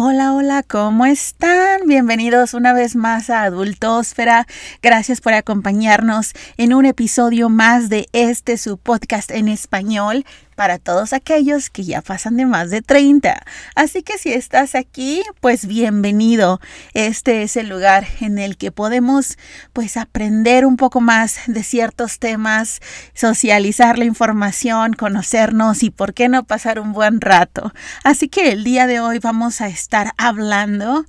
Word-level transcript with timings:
Hola, 0.00 0.32
hola, 0.32 0.62
¿cómo 0.62 1.06
están? 1.06 1.80
Bienvenidos 1.88 2.54
una 2.54 2.72
vez 2.72 2.94
más 2.94 3.30
a 3.30 3.42
Adultosfera. 3.42 4.46
Gracias 4.80 5.20
por 5.20 5.32
acompañarnos 5.32 6.34
en 6.56 6.72
un 6.72 6.86
episodio 6.86 7.48
más 7.48 7.88
de 7.88 8.06
este 8.12 8.58
su 8.58 8.78
podcast 8.78 9.32
en 9.32 9.48
español 9.48 10.24
para 10.58 10.78
todos 10.80 11.12
aquellos 11.12 11.70
que 11.70 11.84
ya 11.84 12.02
pasan 12.02 12.36
de 12.36 12.44
más 12.44 12.70
de 12.70 12.82
30. 12.82 13.44
Así 13.76 14.02
que 14.02 14.18
si 14.18 14.32
estás 14.32 14.74
aquí, 14.74 15.22
pues 15.40 15.66
bienvenido. 15.68 16.60
Este 16.94 17.44
es 17.44 17.56
el 17.56 17.68
lugar 17.68 18.08
en 18.20 18.40
el 18.40 18.56
que 18.56 18.72
podemos 18.72 19.38
pues 19.72 19.96
aprender 19.96 20.66
un 20.66 20.76
poco 20.76 21.00
más 21.00 21.42
de 21.46 21.62
ciertos 21.62 22.18
temas, 22.18 22.80
socializar 23.14 24.00
la 24.00 24.04
información, 24.04 24.94
conocernos 24.94 25.84
y 25.84 25.90
por 25.90 26.12
qué 26.12 26.28
no 26.28 26.42
pasar 26.42 26.80
un 26.80 26.92
buen 26.92 27.20
rato. 27.20 27.72
Así 28.02 28.28
que 28.28 28.50
el 28.50 28.64
día 28.64 28.88
de 28.88 28.98
hoy 28.98 29.20
vamos 29.20 29.60
a 29.60 29.68
estar 29.68 30.10
hablando 30.16 31.06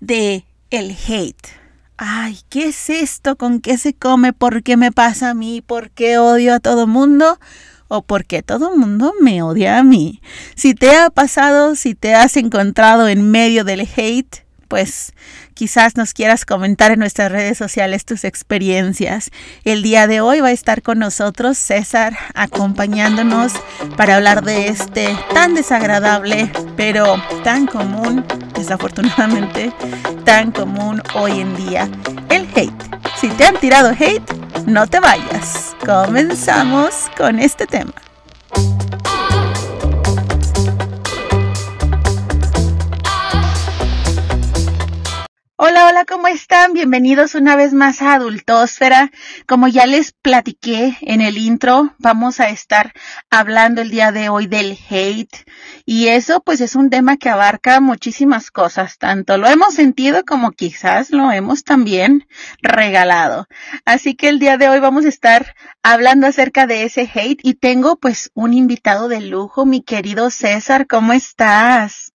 de 0.00 0.44
el 0.68 0.94
hate. 1.08 1.48
Ay, 1.96 2.38
¿qué 2.50 2.68
es 2.68 2.90
esto? 2.90 3.36
¿Con 3.36 3.60
qué 3.60 3.78
se 3.78 3.94
come? 3.94 4.34
¿Por 4.34 4.62
qué 4.62 4.76
me 4.76 4.92
pasa 4.92 5.30
a 5.30 5.34
mí? 5.34 5.62
¿Por 5.62 5.90
qué 5.90 6.18
odio 6.18 6.52
a 6.52 6.60
todo 6.60 6.86
mundo? 6.86 7.38
O 7.90 8.02
porque 8.02 8.42
todo 8.42 8.72
el 8.72 8.78
mundo 8.78 9.12
me 9.20 9.42
odia 9.42 9.78
a 9.78 9.82
mí. 9.82 10.22
Si 10.54 10.74
te 10.74 10.94
ha 10.94 11.10
pasado, 11.10 11.74
si 11.74 11.96
te 11.96 12.14
has 12.14 12.36
encontrado 12.36 13.08
en 13.08 13.32
medio 13.32 13.64
del 13.64 13.80
hate, 13.80 14.46
pues 14.68 15.12
quizás 15.60 15.94
nos 15.94 16.14
quieras 16.14 16.46
comentar 16.46 16.90
en 16.90 17.00
nuestras 17.00 17.30
redes 17.30 17.58
sociales 17.58 18.06
tus 18.06 18.24
experiencias. 18.24 19.28
El 19.62 19.82
día 19.82 20.06
de 20.06 20.22
hoy 20.22 20.40
va 20.40 20.48
a 20.48 20.52
estar 20.52 20.80
con 20.80 20.98
nosotros 20.98 21.58
César 21.58 22.16
acompañándonos 22.32 23.52
para 23.94 24.16
hablar 24.16 24.42
de 24.42 24.68
este 24.68 25.14
tan 25.34 25.54
desagradable, 25.54 26.50
pero 26.78 27.22
tan 27.44 27.66
común, 27.66 28.24
desafortunadamente, 28.54 29.70
tan 30.24 30.50
común 30.50 31.02
hoy 31.14 31.40
en 31.40 31.54
día, 31.54 31.90
el 32.30 32.48
hate. 32.54 32.82
Si 33.20 33.28
te 33.28 33.44
han 33.44 33.60
tirado 33.60 33.90
hate, 33.90 34.32
no 34.64 34.86
te 34.86 34.98
vayas. 34.98 35.76
Comenzamos 35.84 37.10
con 37.18 37.38
este 37.38 37.66
tema. 37.66 37.92
Hola, 45.62 45.88
hola, 45.88 46.06
¿cómo 46.06 46.26
están? 46.26 46.72
Bienvenidos 46.72 47.34
una 47.34 47.54
vez 47.54 47.74
más 47.74 48.00
a 48.00 48.14
Adultósfera. 48.14 49.10
Como 49.46 49.68
ya 49.68 49.84
les 49.84 50.12
platiqué 50.12 50.96
en 51.02 51.20
el 51.20 51.36
intro, 51.36 51.94
vamos 51.98 52.40
a 52.40 52.48
estar 52.48 52.94
hablando 53.28 53.82
el 53.82 53.90
día 53.90 54.10
de 54.10 54.30
hoy 54.30 54.46
del 54.46 54.78
hate. 54.88 55.44
Y 55.84 56.08
eso 56.08 56.40
pues 56.40 56.62
es 56.62 56.76
un 56.76 56.88
tema 56.88 57.18
que 57.18 57.28
abarca 57.28 57.78
muchísimas 57.80 58.50
cosas. 58.50 58.96
Tanto 58.96 59.36
lo 59.36 59.48
hemos 59.48 59.74
sentido 59.74 60.24
como 60.24 60.52
quizás 60.52 61.10
lo 61.10 61.30
hemos 61.30 61.62
también 61.62 62.26
regalado. 62.62 63.46
Así 63.84 64.14
que 64.14 64.30
el 64.30 64.38
día 64.38 64.56
de 64.56 64.70
hoy 64.70 64.80
vamos 64.80 65.04
a 65.04 65.10
estar 65.10 65.54
hablando 65.82 66.26
acerca 66.26 66.66
de 66.66 66.84
ese 66.84 67.02
hate 67.02 67.40
y 67.42 67.52
tengo 67.52 67.96
pues 67.96 68.30
un 68.32 68.54
invitado 68.54 69.08
de 69.08 69.20
lujo, 69.20 69.66
mi 69.66 69.82
querido 69.82 70.30
César. 70.30 70.86
¿Cómo 70.86 71.12
estás? 71.12 72.09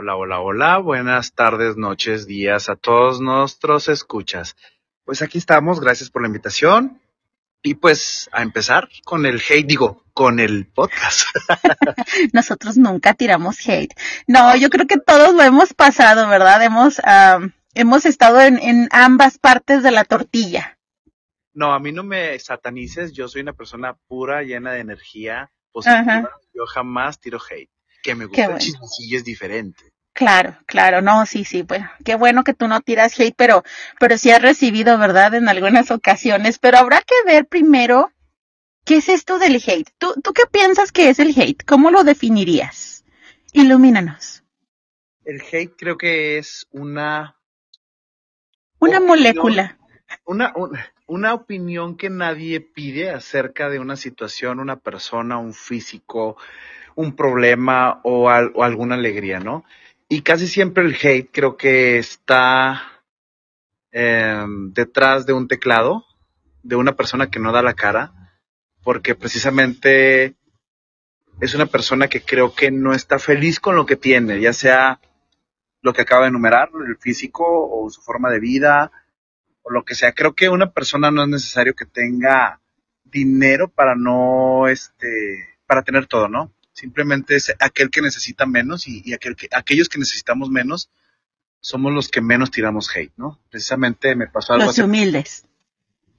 Hola, 0.00 0.14
hola, 0.14 0.38
hola, 0.38 0.78
buenas 0.78 1.32
tardes, 1.32 1.76
noches, 1.76 2.28
días 2.28 2.68
a 2.68 2.76
todos 2.76 3.20
nuestros 3.20 3.88
escuchas. 3.88 4.54
Pues 5.04 5.22
aquí 5.22 5.38
estamos, 5.38 5.80
gracias 5.80 6.08
por 6.08 6.22
la 6.22 6.28
invitación. 6.28 7.02
Y 7.64 7.74
pues 7.74 8.30
a 8.30 8.42
empezar 8.44 8.88
con 9.04 9.26
el 9.26 9.40
hate, 9.40 9.66
digo, 9.66 10.04
con 10.14 10.38
el 10.38 10.68
podcast. 10.68 11.22
Nosotros 12.32 12.76
nunca 12.76 13.14
tiramos 13.14 13.58
hate. 13.66 13.92
No, 14.28 14.54
yo 14.54 14.70
creo 14.70 14.86
que 14.86 15.00
todos 15.00 15.34
lo 15.34 15.42
hemos 15.42 15.74
pasado, 15.74 16.28
¿verdad? 16.28 16.62
Hemos, 16.62 17.02
hemos 17.74 18.06
estado 18.06 18.40
en, 18.40 18.60
en 18.60 18.88
ambas 18.92 19.38
partes 19.38 19.82
de 19.82 19.90
la 19.90 20.04
tortilla. 20.04 20.78
No, 21.54 21.74
a 21.74 21.80
mí 21.80 21.90
no 21.90 22.04
me 22.04 22.38
satanices, 22.38 23.12
yo 23.14 23.26
soy 23.26 23.42
una 23.42 23.54
persona 23.54 23.96
pura, 24.06 24.44
llena 24.44 24.70
de 24.70 24.78
energía 24.78 25.50
positiva. 25.72 26.30
Yo 26.54 26.66
jamás 26.66 27.18
tiro 27.18 27.40
hate 27.50 27.72
que 28.02 28.14
me 28.14 28.26
gusta 28.26 28.56
el 28.56 29.14
es 29.14 29.24
diferente. 29.24 29.92
Claro, 30.18 30.56
claro, 30.66 31.00
no, 31.00 31.26
sí, 31.26 31.44
sí, 31.44 31.62
pues 31.62 31.80
qué 32.04 32.16
bueno 32.16 32.42
que 32.42 32.52
tú 32.52 32.66
no 32.66 32.80
tiras 32.80 33.16
hate, 33.20 33.36
pero, 33.36 33.62
pero 34.00 34.18
sí 34.18 34.32
has 34.32 34.42
recibido, 34.42 34.98
¿verdad? 34.98 35.32
En 35.34 35.48
algunas 35.48 35.92
ocasiones, 35.92 36.58
pero 36.58 36.78
habrá 36.78 37.02
que 37.02 37.14
ver 37.24 37.46
primero 37.46 38.10
qué 38.84 38.96
es 38.96 39.08
esto 39.08 39.38
del 39.38 39.62
hate. 39.64 39.88
¿Tú, 39.96 40.14
tú 40.20 40.32
qué 40.32 40.42
piensas 40.50 40.90
que 40.90 41.08
es 41.08 41.20
el 41.20 41.40
hate? 41.40 41.62
¿Cómo 41.64 41.92
lo 41.92 42.02
definirías? 42.02 43.04
Ilumínanos. 43.52 44.42
El 45.24 45.40
hate 45.40 45.76
creo 45.78 45.96
que 45.96 46.38
es 46.38 46.66
una... 46.72 47.36
Una 48.80 48.98
molécula. 48.98 49.78
Una, 50.24 50.52
una, 50.56 50.92
una 51.06 51.32
opinión 51.32 51.96
que 51.96 52.10
nadie 52.10 52.60
pide 52.60 53.10
acerca 53.10 53.68
de 53.68 53.78
una 53.78 53.94
situación, 53.94 54.58
una 54.58 54.80
persona, 54.80 55.38
un 55.38 55.54
físico, 55.54 56.36
un 56.98 57.14
problema 57.14 58.00
o, 58.02 58.28
alguna 58.28 58.96
alegría, 58.96 59.38
¿no? 59.38 59.64
Y 60.08 60.22
casi 60.22 60.48
siempre 60.48 60.84
el 60.84 60.94
hate 60.94 61.30
creo 61.30 61.58
que 61.58 61.98
está 61.98 62.82
em, 63.92 64.72
detrás 64.72 65.26
de 65.26 65.34
un 65.34 65.48
teclado, 65.48 66.06
de 66.62 66.76
una 66.76 66.96
persona 66.96 67.30
que 67.30 67.38
no 67.38 67.52
da 67.52 67.62
la 67.62 67.74
cara, 67.74 68.12
porque 68.82 69.14
precisamente 69.14 70.34
es 71.40 71.54
una 71.54 71.66
persona 71.66 72.08
que 72.08 72.22
creo 72.22 72.54
que 72.54 72.70
no 72.70 72.94
está 72.94 73.18
feliz 73.18 73.60
con 73.60 73.76
lo 73.76 73.84
que 73.84 73.96
tiene, 73.96 74.40
ya 74.40 74.54
sea 74.54 74.98
lo 75.82 75.92
que 75.92 76.02
acaba 76.02 76.22
de 76.22 76.28
enumerar, 76.28 76.70
el 76.86 76.96
físico 76.96 77.44
o 77.46 77.88
su 77.90 78.00
forma 78.00 78.30
de 78.30 78.40
vida 78.40 78.90
o 79.62 79.70
lo 79.70 79.84
que 79.84 79.94
sea. 79.94 80.12
Creo 80.12 80.34
que 80.34 80.48
una 80.48 80.72
persona 80.72 81.10
no 81.10 81.22
es 81.22 81.28
necesario 81.28 81.74
que 81.74 81.84
tenga 81.84 82.60
dinero 83.04 83.68
para 83.68 83.94
no, 83.94 84.68
este, 84.68 85.58
para 85.66 85.82
tener 85.82 86.06
todo, 86.06 86.28
¿no? 86.28 86.50
Simplemente 86.78 87.34
es 87.34 87.52
aquel 87.58 87.90
que 87.90 88.00
necesita 88.00 88.46
menos 88.46 88.86
y, 88.86 89.12
aquel 89.12 89.34
que, 89.34 89.48
aquellos 89.50 89.88
que 89.88 89.98
necesitamos 89.98 90.48
menos 90.48 90.90
somos 91.58 91.92
los 91.92 92.08
que 92.08 92.20
menos 92.20 92.52
tiramos 92.52 92.88
hate, 92.94 93.12
¿no? 93.16 93.40
Precisamente 93.50 94.14
me 94.14 94.28
pasó 94.28 94.52
algo 94.52 94.66
Los 94.66 94.78
humildes. 94.78 95.44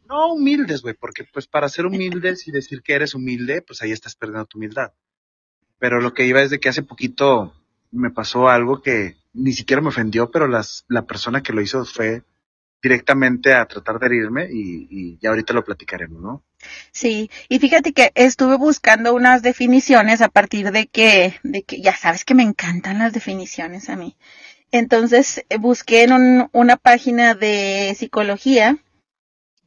No 0.09 0.33
humildes, 0.33 0.81
güey, 0.81 0.95
porque 0.95 1.23
pues 1.23 1.47
para 1.47 1.69
ser 1.69 1.85
humildes 1.85 2.45
y 2.45 2.51
decir 2.51 2.81
que 2.81 2.91
eres 2.91 3.15
humilde, 3.15 3.61
pues 3.61 3.81
ahí 3.81 3.93
estás 3.93 4.15
perdiendo 4.15 4.47
tu 4.47 4.57
humildad. 4.57 4.91
Pero 5.77 6.01
lo 6.01 6.13
que 6.13 6.25
iba 6.25 6.41
es 6.41 6.49
de 6.49 6.59
que 6.59 6.67
hace 6.67 6.83
poquito 6.83 7.53
me 7.91 8.11
pasó 8.11 8.49
algo 8.49 8.81
que 8.81 9.15
ni 9.31 9.53
siquiera 9.53 9.81
me 9.81 9.87
ofendió, 9.87 10.29
pero 10.29 10.49
las, 10.49 10.83
la 10.89 11.05
persona 11.05 11.41
que 11.41 11.53
lo 11.53 11.61
hizo 11.61 11.85
fue 11.85 12.23
directamente 12.81 13.53
a 13.53 13.65
tratar 13.65 13.99
de 13.99 14.05
herirme 14.05 14.47
y, 14.51 15.17
ya 15.19 15.29
ahorita 15.29 15.53
lo 15.53 15.63
platicaremos, 15.63 16.21
¿no? 16.21 16.43
Sí, 16.91 17.29
y 17.47 17.59
fíjate 17.59 17.93
que 17.93 18.11
estuve 18.15 18.57
buscando 18.57 19.13
unas 19.13 19.41
definiciones 19.41 20.21
a 20.21 20.29
partir 20.29 20.71
de 20.71 20.87
que, 20.87 21.35
de 21.43 21.63
que 21.63 21.81
ya 21.81 21.95
sabes 21.95 22.25
que 22.25 22.35
me 22.35 22.43
encantan 22.43 22.99
las 22.99 23.13
definiciones 23.13 23.89
a 23.89 23.95
mí. 23.95 24.15
Entonces 24.71 25.45
eh, 25.49 25.57
busqué 25.57 26.03
en 26.03 26.49
una 26.51 26.77
página 26.77 27.33
de 27.33 27.95
psicología 27.97 28.77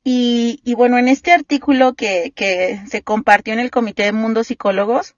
y, 0.04 0.60
y 0.64 0.74
bueno, 0.74 0.98
en 0.98 1.08
este 1.08 1.32
artículo 1.32 1.94
que, 1.94 2.32
que 2.34 2.80
se 2.88 3.02
compartió 3.02 3.52
en 3.52 3.60
el 3.60 3.70
Comité 3.70 4.04
de 4.04 4.12
Mundo 4.12 4.44
Psicólogos, 4.44 5.14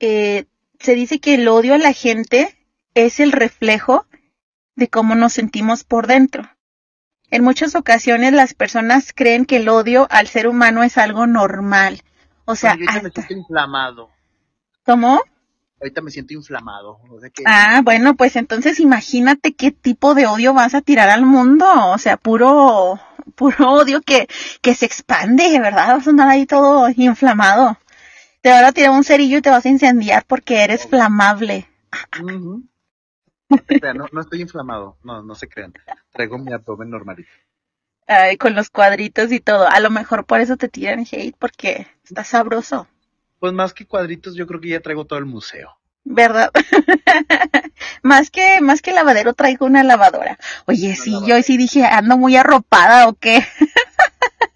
eh, 0.00 0.44
se 0.78 0.94
dice 0.94 1.18
que 1.20 1.34
el 1.34 1.48
odio 1.48 1.74
a 1.74 1.78
la 1.78 1.92
gente 1.92 2.54
es 2.94 3.20
el 3.20 3.32
reflejo 3.32 4.06
de 4.74 4.88
cómo 4.88 5.14
nos 5.14 5.32
sentimos 5.32 5.84
por 5.84 6.06
dentro. 6.06 6.48
En 7.30 7.42
muchas 7.42 7.74
ocasiones 7.74 8.32
las 8.32 8.54
personas 8.54 9.12
creen 9.14 9.44
que 9.44 9.56
el 9.56 9.68
odio 9.68 10.06
al 10.10 10.28
ser 10.28 10.46
humano 10.46 10.82
es 10.82 10.96
algo 10.98 11.26
normal. 11.26 12.02
O 12.44 12.54
sea, 12.54 12.76
me 12.76 12.86
siento 12.86 13.22
inflamado. 13.30 14.10
¿Cómo? 14.84 15.20
Ahorita 15.80 16.00
me 16.00 16.10
siento 16.10 16.32
inflamado. 16.32 17.00
Ah, 17.44 17.80
bueno, 17.84 18.14
pues 18.14 18.36
entonces 18.36 18.80
imagínate 18.80 19.54
qué 19.54 19.72
tipo 19.72 20.14
de 20.14 20.26
odio 20.26 20.54
vas 20.54 20.74
a 20.74 20.80
tirar 20.80 21.10
al 21.10 21.26
mundo. 21.26 21.66
O 21.90 21.98
sea, 21.98 22.16
puro, 22.16 23.00
puro 23.34 23.72
odio 23.72 24.00
que, 24.00 24.28
que 24.62 24.74
se 24.74 24.86
expande, 24.86 25.58
¿verdad? 25.60 25.96
Vas 25.96 26.06
a 26.06 26.10
andar 26.10 26.28
ahí 26.28 26.46
todo 26.46 26.88
inflamado. 26.90 27.76
Te 28.40 28.50
van 28.50 28.64
a 28.64 28.72
tirar 28.72 28.92
un 28.92 29.04
cerillo 29.04 29.38
y 29.38 29.42
te 29.42 29.50
vas 29.50 29.66
a 29.66 29.68
incendiar 29.68 30.24
porque 30.24 30.62
eres 30.62 30.86
flamable. 30.86 31.68
No, 33.48 34.06
no, 34.12 34.20
estoy 34.20 34.40
inflamado, 34.40 34.98
no, 35.02 35.22
no 35.22 35.34
se 35.34 35.48
crean. 35.48 35.72
Traigo 36.12 36.38
mi 36.38 36.52
abdomen 36.52 36.90
normalito. 36.90 37.30
Ay, 38.06 38.36
con 38.36 38.54
los 38.54 38.70
cuadritos 38.70 39.32
y 39.32 39.40
todo. 39.40 39.68
A 39.68 39.80
lo 39.80 39.90
mejor 39.90 40.26
por 40.26 40.40
eso 40.40 40.56
te 40.56 40.68
tiran 40.68 41.06
hate, 41.10 41.36
porque 41.38 41.86
está 42.04 42.24
sabroso. 42.24 42.86
Pues 43.40 43.52
más 43.52 43.74
que 43.74 43.86
cuadritos, 43.86 44.34
yo 44.34 44.46
creo 44.46 44.60
que 44.60 44.68
ya 44.68 44.80
traigo 44.80 45.04
todo 45.04 45.18
el 45.18 45.26
museo. 45.26 45.76
¿Verdad? 46.04 46.50
más 48.02 48.30
que, 48.30 48.60
más 48.60 48.80
que 48.80 48.92
lavadero 48.92 49.34
traigo 49.34 49.66
una 49.66 49.82
lavadora. 49.82 50.38
Oye, 50.66 50.94
sí, 50.94 51.12
yo 51.26 51.42
sí 51.42 51.56
dije, 51.56 51.84
ando 51.84 52.16
muy 52.16 52.36
arropada 52.36 53.08
o 53.08 53.14
qué. 53.14 53.44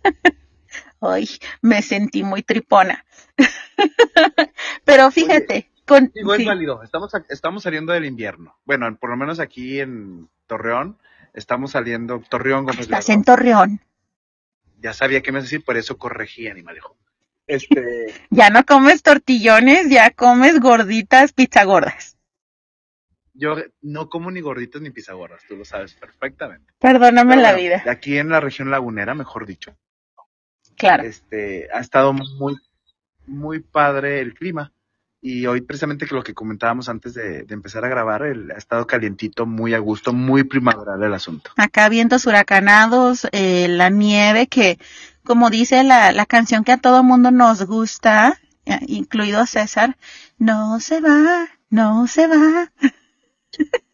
Ay, 1.01 1.29
me 1.61 1.83
sentí 1.83 2.23
muy 2.23 2.43
tripona. 2.43 3.05
Pero 4.85 5.11
fíjate, 5.11 5.71
con... 5.91 6.11
Digo, 6.15 6.35
es 6.35 6.47
válido. 6.47 6.83
Estamos, 6.83 7.13
estamos 7.29 7.63
saliendo 7.65 7.93
del 7.93 8.05
invierno. 8.05 8.57
Bueno, 8.65 8.97
por 8.97 9.11
lo 9.11 9.17
menos 9.17 9.41
aquí 9.41 9.81
en 9.81 10.29
Torreón, 10.47 10.99
estamos 11.35 11.73
saliendo. 11.73 12.21
Torreón, 12.31 12.65
Gómez 12.65 12.81
Estás 12.81 13.09
en 13.09 13.25
Torreón. 13.25 13.81
Ya 14.81 14.93
sabía 14.95 15.21
qué 15.21 15.33
me 15.33 15.39
ibas 15.39 15.45
a 15.45 15.51
decir, 15.51 15.65
por 15.65 15.77
eso 15.77 15.99
corregí, 15.99 16.47
animalejo. 16.49 16.97
Este, 17.47 18.15
Ya 18.31 18.49
no 18.51 18.65
comes 18.65 19.03
tortillones, 19.03 19.91
ya 19.91 20.11
comes 20.13 20.61
gorditas, 20.61 21.33
pizza 21.33 21.65
gordas. 21.65 22.17
yo 23.35 23.57
no 23.83 24.09
como 24.09 24.31
ni 24.31 24.41
gorditas 24.41 24.81
ni 24.83 24.91
pizagorras, 24.91 25.43
tú 25.49 25.57
lo 25.57 25.65
sabes 25.65 25.95
perfectamente. 25.95 26.73
Perdóname 26.79 27.31
Pero 27.35 27.43
la 27.43 27.53
vida. 27.55 27.83
Aquí 27.89 28.17
en 28.19 28.29
la 28.29 28.39
región 28.41 28.71
lagunera, 28.71 29.15
mejor 29.15 29.47
dicho, 29.47 29.77
Claro. 30.77 31.03
este, 31.03 31.69
ha 31.75 31.81
estado 31.81 32.13
muy, 32.13 32.57
muy 33.27 33.59
padre 33.61 34.21
el 34.21 34.35
clima. 34.35 34.73
Y 35.23 35.47
hoy 35.47 35.61
precisamente 35.61 36.07
que 36.07 36.15
lo 36.15 36.23
que 36.23 36.33
comentábamos 36.33 36.89
antes 36.89 37.13
de, 37.13 37.43
de 37.43 37.55
empezar 37.55 37.85
a 37.85 37.89
grabar, 37.89 38.23
el, 38.23 38.51
ha 38.53 38.57
estado 38.57 38.87
calientito, 38.87 39.45
muy 39.45 39.75
a 39.75 39.79
gusto, 39.79 40.15
muy 40.15 40.45
primaveral 40.45 41.03
el 41.03 41.13
asunto. 41.13 41.51
Acá 41.57 41.89
vientos 41.91 42.27
huracanados, 42.27 43.29
eh, 43.33 43.69
la 43.69 43.91
nieve 43.91 44.47
que, 44.47 44.79
como 45.23 45.51
dice 45.51 45.85
la, 45.85 46.13
la 46.13 46.25
canción 46.25 46.65
que 46.65 46.73
a 46.73 46.79
todo 46.79 47.03
mundo 47.03 47.31
nos 47.31 47.65
gusta, 47.65 48.41
eh, 48.65 48.79
incluido 48.87 49.45
César, 49.45 49.99
no 50.39 50.81
se 50.81 51.01
va, 51.01 51.49
no 51.69 52.07
se 52.07 52.27
va. 52.27 52.73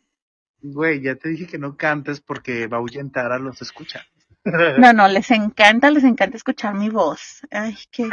Güey, 0.63 1.01
ya 1.01 1.15
te 1.15 1.29
dije 1.29 1.47
que 1.47 1.59
no 1.59 1.77
cantes 1.77 2.21
porque 2.21 2.67
va 2.67 2.79
a 2.79 2.81
ahuyentar 2.81 3.31
a 3.31 3.39
los 3.39 3.63
escucha. 3.63 4.05
No, 4.79 4.93
no, 4.93 5.09
les 5.09 5.31
encanta, 5.33 5.91
les 5.91 6.05
encanta 6.05 6.37
escuchar 6.37 6.75
mi 6.75 6.89
voz. 6.89 7.43
Ay, 7.51 7.77
qué, 7.91 8.09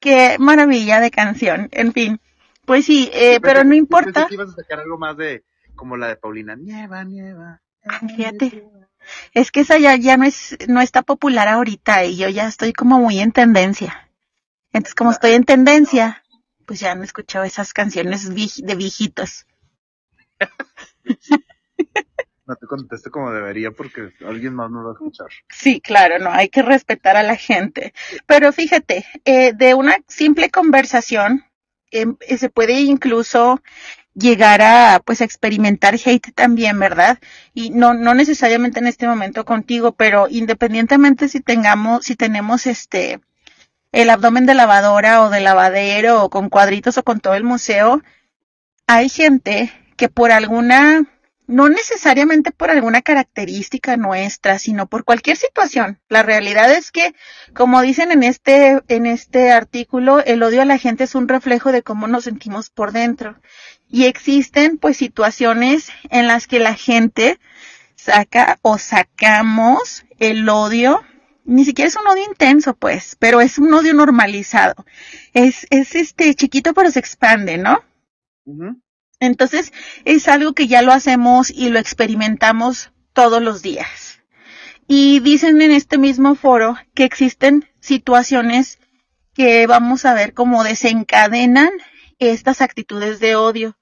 qué 0.00 0.36
maravilla 0.38 1.00
de 1.00 1.10
canción. 1.10 1.68
En 1.72 1.92
fin, 1.92 2.20
pues 2.66 2.84
sí, 2.84 3.10
eh, 3.14 3.40
pero 3.40 3.64
no 3.64 3.74
importa. 3.74 4.26
Que 4.26 4.34
ibas 4.34 4.50
a 4.50 4.56
sacar 4.56 4.80
algo 4.80 4.98
más 4.98 5.16
de, 5.16 5.44
como 5.74 5.96
la 5.96 6.08
de 6.08 6.16
Paulina, 6.16 6.54
nieva, 6.54 7.02
nieva. 7.04 7.62
Fíjate. 8.14 8.68
Es 9.32 9.50
que 9.50 9.60
esa 9.60 9.78
ya, 9.78 9.96
ya 9.96 10.18
no 10.18 10.24
es, 10.24 10.58
no 10.68 10.82
está 10.82 11.00
popular 11.00 11.48
ahorita 11.48 12.04
y 12.04 12.16
yo 12.16 12.28
ya 12.28 12.46
estoy 12.46 12.74
como 12.74 12.98
muy 12.98 13.20
en 13.20 13.32
tendencia. 13.32 14.10
Entonces, 14.72 14.94
como 14.94 15.12
estoy 15.12 15.32
en 15.32 15.44
tendencia, 15.44 16.22
pues 16.66 16.80
ya 16.80 16.94
no 16.94 17.02
he 17.02 17.06
escuchado 17.06 17.46
esas 17.46 17.72
canciones 17.72 18.28
de 18.28 18.74
viejitos. 18.74 19.46
No 22.48 22.56
te 22.56 22.66
contesto 22.66 23.10
como 23.10 23.30
debería 23.30 23.72
porque 23.72 24.14
alguien 24.26 24.54
más 24.54 24.70
no 24.70 24.82
va 24.82 24.90
a 24.90 24.92
escuchar. 24.94 25.26
Sí, 25.50 25.82
claro, 25.82 26.18
no, 26.18 26.30
hay 26.30 26.48
que 26.48 26.62
respetar 26.62 27.14
a 27.18 27.22
la 27.22 27.36
gente. 27.36 27.92
Pero 28.24 28.52
fíjate, 28.54 29.04
eh, 29.26 29.52
de 29.52 29.74
una 29.74 29.98
simple 30.06 30.48
conversación 30.48 31.44
em, 31.90 32.16
eh, 32.20 32.38
se 32.38 32.48
puede 32.48 32.80
incluso 32.80 33.60
llegar 34.14 34.62
a 34.62 35.02
pues 35.04 35.20
experimentar 35.20 35.96
hate 36.02 36.32
también, 36.34 36.78
¿verdad? 36.78 37.18
Y 37.52 37.68
no 37.68 37.92
no 37.92 38.14
necesariamente 38.14 38.80
en 38.80 38.86
este 38.86 39.06
momento 39.06 39.44
contigo, 39.44 39.92
pero 39.92 40.26
independientemente 40.30 41.28
si 41.28 41.40
tengamos 41.40 42.06
si 42.06 42.16
tenemos 42.16 42.66
este 42.66 43.20
el 43.92 44.08
abdomen 44.08 44.46
de 44.46 44.54
lavadora 44.54 45.22
o 45.22 45.28
de 45.30 45.40
lavadero 45.40 46.24
o 46.24 46.30
con 46.30 46.48
cuadritos 46.48 46.96
o 46.96 47.02
con 47.02 47.20
todo 47.20 47.34
el 47.34 47.44
museo, 47.44 48.02
hay 48.86 49.10
gente 49.10 49.70
que 49.96 50.08
por 50.08 50.32
alguna 50.32 51.06
no 51.48 51.70
necesariamente 51.70 52.52
por 52.52 52.70
alguna 52.70 53.00
característica 53.00 53.96
nuestra, 53.96 54.58
sino 54.58 54.86
por 54.86 55.04
cualquier 55.04 55.38
situación. 55.38 55.98
La 56.10 56.22
realidad 56.22 56.70
es 56.70 56.92
que, 56.92 57.14
como 57.54 57.80
dicen 57.80 58.12
en 58.12 58.22
este, 58.22 58.80
en 58.88 59.06
este 59.06 59.50
artículo, 59.50 60.22
el 60.22 60.42
odio 60.42 60.60
a 60.60 60.66
la 60.66 60.76
gente 60.76 61.04
es 61.04 61.14
un 61.14 61.26
reflejo 61.26 61.72
de 61.72 61.82
cómo 61.82 62.06
nos 62.06 62.24
sentimos 62.24 62.68
por 62.68 62.92
dentro. 62.92 63.40
Y 63.88 64.04
existen, 64.04 64.76
pues, 64.76 64.98
situaciones 64.98 65.88
en 66.10 66.26
las 66.26 66.46
que 66.46 66.60
la 66.60 66.74
gente 66.74 67.40
saca 67.96 68.58
o 68.60 68.76
sacamos 68.76 70.04
el 70.18 70.46
odio. 70.50 71.02
Ni 71.46 71.64
siquiera 71.64 71.88
es 71.88 71.96
un 71.96 72.06
odio 72.06 72.24
intenso, 72.24 72.74
pues, 72.74 73.16
pero 73.18 73.40
es 73.40 73.56
un 73.56 73.72
odio 73.72 73.94
normalizado. 73.94 74.84
Es, 75.32 75.66
es 75.70 75.94
este 75.94 76.34
chiquito, 76.34 76.74
pero 76.74 76.90
se 76.90 76.98
expande, 76.98 77.56
¿no? 77.56 77.82
Entonces, 79.20 79.72
es 80.04 80.28
algo 80.28 80.52
que 80.52 80.68
ya 80.68 80.82
lo 80.82 80.92
hacemos 80.92 81.50
y 81.50 81.70
lo 81.70 81.78
experimentamos 81.78 82.92
todos 83.12 83.42
los 83.42 83.62
días. 83.62 84.20
Y 84.86 85.20
dicen 85.20 85.60
en 85.60 85.72
este 85.72 85.98
mismo 85.98 86.34
foro 86.34 86.76
que 86.94 87.04
existen 87.04 87.68
situaciones 87.80 88.78
que 89.34 89.66
vamos 89.66 90.04
a 90.04 90.14
ver 90.14 90.34
cómo 90.34 90.64
desencadenan 90.64 91.70
estas 92.18 92.60
actitudes 92.60 93.20
de 93.20 93.36
odio. 93.36 93.76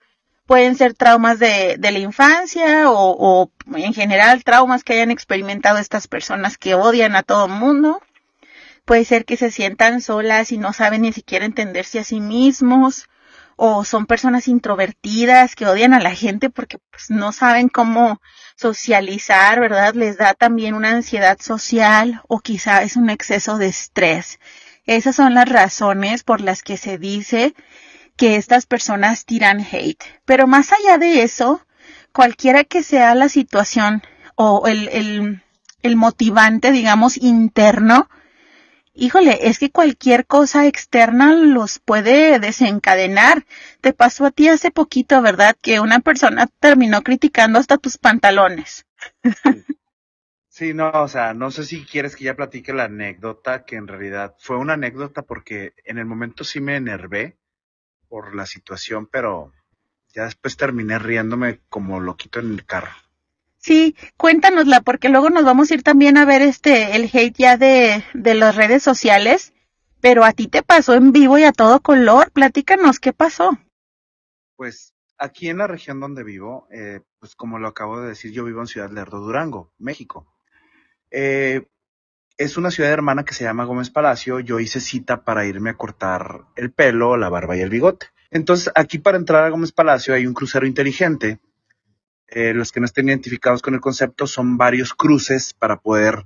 Pueden 0.46 0.76
ser 0.76 0.94
traumas 0.94 1.38
de, 1.38 1.76
de 1.78 1.90
la 1.90 1.98
infancia 1.98 2.90
o, 2.90 3.16
o 3.18 3.50
en 3.76 3.94
general 3.94 4.44
traumas 4.44 4.84
que 4.84 4.94
hayan 4.94 5.10
experimentado 5.10 5.78
estas 5.78 6.08
personas 6.08 6.56
que 6.56 6.74
odian 6.74 7.16
a 7.16 7.22
todo 7.22 7.46
el 7.46 7.52
mundo. 7.52 8.00
Puede 8.84 9.04
ser 9.04 9.24
que 9.24 9.36
se 9.36 9.50
sientan 9.50 10.00
solas 10.00 10.52
y 10.52 10.58
no 10.58 10.72
saben 10.72 11.02
ni 11.02 11.12
siquiera 11.12 11.44
entenderse 11.44 11.98
a 11.98 12.04
sí 12.04 12.20
mismos 12.20 13.08
o 13.56 13.84
son 13.84 14.06
personas 14.06 14.48
introvertidas 14.48 15.56
que 15.56 15.66
odian 15.66 15.94
a 15.94 16.00
la 16.00 16.14
gente 16.14 16.50
porque 16.50 16.78
pues, 16.90 17.10
no 17.10 17.32
saben 17.32 17.68
cómo 17.68 18.20
socializar, 18.54 19.58
¿verdad? 19.60 19.94
Les 19.94 20.18
da 20.18 20.34
también 20.34 20.74
una 20.74 20.90
ansiedad 20.90 21.38
social 21.40 22.22
o 22.28 22.40
quizá 22.40 22.82
es 22.82 22.96
un 22.96 23.10
exceso 23.10 23.56
de 23.56 23.68
estrés. 23.68 24.38
Esas 24.84 25.16
son 25.16 25.34
las 25.34 25.48
razones 25.48 26.22
por 26.22 26.40
las 26.40 26.62
que 26.62 26.76
se 26.76 26.98
dice 26.98 27.54
que 28.16 28.36
estas 28.36 28.66
personas 28.66 29.24
tiran 29.24 29.60
hate. 29.60 30.04
Pero 30.24 30.46
más 30.46 30.70
allá 30.72 30.98
de 30.98 31.22
eso, 31.22 31.60
cualquiera 32.12 32.64
que 32.64 32.82
sea 32.82 33.14
la 33.14 33.28
situación 33.28 34.02
o 34.36 34.66
el, 34.66 34.88
el, 34.88 35.42
el 35.82 35.96
motivante, 35.96 36.72
digamos, 36.72 37.16
interno, 37.16 38.08
híjole, 38.96 39.48
es 39.48 39.58
que 39.58 39.70
cualquier 39.70 40.26
cosa 40.26 40.66
externa 40.66 41.34
los 41.34 41.78
puede 41.78 42.38
desencadenar. 42.40 43.46
Te 43.81 43.93
pasó 43.93 44.26
a 44.26 44.31
ti 44.31 44.48
hace 44.48 44.70
poquito, 44.70 45.22
¿verdad? 45.22 45.56
Que 45.60 45.81
una 45.81 46.00
persona 46.00 46.48
terminó 46.60 47.02
criticando 47.02 47.58
hasta 47.58 47.78
tus 47.78 47.98
pantalones. 47.98 48.87
Sí, 50.48 50.72
no, 50.72 50.90
o 50.90 51.06
sea, 51.06 51.34
no 51.34 51.50
sé 51.50 51.64
si 51.64 51.84
quieres 51.84 52.16
que 52.16 52.25
ya 52.25 52.34
platique 52.34 52.72
la 52.72 52.84
anécdota, 52.84 53.66
que 53.66 53.76
en 53.76 53.87
realidad 53.87 54.37
fue 54.38 54.56
una 54.56 54.72
anécdota 54.72 55.20
porque 55.20 55.75
en 55.84 55.99
el 55.99 56.06
momento 56.06 56.44
sí 56.44 56.60
me 56.60 56.76
enervé 56.76 57.37
por 58.08 58.34
la 58.34 58.46
situación, 58.46 59.06
pero 59.06 59.52
ya 60.14 60.25
después 60.25 60.56
terminé 60.56 60.99
riéndome 60.99 61.60
como 61.69 62.00
loquito 62.00 62.40
en 62.40 62.52
el 62.52 62.64
carro. 62.64 63.05
Sí, 63.66 63.96
cuéntanosla, 64.16 64.82
porque 64.82 65.08
luego 65.08 65.28
nos 65.28 65.44
vamos 65.44 65.68
a 65.68 65.75
ir 65.75 65.82
también 65.82 66.18
a 66.18 66.25
ver 66.25 66.40
este, 66.40 66.94
el 66.94 67.11
hate 67.12 67.37
ya 67.37 67.56
de, 67.56 68.04
de 68.14 68.35
las 68.37 68.54
redes 68.54 68.80
sociales, 68.80 69.54
pero 70.00 70.23
a 70.23 70.30
ti 70.30 70.46
te 70.46 70.62
pasó 70.62 70.94
en 70.94 71.11
vivo 71.11 71.37
y 71.37 71.42
a 71.42 71.50
todo 71.50 71.80
color. 71.80 72.30
Platícanos 72.30 73.00
qué 73.00 73.12
pasó. 73.12 73.58
Pues 74.54 74.94
aquí 75.18 75.49
en 75.49 75.58
la 75.58 75.66
región 75.66 75.99
donde 75.99 76.23
vivo, 76.23 76.68
eh, 76.70 77.00
pues 77.18 77.35
como 77.35 77.58
lo 77.58 77.66
acabo 77.66 78.00
de 78.00 78.11
decir, 78.11 78.30
yo 78.30 78.44
vivo 78.44 78.61
en 78.61 78.68
Ciudad 78.68 78.92
Lerdo, 78.92 79.18
Durango, 79.18 79.73
México. 79.78 80.32
Eh, 81.11 81.66
es 82.38 82.56
una 82.56 82.70
ciudad 82.70 82.92
hermana 82.92 83.25
que 83.25 83.35
se 83.35 83.42
llama 83.42 83.64
Gómez 83.64 83.90
Palacio. 83.90 84.38
Yo 84.38 84.61
hice 84.61 84.78
cita 84.78 85.25
para 85.25 85.44
irme 85.44 85.70
a 85.70 85.76
cortar 85.76 86.42
el 86.54 86.70
pelo, 86.70 87.16
la 87.16 87.30
barba 87.30 87.56
y 87.56 87.62
el 87.62 87.70
bigote. 87.70 88.06
Entonces, 88.30 88.73
aquí 88.76 88.99
para 88.99 89.18
entrar 89.18 89.42
a 89.42 89.50
Gómez 89.50 89.73
Palacio 89.73 90.14
hay 90.14 90.25
un 90.25 90.35
crucero 90.35 90.68
inteligente. 90.68 91.40
Eh, 92.28 92.52
los 92.54 92.73
que 92.73 92.80
no 92.80 92.87
estén 92.87 93.09
identificados 93.09 93.62
con 93.62 93.75
el 93.75 93.80
concepto 93.80 94.26
son 94.26 94.56
varios 94.56 94.95
cruces 94.95 95.54
para 95.54 95.76
poder 95.76 96.25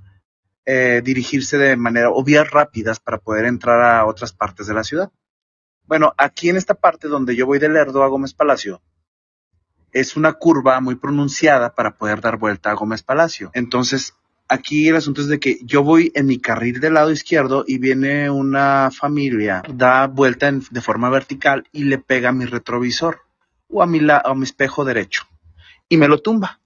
eh, 0.65 1.01
dirigirse 1.03 1.57
de 1.57 1.75
manera 1.75 2.09
o 2.09 2.23
vías 2.23 2.49
rápidas 2.49 2.99
para 2.99 3.19
poder 3.19 3.45
entrar 3.45 3.81
a 3.81 4.05
otras 4.05 4.33
partes 4.33 4.67
de 4.67 4.73
la 4.73 4.83
ciudad. 4.83 5.11
Bueno, 5.85 6.13
aquí 6.17 6.49
en 6.49 6.57
esta 6.57 6.73
parte 6.73 7.07
donde 7.07 7.35
yo 7.35 7.45
voy 7.45 7.59
de 7.59 7.69
Lerdo 7.69 8.03
a 8.03 8.07
Gómez 8.07 8.33
Palacio, 8.33 8.81
es 9.91 10.15
una 10.15 10.33
curva 10.33 10.79
muy 10.79 10.95
pronunciada 10.95 11.75
para 11.75 11.97
poder 11.97 12.21
dar 12.21 12.37
vuelta 12.37 12.71
a 12.71 12.75
Gómez 12.75 13.03
Palacio. 13.03 13.51
Entonces, 13.53 14.13
aquí 14.47 14.87
el 14.87 14.95
asunto 14.95 15.21
es 15.21 15.27
de 15.27 15.39
que 15.39 15.59
yo 15.63 15.83
voy 15.83 16.11
en 16.15 16.27
mi 16.27 16.39
carril 16.39 16.79
del 16.79 16.93
lado 16.93 17.11
izquierdo 17.11 17.65
y 17.67 17.77
viene 17.77 18.29
una 18.29 18.89
familia, 18.91 19.63
da 19.73 20.07
vuelta 20.07 20.51
de 20.51 20.81
forma 20.81 21.09
vertical 21.09 21.67
y 21.71 21.83
le 21.83 21.97
pega 21.97 22.29
a 22.29 22.33
mi 22.33 22.45
retrovisor 22.45 23.21
o 23.67 23.83
a 23.83 23.85
a 23.85 24.35
mi 24.35 24.43
espejo 24.43 24.85
derecho 24.85 25.30
y 25.91 25.97
me 25.97 26.09
lo 26.09 26.21
tumba. 26.23 26.61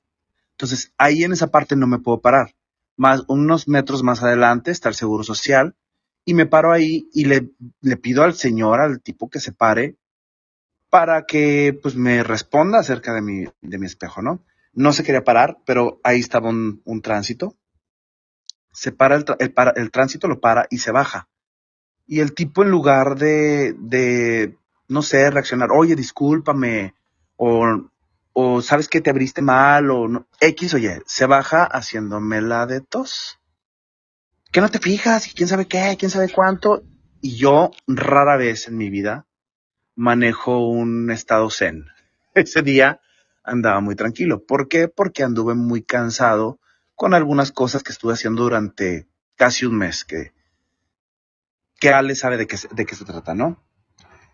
Entonces, 0.54 0.94
ahí 0.98 1.24
en 1.24 1.34
esa 1.34 1.48
parte 1.52 1.76
no 1.76 1.88
me 1.88 2.00
puedo 2.00 2.22
parar. 2.22 2.56
Más 2.98 3.24
unos 3.28 3.68
metros 3.68 4.04
más 4.04 4.24
adelante 4.24 4.72
está 4.72 4.90
el 4.90 4.96
Seguro 4.96 5.24
Social 5.24 5.76
y 6.26 6.34
me 6.36 6.46
paro 6.48 6.74
ahí 6.74 7.10
y 7.14 7.26
le, 7.26 7.52
le 7.82 7.98
pido 7.98 8.24
al 8.24 8.36
señor, 8.36 8.82
al 8.82 9.02
tipo 9.02 9.30
que 9.30 9.40
se 9.42 9.54
pare, 9.54 9.98
para 10.90 11.26
que 11.26 11.78
pues 11.82 11.96
me 11.96 12.24
responda 12.24 12.80
acerca 12.80 13.14
de 13.14 13.22
mi, 13.22 13.46
de 13.62 13.78
mi 13.80 13.86
espejo, 13.88 14.22
¿no? 14.22 14.42
No 14.74 14.94
se 14.94 15.04
quería 15.04 15.24
parar, 15.24 15.60
pero 15.66 16.00
ahí 16.04 16.20
estaba 16.20 16.50
un, 16.50 16.82
un 16.86 17.02
tránsito. 17.02 17.56
Se 18.72 18.92
para 18.92 19.16
el, 19.16 19.26
el, 19.40 19.54
para- 19.54 19.72
el 19.76 19.92
tránsito, 19.92 20.28
lo 20.28 20.40
para 20.40 20.68
y 20.70 20.78
se 20.80 20.92
baja. 20.92 21.28
Y 22.08 22.22
el 22.22 22.34
tipo 22.36 22.64
en 22.64 22.72
lugar 22.72 23.18
de, 23.18 23.76
de 23.80 24.58
no 24.90 25.02
sé, 25.04 25.30
reaccionar, 25.32 25.72
oye, 25.72 25.96
discúlpame, 25.96 26.96
o, 27.38 27.90
o 28.38 28.62
sabes 28.62 28.90
que 28.90 29.00
te 29.00 29.10
abriste 29.10 29.42
mal, 29.42 29.90
o 29.90 30.10
no, 30.10 30.28
X 30.42 30.74
o 30.74 30.78
Y, 30.78 30.90
se 31.06 31.26
baja 31.26 31.64
haciéndome 31.64 32.42
la 32.42 32.66
de 32.66 32.82
tos. 32.82 33.40
¿Qué 34.52 34.60
no 34.60 34.70
te 34.70 34.80
fijas? 34.80 35.28
¿Y 35.28 35.34
quién 35.34 35.48
sabe 35.48 35.68
qué? 35.68 35.96
¿Quién 35.98 36.12
sabe 36.12 36.30
cuánto? 36.30 36.84
Y 37.22 37.38
yo 37.38 37.72
rara 37.88 38.36
vez 38.36 38.68
en 38.68 38.76
mi 38.76 38.90
vida 38.90 39.26
manejo 39.96 40.68
un 40.68 41.10
estado 41.12 41.50
zen. 41.50 41.86
Ese 42.34 42.62
día 42.62 43.00
andaba 43.42 43.80
muy 43.80 43.96
tranquilo. 43.96 44.46
¿Por 44.46 44.68
qué? 44.68 44.90
Porque 44.90 45.24
anduve 45.24 45.56
muy 45.56 45.82
cansado 45.82 46.60
con 46.94 47.14
algunas 47.14 47.54
cosas 47.54 47.84
que 47.84 47.94
estuve 47.94 48.14
haciendo 48.14 48.44
durante 48.44 49.08
casi 49.38 49.66
un 49.66 49.78
mes, 49.78 50.04
que, 50.04 50.34
que 51.80 51.90
Ale 51.90 52.16
sabe 52.16 52.36
de 52.36 52.48
qué, 52.48 52.58
de 52.70 52.86
qué 52.86 52.96
se 52.96 53.06
trata, 53.06 53.34
¿no? 53.34 53.64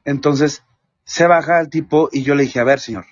Entonces, 0.06 0.64
se 1.04 1.28
baja 1.28 1.60
el 1.60 1.70
tipo 1.70 2.10
y 2.12 2.24
yo 2.24 2.34
le 2.34 2.44
dije, 2.44 2.60
a 2.60 2.64
ver, 2.64 2.80
señor, 2.80 3.06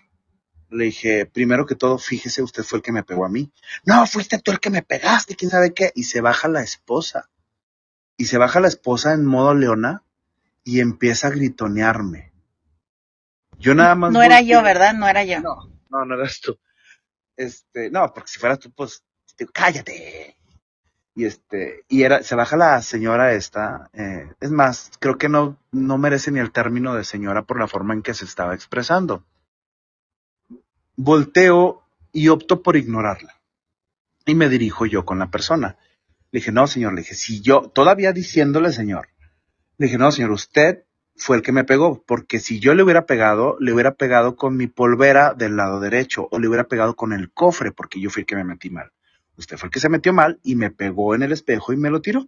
le 0.70 0.86
dije, 0.86 1.26
primero 1.26 1.66
que 1.66 1.76
todo, 1.76 1.98
fíjese, 1.98 2.44
usted 2.44 2.64
fue 2.64 2.78
el 2.78 2.84
que 2.84 2.92
me 2.92 3.04
pegó 3.04 3.26
a 3.26 3.30
mí. 3.30 3.52
No, 3.86 4.06
fuiste 4.06 4.40
tú 4.40 4.52
el 4.52 4.60
que 4.60 4.70
me 4.70 4.82
pegaste, 4.82 5.36
quién 5.36 5.52
sabe 5.52 5.74
qué. 5.74 5.92
Y 5.96 6.04
se 6.04 6.22
baja 6.22 6.48
la 6.48 6.62
esposa. 6.62 7.30
Y 8.18 8.26
se 8.26 8.38
baja 8.38 8.60
la 8.60 8.68
esposa 8.68 9.14
en 9.14 9.26
modo 9.26 9.54
leona 9.54 10.04
y 10.64 10.80
empieza 10.80 11.28
a 11.28 11.32
gritonearme. 11.32 12.32
Yo 13.58 13.76
nada 13.76 13.96
más. 13.96 14.12
No 14.12 14.22
era 14.22 14.42
yo, 14.42 14.62
¿verdad? 14.62 14.94
No 14.94 15.08
era 15.08 15.24
yo. 15.24 15.40
No, 15.42 15.70
no, 15.90 16.06
no 16.06 16.16
eras 16.16 16.40
tú. 16.40 16.58
Este, 17.36 17.90
no, 17.90 18.14
porque 18.14 18.30
si 18.30 18.40
fueras 18.40 18.60
tú, 18.60 18.72
pues, 18.72 19.04
cállate. 19.54 20.36
Y 21.16 21.26
este, 21.26 21.84
y 21.90 22.04
era, 22.04 22.24
se 22.24 22.36
baja 22.36 22.56
la 22.56 22.82
señora 22.82 23.34
esta, 23.34 23.90
eh, 23.94 24.32
es 24.40 24.52
más, 24.52 24.92
creo 25.00 25.18
que 25.18 25.28
no, 25.28 25.58
no 25.72 25.98
merece 25.98 26.32
ni 26.32 26.40
el 26.40 26.52
término 26.52 26.96
de 26.96 27.04
señora 27.04 27.44
por 27.44 27.60
la 27.60 27.68
forma 27.68 27.94
en 27.94 28.02
que 28.02 28.14
se 28.14 28.26
estaba 28.26 28.54
expresando. 28.54 29.26
Volteo 31.02 31.82
y 32.12 32.28
opto 32.28 32.62
por 32.62 32.76
ignorarla. 32.76 33.40
Y 34.26 34.36
me 34.36 34.50
dirijo 34.50 34.86
yo 34.86 35.06
con 35.06 35.18
la 35.18 35.32
persona. 35.32 35.78
Le 36.30 36.40
dije, 36.42 36.52
no, 36.52 36.68
señor, 36.68 36.94
le 36.94 37.04
dije, 37.04 37.16
si 37.16 37.40
yo, 37.40 37.72
todavía 37.74 38.12
diciéndole, 38.12 38.74
señor, 38.74 39.08
le 39.78 39.86
dije, 39.86 39.98
no, 39.98 40.12
señor, 40.12 40.32
usted 40.32 40.84
fue 41.16 41.38
el 41.38 41.42
que 41.42 41.54
me 41.54 41.64
pegó, 41.64 42.04
porque 42.06 42.42
si 42.42 42.60
yo 42.60 42.74
le 42.74 42.84
hubiera 42.84 43.06
pegado, 43.06 43.56
le 43.62 43.72
hubiera 43.72 43.94
pegado 43.94 44.36
con 44.36 44.58
mi 44.58 44.68
polvera 44.68 45.34
del 45.34 45.56
lado 45.56 45.80
derecho, 45.80 46.28
o 46.32 46.38
le 46.38 46.50
hubiera 46.50 46.66
pegado 46.66 46.98
con 46.98 47.14
el 47.14 47.32
cofre, 47.32 47.72
porque 47.72 48.02
yo 48.02 48.10
fui 48.10 48.24
el 48.24 48.26
que 48.26 48.36
me 48.36 48.44
metí 48.44 48.70
mal. 48.70 48.92
Usted 49.38 49.56
fue 49.56 49.68
el 49.68 49.72
que 49.72 49.80
se 49.80 49.88
metió 49.88 50.12
mal 50.12 50.42
y 50.44 50.58
me 50.58 50.70
pegó 50.70 51.16
en 51.16 51.22
el 51.22 51.32
espejo 51.32 51.72
y 51.72 51.78
me 51.78 51.90
lo 51.90 52.02
tiró. 52.02 52.28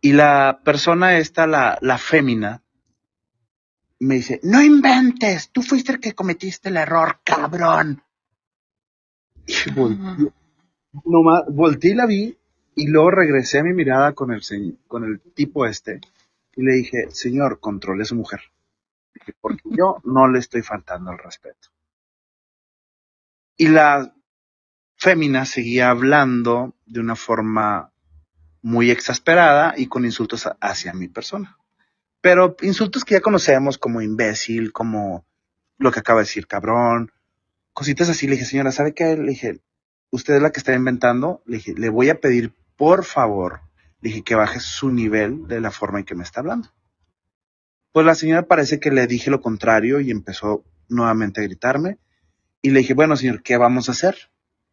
Y 0.00 0.14
la 0.14 0.62
persona 0.64 1.18
esta, 1.18 1.46
la, 1.46 1.76
la 1.82 1.98
fémina, 1.98 2.62
me 4.00 4.16
dice, 4.16 4.40
no 4.42 4.62
inventes, 4.62 5.50
tú 5.50 5.62
fuiste 5.62 5.92
el 5.92 6.00
que 6.00 6.14
cometiste 6.14 6.70
el 6.70 6.78
error, 6.78 7.20
cabrón. 7.22 8.02
Y 9.46 9.70
volteé, 9.72 10.32
volteé 11.50 11.90
y 11.92 11.94
la 11.94 12.06
vi 12.06 12.38
y 12.74 12.86
luego 12.88 13.10
regresé 13.10 13.58
a 13.58 13.62
mi 13.62 13.74
mirada 13.74 14.14
con 14.14 14.32
el, 14.32 14.42
con 14.86 15.04
el 15.04 15.20
tipo 15.34 15.66
este 15.66 16.00
y 16.56 16.62
le 16.62 16.72
dije, 16.72 17.10
señor, 17.10 17.60
controle 17.60 18.02
a 18.02 18.06
su 18.06 18.14
mujer. 18.14 18.40
Porque 19.40 19.62
yo 19.64 20.00
no 20.04 20.28
le 20.28 20.38
estoy 20.38 20.62
faltando 20.62 21.12
el 21.12 21.18
respeto. 21.18 21.68
Y 23.56 23.68
la 23.68 24.14
fémina 24.96 25.44
seguía 25.44 25.90
hablando 25.90 26.74
de 26.86 27.00
una 27.00 27.16
forma 27.16 27.92
muy 28.62 28.90
exasperada 28.90 29.74
y 29.76 29.86
con 29.88 30.04
insultos 30.04 30.48
hacia 30.60 30.94
mi 30.94 31.08
persona. 31.08 31.59
Pero 32.20 32.56
insultos 32.62 33.04
que 33.04 33.14
ya 33.14 33.20
conocemos 33.20 33.78
como 33.78 34.02
imbécil, 34.02 34.72
como 34.72 35.24
lo 35.78 35.90
que 35.90 36.00
acaba 36.00 36.20
de 36.20 36.26
decir, 36.26 36.46
cabrón, 36.46 37.12
cositas 37.72 38.08
así. 38.08 38.26
Le 38.26 38.34
dije, 38.34 38.44
señora, 38.44 38.72
¿sabe 38.72 38.94
qué? 38.94 39.16
Le 39.16 39.30
dije, 39.30 39.60
usted 40.10 40.34
es 40.34 40.42
la 40.42 40.50
que 40.50 40.60
está 40.60 40.74
inventando. 40.74 41.42
Le 41.46 41.56
dije, 41.56 41.74
le 41.74 41.88
voy 41.88 42.10
a 42.10 42.20
pedir, 42.20 42.54
por 42.76 43.04
favor, 43.04 43.60
le 44.00 44.10
dije 44.10 44.22
que 44.22 44.34
baje 44.34 44.60
su 44.60 44.90
nivel 44.90 45.46
de 45.46 45.60
la 45.60 45.70
forma 45.70 45.98
en 45.98 46.04
que 46.04 46.14
me 46.14 46.24
está 46.24 46.40
hablando. 46.40 46.70
Pues 47.92 48.06
la 48.06 48.14
señora 48.14 48.46
parece 48.46 48.78
que 48.78 48.90
le 48.90 49.06
dije 49.06 49.30
lo 49.30 49.40
contrario 49.40 50.00
y 50.00 50.10
empezó 50.10 50.64
nuevamente 50.88 51.40
a 51.40 51.44
gritarme. 51.44 51.98
Y 52.62 52.70
le 52.70 52.80
dije, 52.80 52.94
bueno, 52.94 53.16
señor, 53.16 53.42
¿qué 53.42 53.56
vamos 53.56 53.88
a 53.88 53.92
hacer? 53.92 54.30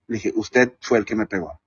Le 0.08 0.16
dije, 0.18 0.34
usted 0.36 0.74
fue 0.82 1.00
el 1.00 1.06
que 1.06 1.16
me 1.16 1.26
pegó. 1.26 1.62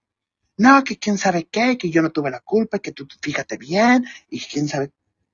No, 0.58 0.84
que 0.84 0.98
quién 0.98 1.16
sabe 1.16 1.48
qué, 1.50 1.78
que 1.78 1.90
yo 1.90 2.02
no 2.02 2.10
tuve 2.10 2.30
la 2.30 2.40
culpa, 2.40 2.78
que 2.78 2.92
tú 2.92 3.08
fíjate 3.22 3.56
bien, 3.56 4.04
y 4.28 4.40
quién 4.40 4.68
sabe. 4.68 4.90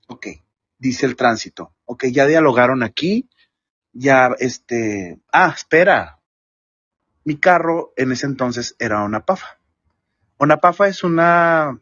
Ok, 0.07 0.27
dice 0.79 1.07
el 1.07 1.17
tránsito. 1.17 1.75
Ok, 1.85 2.07
ya 2.07 2.27
dialogaron 2.27 2.83
aquí, 2.83 3.29
ya 3.93 4.35
este. 4.39 5.21
Ah, 5.33 5.53
espera. 5.55 6.21
Mi 7.25 7.37
carro 7.39 7.93
en 7.97 8.13
ese 8.13 8.27
entonces 8.27 8.77
era 8.79 9.03
una 9.03 9.25
pafa. 9.25 9.59
Una 10.39 10.59
pafa 10.59 10.87
es 10.87 11.03
una 11.03 11.81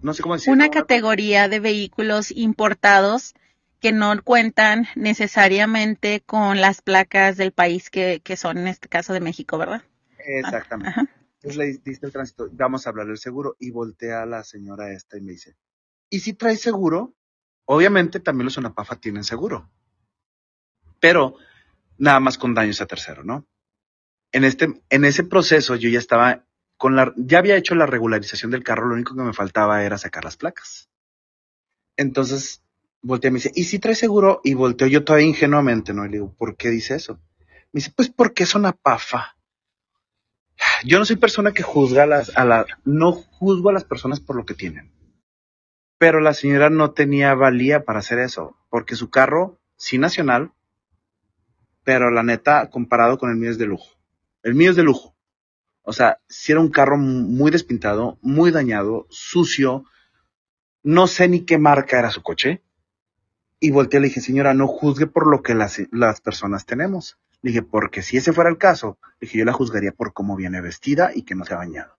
no 0.00 0.14
sé 0.14 0.22
cómo 0.22 0.34
decirlo. 0.34 0.54
Una 0.54 0.70
categoría 0.70 1.48
de 1.48 1.60
vehículos 1.60 2.30
importados 2.30 3.34
que 3.80 3.92
no 3.92 4.12
cuentan 4.22 4.86
necesariamente 4.96 6.20
con 6.20 6.60
las 6.60 6.82
placas 6.82 7.36
del 7.36 7.52
país 7.52 7.90
que, 7.90 8.20
que 8.22 8.36
son, 8.36 8.58
en 8.58 8.68
este 8.68 8.88
caso, 8.88 9.12
de 9.12 9.20
México, 9.20 9.58
¿verdad? 9.58 9.82
Exactamente. 10.18 11.00
Entonces 11.40 11.56
le 11.56 11.78
diste 11.84 12.06
el 12.06 12.12
tránsito, 12.12 12.48
vamos 12.52 12.86
a 12.86 12.90
hablar 12.90 13.06
del 13.06 13.18
seguro, 13.18 13.56
y 13.60 13.70
voltea 13.70 14.22
a 14.22 14.26
la 14.26 14.42
señora 14.42 14.92
esta 14.92 15.16
y 15.16 15.20
me 15.20 15.32
dice, 15.32 15.56
¿y 16.10 16.20
si 16.20 16.32
trae 16.34 16.56
seguro? 16.56 17.14
Obviamente 17.64 18.20
también 18.20 18.46
los 18.46 18.54
Sonapafa 18.54 18.96
tienen 18.96 19.24
seguro, 19.24 19.70
pero 21.00 21.36
nada 21.98 22.20
más 22.20 22.38
con 22.38 22.54
daños 22.54 22.80
a 22.80 22.86
tercero, 22.86 23.24
¿no? 23.24 23.46
En, 24.32 24.44
este, 24.44 24.82
en 24.90 25.04
ese 25.04 25.24
proceso 25.24 25.76
yo 25.76 25.88
ya 25.88 25.98
estaba 25.98 26.44
con 26.76 26.96
la, 26.96 27.12
ya 27.16 27.38
había 27.38 27.56
hecho 27.56 27.74
la 27.74 27.86
regularización 27.86 28.50
del 28.50 28.62
carro, 28.62 28.86
lo 28.86 28.94
único 28.94 29.14
que 29.14 29.22
me 29.22 29.32
faltaba 29.32 29.84
era 29.84 29.98
sacar 29.98 30.24
las 30.24 30.36
placas. 30.36 30.88
Entonces, 31.96 32.62
volteé 33.02 33.28
y 33.28 33.32
me 33.32 33.38
dice, 33.38 33.52
¿y 33.54 33.64
si 33.64 33.78
trae 33.78 33.94
seguro? 33.94 34.40
Y 34.44 34.54
volteo 34.54 34.86
yo 34.86 35.04
todavía 35.04 35.26
ingenuamente, 35.26 35.92
¿no? 35.92 36.04
Y 36.06 36.08
le 36.08 36.18
digo, 36.18 36.32
¿por 36.34 36.56
qué 36.56 36.70
dice 36.70 36.94
eso? 36.94 37.20
Me 37.72 37.80
dice, 37.80 37.92
pues 37.94 38.08
porque 38.08 38.44
es 38.44 38.54
una 38.54 38.72
pafa. 38.72 39.36
Yo 40.84 40.98
no 40.98 41.04
soy 41.04 41.16
persona 41.16 41.52
que 41.52 41.62
juzga 41.62 42.04
a 42.04 42.06
las, 42.06 42.36
a 42.36 42.44
la, 42.44 42.66
no 42.84 43.12
juzgo 43.12 43.70
a 43.70 43.72
las 43.72 43.84
personas 43.84 44.20
por 44.20 44.36
lo 44.36 44.46
que 44.46 44.54
tienen. 44.54 44.92
Pero 45.98 46.20
la 46.20 46.32
señora 46.32 46.70
no 46.70 46.92
tenía 46.92 47.34
valía 47.34 47.84
para 47.84 47.98
hacer 47.98 48.20
eso, 48.20 48.56
porque 48.70 48.96
su 48.96 49.10
carro, 49.10 49.58
sí 49.76 49.98
nacional, 49.98 50.52
pero 51.84 52.10
la 52.10 52.22
neta, 52.22 52.70
comparado 52.70 53.18
con 53.18 53.30
el 53.30 53.36
mío 53.36 53.50
es 53.50 53.58
de 53.58 53.66
lujo. 53.66 53.96
El 54.42 54.54
mío 54.54 54.70
es 54.70 54.76
de 54.76 54.82
lujo. 54.82 55.16
O 55.82 55.92
sea, 55.92 56.20
si 56.28 56.52
era 56.52 56.60
un 56.60 56.70
carro 56.70 56.98
muy 56.98 57.50
despintado, 57.50 58.18
muy 58.20 58.50
dañado, 58.50 59.06
sucio. 59.08 59.84
No 60.82 61.06
sé 61.06 61.28
ni 61.28 61.46
qué 61.46 61.58
marca 61.58 61.98
era 61.98 62.10
su 62.10 62.22
coche. 62.22 62.62
Y 63.58 63.70
volteé 63.70 63.98
y 63.98 64.02
le 64.02 64.08
dije, 64.08 64.20
señora, 64.20 64.54
no 64.54 64.68
juzgue 64.68 65.06
por 65.06 65.26
lo 65.28 65.42
que 65.42 65.54
las, 65.54 65.80
las 65.90 66.20
personas 66.20 66.66
tenemos. 66.66 67.18
Le 67.40 67.50
dije, 67.50 67.62
porque 67.62 68.02
si 68.02 68.18
ese 68.18 68.32
fuera 68.32 68.50
el 68.50 68.58
caso, 68.58 68.98
le 69.18 69.26
dije, 69.26 69.38
yo 69.38 69.44
la 69.44 69.52
juzgaría 69.52 69.92
por 69.92 70.12
cómo 70.12 70.36
viene 70.36 70.60
vestida 70.60 71.10
y 71.14 71.22
que 71.22 71.34
no 71.34 71.44
se 71.44 71.54
ha 71.54 71.56
bañado. 71.56 71.97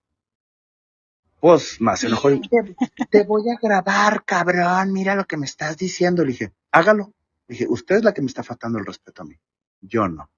Pues 1.39 1.79
más 1.79 2.03
enojó. 2.03 2.29
Te, 2.49 3.05
te 3.09 3.23
voy 3.23 3.43
a 3.49 3.57
grabar, 3.61 4.23
cabrón. 4.25 4.91
Mira 4.91 5.15
lo 5.15 5.25
que 5.25 5.37
me 5.37 5.45
estás 5.45 5.77
diciendo. 5.77 6.23
Le 6.23 6.31
dije, 6.31 6.53
hágalo. 6.71 7.13
Le 7.47 7.53
dije, 7.53 7.65
usted 7.69 7.97
es 7.97 8.03
la 8.03 8.13
que 8.13 8.21
me 8.21 8.27
está 8.27 8.43
faltando 8.43 8.77
el 8.77 8.85
respeto 8.85 9.21
a 9.21 9.25
mí. 9.25 9.35
Yo 9.81 10.07
no. 10.07 10.29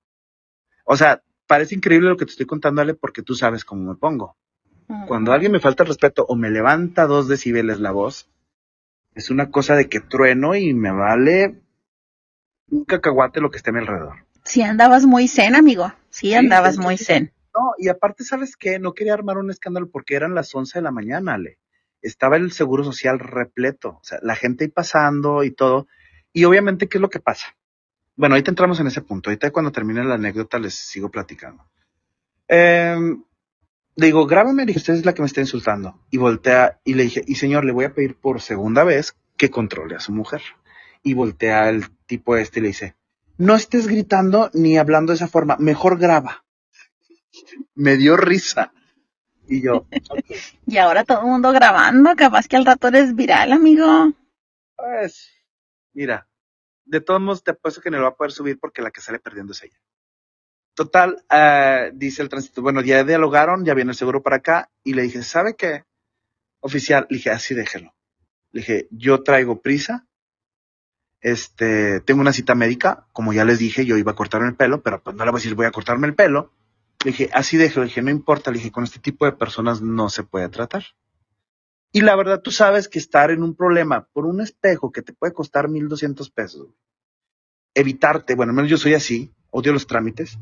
O 0.86 0.96
sea, 0.98 1.22
parece 1.48 1.76
increíble 1.76 2.10
lo 2.10 2.18
que 2.18 2.26
te 2.26 2.32
estoy 2.32 2.46
contándole 2.46 2.94
porque 2.94 3.24
tú 3.24 3.36
sabes 3.36 3.66
cómo 3.66 3.84
me 3.84 3.96
pongo. 3.96 4.36
Cuando 5.08 5.32
alguien 5.32 5.54
me 5.54 5.62
falta 5.62 5.84
el 5.84 5.88
respeto 5.88 6.26
o 6.28 6.36
me 6.36 6.50
levanta 6.50 7.06
dos 7.06 7.30
decibeles 7.30 7.80
la 7.80 7.92
voz, 7.92 8.30
es 9.16 9.30
una 9.30 9.50
cosa 9.50 9.76
de 9.76 9.88
que 9.88 10.02
trueno 10.02 10.56
y 10.56 10.74
me 10.74 10.92
vale 10.92 11.62
un 12.70 12.84
cacahuate 12.84 13.40
lo 13.40 13.52
que 13.52 13.58
esté 13.58 13.70
a 13.70 13.74
mi 13.74 13.80
alrededor. 13.80 14.26
Sí 14.44 14.62
andabas 14.62 15.06
muy 15.06 15.28
zen, 15.28 15.56
amigo. 15.56 15.94
Sí, 16.10 16.34
andabas 16.34 16.78
muy 16.78 16.98
zen. 16.98 17.32
No, 17.54 17.74
y 17.78 17.90
aparte, 17.90 18.24
¿sabes 18.24 18.56
qué? 18.56 18.80
No 18.80 18.94
quería 18.94 19.14
armar 19.14 19.38
un 19.38 19.52
escándalo 19.52 19.90
porque 19.90 20.16
eran 20.16 20.36
las 20.36 20.54
11 20.54 20.80
de 20.80 20.84
la 20.84 20.92
mañana, 20.92 21.34
Ale. 21.34 21.60
Estaba 22.02 22.38
el 22.38 22.52
seguro 22.52 22.84
social 22.84 23.20
repleto, 23.20 23.90
o 23.90 24.04
sea, 24.04 24.20
la 24.22 24.36
gente 24.36 24.64
ahí 24.64 24.70
pasando 24.70 25.44
y 25.44 25.52
todo. 25.52 25.88
Y 26.34 26.46
obviamente, 26.46 26.88
¿qué 26.88 26.98
es 26.98 27.02
lo 27.02 27.10
que 27.10 27.20
pasa? 27.20 27.56
Bueno, 28.16 28.36
ahorita 28.36 28.52
entramos 28.52 28.80
en 28.80 28.88
ese 28.88 29.02
punto. 29.02 29.30
Ahorita 29.30 29.52
cuando 29.52 29.72
termine 29.72 30.04
la 30.04 30.16
anécdota 30.16 30.60
les 30.60 30.74
sigo 30.74 31.10
platicando. 31.10 31.64
Eh, 32.48 32.96
le 33.96 34.06
digo, 34.06 34.26
grábame, 34.26 34.64
le 34.64 34.68
dije, 34.68 34.80
usted 34.80 34.94
es 34.94 35.06
la 35.06 35.14
que 35.14 35.22
me 35.22 35.28
está 35.28 35.42
insultando. 35.42 36.00
Y 36.10 36.18
voltea 36.18 36.80
y 36.84 36.94
le 36.94 37.04
dije, 37.04 37.24
y 37.26 37.36
señor, 37.36 37.66
le 37.66 37.72
voy 37.72 37.86
a 37.86 37.94
pedir 37.94 38.16
por 38.16 38.42
segunda 38.42 38.84
vez 38.84 39.16
que 39.38 39.50
controle 39.50 39.96
a 39.96 40.00
su 40.00 40.12
mujer. 40.12 40.42
Y 41.04 41.14
voltea 41.14 41.70
el 41.70 41.90
tipo 42.06 42.38
este 42.38 42.60
y 42.60 42.64
le 42.64 42.68
dice, 42.70 42.96
no 43.38 43.56
estés 43.56 43.88
gritando 43.88 44.50
ni 44.54 44.78
hablando 44.78 45.12
de 45.12 45.16
esa 45.16 45.28
forma, 45.28 45.58
mejor 45.60 45.98
graba. 45.98 46.46
Me 47.76 47.98
dio 47.98 48.18
risa. 48.18 48.74
Y 49.48 49.62
yo, 49.62 49.86
y 50.66 50.78
ahora 50.78 51.04
todo 51.04 51.22
el 51.22 51.28
mundo 51.28 51.52
grabando, 51.52 52.16
capaz 52.16 52.48
que 52.48 52.56
al 52.56 52.66
rato 52.66 52.88
eres 52.88 53.16
viral, 53.16 53.52
amigo. 53.52 54.14
Pues, 54.76 55.30
mira, 55.94 56.28
de 56.86 57.02
todos 57.02 57.22
modos 57.22 57.44
te 57.44 57.52
apuesto 57.52 57.82
que 57.82 57.90
no 57.90 57.98
lo 57.98 58.04
va 58.04 58.10
a 58.10 58.16
poder 58.16 58.32
subir 58.32 58.60
porque 58.60 58.82
la 58.82 58.92
que 58.92 59.02
sale 59.02 59.20
perdiendo 59.20 59.52
es 59.52 59.64
ella. 59.64 59.80
Total, 60.74 61.24
uh, 61.30 61.96
dice 61.98 62.22
el 62.22 62.30
tránsito, 62.30 62.62
bueno, 62.62 62.82
ya 62.82 63.04
dialogaron, 63.04 63.66
ya 63.66 63.74
viene 63.74 63.92
el 63.92 63.98
seguro 63.98 64.24
para 64.24 64.38
acá, 64.38 64.72
y 64.84 64.94
le 64.94 65.02
dije, 65.02 65.22
¿sabe 65.22 65.56
qué? 65.56 65.84
Oficial, 66.62 67.08
le 67.10 67.18
dije, 67.18 67.30
así 67.30 67.54
déjelo. 67.54 67.94
Le 68.52 68.62
dije, 68.62 68.88
yo 68.90 69.22
traigo 69.22 69.62
prisa, 69.62 70.08
este, 71.22 72.02
tengo 72.02 72.22
una 72.22 72.34
cita 72.34 72.56
médica, 72.56 73.08
como 73.14 73.32
ya 73.32 73.46
les 73.46 73.60
dije, 73.60 73.86
yo 73.86 73.98
iba 73.98 74.12
a 74.14 74.16
cortarme 74.16 74.48
el 74.48 74.56
pelo, 74.56 74.82
pero 74.82 75.02
pues 75.04 75.16
no 75.16 75.24
le 75.24 75.32
voy 75.32 75.40
a 75.40 75.42
decir 75.42 75.56
voy 75.56 75.68
a 75.68 75.72
cortarme 75.72 76.08
el 76.08 76.16
pelo. 76.16 76.52
Le 77.04 77.12
dije, 77.12 77.30
así 77.34 77.58
déjelo, 77.58 77.82
le 77.82 77.88
dije, 77.88 78.02
no 78.02 78.12
importa, 78.12 78.52
le 78.52 78.58
dije, 78.58 78.72
con 78.72 78.84
este 78.84 79.00
tipo 79.00 79.26
de 79.26 79.32
personas 79.32 79.82
no 79.82 80.10
se 80.10 80.24
puede 80.24 80.50
tratar. 80.50 80.84
Y 81.92 82.02
la 82.02 82.16
verdad, 82.16 82.42
tú 82.42 82.52
sabes 82.52 82.88
que 82.88 83.00
estar 83.00 83.32
en 83.32 83.44
un 83.44 83.56
problema 83.56 84.08
por 84.14 84.26
un 84.26 84.40
espejo 84.40 84.92
que 84.92 85.02
te 85.02 85.14
puede 85.14 85.34
costar 85.34 85.68
mil 85.68 85.90
doscientos 85.90 86.30
pesos, 86.30 86.70
evitarte, 87.74 88.36
bueno, 88.36 88.52
al 88.52 88.56
menos 88.56 88.72
yo 88.72 88.78
soy 88.78 88.94
así, 88.94 89.34
odio 89.50 89.74
los 89.74 89.88
trámites, 89.88 90.38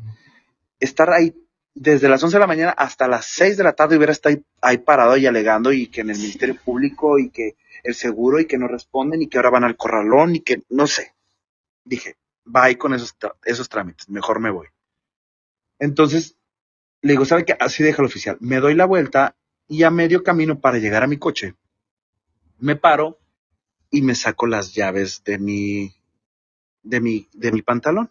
estar 0.78 1.10
ahí 1.10 1.34
desde 1.74 2.08
las 2.08 2.22
11 2.22 2.36
de 2.36 2.40
la 2.40 2.46
mañana 2.46 2.70
hasta 2.72 3.08
las 3.08 3.26
6 3.26 3.56
de 3.56 3.64
la 3.64 3.72
tarde 3.72 3.96
hubiera 3.96 4.12
estado 4.12 4.36
ahí, 4.36 4.44
ahí, 4.60 4.78
parado 4.78 5.16
y 5.16 5.26
alegando 5.26 5.72
y 5.72 5.86
que 5.86 6.02
en 6.02 6.10
el 6.10 6.18
Ministerio 6.18 6.56
Público 6.56 7.18
y 7.18 7.30
que 7.30 7.56
el 7.82 7.94
seguro 7.94 8.40
y 8.40 8.46
que 8.46 8.58
no 8.58 8.68
responden 8.68 9.22
y 9.22 9.28
que 9.28 9.38
ahora 9.38 9.50
van 9.50 9.64
al 9.64 9.76
corralón 9.76 10.36
y 10.36 10.40
que 10.40 10.62
no 10.68 10.86
sé. 10.86 11.14
Dije, 11.84 12.16
bye 12.44 12.76
con 12.76 12.94
esos, 12.94 13.16
esos 13.44 13.68
trámites, 13.68 14.08
mejor 14.08 14.40
me 14.40 14.50
voy. 14.50 14.68
Entonces, 15.78 16.36
le 17.02 17.12
digo, 17.12 17.24
¿sabe 17.24 17.44
qué? 17.44 17.56
Así 17.58 17.82
deja 17.82 18.02
el 18.02 18.06
oficial. 18.06 18.36
Me 18.40 18.60
doy 18.60 18.74
la 18.74 18.86
vuelta 18.86 19.36
y 19.68 19.84
a 19.84 19.90
medio 19.90 20.22
camino 20.22 20.60
para 20.60 20.78
llegar 20.78 21.02
a 21.02 21.06
mi 21.06 21.16
coche, 21.16 21.54
me 22.58 22.76
paro 22.76 23.18
y 23.90 24.02
me 24.02 24.14
saco 24.14 24.46
las 24.46 24.74
llaves 24.74 25.22
de 25.24 25.38
mi, 25.38 25.94
de 26.82 27.00
mi, 27.00 27.28
de 27.32 27.52
mi 27.52 27.62
pantalón. 27.62 28.10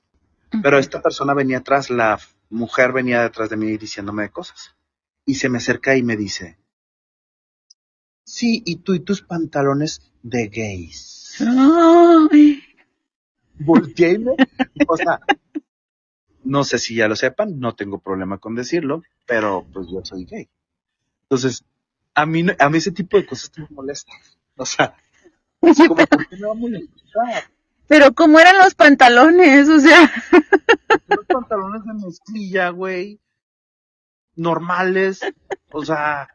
Pero 0.64 0.80
esta 0.80 1.02
persona 1.02 1.34
venía 1.34 1.60
atrás, 1.60 1.90
la 1.90 2.20
mujer 2.50 2.92
venía 2.92 3.22
detrás 3.22 3.50
de 3.50 3.58
mí 3.58 3.78
diciéndome 3.78 4.32
cosas. 4.32 4.76
Y 5.26 5.36
se 5.36 5.50
me 5.50 5.60
acerca 5.60 5.96
y 5.96 6.02
me 6.02 6.18
dice, 6.18 6.58
sí, 8.24 8.64
y 8.66 8.78
tú 8.78 8.96
y 8.96 9.02
tus 9.02 9.22
pantalones 9.22 10.02
de 10.24 10.48
gays. 10.48 11.38
Ay. 11.42 12.64
Volteé 13.60 14.18
o 14.88 14.98
sea, 14.98 15.20
no 16.44 16.64
sé 16.64 16.78
si 16.80 16.96
ya 16.96 17.08
lo 17.08 17.16
sepan, 17.16 17.60
no 17.60 17.76
tengo 17.76 18.00
problema 18.00 18.38
con 18.38 18.56
decirlo, 18.56 19.04
pero 19.26 19.66
pues 19.74 19.88
yo 19.92 20.02
soy 20.04 20.26
gay. 20.26 20.50
Entonces, 21.24 21.64
a 22.16 22.26
mí, 22.26 22.46
a 22.58 22.70
mí 22.70 22.78
ese 22.78 22.92
tipo 22.92 23.18
de 23.18 23.26
cosas 23.26 23.52
me 23.58 23.68
molestan. 23.70 24.18
O 24.58 24.66
sea, 24.66 24.96
Oye, 25.62 25.88
como, 25.88 25.96
pero, 25.96 26.08
¿por 26.10 26.28
qué 26.28 26.36
me 26.38 26.46
va 26.48 26.52
a 26.52 26.56
molestar? 26.56 27.44
pero 27.88 28.14
¿cómo 28.14 28.40
eran 28.40 28.58
los 28.58 28.76
pantalones? 28.76 29.68
O 29.70 29.80
sea, 29.80 30.12
Unos 31.10 31.26
pantalones 31.28 31.84
de 31.86 31.94
mezclilla, 32.06 32.70
güey, 32.70 33.20
normales, 34.36 35.22
o 35.72 35.84
sea... 35.86 36.28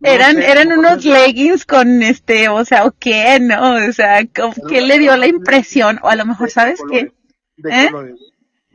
no 0.00 0.08
eran, 0.10 0.36
sé, 0.36 0.50
eran 0.50 0.72
unos 0.72 1.04
leggings 1.04 1.64
con 1.64 2.02
este, 2.02 2.48
o 2.48 2.64
sea, 2.64 2.84
¿o 2.86 2.92
qué? 2.92 3.38
¿No? 3.40 3.74
O 3.88 3.92
sea, 3.92 4.26
¿cómo- 4.26 4.54
¿qué 4.68 4.80
le 4.82 4.98
dio 4.98 5.16
la 5.16 5.26
impresión? 5.26 5.98
O 6.02 6.08
a 6.08 6.16
lo 6.16 6.26
mejor, 6.26 6.50
¿sabes 6.50 6.80
qué? 6.90 7.12
De 7.56 7.70
¿Eh? 7.84 7.86
colores. 7.90 8.16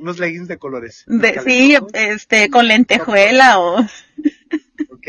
Unos 0.01 0.19
leggings 0.19 0.47
de 0.47 0.57
colores. 0.57 1.05
De, 1.07 1.39
sí, 1.41 1.77
este, 1.93 2.49
con 2.49 2.67
lentejuela 2.67 3.59
o... 3.59 3.79
Ok, 4.89 5.07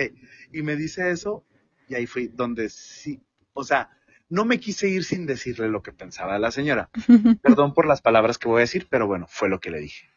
y 0.53 0.63
me 0.63 0.77
dice 0.77 1.11
eso, 1.11 1.45
y 1.89 1.95
ahí 1.95 2.07
fui 2.07 2.29
donde 2.29 2.69
sí, 2.69 3.23
o 3.55 3.65
sea, 3.65 3.91
no 4.29 4.45
me 4.45 4.61
quise 4.61 4.89
ir 4.89 5.05
sin 5.05 5.27
decirle 5.27 5.69
lo 5.69 5.83
que 5.83 5.93
pensaba 5.93 6.39
la 6.39 6.51
señora. 6.51 6.91
Perdón 7.43 7.75
por 7.75 7.87
las 7.87 8.01
palabras 8.01 8.39
que 8.39 8.49
voy 8.49 8.59
a 8.59 8.61
decir, 8.61 8.87
pero 8.89 9.07
bueno, 9.07 9.27
fue 9.29 9.49
lo 9.49 9.61
que 9.61 9.71
le 9.71 9.81
dije. 9.81 10.09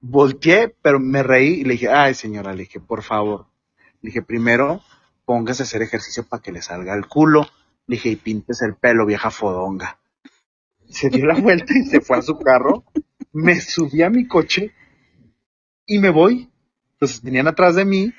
Volteé, 0.00 0.74
pero 0.82 0.98
me 1.00 1.22
reí 1.22 1.60
y 1.60 1.64
le 1.64 1.72
dije, 1.72 1.88
ay 1.88 2.14
señora, 2.14 2.52
le 2.52 2.62
dije, 2.62 2.80
por 2.80 3.02
favor. 3.02 3.46
Le 4.00 4.08
dije, 4.08 4.22
primero, 4.22 4.82
póngase 5.24 5.62
a 5.62 5.66
hacer 5.66 5.82
ejercicio 5.82 6.24
para 6.24 6.42
que 6.42 6.52
le 6.52 6.62
salga 6.62 6.94
el 6.94 7.06
culo. 7.06 7.48
Le 7.86 7.96
dije, 7.96 8.10
y 8.10 8.16
píntese 8.16 8.66
el 8.66 8.76
pelo, 8.76 9.06
vieja 9.06 9.30
fodonga. 9.30 10.00
Se 10.88 11.08
dio 11.08 11.26
la 11.26 11.34
vuelta 11.40 11.72
y 11.76 11.84
se 11.84 12.00
fue 12.00 12.18
a 12.18 12.22
su 12.22 12.38
carro. 12.38 12.84
Me 13.34 13.60
subí 13.60 14.02
a 14.02 14.10
mi 14.10 14.28
coche 14.28 14.74
y 15.86 15.98
me 15.98 16.10
voy. 16.10 16.50
Entonces 16.94 17.22
venían 17.22 17.48
atrás 17.48 17.76
de 17.76 17.84
mí. 17.84 18.14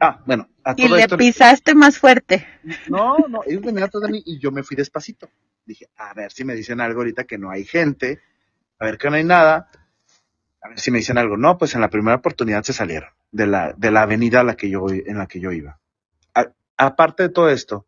Ah, 0.00 0.22
bueno, 0.26 0.48
a 0.64 0.76
Y 0.76 0.82
todo 0.82 0.96
le 0.96 1.00
esto. 1.02 1.16
pisaste 1.18 1.74
más 1.74 1.98
fuerte. 1.98 2.46
No, 2.86 3.16
no, 3.28 3.42
ellos 3.46 3.62
venían 3.64 3.84
atrás 3.84 4.02
de 4.02 4.08
mí 4.10 4.22
y 4.26 4.38
yo 4.40 4.52
me 4.52 4.62
fui 4.62 4.76
despacito. 4.76 5.30
Dije, 5.64 5.88
a 5.96 6.14
ver 6.14 6.32
si 6.32 6.44
me 6.44 6.54
dicen 6.54 6.80
algo 6.80 7.00
ahorita 7.00 7.24
que 7.24 7.38
no 7.38 7.50
hay 7.50 7.64
gente, 7.64 8.20
a 8.78 8.86
ver 8.86 8.98
que 8.98 9.10
no 9.10 9.16
hay 9.16 9.24
nada, 9.24 9.70
a 10.62 10.68
ver 10.68 10.80
si 10.80 10.90
me 10.90 10.98
dicen 10.98 11.18
algo. 11.18 11.36
No, 11.36 11.58
pues 11.58 11.74
en 11.74 11.82
la 11.82 11.90
primera 11.90 12.16
oportunidad 12.18 12.62
se 12.64 12.72
salieron 12.74 13.10
de 13.32 13.46
la, 13.46 13.74
de 13.74 13.90
la 13.90 14.02
avenida 14.02 14.40
a 14.40 14.44
la 14.44 14.56
que 14.56 14.70
yo, 14.70 14.86
en 14.90 15.18
la 15.18 15.26
que 15.28 15.40
yo 15.40 15.52
iba. 15.52 15.80
A- 16.34 16.52
aparte 16.78 17.24
de 17.24 17.28
todo 17.30 17.50
esto, 17.50 17.86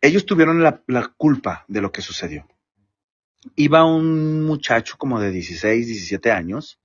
ellos 0.00 0.26
tuvieron 0.26 0.62
la, 0.62 0.82
la 0.86 1.08
culpa 1.16 1.64
de 1.68 1.80
lo 1.82 1.92
que 1.92 2.02
sucedió. 2.02 2.46
Iba 3.54 3.84
un 3.84 4.44
muchacho 4.44 4.96
como 4.98 5.20
de 5.20 5.30
16, 5.30 5.86
17 5.86 6.32
años 6.32 6.80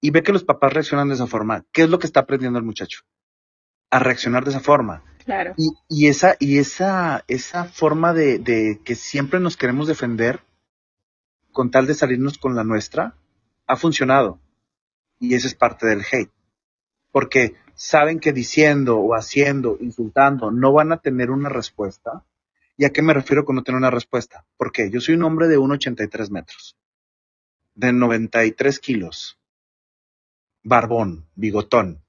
y 0.00 0.10
ve 0.10 0.22
que 0.22 0.32
los 0.32 0.44
papás 0.44 0.72
reaccionan 0.72 1.08
de 1.08 1.14
esa 1.14 1.26
forma. 1.26 1.64
¿Qué 1.72 1.82
es 1.82 1.90
lo 1.90 1.98
que 1.98 2.06
está 2.06 2.20
aprendiendo 2.20 2.58
el 2.58 2.64
muchacho? 2.64 3.00
A 3.90 3.98
reaccionar 3.98 4.44
de 4.44 4.50
esa 4.50 4.60
forma. 4.60 5.02
Claro. 5.24 5.54
Y, 5.56 5.72
y 5.88 6.08
esa, 6.08 6.36
y 6.38 6.58
esa, 6.58 7.24
esa 7.28 7.64
forma 7.64 8.14
de, 8.14 8.38
de 8.38 8.80
que 8.84 8.94
siempre 8.94 9.40
nos 9.40 9.56
queremos 9.56 9.88
defender 9.88 10.40
con 11.52 11.70
tal 11.70 11.86
de 11.86 11.94
salirnos 11.94 12.38
con 12.38 12.54
la 12.54 12.64
nuestra, 12.64 13.16
ha 13.66 13.76
funcionado. 13.76 14.38
Y 15.18 15.34
eso 15.34 15.46
es 15.46 15.54
parte 15.54 15.86
del 15.86 16.02
hate. 16.10 16.30
Porque 17.12 17.56
saben 17.74 18.20
que 18.20 18.32
diciendo 18.32 18.98
o 18.98 19.14
haciendo, 19.14 19.76
insultando, 19.80 20.50
no 20.50 20.72
van 20.72 20.92
a 20.92 20.98
tener 20.98 21.30
una 21.30 21.48
respuesta. 21.48 22.24
¿Y 22.80 22.86
a 22.86 22.94
qué 22.94 23.02
me 23.02 23.12
refiero 23.12 23.44
con 23.44 23.56
no 23.56 23.62
tener 23.62 23.76
una 23.76 23.90
respuesta? 23.90 24.46
Porque 24.56 24.88
yo 24.88 25.02
soy 25.02 25.14
un 25.14 25.24
hombre 25.24 25.48
de 25.48 25.58
1,83 25.58 26.30
metros, 26.30 26.78
de 27.74 27.92
93 27.92 28.78
kilos, 28.78 29.38
barbón, 30.62 31.28
bigotón. 31.34 32.02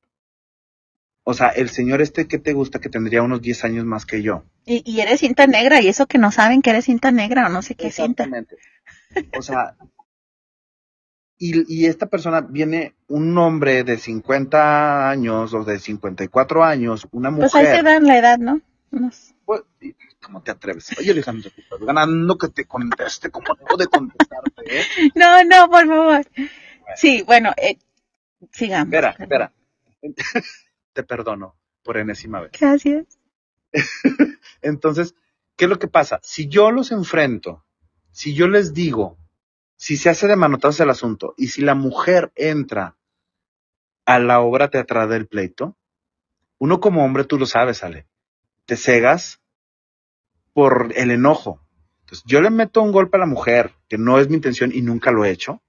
O 1.24 1.34
sea, 1.34 1.50
el 1.50 1.68
señor 1.68 2.02
este 2.02 2.26
que 2.26 2.40
te 2.40 2.54
gusta 2.54 2.80
que 2.80 2.88
tendría 2.88 3.22
unos 3.22 3.42
10 3.42 3.66
años 3.66 3.84
más 3.84 4.06
que 4.06 4.22
yo. 4.22 4.46
Y, 4.66 4.82
y 4.90 5.02
eres 5.02 5.20
cinta 5.20 5.46
negra, 5.46 5.82
y 5.82 5.90
eso 5.90 6.08
que 6.08 6.18
no 6.18 6.32
saben 6.32 6.62
que 6.62 6.70
eres 6.70 6.86
cinta 6.86 7.12
negra 7.12 7.48
o 7.48 7.50
no 7.50 7.62
sé 7.62 7.76
qué 7.76 7.92
cinta. 7.92 8.24
Exactamente. 8.24 8.56
O 9.38 9.42
sea, 9.42 9.76
y, 11.38 11.82
y 11.82 11.86
esta 11.88 12.06
persona 12.06 12.40
viene 12.40 12.96
un 13.10 13.38
hombre 13.38 13.84
de 13.84 13.98
50 13.98 15.10
años 15.10 15.54
o 15.54 15.66
de 15.66 15.80
54 15.80 16.64
años, 16.64 17.10
una 17.12 17.30
mujer. 17.30 17.50
Pues 17.52 17.56
ahí 17.56 17.76
te 17.76 17.84
dan 17.84 18.08
la 18.08 18.18
edad, 18.18 18.40
¿no? 18.40 18.62
¿Cómo 20.22 20.44
te 20.44 20.52
atreves? 20.52 20.98
Oye, 21.00 21.12
Alejandro, 21.12 21.50
ganando 21.80 22.38
que 22.38 22.50
te 22.50 22.66
conteste 22.66 23.32
como 23.32 23.56
debo 23.56 23.78
de 23.78 23.88
contestarte, 23.88 24.80
¿eh? 24.80 24.84
No, 25.16 25.44
no, 25.44 25.70
por 25.70 25.88
favor. 25.88 26.26
Sí, 26.96 27.24
bueno, 27.26 27.54
eh, 27.58 27.78
sigamos. 28.52 28.94
Espera, 28.94 29.16
espera. 29.18 29.54
te 30.94 31.04
perdono 31.04 31.56
por 31.84 31.98
enésima 31.98 32.42
vez. 32.42 32.52
Gracias. 32.60 33.20
Entonces, 34.62 35.16
¿qué 35.56 35.66
es 35.66 35.70
lo 35.70 35.80
que 35.80 35.88
pasa? 35.88 36.20
Si 36.24 36.48
yo 36.48 36.72
los 36.72 36.92
enfrento, 36.92 37.66
si 38.12 38.34
yo 38.34 38.48
les 38.48 38.74
digo, 38.74 39.18
si 39.78 39.98
se 39.98 40.10
hace 40.10 40.28
de 40.28 40.36
manotazos 40.36 40.82
el 40.82 40.90
asunto 40.90 41.34
y 41.38 41.48
si 41.48 41.62
la 41.62 41.76
mujer 41.76 42.32
entra 42.36 42.98
a 44.06 44.20
la 44.20 44.42
obra 44.42 44.70
teatral 44.70 45.10
del 45.10 45.28
pleito, 45.28 45.78
uno 46.58 46.80
como 46.80 47.04
hombre, 47.04 47.24
tú 47.24 47.40
lo 47.40 47.46
sabes, 47.46 47.84
Ale, 47.84 48.08
te 48.72 48.78
cegas 48.78 49.42
por 50.54 50.94
el 50.96 51.12
enojo. 51.12 51.60
Entonces, 52.06 52.24
yo 52.26 52.40
le 52.40 52.50
meto 52.50 52.82
un 52.82 52.94
golpe 52.94 53.18
a 53.18 53.20
la 53.20 53.26
mujer, 53.26 53.74
que 53.90 53.98
no 53.98 54.18
es 54.18 54.30
mi 54.30 54.36
intención 54.36 54.72
y 54.74 54.82
nunca 54.82 55.12
lo 55.12 55.26
he 55.26 55.30
hecho, 55.30 55.62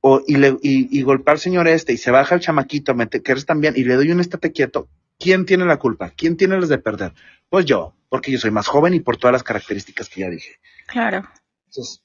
o, 0.00 0.22
y, 0.26 0.36
le, 0.36 0.56
y, 0.62 0.98
y 0.98 1.02
golpea 1.02 1.32
al 1.32 1.38
señor 1.38 1.68
este 1.68 1.92
y 1.92 1.98
se 1.98 2.10
baja 2.10 2.34
el 2.34 2.40
chamaquito, 2.40 2.94
me 2.94 3.06
te, 3.06 3.22
que 3.22 3.32
eres 3.32 3.44
también, 3.44 3.74
y 3.76 3.84
le 3.84 3.96
doy 3.96 4.10
un 4.12 4.20
estate 4.20 4.50
quieto. 4.50 4.88
¿Quién 5.18 5.44
tiene 5.44 5.66
la 5.66 5.76
culpa? 5.76 6.08
¿Quién 6.08 6.38
tiene 6.38 6.58
las 6.58 6.70
de 6.70 6.78
perder? 6.78 7.12
Pues 7.50 7.66
yo, 7.66 7.94
porque 8.08 8.32
yo 8.32 8.38
soy 8.38 8.50
más 8.50 8.66
joven 8.66 8.94
y 8.94 9.00
por 9.00 9.18
todas 9.18 9.34
las 9.34 9.42
características 9.42 10.08
que 10.08 10.20
ya 10.20 10.30
dije. 10.30 10.58
Claro. 10.86 11.28
Entonces, 11.66 12.02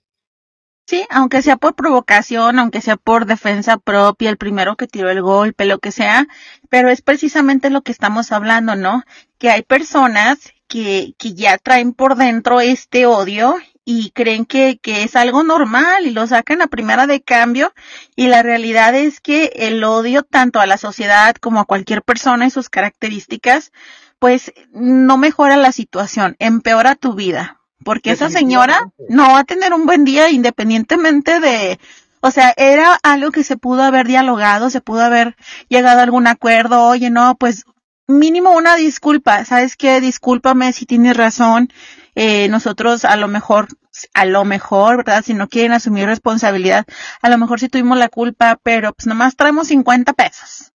Sí, 0.88 1.06
aunque 1.10 1.41
sea 1.41 1.58
por 1.58 1.74
provocación, 1.76 2.60
aunque 2.60 2.80
sea 2.82 2.95
por 2.95 3.26
defensa 3.26 3.78
propia, 3.78 4.30
el 4.30 4.38
primero 4.38 4.76
que 4.76 4.88
tiró 4.88 5.10
el 5.10 5.21
golpe, 5.21 5.65
lo 5.65 5.80
que 5.80 5.91
sea, 5.91 6.28
pero 6.69 6.89
es 6.89 7.02
precisamente 7.02 7.71
lo 7.71 7.82
que 7.82 7.91
estamos 7.91 8.32
hablando, 8.32 8.76
¿no? 8.76 9.04
Que 9.39 9.50
hay 9.50 9.63
personas 9.63 10.54
que, 10.67 11.15
que 11.17 11.34
ya 11.34 11.58
traen 11.58 11.93
por 11.93 12.15
dentro 12.15 12.62
este 12.62 13.08
odio 13.08 13.56
y 13.84 14.12
creen 14.12 14.45
que, 14.45 14.78
que 14.80 15.04
es 15.04 15.15
algo 15.15 15.43
normal 15.43 16.06
y 16.06 16.12
lo 16.12 16.28
sacan 16.28 16.62
a 16.62 16.67
primera 16.67 17.08
de 17.08 17.21
cambio 17.21 17.74
y 18.15 18.28
la 18.28 18.43
realidad 18.43 18.93
es 18.95 19.21
que 19.21 19.52
el 19.56 19.84
odio 19.84 20.24
tanto 20.24 20.60
a 20.60 20.67
la 20.67 20.78
sociedad 20.78 21.36
como 21.36 21.60
a 21.60 21.65
cualquier 21.65 22.04
persona 22.04 22.45
y 22.45 22.52
sus 22.52 22.69
características 22.69 23.71
pues 24.19 24.54
no 24.71 25.17
mejora 25.17 25.58
la 25.58 25.71
situación, 25.71 26.36
empeora 26.39 26.95
tu 26.95 27.13
vida. 27.15 27.62
Porque 27.83 28.11
esa 28.11 28.29
señora 28.29 28.91
no 29.09 29.23
va 29.31 29.39
a 29.39 29.43
tener 29.43 29.73
un 29.73 29.85
buen 29.85 30.05
día 30.05 30.29
independientemente 30.29 31.39
de, 31.39 31.79
o 32.21 32.31
sea, 32.31 32.53
era 32.57 32.97
algo 33.03 33.31
que 33.31 33.43
se 33.43 33.57
pudo 33.57 33.83
haber 33.83 34.07
dialogado, 34.07 34.69
se 34.69 34.81
pudo 34.81 35.01
haber 35.01 35.35
llegado 35.69 35.99
a 35.99 36.03
algún 36.03 36.27
acuerdo, 36.27 36.88
oye, 36.88 37.09
no, 37.09 37.35
pues 37.38 37.65
mínimo 38.07 38.51
una 38.51 38.75
disculpa, 38.75 39.45
¿sabes 39.45 39.75
qué? 39.75 40.01
Discúlpame 40.01 40.73
si 40.73 40.85
tienes 40.85 41.17
razón. 41.17 41.69
Eh, 42.15 42.47
nosotros 42.47 43.03
a 43.03 43.17
lo 43.17 43.27
mejor, 43.27 43.67
a 44.13 44.25
lo 44.25 44.45
mejor, 44.45 44.97
¿verdad? 44.97 45.23
Si 45.23 45.33
no 45.33 45.49
quieren 45.49 45.73
asumir 45.73 46.05
responsabilidad, 46.05 46.85
a 47.21 47.29
lo 47.29 47.38
mejor 47.38 47.59
sí 47.59 47.67
tuvimos 47.67 47.97
la 47.97 48.09
culpa, 48.09 48.57
pero 48.63 48.93
pues 48.93 49.05
nomás 49.05 49.35
traemos 49.35 49.67
50 49.67 50.13
pesos. 50.13 50.71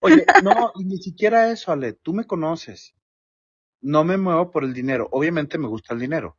Oye, 0.00 0.24
no, 0.44 0.72
ni 0.76 0.98
siquiera 0.98 1.50
eso, 1.50 1.72
Ale, 1.72 1.94
tú 1.94 2.14
me 2.14 2.26
conoces. 2.26 2.94
No 3.80 4.04
me 4.04 4.16
muevo 4.16 4.50
por 4.50 4.64
el 4.64 4.72
dinero. 4.72 5.08
Obviamente 5.10 5.58
me 5.58 5.68
gusta 5.68 5.94
el 5.94 6.00
dinero, 6.00 6.38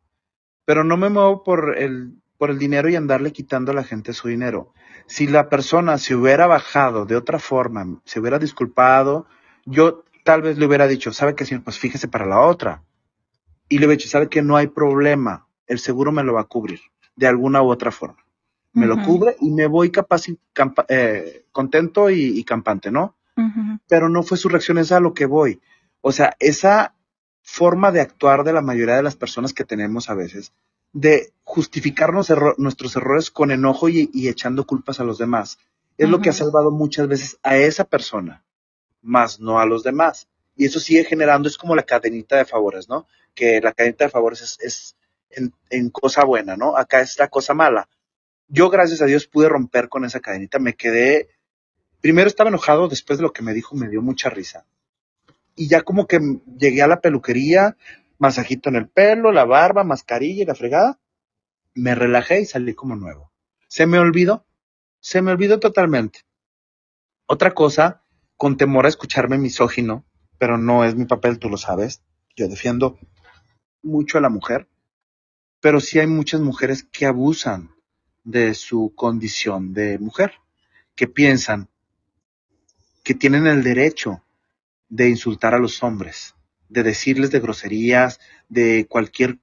pero 0.66 0.84
no 0.84 0.98
me 0.98 1.10
muevo 1.10 1.44
por 1.44 1.78
el, 1.78 2.16
por 2.38 2.50
el 2.50 2.60
dinero 2.60 2.90
y 2.90 2.96
andarle 2.96 3.32
quitando 3.32 3.72
a 3.72 3.76
la 3.76 3.84
gente 3.84 4.14
su 4.14 4.28
dinero. 4.28 4.74
Si 5.08 5.28
la 5.28 5.50
persona 5.50 5.98
se 5.98 6.16
hubiera 6.16 6.48
bajado 6.48 7.06
de 7.06 7.16
otra 7.16 7.40
forma, 7.40 8.02
se 8.06 8.20
hubiera 8.20 8.40
disculpado, 8.40 9.28
yo 9.66 10.04
tal 10.24 10.42
vez 10.42 10.58
le 10.58 10.66
hubiera 10.66 10.88
dicho, 10.88 11.14
¿sabe 11.14 11.36
qué, 11.36 11.46
señor? 11.46 11.64
Pues 11.64 11.78
fíjese 11.78 12.08
para 12.08 12.26
la 12.26 12.42
otra. 12.42 12.84
Y 13.70 13.78
le 13.78 13.86
hubiera 13.86 13.98
dicho, 13.98 14.10
¿sabe 14.10 14.28
que 14.30 14.42
No 14.42 14.58
hay 14.58 14.68
problema. 14.68 15.48
El 15.68 15.80
seguro 15.80 16.12
me 16.12 16.24
lo 16.24 16.34
va 16.34 16.42
a 16.42 16.46
cubrir 16.46 16.80
de 17.16 17.28
alguna 17.28 17.62
u 17.62 17.70
otra 17.70 17.92
forma. 17.92 18.26
Me 18.74 18.88
lo 18.88 19.02
cubre 19.04 19.38
y 19.40 19.52
me 19.52 19.68
voy 19.68 19.90
capaz, 19.90 20.24
eh, 20.90 21.46
contento 21.54 22.10
y, 22.10 22.44
campante, 22.44 22.92
¿no? 22.92 23.16
Pero 23.88 24.10
no 24.10 24.22
fue 24.22 24.38
su 24.38 24.50
reacción, 24.50 24.78
esa 24.78 24.98
a 24.98 25.00
lo 25.00 25.14
que 25.14 25.26
voy. 25.26 25.62
O 26.02 26.12
sea, 26.12 26.36
esa 26.40 26.95
forma 27.46 27.92
de 27.92 28.02
actuar 28.02 28.44
de 28.44 28.52
la 28.52 28.62
mayoría 28.62 28.96
de 28.96 29.04
las 29.04 29.16
personas 29.16 29.54
que 29.54 29.64
tenemos 29.64 30.10
a 30.10 30.16
veces, 30.16 30.52
de 30.92 31.32
justificarnos 31.44 32.34
nuestros 32.58 32.96
errores 32.96 33.30
con 33.30 33.52
enojo 33.52 33.88
y, 33.88 34.10
echando 34.28 34.66
culpas 34.66 35.00
a 35.00 35.04
los 35.04 35.20
demás, 35.20 35.60
es 35.98 36.10
lo 36.10 36.20
que 36.20 36.30
ha 36.30 36.34
salvado 36.34 36.72
muchas 36.72 37.08
veces 37.08 37.38
a 37.44 37.56
esa 37.56 37.86
persona 37.86 38.44
más 39.02 39.40
no 39.40 39.60
a 39.60 39.66
los 39.66 39.84
demás. 39.84 40.28
Y 40.56 40.66
eso 40.66 40.80
sigue 40.80 41.06
generando, 41.06 41.48
es 41.48 41.58
como 41.58 41.76
la 41.76 41.84
cadenita 41.84 42.36
de 42.36 42.46
favores, 42.46 42.90
¿no? 42.90 43.08
Que 43.36 43.62
la 43.62 43.74
cadenita 43.74 44.06
de 44.06 44.10
favores 44.10 44.58
es, 44.60 44.96
en, 45.30 45.90
cosa 45.92 46.24
buena, 46.24 46.58
¿no? 46.58 46.76
Acá 46.76 47.02
es 47.02 47.20
la 47.20 47.28
cosa 47.28 47.54
mala. 47.54 47.88
Yo, 48.48 48.70
gracias 48.70 49.02
a 49.02 49.06
Dios, 49.06 49.28
pude 49.28 49.50
romper 49.50 49.88
con 49.88 50.04
esa 50.04 50.20
cadenita. 50.20 50.58
Me 50.58 50.74
quedé, 50.74 51.30
primero 52.02 52.28
estaba 52.28 52.50
enojado, 52.50 52.88
después 52.88 53.20
de 53.20 53.24
lo 53.24 53.34
que 53.34 53.44
me 53.44 53.54
dijo 53.54 53.76
me 53.76 53.88
dio 53.88 54.02
mucha 54.02 54.30
risa. 54.30 54.66
Y 55.56 55.68
ya 55.68 55.82
como 55.82 56.08
que 56.08 56.20
llegué 56.58 56.82
a 56.82 56.88
la 56.88 57.02
peluquería, 57.02 57.78
masajito 58.18 58.70
en 58.70 58.76
el 58.76 58.90
pelo, 58.90 59.32
la 59.32 59.46
barba, 59.46 59.84
mascarilla 59.84 60.44
y 60.44 60.46
la 60.46 60.56
fregada. 60.56 61.00
Me 61.74 61.96
relajé 61.96 62.42
y 62.42 62.46
salí 62.46 62.74
como 62.74 62.96
nuevo. 62.96 63.32
Se 63.68 63.86
me 63.86 64.00
olvidó, 64.00 64.46
se 65.00 65.22
me 65.22 65.32
olvidó 65.32 65.60
totalmente. 65.60 66.20
Otra 67.26 67.52
cosa 67.52 68.04
con 68.38 68.58
temor 68.58 68.86
a 68.86 68.90
escucharme 68.90 69.38
misógino, 69.38 70.06
pero 70.38 70.58
no 70.58 70.84
es 70.84 70.96
mi 70.96 71.06
papel, 71.06 71.40
tú 71.40 71.50
lo 71.50 71.58
sabes. 71.58 72.04
Yo 72.36 72.48
defiendo 72.48 73.00
mucho 73.82 74.18
a 74.18 74.22
la 74.22 74.30
mujer, 74.30 74.68
pero 75.62 75.80
sí 75.80 76.00
hay 76.00 76.08
muchas 76.08 76.42
mujeres 76.42 76.84
que 76.84 77.06
abusan 77.06 77.72
de 78.24 78.54
su 78.54 78.94
condición 78.96 79.74
de 79.74 80.00
mujer, 80.00 80.34
que 80.96 81.08
piensan 81.08 81.70
que 83.04 83.14
tienen 83.14 83.46
el 83.48 83.64
derecho 83.64 84.24
de 84.96 85.10
insultar 85.10 85.54
a 85.54 85.60
los 85.60 85.84
hombres, 85.84 86.36
de 86.70 86.82
decirles 86.82 87.30
de 87.30 87.42
groserías, 87.42 88.22
de 88.48 88.88
cualquier, 88.88 89.40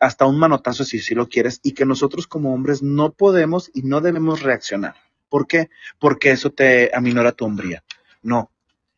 hasta 0.00 0.26
un 0.26 0.36
manotazo 0.36 0.84
si, 0.84 1.14
lo 1.14 1.28
quieres, 1.28 1.60
y 1.62 1.72
que 1.72 1.86
nosotros 1.86 2.26
como 2.26 2.52
hombres 2.52 2.82
no 2.82 3.12
podemos 3.12 3.70
y 3.72 3.82
no 3.82 4.00
debemos 4.00 4.42
reaccionar. 4.42 4.96
¿Por 5.28 5.46
qué? 5.46 5.70
Porque 6.00 6.32
eso 6.32 6.50
te 6.50 6.90
aminora 6.92 7.30
tu 7.30 7.44
hombría. 7.44 7.84
No, 8.20 8.50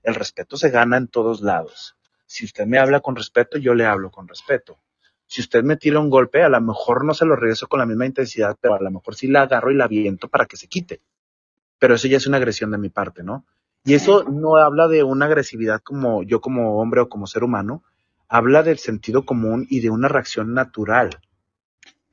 el 0.02 0.14
respeto 0.14 0.56
se 0.56 0.70
gana 0.70 0.96
en 0.96 1.08
todos 1.08 1.42
lados. 1.42 1.94
Si 2.24 2.46
usted 2.46 2.64
me 2.64 2.78
habla 2.78 3.00
con 3.00 3.14
respeto, 3.14 3.58
yo 3.58 3.74
le 3.74 3.84
hablo 3.84 4.10
con 4.10 4.26
respeto. 4.26 4.78
Si 5.26 5.42
usted 5.42 5.62
me 5.62 5.76
tira 5.76 6.00
un 6.00 6.08
golpe, 6.08 6.42
a 6.42 6.48
lo 6.48 6.60
mejor 6.62 7.04
no 7.04 7.12
se 7.12 7.26
lo 7.26 7.36
regreso 7.36 7.68
con 7.68 7.80
la 7.80 7.86
misma 7.86 8.06
intensidad, 8.06 8.56
pero 8.58 8.74
a 8.74 8.80
lo 8.80 8.90
mejor 8.90 9.14
sí 9.14 9.26
la 9.26 9.42
agarro 9.42 9.70
y 9.70 9.76
la 9.76 9.88
viento 9.88 10.28
para 10.28 10.46
que 10.46 10.56
se 10.56 10.68
quite. 10.68 11.02
Pero 11.78 11.96
eso 11.96 12.08
ya 12.08 12.16
es 12.16 12.26
una 12.26 12.38
agresión 12.38 12.70
de 12.70 12.78
mi 12.78 12.88
parte, 12.88 13.22
¿no? 13.22 13.44
Y 13.84 13.94
eso 13.94 14.24
no 14.24 14.56
habla 14.56 14.86
de 14.88 15.02
una 15.02 15.26
agresividad 15.26 15.80
como 15.82 16.22
yo 16.22 16.40
como 16.40 16.80
hombre 16.80 17.00
o 17.00 17.08
como 17.08 17.26
ser 17.26 17.42
humano, 17.42 17.82
habla 18.28 18.62
del 18.62 18.78
sentido 18.78 19.24
común 19.24 19.66
y 19.68 19.80
de 19.80 19.90
una 19.90 20.08
reacción 20.08 20.54
natural. 20.54 21.10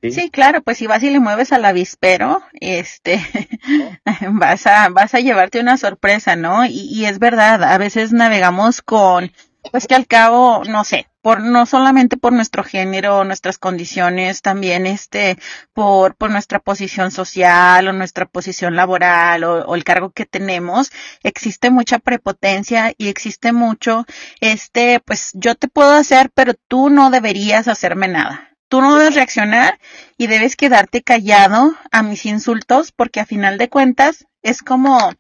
¿Sí? 0.02 0.30
claro, 0.30 0.62
pues 0.62 0.78
si 0.78 0.88
vas 0.88 1.04
y 1.04 1.10
le 1.10 1.20
mueves 1.20 1.52
al 1.52 1.66
avispero, 1.66 2.42
este, 2.54 3.20
vas 4.32 4.66
a, 4.66 4.88
vas 4.90 5.14
a 5.14 5.20
llevarte 5.20 5.60
una 5.60 5.76
sorpresa, 5.76 6.38
¿no? 6.38 6.66
Y, 6.66 6.88
y, 6.90 7.06
es 7.06 7.20
verdad, 7.20 7.62
a 7.64 7.78
veces 7.78 8.14
navegamos 8.14 8.82
con, 8.82 9.34
pues 9.72 9.88
que 9.88 9.96
al 9.96 10.08
cabo, 10.08 10.64
no 10.64 10.86
sé, 10.86 11.09
por, 11.22 11.42
no 11.42 11.66
solamente 11.66 12.18
por 12.18 12.34
nuestro 12.34 12.64
género, 12.64 13.24
nuestras 13.24 13.58
condiciones, 13.58 14.42
también 14.42 14.86
este, 14.86 15.38
por, 15.74 16.16
por 16.16 16.32
nuestra 16.32 16.60
posición 16.60 17.12
social 17.12 17.88
o 17.88 17.94
nuestra 17.94 18.26
posición 18.26 18.76
laboral 18.76 19.44
o, 19.44 19.66
o 19.66 19.76
el 19.76 19.84
cargo 19.84 20.12
que 20.12 20.26
tenemos, 20.26 20.92
existe 21.24 21.70
mucha 21.72 22.00
prepotencia 22.00 22.94
y 22.98 23.08
existe 23.08 23.54
mucho, 23.54 24.06
este, 24.42 25.00
pues 25.02 25.32
yo 25.34 25.56
te 25.56 25.68
puedo 25.68 25.92
hacer, 25.92 26.32
pero 26.34 26.54
tú 26.68 26.90
no 26.90 27.10
deberías 27.10 27.68
hacerme 27.68 28.08
nada 28.08 28.50
Tú 28.70 28.82
no 28.82 28.96
debes 28.96 29.16
reaccionar 29.16 29.80
y 30.16 30.28
debes 30.28 30.56
quedarte 30.56 31.02
callado 31.02 31.76
a 31.92 32.04
mis 32.04 32.28
insultos 32.28 32.92
porque 32.92 33.20
a 33.20 33.26
final 33.26 33.58
de 33.58 33.68
cuentas 33.68 34.28
es 34.44 34.62
como 34.62 35.12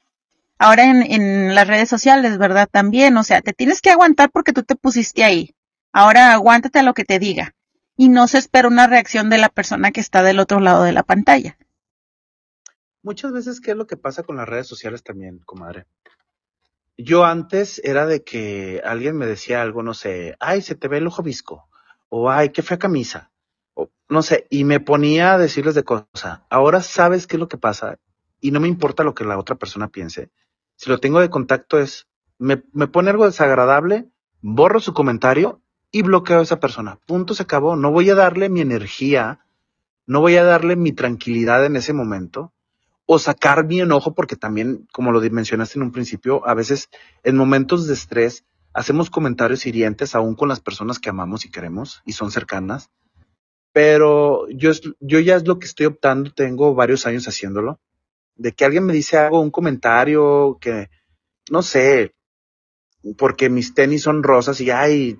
ahora 0.59 0.83
en, 0.83 1.01
en 1.11 1.55
las 1.55 1.67
redes 1.67 1.89
sociales, 1.89 2.37
¿verdad? 2.37 2.69
También, 2.71 3.17
o 3.17 3.23
sea, 3.23 3.41
te 3.41 3.53
tienes 3.53 3.81
que 3.81 3.89
aguantar 3.89 4.29
porque 4.29 4.53
tú 4.53 4.61
te 4.61 4.75
pusiste 4.75 5.23
ahí. 5.23 5.55
Ahora 5.91 6.33
aguántate 6.33 6.79
a 6.79 6.83
lo 6.83 6.93
que 6.93 7.05
te 7.05 7.19
diga. 7.19 7.55
Y 7.95 8.09
no 8.09 8.27
se 8.27 8.37
espera 8.37 8.67
una 8.67 8.87
reacción 8.87 9.29
de 9.29 9.37
la 9.37 9.49
persona 9.49 9.91
que 9.91 9.99
está 9.99 10.23
del 10.23 10.39
otro 10.39 10.59
lado 10.59 10.83
de 10.83 10.93
la 10.93 11.03
pantalla. 11.03 11.57
Muchas 13.01 13.31
veces, 13.31 13.59
¿qué 13.59 13.71
es 13.71 13.77
lo 13.77 13.87
que 13.87 13.97
pasa 13.97 14.23
con 14.23 14.37
las 14.37 14.47
redes 14.47 14.67
sociales 14.67 15.03
también, 15.03 15.39
comadre? 15.39 15.85
Yo 16.97 17.23
antes 17.25 17.81
era 17.83 18.05
de 18.05 18.23
que 18.23 18.81
alguien 18.83 19.17
me 19.17 19.25
decía 19.25 19.61
algo, 19.61 19.83
no 19.83 19.93
sé, 19.93 20.35
ay, 20.39 20.61
se 20.61 20.75
te 20.75 20.89
ve 20.89 20.97
el 20.97 21.07
ojo 21.07 21.23
visco, 21.23 21.69
o 22.09 22.29
ay, 22.29 22.49
qué 22.49 22.61
fea 22.61 22.77
camisa, 22.77 23.31
no 24.09 24.21
sé, 24.21 24.47
y 24.49 24.65
me 24.65 24.79
ponía 24.79 25.33
a 25.33 25.37
decirles 25.37 25.75
de 25.75 25.83
cosas. 25.83 26.41
Ahora 26.49 26.81
sabes 26.81 27.27
qué 27.27 27.37
es 27.37 27.39
lo 27.39 27.47
que 27.47 27.57
pasa 27.57 27.99
y 28.41 28.51
no 28.51 28.59
me 28.59 28.67
importa 28.67 29.03
lo 29.03 29.13
que 29.13 29.23
la 29.23 29.37
otra 29.37 29.55
persona 29.55 29.87
piense. 29.87 30.29
Si 30.75 30.89
lo 30.89 30.99
tengo 30.99 31.21
de 31.21 31.29
contacto 31.29 31.79
es, 31.79 32.07
me, 32.37 32.63
me 32.73 32.87
pone 32.87 33.11
algo 33.11 33.25
desagradable, 33.25 34.09
borro 34.41 34.79
su 34.79 34.93
comentario 34.93 35.61
y 35.91 36.01
bloqueo 36.01 36.39
a 36.39 36.43
esa 36.43 36.59
persona. 36.59 36.99
Punto, 37.05 37.33
se 37.33 37.43
acabó. 37.43 37.75
No 37.75 37.91
voy 37.91 38.09
a 38.09 38.15
darle 38.15 38.49
mi 38.49 38.61
energía, 38.61 39.45
no 40.05 40.21
voy 40.21 40.37
a 40.37 40.43
darle 40.43 40.75
mi 40.75 40.91
tranquilidad 40.91 41.65
en 41.65 41.75
ese 41.75 41.93
momento 41.93 42.53
o 43.05 43.17
sacar 43.17 43.65
mi 43.65 43.81
enojo 43.81 44.13
porque 44.13 44.35
también, 44.35 44.87
como 44.91 45.11
lo 45.11 45.19
mencionaste 45.19 45.79
en 45.79 45.83
un 45.83 45.91
principio, 45.91 46.47
a 46.47 46.53
veces 46.53 46.89
en 47.23 47.35
momentos 47.35 47.87
de 47.87 47.95
estrés 47.95 48.45
hacemos 48.73 49.09
comentarios 49.09 49.65
hirientes 49.65 50.13
aún 50.13 50.35
con 50.35 50.47
las 50.47 50.59
personas 50.59 50.99
que 50.99 51.09
amamos 51.09 51.43
y 51.45 51.49
queremos 51.49 52.03
y 52.05 52.11
son 52.11 52.29
cercanas 52.29 52.91
pero 53.71 54.49
yo, 54.49 54.71
yo 54.99 55.19
ya 55.19 55.35
es 55.35 55.47
lo 55.47 55.59
que 55.59 55.67
estoy 55.67 55.85
optando, 55.85 56.31
tengo 56.31 56.73
varios 56.73 57.05
años 57.05 57.27
haciéndolo, 57.27 57.79
de 58.35 58.51
que 58.53 58.65
alguien 58.65 58.85
me 58.85 58.93
dice 58.93 59.17
algo, 59.17 59.39
un 59.39 59.51
comentario 59.51 60.57
que, 60.59 60.89
no 61.51 61.61
sé, 61.61 62.15
porque 63.17 63.49
mis 63.49 63.73
tenis 63.73 64.03
son 64.03 64.23
rosas 64.23 64.59
y 64.61 64.71
hay 64.71 65.17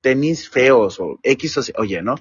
tenis 0.00 0.48
feos 0.48 0.98
o 1.00 1.18
X 1.22 1.58
o 1.58 1.80
oye, 1.80 2.02
¿no? 2.02 2.16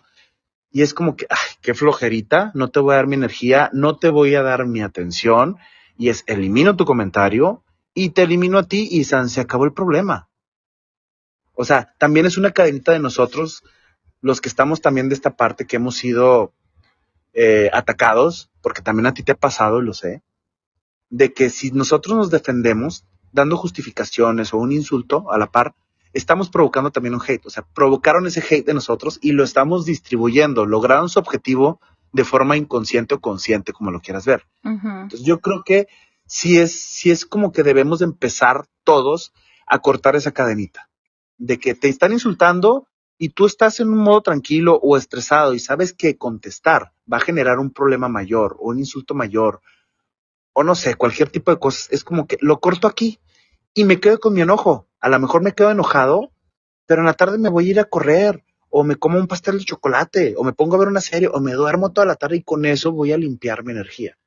Y 0.71 0.83
es 0.83 0.93
como 0.93 1.15
que, 1.15 1.25
ay, 1.29 1.55
qué 1.61 1.73
flojerita, 1.73 2.51
no 2.53 2.69
te 2.69 2.79
voy 2.79 2.93
a 2.93 2.97
dar 2.97 3.07
mi 3.07 3.15
energía, 3.15 3.69
no 3.73 3.97
te 3.97 4.09
voy 4.09 4.35
a 4.35 4.43
dar 4.43 4.67
mi 4.67 4.81
atención, 4.81 5.57
y 5.97 6.09
es 6.09 6.23
elimino 6.27 6.75
tu 6.75 6.85
comentario 6.85 7.63
y 7.93 8.11
te 8.11 8.23
elimino 8.23 8.57
a 8.57 8.67
ti 8.67 8.87
y 8.89 9.03
se 9.03 9.41
acabó 9.41 9.65
el 9.65 9.73
problema. 9.73 10.29
O 11.53 11.65
sea, 11.65 11.93
también 11.97 12.25
es 12.25 12.37
una 12.37 12.51
cadenita 12.51 12.93
de 12.93 12.99
nosotros 12.99 13.63
los 14.21 14.39
que 14.39 14.47
estamos 14.47 14.79
también 14.79 15.09
de 15.09 15.15
esta 15.15 15.35
parte 15.35 15.65
que 15.65 15.75
hemos 15.75 15.97
sido 15.97 16.53
eh, 17.33 17.69
atacados, 17.73 18.49
porque 18.61 18.81
también 18.81 19.07
a 19.07 19.13
ti 19.13 19.23
te 19.23 19.33
ha 19.33 19.37
pasado, 19.37 19.81
lo 19.81 19.93
sé, 19.93 20.23
de 21.09 21.33
que 21.33 21.49
si 21.49 21.71
nosotros 21.71 22.15
nos 22.15 22.31
defendemos 22.31 23.05
dando 23.31 23.57
justificaciones 23.57 24.53
o 24.53 24.57
un 24.57 24.71
insulto 24.71 25.29
a 25.31 25.37
la 25.37 25.47
par, 25.47 25.75
estamos 26.13 26.49
provocando 26.49 26.91
también 26.91 27.15
un 27.15 27.21
hate. 27.25 27.45
O 27.45 27.49
sea, 27.49 27.65
provocaron 27.73 28.27
ese 28.27 28.41
hate 28.41 28.65
de 28.65 28.73
nosotros 28.73 29.19
y 29.21 29.31
lo 29.31 29.43
estamos 29.43 29.85
distribuyendo. 29.85 30.65
Lograron 30.65 31.09
su 31.09 31.19
objetivo 31.19 31.79
de 32.11 32.23
forma 32.23 32.57
inconsciente 32.57 33.15
o 33.15 33.19
consciente, 33.19 33.73
como 33.73 33.91
lo 33.91 34.01
quieras 34.01 34.25
ver. 34.25 34.45
Entonces 34.63 35.23
yo 35.23 35.39
creo 35.39 35.63
que 35.63 35.87
sí 36.25 36.57
es, 36.57 36.79
sí 36.79 37.11
es 37.11 37.25
como 37.25 37.51
que 37.51 37.63
debemos 37.63 38.01
empezar 38.01 38.65
todos 38.83 39.33
a 39.67 39.79
cortar 39.79 40.15
esa 40.15 40.31
cadenita 40.31 40.89
de 41.37 41.59
que 41.59 41.75
te 41.75 41.87
están 41.87 42.11
insultando 42.11 42.87
y 43.17 43.29
tú 43.29 43.45
estás 43.45 43.79
en 43.79 43.89
un 43.89 43.99
modo 43.99 44.21
tranquilo 44.21 44.79
o 44.81 44.97
estresado 44.97 45.53
y 45.53 45.59
sabes 45.59 45.93
que 45.93 46.17
contestar 46.17 46.93
va 47.11 47.17
a 47.17 47.21
generar 47.21 47.59
un 47.59 47.71
problema 47.71 48.09
mayor 48.09 48.57
o 48.59 48.69
un 48.69 48.79
insulto 48.79 49.13
mayor 49.13 49.61
o 50.53 50.63
no 50.63 50.75
sé, 50.75 50.95
cualquier 50.95 51.29
tipo 51.29 51.51
de 51.51 51.59
cosas, 51.59 51.87
es 51.91 52.03
como 52.03 52.27
que 52.27 52.37
lo 52.41 52.59
corto 52.59 52.87
aquí 52.87 53.19
y 53.73 53.85
me 53.85 53.99
quedo 53.99 54.19
con 54.19 54.33
mi 54.33 54.41
enojo. 54.41 54.88
A 54.99 55.09
lo 55.09 55.19
mejor 55.19 55.41
me 55.41 55.53
quedo 55.53 55.71
enojado, 55.71 56.31
pero 56.85 57.01
en 57.01 57.05
la 57.05 57.13
tarde 57.13 57.37
me 57.37 57.49
voy 57.49 57.67
a 57.67 57.71
ir 57.71 57.79
a 57.79 57.85
correr 57.85 58.43
o 58.69 58.83
me 58.83 58.95
como 58.95 59.17
un 59.17 59.27
pastel 59.27 59.59
de 59.59 59.65
chocolate 59.65 60.35
o 60.37 60.43
me 60.43 60.53
pongo 60.53 60.75
a 60.75 60.79
ver 60.79 60.87
una 60.87 61.01
serie 61.01 61.29
o 61.31 61.39
me 61.39 61.53
duermo 61.53 61.91
toda 61.91 62.05
la 62.05 62.15
tarde 62.15 62.37
y 62.37 62.43
con 62.43 62.65
eso 62.65 62.91
voy 62.91 63.11
a 63.11 63.17
limpiar 63.17 63.63
mi 63.63 63.71
energía. 63.71 64.17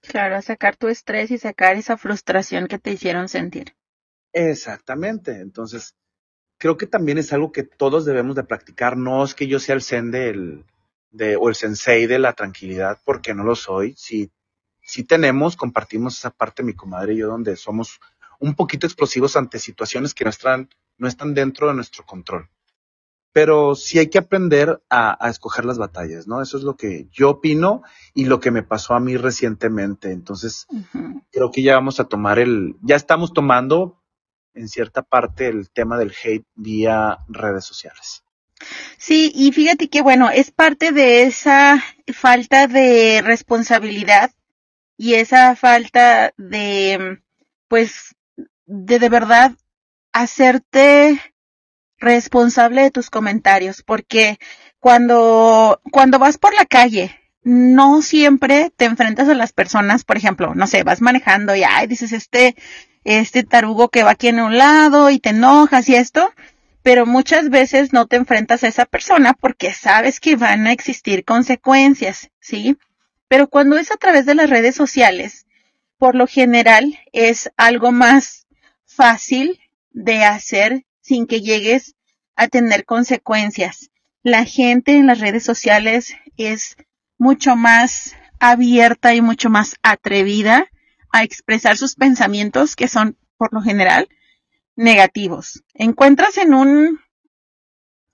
Claro, 0.00 0.36
a 0.36 0.42
sacar 0.42 0.76
tu 0.76 0.88
estrés 0.88 1.30
y 1.30 1.38
sacar 1.38 1.76
esa 1.76 1.96
frustración 1.96 2.66
que 2.66 2.78
te 2.78 2.90
hicieron 2.90 3.28
sentir. 3.28 3.76
Exactamente. 4.32 5.40
Entonces, 5.40 5.94
creo 6.58 6.76
que 6.76 6.86
también 6.86 7.18
es 7.18 7.32
algo 7.32 7.52
que 7.52 7.62
todos 7.62 8.04
debemos 8.04 8.34
de 8.34 8.44
practicar. 8.44 8.96
No 8.96 9.24
es 9.24 9.34
que 9.34 9.46
yo 9.46 9.60
sea 9.60 9.76
el 9.76 9.82
zen 9.82 10.10
del, 10.10 10.64
de, 11.10 11.36
o 11.36 11.48
el 11.48 11.54
sensei 11.54 12.06
de 12.06 12.18
la 12.18 12.32
tranquilidad, 12.32 12.98
porque 13.04 13.34
no 13.34 13.44
lo 13.44 13.54
soy. 13.54 13.94
Si, 13.96 14.32
si 14.80 15.04
tenemos, 15.04 15.56
compartimos 15.56 16.18
esa 16.18 16.30
parte, 16.30 16.64
mi 16.64 16.74
comadre 16.74 17.14
y 17.14 17.18
yo, 17.18 17.28
donde 17.28 17.56
somos 17.56 18.00
un 18.42 18.54
poquito 18.54 18.86
explosivos 18.86 19.36
ante 19.36 19.60
situaciones 19.60 20.14
que 20.14 20.24
no 20.24 20.30
están, 20.30 20.68
no 20.98 21.06
están 21.06 21.32
dentro 21.32 21.68
de 21.68 21.74
nuestro 21.74 22.04
control. 22.04 22.50
Pero 23.32 23.76
sí 23.76 23.98
hay 23.98 24.08
que 24.08 24.18
aprender 24.18 24.82
a, 24.90 25.24
a 25.24 25.30
escoger 25.30 25.64
las 25.64 25.78
batallas, 25.78 26.26
¿no? 26.26 26.42
Eso 26.42 26.58
es 26.58 26.64
lo 26.64 26.76
que 26.76 27.06
yo 27.12 27.30
opino 27.30 27.82
y 28.14 28.26
lo 28.26 28.40
que 28.40 28.50
me 28.50 28.64
pasó 28.64 28.94
a 28.94 29.00
mí 29.00 29.16
recientemente. 29.16 30.10
Entonces, 30.10 30.66
creo 31.30 31.50
que 31.50 31.62
ya 31.62 31.76
vamos 31.76 32.00
a 32.00 32.04
tomar 32.04 32.40
el, 32.40 32.76
ya 32.82 32.96
estamos 32.96 33.32
tomando 33.32 34.02
en 34.54 34.68
cierta 34.68 35.02
parte 35.02 35.46
el 35.46 35.70
tema 35.70 35.96
del 35.96 36.12
hate 36.12 36.44
vía 36.56 37.20
redes 37.28 37.64
sociales. 37.64 38.24
Sí, 38.98 39.32
y 39.34 39.52
fíjate 39.52 39.88
que 39.88 40.02
bueno, 40.02 40.30
es 40.30 40.50
parte 40.50 40.92
de 40.92 41.22
esa 41.22 41.82
falta 42.12 42.66
de 42.66 43.22
responsabilidad 43.22 44.32
y 44.96 45.14
esa 45.14 45.56
falta 45.56 46.34
de, 46.36 47.22
pues, 47.68 48.14
de 48.72 48.98
de 48.98 49.08
verdad 49.10 49.52
hacerte 50.12 51.20
responsable 51.98 52.82
de 52.82 52.90
tus 52.90 53.10
comentarios, 53.10 53.82
porque 53.82 54.38
cuando, 54.80 55.80
cuando 55.90 56.18
vas 56.18 56.38
por 56.38 56.54
la 56.54 56.64
calle, 56.64 57.14
no 57.42 58.00
siempre 58.00 58.72
te 58.74 58.86
enfrentas 58.86 59.28
a 59.28 59.34
las 59.34 59.52
personas, 59.52 60.04
por 60.04 60.16
ejemplo, 60.16 60.54
no 60.54 60.66
sé, 60.66 60.84
vas 60.84 61.02
manejando 61.02 61.54
y 61.54 61.64
ay, 61.64 61.86
dices 61.86 62.12
este, 62.12 62.56
este 63.04 63.42
tarugo 63.42 63.90
que 63.90 64.04
va 64.04 64.12
aquí 64.12 64.28
en 64.28 64.40
un 64.40 64.56
lado 64.56 65.10
y 65.10 65.18
te 65.18 65.30
enojas 65.30 65.88
y 65.90 65.94
esto, 65.94 66.32
pero 66.82 67.04
muchas 67.04 67.50
veces 67.50 67.92
no 67.92 68.06
te 68.06 68.16
enfrentas 68.16 68.64
a 68.64 68.68
esa 68.68 68.86
persona 68.86 69.34
porque 69.34 69.74
sabes 69.74 70.18
que 70.18 70.36
van 70.36 70.66
a 70.66 70.72
existir 70.72 71.24
consecuencias, 71.24 72.30
¿sí? 72.40 72.78
Pero 73.28 73.48
cuando 73.48 73.76
es 73.76 73.92
a 73.92 73.96
través 73.96 74.24
de 74.24 74.34
las 74.34 74.48
redes 74.48 74.74
sociales, 74.74 75.46
por 75.98 76.14
lo 76.14 76.26
general 76.26 76.98
es 77.12 77.50
algo 77.56 77.92
más 77.92 78.41
fácil 78.94 79.60
de 79.90 80.24
hacer 80.24 80.84
sin 81.00 81.26
que 81.26 81.40
llegues 81.40 81.94
a 82.36 82.48
tener 82.48 82.84
consecuencias. 82.84 83.90
La 84.22 84.44
gente 84.44 84.96
en 84.96 85.06
las 85.06 85.20
redes 85.20 85.44
sociales 85.44 86.14
es 86.36 86.76
mucho 87.18 87.56
más 87.56 88.14
abierta 88.38 89.14
y 89.14 89.20
mucho 89.20 89.50
más 89.50 89.76
atrevida 89.82 90.68
a 91.12 91.22
expresar 91.22 91.76
sus 91.76 91.94
pensamientos 91.94 92.74
que 92.74 92.88
son, 92.88 93.16
por 93.36 93.52
lo 93.52 93.60
general, 93.60 94.08
negativos. 94.76 95.62
Encuentras 95.74 96.38
en 96.38 96.54
un, 96.54 97.00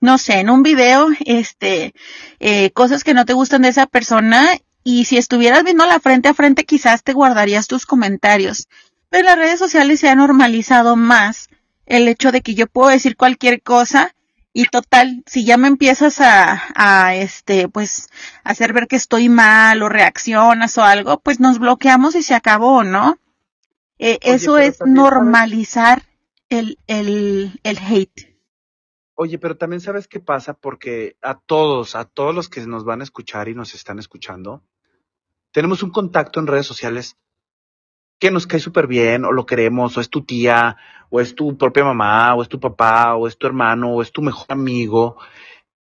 no 0.00 0.18
sé, 0.18 0.40
en 0.40 0.50
un 0.50 0.62
video, 0.62 1.08
este, 1.24 1.94
eh, 2.40 2.70
cosas 2.72 3.04
que 3.04 3.14
no 3.14 3.24
te 3.24 3.32
gustan 3.32 3.62
de 3.62 3.68
esa 3.68 3.86
persona 3.86 4.46
y 4.82 5.04
si 5.04 5.16
estuvieras 5.16 5.64
viéndola 5.64 6.00
frente 6.00 6.28
a 6.28 6.34
frente 6.34 6.64
quizás 6.64 7.02
te 7.02 7.12
guardarías 7.12 7.66
tus 7.66 7.86
comentarios. 7.86 8.68
Pero 9.10 9.20
en 9.20 9.26
las 9.26 9.36
redes 9.38 9.58
sociales 9.58 10.00
se 10.00 10.08
ha 10.08 10.14
normalizado 10.14 10.96
más 10.96 11.48
el 11.86 12.08
hecho 12.08 12.32
de 12.32 12.42
que 12.42 12.54
yo 12.54 12.66
puedo 12.66 12.90
decir 12.90 13.16
cualquier 13.16 13.62
cosa 13.62 14.14
y 14.52 14.64
total, 14.64 15.22
si 15.26 15.44
ya 15.44 15.56
me 15.56 15.68
empiezas 15.68 16.20
a, 16.20 16.60
a 16.74 17.14
este, 17.14 17.68
pues, 17.68 18.08
hacer 18.44 18.72
ver 18.72 18.88
que 18.88 18.96
estoy 18.96 19.28
mal 19.28 19.82
o 19.82 19.88
reaccionas 19.88 20.76
o 20.78 20.82
algo, 20.82 21.20
pues 21.20 21.38
nos 21.38 21.58
bloqueamos 21.58 22.14
y 22.14 22.22
se 22.22 22.34
acabó, 22.34 22.82
¿no? 22.82 23.18
Eh, 23.98 24.18
Oye, 24.22 24.34
eso 24.34 24.58
es 24.58 24.80
normalizar 24.84 26.02
el, 26.48 26.78
el, 26.86 27.60
el 27.62 27.78
hate. 27.78 28.36
Oye, 29.14 29.38
pero 29.38 29.56
también 29.56 29.80
sabes 29.80 30.08
qué 30.08 30.20
pasa 30.20 30.54
porque 30.54 31.16
a 31.22 31.38
todos, 31.38 31.94
a 31.94 32.04
todos 32.04 32.34
los 32.34 32.48
que 32.48 32.66
nos 32.66 32.84
van 32.84 33.00
a 33.00 33.04
escuchar 33.04 33.48
y 33.48 33.54
nos 33.54 33.74
están 33.74 33.98
escuchando, 33.98 34.62
tenemos 35.52 35.82
un 35.82 35.90
contacto 35.90 36.40
en 36.40 36.46
redes 36.46 36.66
sociales 36.66 37.16
que 38.18 38.30
nos 38.30 38.46
cae 38.46 38.60
súper 38.60 38.86
bien 38.86 39.24
o 39.24 39.32
lo 39.32 39.46
queremos, 39.46 39.96
o 39.96 40.00
es 40.00 40.10
tu 40.10 40.22
tía, 40.22 40.76
o 41.10 41.20
es 41.20 41.34
tu 41.34 41.56
propia 41.56 41.84
mamá, 41.84 42.34
o 42.34 42.42
es 42.42 42.48
tu 42.48 42.60
papá, 42.60 43.14
o 43.14 43.26
es 43.26 43.38
tu 43.38 43.46
hermano, 43.46 43.94
o 43.94 44.02
es 44.02 44.12
tu 44.12 44.22
mejor 44.22 44.46
amigo, 44.48 45.16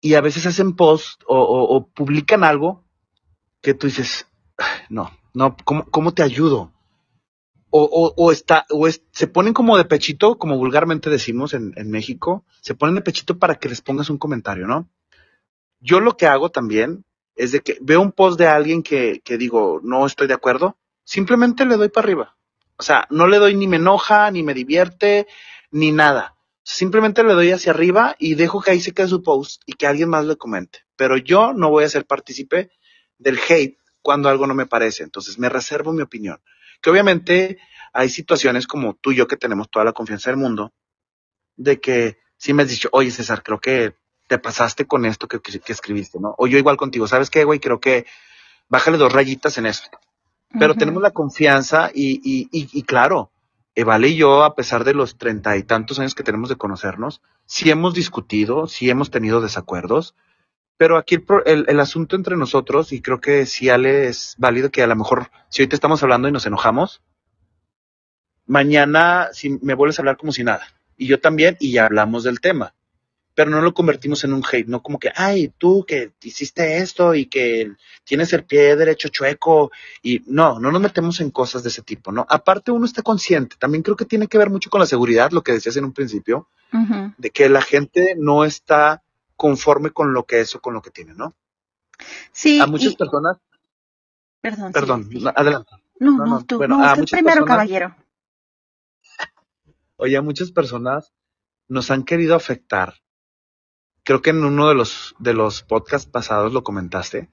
y 0.01 0.15
a 0.15 0.21
veces 0.21 0.45
hacen 0.45 0.75
post 0.75 1.21
o, 1.27 1.87
publican 1.93 2.43
algo 2.43 2.83
que 3.61 3.73
tú 3.73 3.87
dices, 3.87 4.27
"Ay, 4.57 4.81
no, 4.89 5.11
no, 5.33 5.55
¿cómo, 5.63 5.85
cómo 5.85 6.13
te 6.13 6.23
ayudo? 6.23 6.71
O, 7.69 7.83
o, 7.83 8.13
o 8.17 8.31
está, 8.31 8.65
o 8.69 8.87
es, 8.87 9.01
se 9.11 9.27
ponen 9.27 9.53
como 9.53 9.77
de 9.77 9.85
pechito, 9.85 10.37
como 10.37 10.57
vulgarmente 10.57 11.09
decimos 11.09 11.53
en, 11.53 11.73
en 11.75 11.89
México, 11.89 12.43
se 12.61 12.75
ponen 12.75 12.95
de 12.95 13.01
pechito 13.01 13.39
para 13.39 13.55
que 13.55 13.69
les 13.69 13.81
pongas 13.81 14.09
un 14.09 14.17
comentario, 14.17 14.67
¿no? 14.67 14.89
Yo 15.79 15.99
lo 15.99 16.15
que 16.15 16.27
hago 16.27 16.49
también 16.49 17.05
es 17.35 17.51
de 17.51 17.61
que 17.61 17.77
veo 17.81 18.01
un 18.01 18.11
post 18.11 18.37
de 18.37 18.47
alguien 18.47 18.83
que, 18.83 19.21
que 19.23 19.37
digo, 19.37 19.79
no 19.83 20.05
estoy 20.05 20.27
de 20.27 20.35
acuerdo, 20.35 20.77
simplemente 21.03 21.65
le 21.65 21.77
doy 21.77 21.89
para 21.89 22.05
arriba. 22.05 22.37
O 22.77 22.83
sea, 22.83 23.07
no 23.09 23.27
le 23.27 23.37
doy 23.37 23.55
ni 23.55 23.67
me 23.67 23.77
enoja, 23.77 24.31
ni 24.31 24.43
me 24.43 24.53
divierte, 24.53 25.27
ni 25.71 25.91
nada. 25.91 26.35
Simplemente 26.63 27.23
le 27.23 27.33
doy 27.33 27.51
hacia 27.51 27.71
arriba 27.71 28.15
y 28.19 28.35
dejo 28.35 28.61
que 28.61 28.71
ahí 28.71 28.81
se 28.81 28.93
quede 28.93 29.07
su 29.07 29.21
post 29.21 29.61
y 29.65 29.73
que 29.73 29.87
alguien 29.87 30.09
más 30.09 30.25
le 30.25 30.37
comente. 30.37 30.79
Pero 30.95 31.17
yo 31.17 31.53
no 31.53 31.69
voy 31.69 31.83
a 31.83 31.89
ser 31.89 32.05
partícipe 32.05 32.71
del 33.17 33.39
hate 33.47 33.77
cuando 34.01 34.29
algo 34.29 34.47
no 34.47 34.53
me 34.53 34.65
parece. 34.65 35.03
Entonces 35.03 35.37
me 35.37 35.49
reservo 35.49 35.93
mi 35.93 36.01
opinión. 36.01 36.41
Que 36.81 36.89
obviamente 36.89 37.59
hay 37.93 38.09
situaciones 38.09 38.67
como 38.67 38.95
tú 38.95 39.11
y 39.11 39.15
yo 39.15 39.27
que 39.27 39.37
tenemos 39.37 39.69
toda 39.69 39.85
la 39.85 39.93
confianza 39.93 40.29
del 40.29 40.37
mundo, 40.37 40.73
de 41.55 41.79
que 41.79 42.17
si 42.37 42.53
me 42.53 42.63
has 42.63 42.69
dicho, 42.69 42.89
oye 42.91 43.11
César, 43.11 43.43
creo 43.43 43.59
que 43.59 43.95
te 44.27 44.39
pasaste 44.39 44.85
con 44.85 45.05
esto 45.05 45.27
que, 45.27 45.39
escribiste, 45.67 46.19
¿no? 46.19 46.33
O 46.37 46.47
yo 46.47 46.57
igual 46.57 46.77
contigo, 46.77 47.07
¿sabes 47.07 47.29
qué, 47.29 47.43
güey? 47.43 47.59
Creo 47.59 47.79
que 47.79 48.05
bájale 48.67 48.97
dos 48.97 49.13
rayitas 49.13 49.57
en 49.57 49.67
eso. 49.67 49.83
Pero 50.59 50.75
tenemos 50.75 51.01
la 51.01 51.11
confianza 51.11 51.89
y, 51.93 52.21
y, 52.23 52.47
y, 52.51 52.69
y 52.71 52.83
claro, 52.83 53.31
Evale 53.75 54.09
y 54.09 54.15
yo, 54.17 54.43
a 54.43 54.53
pesar 54.55 54.83
de 54.83 54.93
los 54.93 55.17
treinta 55.17 55.57
y 55.57 55.63
tantos 55.63 55.99
años 55.99 56.13
que 56.13 56.23
tenemos 56.23 56.49
de 56.49 56.57
conocernos, 56.57 57.21
sí 57.45 57.71
hemos 57.71 57.95
discutido, 57.95 58.67
sí 58.67 58.89
hemos 58.89 59.09
tenido 59.09 59.41
desacuerdos, 59.41 60.15
pero 60.77 60.97
aquí 60.97 61.15
el, 61.15 61.23
el, 61.45 61.65
el 61.67 61.79
asunto 61.79 62.15
entre 62.15 62.37
nosotros, 62.37 62.91
y 62.93 63.01
creo 63.01 63.19
que 63.19 63.45
sí, 63.47 63.69
Ale, 63.69 64.07
es 64.07 64.35
válido 64.37 64.69
que 64.69 64.83
a 64.83 64.87
lo 64.87 64.95
mejor, 64.95 65.31
si 65.49 65.63
hoy 65.63 65.67
te 65.67 65.75
estamos 65.75 66.03
hablando 66.03 66.27
y 66.27 66.31
nos 66.31 66.45
enojamos, 66.45 67.01
mañana 68.45 69.29
si 69.33 69.57
me 69.61 69.73
vuelves 69.73 69.97
a 69.97 70.01
hablar 70.03 70.17
como 70.17 70.31
si 70.31 70.43
nada. 70.43 70.67
Y 70.95 71.07
yo 71.07 71.19
también, 71.19 71.57
y 71.59 71.71
ya 71.71 71.85
hablamos 71.85 72.23
del 72.23 72.41
tema. 72.41 72.75
Pero 73.35 73.49
no 73.49 73.61
lo 73.61 73.73
convertimos 73.73 74.23
en 74.23 74.33
un 74.33 74.43
hate, 74.49 74.67
no 74.67 74.83
como 74.83 74.99
que, 74.99 75.11
ay, 75.15 75.51
tú 75.57 75.85
que 75.87 76.11
hiciste 76.21 76.77
esto 76.77 77.15
y 77.15 77.25
que 77.25 77.71
tienes 78.03 78.31
el 78.33 78.43
pie 78.45 78.75
derecho 78.75 79.09
chueco. 79.09 79.71
Y 80.03 80.21
no, 80.27 80.59
no 80.59 80.71
nos 80.71 80.81
metemos 80.81 81.19
en 81.19 81.31
cosas 81.31 81.63
de 81.63 81.69
ese 81.69 81.81
tipo, 81.81 82.11
¿no? 82.11 82.25
Aparte, 82.29 82.71
uno 82.71 82.85
está 82.85 83.01
consciente. 83.01 83.55
También 83.57 83.81
creo 83.81 83.95
que 83.95 84.05
tiene 84.05 84.27
que 84.27 84.37
ver 84.37 84.49
mucho 84.49 84.69
con 84.69 84.79
la 84.79 84.85
seguridad, 84.85 85.31
lo 85.31 85.41
que 85.41 85.53
decías 85.53 85.77
en 85.77 85.85
un 85.85 85.93
principio, 85.93 86.47
de 87.17 87.29
que 87.29 87.49
la 87.49 87.61
gente 87.61 88.15
no 88.17 88.45
está 88.45 89.03
conforme 89.35 89.91
con 89.91 90.13
lo 90.13 90.23
que 90.23 90.41
es 90.41 90.55
o 90.55 90.61
con 90.61 90.73
lo 90.73 90.81
que 90.81 90.89
tiene, 90.89 91.13
¿no? 91.13 91.35
Sí, 92.31 92.59
A 92.59 92.67
muchas 92.67 92.93
y, 92.93 92.95
personas, 92.95 93.37
perdón, 94.41 94.71
perdón, 94.71 95.09
sí. 95.09 95.23
adelante. 95.35 95.71
No, 95.99 96.25
No, 96.25 96.43
tú, 96.43 96.57
bueno, 96.57 96.77
no, 96.77 96.83
a 96.83 96.95
muchas 96.95 97.11
primero, 97.11 97.45
personas, 97.45 97.47
caballero. 97.47 97.95
oye, 99.97 100.17
a 100.17 100.21
muchas 100.21 100.51
personas 100.51 101.13
nos 101.67 101.91
han 101.91 102.03
querido 102.03 102.35
afectar. 102.35 102.95
Creo 104.03 104.21
que 104.21 104.31
en 104.31 104.43
uno 104.43 104.67
de 104.69 104.75
los, 104.75 105.15
de 105.19 105.33
los 105.33 105.63
podcasts 105.63 106.09
pasados 106.09 106.51
lo 106.53 106.63
comentaste, 106.63 107.29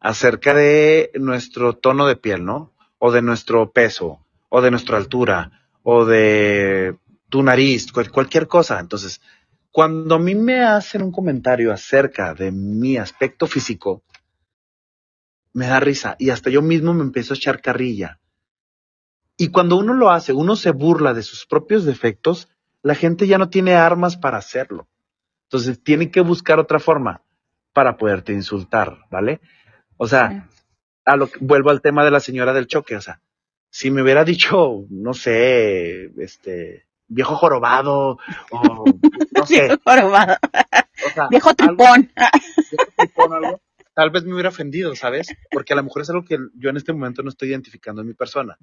acerca 0.00 0.54
de 0.54 1.10
nuestro 1.14 1.74
tono 1.74 2.06
de 2.06 2.16
piel, 2.16 2.44
¿no? 2.44 2.72
O 2.98 3.10
de 3.12 3.22
nuestro 3.22 3.72
peso, 3.72 4.24
o 4.48 4.60
de 4.60 4.70
nuestra 4.70 4.96
altura, 4.98 5.68
o 5.82 6.04
de 6.04 6.96
tu 7.28 7.42
nariz, 7.42 7.90
cual- 7.92 8.10
cualquier 8.10 8.46
cosa. 8.46 8.78
Entonces, 8.78 9.20
cuando 9.72 10.14
a 10.16 10.18
mí 10.18 10.34
me 10.34 10.62
hacen 10.62 11.02
un 11.02 11.12
comentario 11.12 11.72
acerca 11.72 12.34
de 12.34 12.52
mi 12.52 12.96
aspecto 12.98 13.46
físico, 13.46 14.02
me 15.54 15.66
da 15.66 15.80
risa 15.80 16.16
y 16.18 16.30
hasta 16.30 16.50
yo 16.50 16.62
mismo 16.62 16.94
me 16.94 17.02
empiezo 17.02 17.34
a 17.34 17.36
echar 17.36 17.60
carrilla. 17.60 18.20
Y 19.36 19.48
cuando 19.48 19.76
uno 19.76 19.94
lo 19.94 20.10
hace, 20.10 20.32
uno 20.32 20.56
se 20.56 20.70
burla 20.70 21.14
de 21.14 21.22
sus 21.22 21.46
propios 21.46 21.84
defectos, 21.84 22.48
la 22.82 22.94
gente 22.94 23.26
ya 23.26 23.38
no 23.38 23.48
tiene 23.50 23.74
armas 23.74 24.16
para 24.16 24.38
hacerlo. 24.38 24.88
Entonces 25.52 25.84
tiene 25.84 26.10
que 26.10 26.22
buscar 26.22 26.58
otra 26.58 26.80
forma 26.80 27.20
para 27.74 27.98
poderte 27.98 28.32
insultar, 28.32 29.00
¿vale? 29.10 29.38
O 29.98 30.08
sea, 30.08 30.48
a 31.04 31.16
lo 31.16 31.28
vuelvo 31.40 31.68
al 31.68 31.82
tema 31.82 32.06
de 32.06 32.10
la 32.10 32.20
señora 32.20 32.54
del 32.54 32.66
choque, 32.66 32.96
o 32.96 33.02
sea, 33.02 33.20
si 33.68 33.90
me 33.90 34.00
hubiera 34.00 34.24
dicho, 34.24 34.86
no 34.88 35.12
sé, 35.12 36.10
este, 36.22 36.86
viejo 37.06 37.36
jorobado, 37.36 38.18
o 38.50 38.84
no 39.36 39.46
sé. 39.46 39.64
viejo 39.64 39.82
jorobado. 39.84 40.36
O 40.42 41.10
sea, 41.10 41.28
viejo 41.28 41.54
tripón. 41.54 42.10
viejo 42.70 42.92
tripón 42.96 43.34
algo, 43.34 43.60
tal 43.92 44.08
vez 44.08 44.24
me 44.24 44.32
hubiera 44.32 44.48
ofendido, 44.48 44.96
¿sabes? 44.96 45.36
Porque 45.50 45.74
a 45.74 45.76
lo 45.76 45.82
mejor 45.82 46.00
es 46.00 46.08
algo 46.08 46.24
que 46.24 46.38
yo 46.54 46.70
en 46.70 46.78
este 46.78 46.94
momento 46.94 47.22
no 47.22 47.28
estoy 47.28 47.50
identificando 47.50 48.00
en 48.00 48.08
mi 48.08 48.14
persona. 48.14 48.56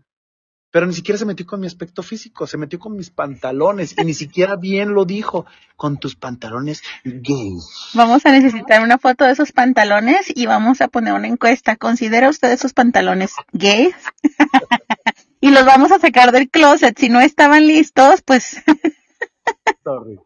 Pero 0.71 0.85
ni 0.85 0.93
siquiera 0.93 1.17
se 1.17 1.25
metió 1.25 1.47
con 1.47 1.59
mi 1.59 1.67
aspecto 1.67 2.03
físico, 2.03 2.45
se 2.45 2.57
metió 2.57 2.77
con 2.77 2.95
mis 2.95 3.09
pantalones 3.09 3.95
y 3.97 4.03
ni 4.03 4.13
siquiera 4.13 4.55
bien 4.55 4.93
lo 4.93 5.05
dijo, 5.05 5.45
con 5.75 5.97
tus 5.97 6.15
pantalones 6.15 6.83
gays. 7.03 7.65
Vamos 7.95 8.25
a 8.25 8.31
necesitar 8.31 8.83
una 8.83 8.99
foto 8.99 9.25
de 9.25 9.31
esos 9.31 9.51
pantalones 9.51 10.31
y 10.35 10.45
vamos 10.45 10.81
a 10.81 10.87
poner 10.87 11.13
una 11.13 11.27
encuesta. 11.27 11.75
¿Considera 11.75 12.29
usted 12.29 12.51
esos 12.51 12.73
pantalones 12.73 13.33
gays? 13.51 13.95
y 15.41 15.49
los 15.49 15.65
vamos 15.65 15.91
a 15.91 15.99
sacar 15.99 16.31
del 16.31 16.49
closet. 16.49 16.97
Si 16.99 17.09
no 17.09 17.19
estaban 17.19 17.65
listos, 17.65 18.21
pues... 18.21 18.61
Sorry. 19.83 20.19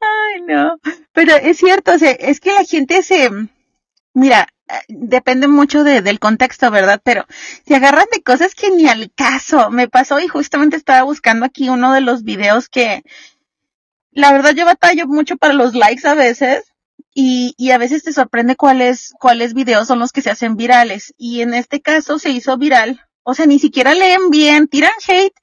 Ay, 0.00 0.42
no. 0.46 0.76
Pero 1.12 1.36
es 1.36 1.56
cierto, 1.56 1.92
o 1.92 1.98
sea, 1.98 2.10
es 2.10 2.40
que 2.40 2.52
la 2.52 2.64
gente 2.64 3.02
se... 3.02 3.30
Mira, 4.12 4.48
depende 4.88 5.48
mucho 5.48 5.84
de, 5.84 6.02
del 6.02 6.18
contexto, 6.18 6.70
¿verdad? 6.70 7.00
Pero 7.04 7.26
se 7.66 7.74
agarran 7.74 8.06
de 8.12 8.22
cosas 8.22 8.54
que 8.54 8.70
ni 8.70 8.86
al 8.86 9.12
caso. 9.14 9.70
Me 9.70 9.88
pasó 9.88 10.20
y 10.20 10.28
justamente 10.28 10.76
estaba 10.76 11.02
buscando 11.02 11.46
aquí 11.46 11.68
uno 11.68 11.92
de 11.92 12.00
los 12.00 12.24
videos 12.24 12.68
que, 12.68 13.02
la 14.12 14.32
verdad 14.32 14.54
yo 14.54 14.64
batallo 14.64 15.06
mucho 15.06 15.36
para 15.36 15.54
los 15.54 15.74
likes 15.74 16.06
a 16.06 16.14
veces 16.14 16.64
y, 17.14 17.54
y 17.56 17.70
a 17.72 17.78
veces 17.78 18.04
te 18.04 18.12
sorprende 18.12 18.56
cuáles, 18.56 19.12
cuáles 19.18 19.54
videos 19.54 19.88
son 19.88 19.98
los 19.98 20.12
que 20.12 20.22
se 20.22 20.30
hacen 20.30 20.56
virales. 20.56 21.14
Y 21.18 21.42
en 21.42 21.54
este 21.54 21.80
caso 21.80 22.18
se 22.18 22.30
hizo 22.30 22.56
viral. 22.56 23.00
O 23.22 23.34
sea, 23.34 23.46
ni 23.46 23.58
siquiera 23.58 23.94
leen 23.94 24.30
bien, 24.30 24.68
tiran 24.68 24.92
hate 25.06 25.34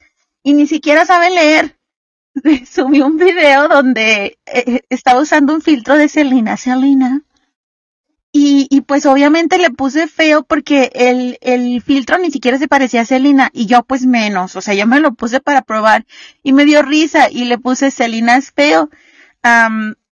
y 0.44 0.54
ni 0.54 0.68
siquiera 0.68 1.06
saben 1.06 1.36
leer. 1.36 1.78
Subí 2.70 3.02
un 3.02 3.18
video 3.18 3.68
donde 3.68 4.40
eh, 4.46 4.82
estaba 4.90 5.22
usando 5.22 5.54
un 5.54 5.62
filtro 5.62 5.98
de 5.98 6.08
Selena. 6.08 6.58
Selena 6.58 7.24
y, 8.34 8.68
y 8.70 8.82
pues 8.82 9.06
obviamente 9.06 9.58
le 9.58 9.72
puse 9.72 10.08
feo 10.08 10.44
porque 10.44 10.90
el, 10.96 11.38
el 11.42 11.82
filtro 11.82 12.18
ni 12.18 12.32
siquiera 12.32 12.58
se 12.58 12.70
parecía 12.70 13.02
a 13.02 13.06
Celina 13.06 13.50
y 13.54 13.66
yo 13.66 13.84
pues 13.84 14.06
menos, 14.06 14.56
o 14.56 14.62
sea, 14.62 14.74
yo 14.74 14.88
me 14.88 15.02
lo 15.02 15.14
puse 15.14 15.42
para 15.42 15.62
probar 15.62 16.06
y 16.42 16.54
me 16.54 16.66
dio 16.66 16.82
risa 16.82 17.30
y 17.30 17.46
le 17.46 17.58
puse 17.58 17.92
Celina 17.92 18.38
es 18.38 18.52
feo. 18.52 18.90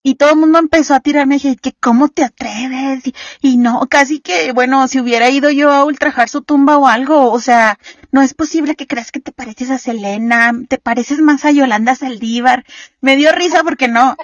y 0.04 0.16
todo 0.16 0.30
el 0.32 0.38
mundo 0.38 0.60
empezó 0.60 0.94
a 0.94 1.00
tirarme 1.02 1.36
dije, 1.36 1.58
que 1.58 1.74
cómo 1.74 2.08
te 2.10 2.24
atreves 2.24 3.06
y, 3.08 3.16
y, 3.42 3.58
no, 3.58 3.82
casi 3.90 4.20
que, 4.20 4.54
bueno, 4.54 4.88
si 4.88 5.00
hubiera 5.00 5.30
ido 5.30 5.50
yo 5.50 5.72
a 5.72 5.84
ultrajar 5.84 6.30
su 6.30 6.42
tumba 6.42 6.78
o 6.78 6.88
algo, 6.88 7.32
o 7.32 7.40
sea, 7.42 7.80
no 8.12 8.22
es 8.22 8.34
posible 8.34 8.76
que 8.76 8.88
creas 8.88 9.12
que 9.12 9.20
te 9.20 9.32
pareces 9.34 9.72
a 9.72 9.78
Selena, 9.80 10.54
te 10.70 10.78
pareces 10.78 11.20
más 11.20 11.44
a 11.44 11.52
Yolanda 11.52 11.96
Saldívar. 11.96 12.66
Me 13.02 13.16
dio 13.18 13.32
risa 13.32 13.64
porque 13.64 13.88
no, 13.88 14.16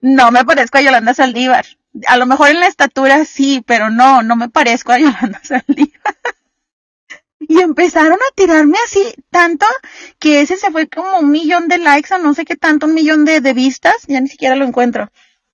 no 0.00 0.30
me 0.30 0.44
parezco 0.44 0.78
a 0.78 0.82
Yolanda 0.82 1.12
Saldívar 1.12 1.66
a 2.06 2.16
lo 2.16 2.26
mejor 2.26 2.50
en 2.50 2.60
la 2.60 2.66
estatura 2.66 3.24
sí, 3.24 3.62
pero 3.66 3.90
no, 3.90 4.22
no 4.22 4.36
me 4.36 4.48
parezco 4.48 4.92
a 4.92 4.98
Yolanda 4.98 5.40
Saldívar. 5.42 6.16
y 7.40 7.60
empezaron 7.60 8.14
a 8.14 8.34
tirarme 8.34 8.78
así 8.84 9.14
tanto 9.30 9.66
que 10.18 10.40
ese 10.40 10.56
se 10.56 10.70
fue 10.70 10.88
como 10.88 11.20
un 11.20 11.30
millón 11.30 11.68
de 11.68 11.78
likes 11.78 12.12
o 12.14 12.18
no 12.18 12.34
sé 12.34 12.44
qué 12.44 12.56
tanto, 12.56 12.86
un 12.86 12.94
millón 12.94 13.24
de, 13.24 13.40
de 13.40 13.52
vistas, 13.52 13.94
ya 14.06 14.20
ni 14.20 14.28
siquiera 14.28 14.56
lo 14.56 14.64
encuentro. 14.64 15.10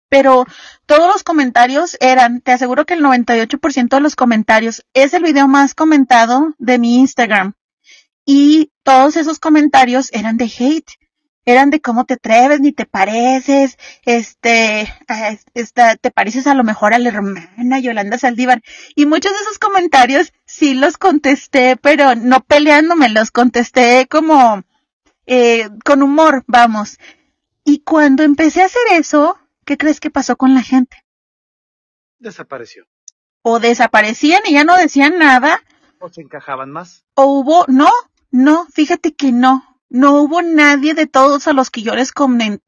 Pero 0.09 0.45
todos 0.87 1.11
los 1.11 1.23
comentarios 1.23 1.97
eran, 2.01 2.41
te 2.41 2.53
aseguro 2.53 2.85
que 2.85 2.95
el 2.95 3.03
98% 3.03 3.89
de 3.89 4.01
los 4.01 4.15
comentarios 4.15 4.85
es 4.93 5.15
el 5.15 5.23
video 5.23 5.49
más 5.49 5.75
comentado 5.75 6.55
de 6.59 6.79
mi 6.79 6.99
Instagram. 6.99 7.55
Y 8.25 8.71
todos 8.83 9.17
esos 9.17 9.39
comentarios 9.39 10.11
eran 10.13 10.37
de 10.37 10.45
hate 10.45 10.93
eran 11.45 11.71
de 11.71 11.81
cómo 11.81 12.05
te 12.05 12.15
atreves, 12.15 12.61
ni 12.61 12.73
te 12.73 12.87
pareces, 12.87 13.77
este, 14.05 14.93
esta, 15.55 15.97
te 15.97 16.11
pareces 16.11 16.47
a 16.47 16.55
lo 16.55 16.65
mejor 16.65 16.95
a 16.95 16.99
la 16.99 17.09
hermana 17.09 17.81
Yolanda 17.81 18.19
Saldívar. 18.19 18.63
Y 18.95 19.07
muchos 19.07 19.33
de 19.33 19.39
esos 19.39 19.59
comentarios 19.59 20.33
sí 20.45 20.75
los 20.75 20.99
contesté, 20.99 21.77
pero 21.77 22.15
no 22.15 22.41
peleándome, 22.41 23.09
los 23.09 23.31
contesté 23.31 24.07
como, 24.09 24.63
eh, 25.27 25.69
con 25.85 26.03
humor, 26.03 26.45
vamos. 26.47 26.99
Y 27.65 27.81
cuando 27.81 28.23
empecé 28.23 28.63
a 28.63 28.67
hacer 28.67 28.83
eso, 28.93 29.39
¿qué 29.65 29.77
crees 29.77 30.01
que 30.01 30.11
pasó 30.11 30.37
con 30.37 30.55
la 30.55 30.63
gente? 30.63 31.05
Desapareció. 32.19 32.87
O 33.43 33.59
desaparecían 33.59 34.43
y 34.47 34.53
ya 34.53 34.65
no 34.65 34.77
decían 34.77 35.19
nada. 35.19 35.61
O 35.99 36.09
se 36.09 36.21
encajaban 36.21 36.71
más. 36.71 37.05
O 37.15 37.25
hubo, 37.25 37.65
no, 37.67 37.91
no, 38.31 38.67
fíjate 38.73 39.15
que 39.15 39.33
no 39.33 39.72
no 39.93 40.23
hubo 40.23 40.41
nadie 40.41 40.95
de 40.95 41.07
todos 41.07 41.47
a 41.47 41.53
los 41.53 41.71
que 41.71 41.83
yo 41.83 41.95
les, 41.95 42.13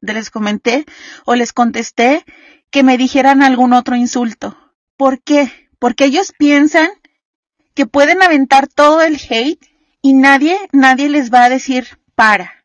les 0.01 0.29
comenté 0.29 0.85
o 1.25 1.33
les 1.33 1.53
contesté 1.53 2.23
que 2.69 2.83
me 2.83 2.97
dijeran 2.97 3.41
algún 3.41 3.73
otro 3.73 3.95
insulto. 3.95 4.55
¿Por 4.95 5.21
qué? 5.23 5.51
Porque 5.79 6.05
ellos 6.05 6.33
piensan 6.37 6.89
que 7.73 7.87
pueden 7.87 8.21
aventar 8.21 8.67
todo 8.67 9.01
el 9.01 9.15
hate 9.15 9.59
y 10.03 10.13
nadie, 10.13 10.55
nadie 10.71 11.09
les 11.09 11.33
va 11.33 11.45
a 11.45 11.49
decir 11.49 11.99
para. 12.13 12.63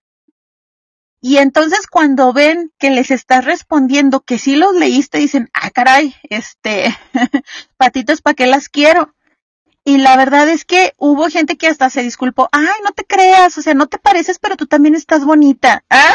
Y 1.23 1.39
entonces 1.39 1.87
cuando 1.87 2.35
ven 2.35 2.71
que 2.79 2.91
les 2.91 3.11
estás 3.11 3.47
respondiendo 3.47 4.21
que 4.21 4.37
sí 4.37 4.57
los 4.57 4.75
leíste, 4.75 5.19
dicen, 5.19 5.49
ah, 5.55 5.71
caray, 5.71 6.15
este, 6.25 6.95
patitos, 7.79 8.21
¿para 8.21 8.35
qué 8.35 8.47
las 8.47 8.69
quiero? 8.69 9.15
Y 9.91 9.99
la 9.99 10.17
verdad 10.17 10.49
es 10.49 10.65
que 10.65 10.95
hubo 10.99 11.29
gente 11.29 11.57
que 11.57 11.67
hasta 11.67 11.91
se 11.91 12.05
disculpó. 12.05 12.49
Ay, 12.53 12.81
no 12.85 12.93
te 12.93 13.05
creas, 13.05 13.59
o 13.59 13.61
sea, 13.61 13.75
no 13.75 13.89
te 13.89 13.99
pareces, 13.99 14.39
pero 14.39 14.57
tú 14.57 14.69
también 14.69 14.95
estás 14.95 15.25
bonita. 15.25 15.83
¿Ah? 15.91 16.13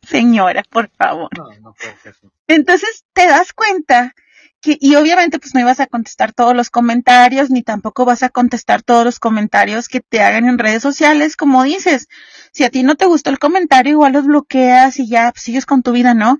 Señora, 0.00 0.62
por 0.70 0.88
favor. 0.90 1.28
No, 1.36 1.48
no 1.60 1.74
puede 1.74 1.96
ser. 1.96 2.14
Entonces 2.46 3.04
te 3.14 3.26
das 3.26 3.52
cuenta 3.52 4.14
que, 4.60 4.78
y 4.80 4.94
obviamente 4.94 5.40
pues 5.40 5.56
no 5.56 5.60
ibas 5.60 5.80
a 5.80 5.88
contestar 5.88 6.32
todos 6.32 6.54
los 6.54 6.70
comentarios, 6.70 7.50
ni 7.50 7.64
tampoco 7.64 8.04
vas 8.04 8.22
a 8.22 8.28
contestar 8.28 8.82
todos 8.82 9.04
los 9.04 9.18
comentarios 9.18 9.88
que 9.88 9.98
te 9.98 10.20
hagan 10.20 10.46
en 10.46 10.58
redes 10.58 10.82
sociales, 10.82 11.34
como 11.36 11.64
dices. 11.64 12.06
Si 12.52 12.62
a 12.62 12.70
ti 12.70 12.84
no 12.84 12.94
te 12.94 13.06
gustó 13.06 13.30
el 13.30 13.40
comentario, 13.40 13.94
igual 13.94 14.12
los 14.12 14.26
bloqueas 14.26 15.00
y 15.00 15.08
ya 15.08 15.32
pues, 15.32 15.42
sigues 15.42 15.66
con 15.66 15.82
tu 15.82 15.90
vida, 15.90 16.14
¿no? 16.14 16.38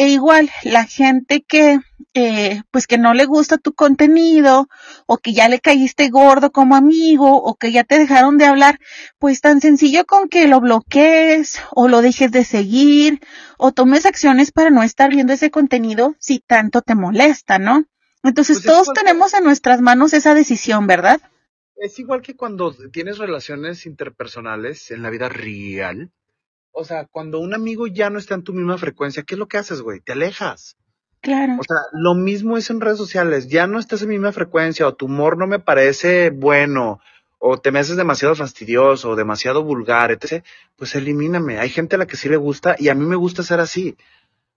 E 0.00 0.10
igual, 0.10 0.48
la 0.62 0.84
gente 0.84 1.42
que, 1.42 1.80
eh, 2.14 2.62
pues 2.70 2.86
que 2.86 2.98
no 2.98 3.14
le 3.14 3.24
gusta 3.24 3.58
tu 3.58 3.74
contenido, 3.74 4.68
o 5.06 5.18
que 5.18 5.32
ya 5.32 5.48
le 5.48 5.58
caíste 5.58 6.08
gordo 6.08 6.52
como 6.52 6.76
amigo, 6.76 7.42
o 7.42 7.56
que 7.56 7.72
ya 7.72 7.82
te 7.82 7.98
dejaron 7.98 8.38
de 8.38 8.44
hablar, 8.44 8.78
pues 9.18 9.40
tan 9.40 9.60
sencillo 9.60 10.06
con 10.06 10.28
que 10.28 10.46
lo 10.46 10.60
bloquees, 10.60 11.60
o 11.72 11.88
lo 11.88 12.00
dejes 12.00 12.30
de 12.30 12.44
seguir, 12.44 13.20
o 13.58 13.72
tomes 13.72 14.06
acciones 14.06 14.52
para 14.52 14.70
no 14.70 14.84
estar 14.84 15.10
viendo 15.10 15.32
ese 15.32 15.50
contenido 15.50 16.14
si 16.20 16.38
tanto 16.38 16.80
te 16.80 16.94
molesta, 16.94 17.58
¿no? 17.58 17.84
Entonces 18.22 18.58
pues 18.62 18.66
todos 18.66 18.92
tenemos 18.94 19.34
en 19.34 19.42
nuestras 19.42 19.80
manos 19.80 20.12
esa 20.12 20.32
decisión, 20.32 20.86
¿verdad? 20.86 21.20
Es 21.74 21.98
igual 21.98 22.22
que 22.22 22.36
cuando 22.36 22.72
tienes 22.92 23.18
relaciones 23.18 23.84
interpersonales 23.84 24.92
en 24.92 25.02
la 25.02 25.10
vida 25.10 25.28
real, 25.28 26.12
o 26.72 26.84
sea, 26.84 27.06
cuando 27.06 27.40
un 27.40 27.54
amigo 27.54 27.86
ya 27.86 28.10
no 28.10 28.18
está 28.18 28.34
en 28.34 28.44
tu 28.44 28.52
misma 28.52 28.78
frecuencia, 28.78 29.22
¿qué 29.22 29.34
es 29.34 29.38
lo 29.38 29.48
que 29.48 29.58
haces, 29.58 29.80
güey? 29.80 30.00
Te 30.00 30.12
alejas. 30.12 30.76
Claro. 31.20 31.54
O 31.58 31.64
sea, 31.64 31.76
lo 31.92 32.14
mismo 32.14 32.56
es 32.56 32.70
en 32.70 32.80
redes 32.80 32.98
sociales. 32.98 33.48
Ya 33.48 33.66
no 33.66 33.78
estás 33.78 34.02
en 34.02 34.10
misma 34.10 34.32
frecuencia, 34.32 34.86
o 34.86 34.94
tu 34.94 35.06
humor 35.06 35.36
no 35.36 35.46
me 35.46 35.58
parece 35.58 36.30
bueno, 36.30 37.00
o 37.38 37.58
te 37.58 37.72
me 37.72 37.80
haces 37.80 37.96
demasiado 37.96 38.34
fastidioso, 38.34 39.10
o 39.10 39.16
demasiado 39.16 39.64
vulgar, 39.64 40.12
etc. 40.12 40.44
Pues 40.76 40.94
elimíname. 40.94 41.58
Hay 41.58 41.70
gente 41.70 41.96
a 41.96 41.98
la 41.98 42.06
que 42.06 42.16
sí 42.16 42.28
le 42.28 42.36
gusta, 42.36 42.76
y 42.78 42.88
a 42.88 42.94
mí 42.94 43.04
me 43.04 43.16
gusta 43.16 43.42
ser 43.42 43.60
así. 43.60 43.96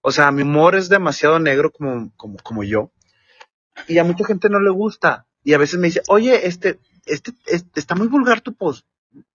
O 0.01 0.11
sea, 0.11 0.31
mi 0.31 0.43
humor 0.43 0.75
es 0.75 0.89
demasiado 0.89 1.39
negro 1.39 1.71
como, 1.71 2.11
como, 2.17 2.37
como 2.37 2.63
yo. 2.63 2.91
Y 3.87 3.97
a 3.97 4.03
mucha 4.03 4.25
gente 4.25 4.49
no 4.49 4.59
le 4.59 4.71
gusta. 4.71 5.25
Y 5.43 5.53
a 5.53 5.57
veces 5.57 5.79
me 5.79 5.87
dice, 5.87 6.01
oye, 6.07 6.47
este, 6.47 6.79
este, 7.05 7.31
este 7.45 7.79
está 7.79 7.95
muy 7.95 8.07
vulgar 8.07 8.41
tu 8.41 8.53
post. 8.53 8.85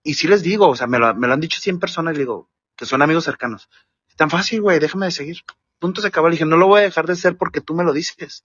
Y 0.03 0.15
sí 0.15 0.29
les 0.29 0.43
digo, 0.43 0.69
o 0.69 0.77
sea, 0.77 0.87
me 0.87 0.99
lo, 0.99 1.15
me 1.15 1.27
lo 1.27 1.35
han 1.35 1.41
dicho 1.41 1.61
100 1.61 1.81
personas 1.81 2.15
y 2.15 2.17
le 2.17 2.23
digo, 2.23 2.49
que 2.77 2.87
son 2.87 3.03
amigos 3.03 3.25
cercanos. 3.25 3.69
Tan 4.17 4.31
fácil, 4.31 4.63
güey, 4.63 4.79
déjame 4.79 5.07
de 5.07 5.13
seguir. 5.13 5.39
Punto 5.79 6.01
se 6.01 6.09
acabó. 6.09 6.29
Le 6.29 6.33
dije, 6.33 6.47
no 6.47 6.57
lo 6.57 6.69
voy 6.69 6.81
a 6.81 6.85
dejar 6.85 7.07
de 7.07 7.17
ser 7.17 7.37
porque 7.37 7.61
tú 7.61 7.75
me 7.75 7.85
lo 7.85 7.93
dices. 7.93 8.45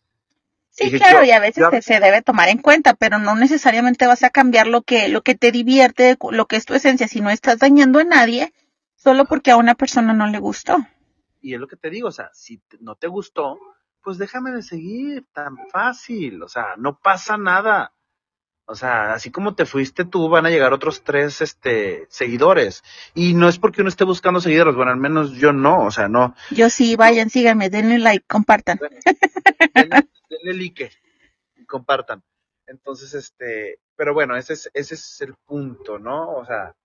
Sí, 0.72 0.90
claro, 0.92 1.24
y 1.26 1.32
a 1.32 1.40
veces 1.40 1.66
se, 1.84 2.00
debe 2.00 2.22
tomar 2.22 2.48
en 2.48 2.58
cuenta, 2.58 2.94
pero 2.94 3.20
no 3.20 3.36
necesariamente 3.36 4.08
vas 4.08 4.24
a 4.24 4.30
cambiar 4.30 4.68
lo 4.68 4.84
que, 4.84 5.10
lo 5.10 5.22
que 5.22 5.36
te 5.36 5.52
divierte, 5.52 6.18
lo 6.32 6.46
que 6.46 6.56
es 6.56 6.66
tu 6.66 6.74
esencia, 6.74 7.10
si 7.10 7.20
no 7.20 7.30
estás 7.30 7.60
dañando 7.60 8.00
a 8.00 8.06
nadie, 8.06 8.54
solo 8.96 9.26
porque 9.26 9.52
a 9.52 9.58
una 9.58 9.76
persona 9.76 10.14
no 10.14 10.28
le 10.28 10.40
gustó. 10.40 10.78
Y 11.42 11.56
es 11.56 11.60
lo 11.60 11.68
que 11.68 11.76
te 11.76 11.90
digo, 11.90 12.08
o 12.08 12.12
sea, 12.12 12.30
si 12.34 12.62
no 12.80 12.96
te 12.96 13.08
gustó, 13.08 13.60
pues 14.02 14.18
déjame 14.18 14.52
de 14.52 14.64
seguir, 14.64 15.26
tan 15.34 15.58
fácil, 15.70 16.42
o 16.42 16.48
sea, 16.48 16.76
no 16.78 16.98
pasa 17.00 17.38
nada. 17.38 17.94
O 18.66 18.76
sea, 18.76 19.14
así 19.14 19.32
como 19.32 19.56
te 19.56 19.66
fuiste 19.66 20.06
tú, 20.06 20.30
van 20.30 20.46
a 20.46 20.50
llegar 20.50 20.72
otros 20.72 21.04
tres, 21.04 21.42
este, 21.42 22.08
seguidores. 22.10 22.84
Y 23.14 23.34
no 23.34 23.50
es 23.50 23.58
porque 23.58 23.82
uno 23.82 23.90
esté 23.90 24.04
buscando 24.04 24.40
seguidores, 24.40 24.76
bueno, 24.76 24.92
al 24.92 24.98
menos 24.98 25.34
yo 25.34 25.52
no, 25.52 25.86
o 25.86 25.92
sea, 25.92 26.08
no. 26.08 26.36
Yo 26.52 26.70
sí, 26.70 26.96
vayan, 26.96 27.30
síganme, 27.30 27.70
denle 27.70 28.00
like, 28.00 28.26
compartan. 28.28 28.80
Denle, 29.74 30.08
denle 30.30 30.54
like 30.54 30.92
y 31.58 31.66
compartan. 31.66 32.24
Entonces, 32.68 33.14
este, 33.14 33.80
pero 33.96 34.14
bueno, 34.14 34.38
ese 34.38 34.54
es, 34.54 34.72
ese 34.74 34.96
es 34.96 35.22
el 35.22 35.36
punto, 35.46 36.00
¿no? 36.00 36.32
O 36.36 36.46
sea, 36.46 36.76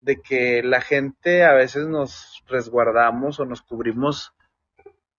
de 0.00 0.20
que 0.22 0.62
la 0.62 0.80
gente 0.80 1.44
a 1.44 1.52
veces 1.52 1.86
nos 1.86 2.42
resguardamos 2.46 3.40
o 3.40 3.44
nos 3.44 3.60
cubrimos 3.62 4.32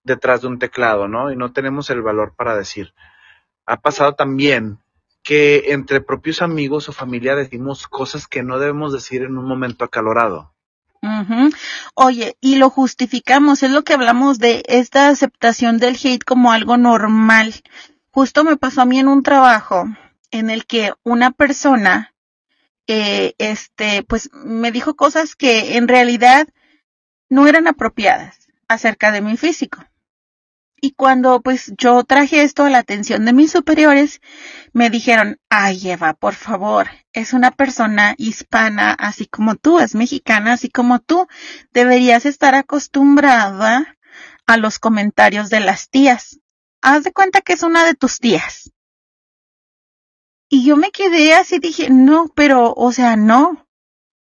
detrás 0.04 0.42
de 0.42 0.48
un 0.48 0.58
teclado, 0.58 1.08
¿no? 1.08 1.32
Y 1.32 1.36
no 1.36 1.52
tenemos 1.52 1.90
el 1.90 2.02
valor 2.02 2.34
para 2.36 2.56
decir. 2.56 2.94
Ha 3.66 3.82
pasado 3.82 4.16
también 4.16 4.80
que 5.28 5.74
entre 5.74 6.00
propios 6.00 6.42
amigos 6.42 6.88
o 6.88 6.94
familia 6.94 7.36
decimos 7.36 7.90
cosas 7.90 8.28
que 8.28 8.44
no 8.44 8.60
debemos 8.60 8.94
decir 8.94 9.24
en 9.24 9.38
un 9.38 9.46
momento 9.46 9.84
acalorado. 9.84 10.54
Oye, 11.96 12.38
y 12.40 12.56
lo 12.56 12.70
justificamos, 12.70 13.62
es 13.62 13.72
lo 13.72 13.84
que 13.84 13.92
hablamos 13.92 14.40
de 14.40 14.64
esta 14.70 15.10
aceptación 15.10 15.80
del 15.80 15.98
hate 16.02 16.24
como 16.24 16.54
algo 16.54 16.78
normal. 16.78 17.56
Justo 18.10 18.46
me 18.46 18.56
pasó 18.56 18.84
a 18.84 18.86
mí 18.86 19.00
en 19.00 19.10
un 19.10 19.22
trabajo 19.22 19.90
en 20.32 20.50
el 20.50 20.66
que 20.66 20.94
una 21.04 21.32
persona, 21.32 22.14
eh, 22.88 23.34
este, 23.38 24.04
pues 24.04 24.30
me 24.32 24.72
dijo 24.72 24.96
cosas 24.96 25.36
que 25.36 25.76
en 25.76 25.90
realidad 25.90 26.48
no 27.28 27.48
eran 27.48 27.68
apropiadas 27.68 28.48
acerca 28.70 29.12
de 29.12 29.20
mi 29.20 29.36
físico. 29.36 29.84
Y 30.80 30.92
cuando 30.92 31.42
pues 31.42 31.74
yo 31.78 32.04
traje 32.04 32.44
esto 32.44 32.64
a 32.64 32.70
la 32.70 32.78
atención 32.78 33.26
de 33.26 33.34
mis 33.34 33.52
superiores, 33.52 34.22
me 34.74 34.90
dijeron, 34.90 35.40
ay 35.50 35.90
Eva, 35.90 36.14
por 36.14 36.36
favor, 36.36 36.88
es 37.14 37.34
una 37.34 37.52
persona 37.52 38.14
hispana 38.18 38.92
así 38.92 39.26
como 39.26 39.56
tú, 39.56 39.80
es 39.80 39.96
mexicana 39.96 40.54
así 40.54 40.70
como 40.70 41.00
tú, 41.00 41.28
deberías 41.72 42.26
estar 42.28 42.54
acostumbrada 42.54 43.98
a 44.46 44.58
los 44.58 44.78
comentarios 44.78 45.50
de 45.50 45.62
las 45.62 45.90
tías. 45.90 46.40
Haz 46.82 47.04
de 47.04 47.12
cuenta 47.12 47.42
que 47.42 47.54
es 47.54 47.64
una 47.64 47.84
de 47.84 47.96
tus 47.96 48.20
tías. 48.20 48.72
Y 50.50 50.64
yo 50.64 50.78
me 50.78 50.92
quedé 50.92 51.34
así, 51.34 51.60
dije, 51.60 51.90
no, 51.90 52.32
pero, 52.34 52.74
o 52.74 52.92
sea, 52.92 53.18
no. 53.18 53.68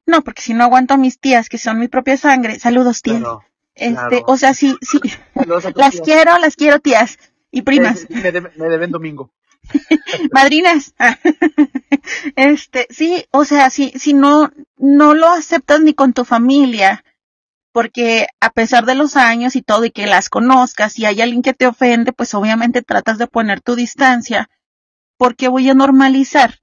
No, 0.05 0.23
porque 0.23 0.41
si 0.41 0.53
no 0.53 0.65
aguanto 0.65 0.93
a 0.93 0.97
mis 0.97 1.19
tías, 1.19 1.49
que 1.49 1.57
son 1.57 1.79
mi 1.79 1.87
propia 1.87 2.17
sangre, 2.17 2.59
saludos 2.59 3.01
tías. 3.01 3.23
Este, 3.75 3.93
claro. 3.93 4.23
o 4.27 4.37
sea, 4.37 4.53
sí, 4.53 4.75
sí, 4.81 4.99
las 5.75 5.93
tías. 5.93 6.01
quiero, 6.03 6.37
las 6.39 6.55
quiero 6.55 6.79
tías 6.79 7.17
y 7.51 7.61
primas. 7.63 8.07
Me, 8.09 8.21
me 8.21 8.33
deben- 8.33 8.51
me 8.57 8.69
deben 8.69 8.91
domingo. 8.91 9.31
madrinas. 10.31 10.93
este, 12.35 12.87
sí, 12.89 13.25
o 13.31 13.45
sea, 13.45 13.69
si, 13.69 13.91
si 13.91 14.13
no, 14.13 14.51
no 14.77 15.13
lo 15.13 15.27
aceptas 15.29 15.81
ni 15.81 15.93
con 15.93 16.13
tu 16.13 16.25
familia, 16.25 17.03
porque 17.71 18.27
a 18.41 18.49
pesar 18.51 18.85
de 18.85 18.95
los 18.95 19.15
años 19.15 19.55
y 19.55 19.61
todo 19.61 19.85
y 19.85 19.91
que 19.91 20.07
las 20.07 20.29
conozcas, 20.29 20.93
si 20.93 21.05
hay 21.05 21.21
alguien 21.21 21.41
que 21.41 21.53
te 21.53 21.67
ofende, 21.67 22.11
pues 22.13 22.33
obviamente 22.33 22.81
tratas 22.81 23.17
de 23.17 23.27
poner 23.27 23.61
tu 23.61 23.75
distancia, 23.75 24.49
porque 25.17 25.47
voy 25.47 25.69
a 25.69 25.73
normalizar 25.73 26.59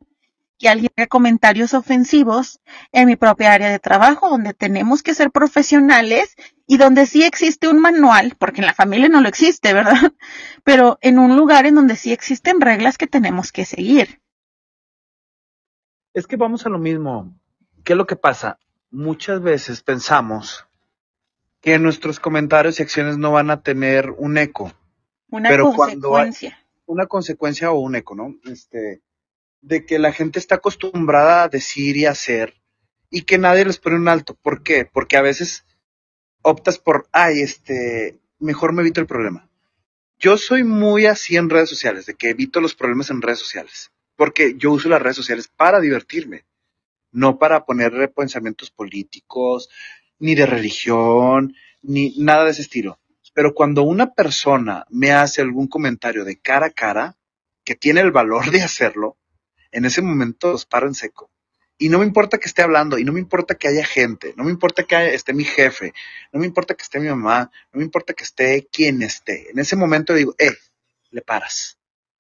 que 0.59 0.69
alguien 0.69 0.91
haga 0.97 1.07
comentarios 1.07 1.73
ofensivos 1.75 2.61
en 2.93 3.07
mi 3.07 3.17
propia 3.17 3.53
área 3.53 3.71
de 3.71 3.79
trabajo, 3.79 4.29
donde 4.29 4.55
tenemos 4.55 5.03
que 5.03 5.15
ser 5.15 5.31
profesionales 5.31 6.35
y 6.67 6.77
donde 6.79 7.07
sí 7.07 7.23
existe 7.25 7.69
un 7.69 7.79
manual, 7.81 8.35
porque 8.39 8.61
en 8.61 8.67
la 8.67 8.75
familia 8.75 9.09
no 9.09 9.21
lo 9.21 9.29
existe, 9.29 9.73
¿verdad? 9.73 9.95
Pero 10.65 10.99
en 11.01 11.19
un 11.19 11.37
lugar 11.37 11.67
en 11.67 11.77
donde 11.77 11.97
sí 11.97 12.13
existen 12.13 12.61
reglas 12.61 12.99
que 12.99 13.07
tenemos 13.07 13.53
que 13.53 13.65
seguir. 13.65 14.21
Es 16.15 16.27
que 16.27 16.37
vamos 16.37 16.67
a 16.67 16.69
lo 16.69 16.79
mismo. 16.79 17.33
¿Qué 17.85 17.93
es 17.93 17.97
lo 17.97 18.07
que 18.07 18.17
pasa? 18.17 18.59
Muchas 18.91 19.41
veces 19.43 19.83
pensamos 19.83 20.67
que 21.61 21.79
nuestros 21.79 22.21
comentarios 22.21 22.79
y 22.79 22.83
acciones 22.83 23.19
no 23.19 23.33
van 23.33 23.51
a 23.51 23.63
tener 23.63 24.11
un 24.11 24.39
eco, 24.39 24.73
Una 25.31 25.49
Pero 25.51 25.73
cuando 25.73 26.17
hay- 26.17 26.27
consecuencia. 26.27 26.59
una 26.87 27.07
consecuencia 27.07 27.71
o 27.71 27.79
un 27.81 27.97
eco, 27.97 28.15
¿no? 28.15 28.35
Este, 28.51 29.03
de 29.61 29.85
que 29.85 29.99
la 29.99 30.13
gente 30.13 30.39
está 30.39 30.57
acostumbrada 30.57 31.43
a 31.43 31.49
decir 31.49 31.97
y 31.97 32.07
hacer 32.07 32.55
y 33.11 33.23
que 33.23 33.39
nadie 33.39 33.65
les 33.65 33.79
pone 33.79 33.97
un 33.97 34.09
alto. 34.09 34.35
¿Por 34.35 34.63
qué? 34.63 34.85
Porque 34.85 35.17
a 35.17 35.23
veces 35.23 35.65
optas 36.43 36.79
por, 36.79 37.09
ay, 37.13 37.41
este, 37.41 38.19
mejor 38.39 38.73
me 38.73 38.83
evito 38.83 39.01
el 39.01 39.07
problema. 39.07 39.49
Yo 40.19 40.37
soy 40.37 40.65
muy 40.65 41.07
así 41.07 41.37
en 41.37 41.51
redes 41.51 41.69
sociales, 41.69 42.07
de 42.07 42.15
que 42.15 42.31
evito 42.31 42.61
los 42.61 42.75
problemas 42.75 43.11
en 43.11 43.23
redes 43.23 43.39
sociales, 43.39 43.93
porque 44.17 44.55
yo 44.57 44.73
uso 44.73 44.89
las 44.89 45.01
redes 45.01 45.17
sociales 45.17 45.49
para 45.49 45.81
divertirme, 45.81 46.45
no 47.13 47.39
para 47.39 47.65
poner 47.65 48.13
pensamientos 48.13 48.71
políticos, 48.71 49.69
ni 50.19 50.35
de 50.35 50.47
religión, 50.47 51.55
ni 51.83 52.17
nada 52.19 52.45
de 52.45 52.51
ese 52.51 52.63
estilo. 52.63 52.99
Pero 53.33 53.55
cuando 53.55 53.83
una 53.83 54.13
persona 54.15 54.85
me 54.91 55.13
hace 55.13 55.41
algún 55.41 55.69
comentario 55.69 56.25
de 56.25 56.41
cara 56.41 56.67
a 56.67 56.71
cara, 56.71 57.17
que 57.65 57.77
tiene 57.77 58.01
el 58.01 58.11
valor 58.11 58.51
de 58.51 58.63
hacerlo, 58.63 59.17
en 59.73 59.85
ese 59.85 60.03
momento 60.03 60.53
los 60.53 60.67
paro 60.67 60.87
en 60.87 60.95
seco. 60.95 61.31
Y 61.79 61.91
no 61.91 61.99
me 62.01 62.05
importa 62.07 62.39
que 62.39 62.47
esté 62.49 62.63
hablando, 62.63 62.99
y 62.99 63.05
no 63.05 63.13
me 63.13 63.21
importa 63.21 63.55
que 63.55 63.69
haya 63.69 63.85
gente, 63.85 64.35
no 64.37 64.45
me 64.45 64.51
importa 64.51 64.83
que 64.83 64.97
haya- 64.97 65.13
esté 65.13 65.33
mi 65.33 65.45
jefe, 65.45 65.93
no 66.33 66.41
me 66.41 66.47
importa 66.47 66.75
que 66.75 66.83
esté 66.83 66.99
mi 66.99 67.09
mamá, 67.09 67.51
no 67.73 67.79
me 67.79 67.85
importa 67.85 68.15
que 68.15 68.25
esté 68.25 68.67
quien 68.73 69.03
esté. 69.03 69.51
En 69.51 69.59
ese 69.61 69.77
momento 69.77 70.13
digo, 70.15 70.35
eh, 70.39 70.53
le 71.11 71.23
paras. 71.23 71.79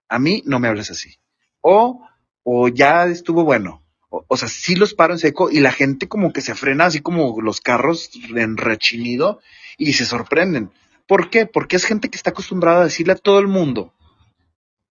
A 0.09 0.18
mí 0.18 0.42
no 0.46 0.61
me 0.61 0.68
hables 0.68 0.90
así. 0.90 1.16
O, 1.61 2.07
o 2.44 2.68
ya 2.68 3.07
estuvo 3.07 3.44
bueno. 3.44 3.84
O, 4.11 4.24
o 4.28 4.36
sea, 4.36 4.49
sí 4.49 4.76
los 4.76 4.94
paro 4.94 5.12
en 5.12 5.18
seco 5.18 5.51
y 5.51 5.61
la 5.61 5.72
gente 5.72 6.09
como 6.09 6.32
que 6.32 6.40
se 6.40 6.55
frena 6.55 6.86
así 6.86 7.01
como 7.01 7.40
los 7.42 7.61
carros 7.61 8.11
en 8.34 8.57
rechinido 8.57 9.40
y 9.76 9.92
se 9.94 10.07
sorprenden. 10.07 10.70
¿Por 11.07 11.30
qué? 11.30 11.46
Porque 11.46 11.76
es 11.76 11.84
gente 11.84 12.09
que 12.11 12.16
está 12.16 12.30
acostumbrada 12.30 12.82
a 12.82 12.84
decirle 12.84 13.14
a 13.14 13.16
todo 13.16 13.38
el 13.40 13.49
mundo 13.49 13.92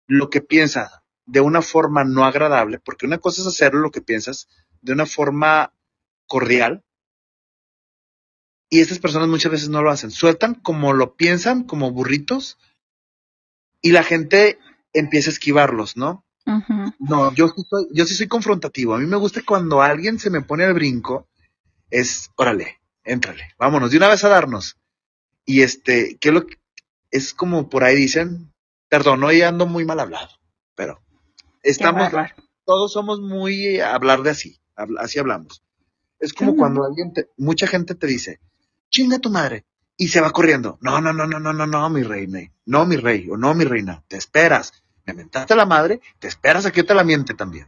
lo 0.08 0.30
que 0.30 0.41
piensa 0.41 1.01
de 1.32 1.39
una 1.39 1.61
forma 1.61 2.03
no 2.03 2.25
agradable, 2.25 2.77
porque 2.79 3.05
una 3.05 3.17
cosa 3.17 3.41
es 3.41 3.47
hacer 3.47 3.73
lo 3.73 3.89
que 3.89 4.01
piensas 4.01 4.49
de 4.82 4.91
una 4.91 5.05
forma 5.05 5.73
cordial 6.27 6.84
y 8.69 8.82
estas 8.82 8.99
personas 8.99 9.29
muchas 9.29 9.49
veces 9.49 9.69
no 9.69 9.82
lo 9.82 9.91
hacen. 9.91 10.11
Sueltan 10.11 10.55
como 10.55 10.91
lo 10.91 11.15
piensan, 11.15 11.63
como 11.63 11.91
burritos 11.91 12.57
y 13.82 13.93
la 13.93 14.03
gente 14.03 14.59
empieza 14.91 15.29
a 15.29 15.34
esquivarlos, 15.34 15.95
¿no? 15.95 16.25
No, 16.99 17.34
yo 17.34 17.47
sí 17.47 17.63
soy, 17.69 17.88
yo 17.93 18.05
sí 18.05 18.13
soy 18.13 18.27
confrontativo. 18.27 18.93
A 18.93 18.99
mí 18.99 19.05
me 19.05 19.15
gusta 19.15 19.41
cuando 19.45 19.82
alguien 19.82 20.19
se 20.19 20.29
me 20.29 20.41
pone 20.41 20.65
al 20.65 20.73
brinco, 20.73 21.29
es, 21.89 22.29
órale, 22.36 22.82
éntrale, 23.05 23.53
vámonos, 23.57 23.91
de 23.91 23.97
una 23.97 24.09
vez 24.09 24.21
a 24.25 24.29
darnos. 24.29 24.77
Y 25.45 25.61
este, 25.61 26.17
¿qué 26.19 26.27
es 26.27 26.34
lo 26.34 26.45
que, 26.45 26.57
es 27.09 27.34
como 27.34 27.69
por 27.69 27.86
ahí 27.86 27.95
dicen, 27.95 28.51
perdón, 28.89 29.23
hoy 29.23 29.43
ando 29.43 29.65
muy 29.65 29.86
mal 29.86 30.01
hablado, 30.01 30.29
pero 30.75 31.01
estamos, 31.64 32.12
todos 32.66 32.91
somos 32.93 33.20
muy 33.20 33.68
eh, 33.68 33.84
hablar 33.84 34.22
de 34.24 34.32
así, 34.32 34.59
así 34.97 35.20
hablamos. 35.20 35.64
Es 36.20 36.34
como 36.34 36.55
cuando 36.55 36.86
alguien 36.86 37.14
te, 37.14 37.30
mucha 37.38 37.66
gente 37.66 37.95
te 37.95 38.05
dice, 38.05 38.39
chinga 38.89 39.18
tu 39.20 39.32
madre, 39.32 39.66
y 39.97 40.07
se 40.07 40.22
va 40.22 40.32
corriendo. 40.32 40.78
No, 40.82 40.99
no, 41.01 41.14
no, 41.14 41.28
no, 41.28 41.39
no, 41.39 41.53
no, 41.53 41.68
no, 41.68 41.89
mi 41.89 42.03
reina, 42.03 42.39
no, 42.66 42.86
mi 42.86 42.95
rey, 42.95 43.30
o 43.30 43.38
no, 43.38 43.53
mi 43.53 43.66
reina, 43.66 44.03
te 44.07 44.18
esperas. 44.18 44.74
Me 45.05 45.14
mentaste 45.14 45.55
la 45.55 45.66
madre, 45.66 46.01
te 46.20 46.28
esperas 46.28 46.66
a 46.66 46.72
que 46.72 46.82
yo 46.82 46.86
te 46.86 46.95
la 46.95 47.03
miente 47.03 47.34
también. 47.34 47.68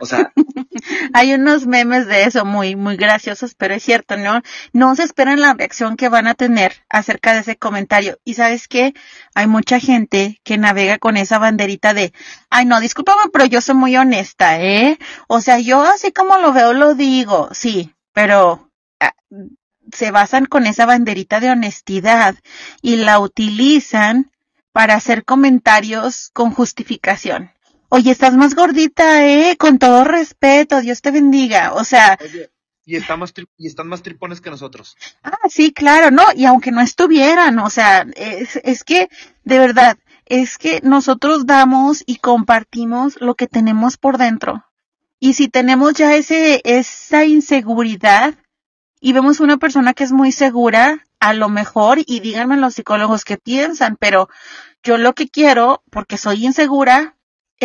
O 0.00 0.06
sea, 0.06 0.32
Hay 1.12 1.34
unos 1.34 1.66
memes 1.66 2.06
de 2.06 2.24
eso 2.24 2.44
muy, 2.44 2.76
muy 2.76 2.96
graciosos, 2.96 3.54
pero 3.54 3.74
es 3.74 3.82
cierto, 3.82 4.16
¿no? 4.16 4.42
No 4.72 4.94
se 4.96 5.04
esperan 5.04 5.40
la 5.40 5.54
reacción 5.54 5.96
que 5.96 6.08
van 6.08 6.26
a 6.26 6.34
tener 6.34 6.84
acerca 6.88 7.34
de 7.34 7.40
ese 7.40 7.56
comentario. 7.56 8.18
Y 8.24 8.34
sabes 8.34 8.68
qué? 8.68 8.94
Hay 9.34 9.46
mucha 9.46 9.78
gente 9.78 10.40
que 10.44 10.58
navega 10.58 10.98
con 10.98 11.16
esa 11.16 11.38
banderita 11.38 11.94
de, 11.94 12.12
ay, 12.50 12.66
no, 12.66 12.80
discúlpame, 12.80 13.30
pero 13.32 13.44
yo 13.46 13.60
soy 13.60 13.74
muy 13.74 13.96
honesta, 13.96 14.60
¿eh? 14.60 14.98
O 15.28 15.40
sea, 15.40 15.58
yo 15.58 15.82
así 15.82 16.12
como 16.12 16.38
lo 16.38 16.52
veo, 16.52 16.72
lo 16.72 16.94
digo, 16.94 17.48
sí, 17.52 17.94
pero 18.12 18.70
ah, 19.00 19.14
se 19.92 20.10
basan 20.10 20.46
con 20.46 20.66
esa 20.66 20.86
banderita 20.86 21.40
de 21.40 21.50
honestidad 21.50 22.36
y 22.80 22.96
la 22.96 23.20
utilizan 23.20 24.30
para 24.72 24.94
hacer 24.94 25.24
comentarios 25.24 26.30
con 26.32 26.52
justificación. 26.52 27.51
Oye, 27.94 28.10
estás 28.10 28.34
más 28.34 28.54
gordita, 28.54 29.26
eh, 29.26 29.58
con 29.58 29.78
todo 29.78 30.02
respeto, 30.04 30.80
Dios 30.80 31.02
te 31.02 31.10
bendiga. 31.10 31.74
O 31.74 31.84
sea, 31.84 32.16
oye, 32.22 32.50
y 32.86 32.96
están 32.96 33.18
más, 33.18 33.34
tri- 33.34 33.46
y 33.58 33.66
están 33.66 33.86
más 33.86 34.02
tripones 34.02 34.40
que 34.40 34.48
nosotros. 34.48 34.96
ah, 35.22 35.36
sí, 35.50 35.74
claro, 35.74 36.10
no, 36.10 36.24
y 36.34 36.46
aunque 36.46 36.72
no 36.72 36.80
estuvieran, 36.80 37.58
o 37.58 37.68
sea, 37.68 38.06
es, 38.16 38.56
es 38.64 38.82
que, 38.82 39.10
de 39.44 39.58
verdad, 39.58 39.98
es 40.24 40.56
que 40.56 40.80
nosotros 40.82 41.44
damos 41.44 42.02
y 42.06 42.16
compartimos 42.16 43.20
lo 43.20 43.34
que 43.34 43.46
tenemos 43.46 43.98
por 43.98 44.16
dentro. 44.16 44.64
Y 45.20 45.34
si 45.34 45.48
tenemos 45.48 45.92
ya 45.92 46.14
ese, 46.16 46.62
esa 46.64 47.26
inseguridad 47.26 48.34
y 49.00 49.12
vemos 49.12 49.38
una 49.40 49.58
persona 49.58 49.92
que 49.92 50.04
es 50.04 50.12
muy 50.12 50.32
segura, 50.32 51.06
a 51.20 51.34
lo 51.34 51.50
mejor, 51.50 51.98
y 52.06 52.20
díganme 52.20 52.56
los 52.56 52.72
psicólogos 52.74 53.24
qué 53.26 53.36
piensan, 53.36 53.96
pero 54.00 54.30
yo 54.82 54.96
lo 54.96 55.12
que 55.12 55.28
quiero, 55.28 55.82
porque 55.90 56.16
soy 56.16 56.46
insegura, 56.46 57.16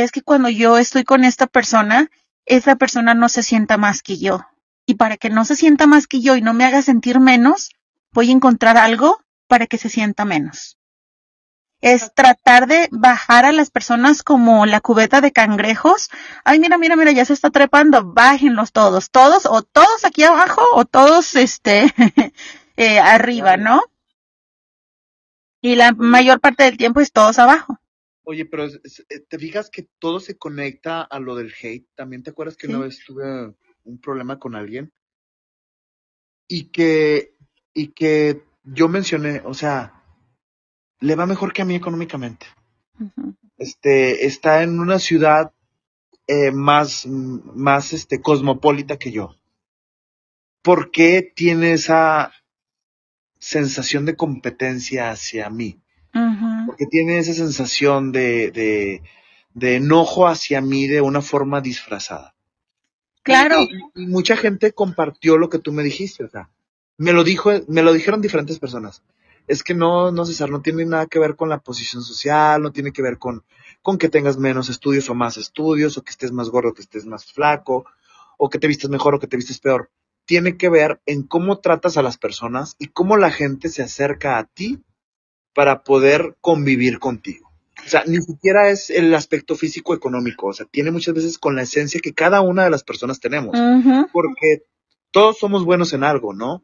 es 0.04 0.12
que 0.12 0.22
cuando 0.22 0.50
yo 0.50 0.78
estoy 0.78 1.04
con 1.04 1.24
esta 1.24 1.48
persona, 1.48 2.10
esa 2.46 2.76
persona 2.76 3.14
no 3.14 3.30
se 3.30 3.44
sienta 3.44 3.78
más 3.78 4.02
que 4.02 4.18
yo. 4.18 4.46
Y 4.86 4.96
para 4.96 5.18
que 5.18 5.30
no 5.30 5.44
se 5.44 5.56
sienta 5.56 5.86
más 5.88 6.08
que 6.08 6.22
yo 6.22 6.36
y 6.36 6.42
no 6.42 6.54
me 6.54 6.66
haga 6.66 6.82
sentir 6.82 7.20
menos, 7.20 7.72
voy 8.12 8.30
a 8.30 8.34
encontrar 8.34 8.78
algo 8.78 9.20
para 9.48 9.68
que 9.68 9.78
se 9.78 9.90
sienta 9.90 10.26
menos. 10.26 10.78
Es 11.82 12.14
tratar 12.16 12.68
de 12.68 12.88
bajar 12.92 13.46
a 13.46 13.52
las 13.52 13.70
personas 13.70 14.24
como 14.24 14.66
la 14.66 14.82
cubeta 14.82 15.22
de 15.22 15.32
cangrejos. 15.32 16.10
Ay, 16.44 16.60
mira, 16.60 16.78
mira, 16.78 16.96
mira, 16.96 17.12
ya 17.12 17.26
se 17.26 17.34
está 17.34 17.52
trepando. 17.52 18.04
Bájenlos 18.04 18.72
todos, 18.72 19.12
todos, 19.12 19.46
o 19.46 19.62
todos 19.62 20.06
aquí 20.06 20.24
abajo, 20.24 20.62
o 20.74 20.86
todos, 20.86 21.36
este, 21.36 21.94
eh, 22.78 23.00
arriba, 23.00 23.58
¿no? 23.58 23.82
Y 25.62 25.76
la 25.76 25.92
mayor 25.92 26.40
parte 26.40 26.64
del 26.64 26.78
tiempo 26.78 27.02
es 27.02 27.12
todos 27.12 27.38
abajo. 27.40 27.80
Oye, 28.30 28.46
pero 28.46 28.66
eh, 28.66 29.20
te 29.30 29.40
fijas 29.40 29.70
que 29.70 29.88
todo 30.00 30.20
se 30.20 30.38
conecta 30.38 31.02
a 31.02 31.18
lo 31.18 31.34
del 31.34 31.54
hate. 31.62 31.88
También 31.96 32.24
te 32.24 32.32
acuerdas 32.32 32.58
que 32.58 32.68
una 32.68 32.80
vez 32.80 33.00
tuve 33.06 33.56
un 33.86 34.02
problema 34.02 34.38
con 34.38 34.54
alguien 34.54 34.92
y 36.46 36.66
que 36.66 37.38
y 37.74 37.94
que 37.94 38.44
yo 38.66 38.90
mencioné, 38.90 39.42
o 39.46 39.54
sea, 39.54 40.04
le 41.00 41.16
va 41.16 41.26
mejor 41.26 41.54
que 41.54 41.62
a 41.62 41.66
mí 41.66 41.76
económicamente. 41.76 42.48
Este 43.58 44.26
está 44.26 44.62
en 44.62 44.82
una 44.82 45.00
ciudad 45.00 45.54
eh, 46.28 46.52
más 46.52 47.06
más 47.08 47.94
este 47.94 48.20
cosmopolita 48.22 48.98
que 48.98 49.14
yo. 49.14 49.38
¿Por 50.62 50.92
qué 50.92 51.32
tiene 51.34 51.72
esa 51.72 52.34
sensación 53.40 54.06
de 54.06 54.18
competencia 54.18 55.12
hacia 55.12 55.50
mí? 55.50 55.82
Porque 56.68 56.86
tiene 56.86 57.18
esa 57.18 57.34
sensación 57.34 58.12
de, 58.12 58.52
de, 58.52 59.02
de, 59.54 59.76
enojo 59.78 60.28
hacia 60.28 60.62
mí 60.62 60.86
de 60.86 61.02
una 61.02 61.22
forma 61.22 61.62
disfrazada. 61.62 62.36
Claro. 63.24 63.64
Y, 63.96 64.06
mucha 64.06 64.38
gente 64.38 64.74
compartió 64.74 65.38
lo 65.38 65.50
que 65.50 65.60
tú 65.60 65.72
me 65.72 65.82
dijiste, 65.82 66.24
o 66.24 66.30
sea, 66.30 66.50
me 66.98 67.14
lo 67.14 67.24
dijo, 67.24 67.52
me 67.68 67.82
lo 67.82 67.94
dijeron 67.94 68.22
diferentes 68.22 68.60
personas. 68.60 69.02
Es 69.48 69.64
que 69.64 69.74
no, 69.74 70.12
no 70.12 70.26
César, 70.26 70.50
no 70.50 70.62
tiene 70.62 70.86
nada 70.86 71.08
que 71.08 71.20
ver 71.20 71.36
con 71.36 71.50
la 71.50 71.60
posición 71.60 72.04
social, 72.04 72.62
no 72.62 72.72
tiene 72.72 72.92
que 72.92 73.02
ver 73.02 73.18
con, 73.18 73.44
con 73.82 73.98
que 73.98 74.10
tengas 74.10 74.38
menos 74.38 74.70
estudios 74.70 75.10
o 75.10 75.16
más 75.16 75.38
estudios, 75.38 75.98
o 75.98 76.04
que 76.04 76.12
estés 76.12 76.32
más 76.32 76.50
gordo, 76.50 76.70
o 76.70 76.74
que 76.74 76.82
estés 76.82 77.06
más 77.06 77.26
flaco, 77.26 77.86
o 78.38 78.50
que 78.50 78.60
te 78.60 78.68
vistes 78.68 78.90
mejor 78.90 79.16
o 79.16 79.20
que 79.20 79.28
te 79.28 79.38
vistes 79.38 79.60
peor. 79.60 79.90
Tiene 80.26 80.58
que 80.58 80.70
ver 80.70 81.02
en 81.06 81.24
cómo 81.24 81.60
tratas 81.60 81.98
a 81.98 82.02
las 82.02 82.18
personas 82.18 82.76
y 82.78 82.88
cómo 82.88 83.16
la 83.18 83.32
gente 83.32 83.70
se 83.70 83.82
acerca 83.82 84.38
a 84.38 84.44
ti 84.44 84.84
para 85.58 85.82
poder 85.82 86.38
convivir 86.40 87.00
contigo. 87.00 87.52
O 87.84 87.90
sea, 87.90 88.04
ni 88.06 88.22
siquiera 88.22 88.70
es 88.70 88.92
el 88.92 89.12
aspecto 89.16 89.56
físico 89.56 89.96
económico, 89.96 90.46
o 90.46 90.54
sea, 90.54 90.68
tiene 90.68 90.92
muchas 90.92 91.16
veces 91.16 91.40
con 91.40 91.56
la 91.56 91.64
esencia 91.64 92.00
que 92.00 92.14
cada 92.14 92.42
una 92.42 92.64
de 92.64 92.70
las 92.70 92.84
personas 92.84 93.20
tenemos, 93.20 93.58
porque 94.14 94.66
todos 95.10 95.40
somos 95.40 95.66
buenos 95.66 95.94
en 95.94 96.04
algo, 96.04 96.36
¿no? 96.36 96.62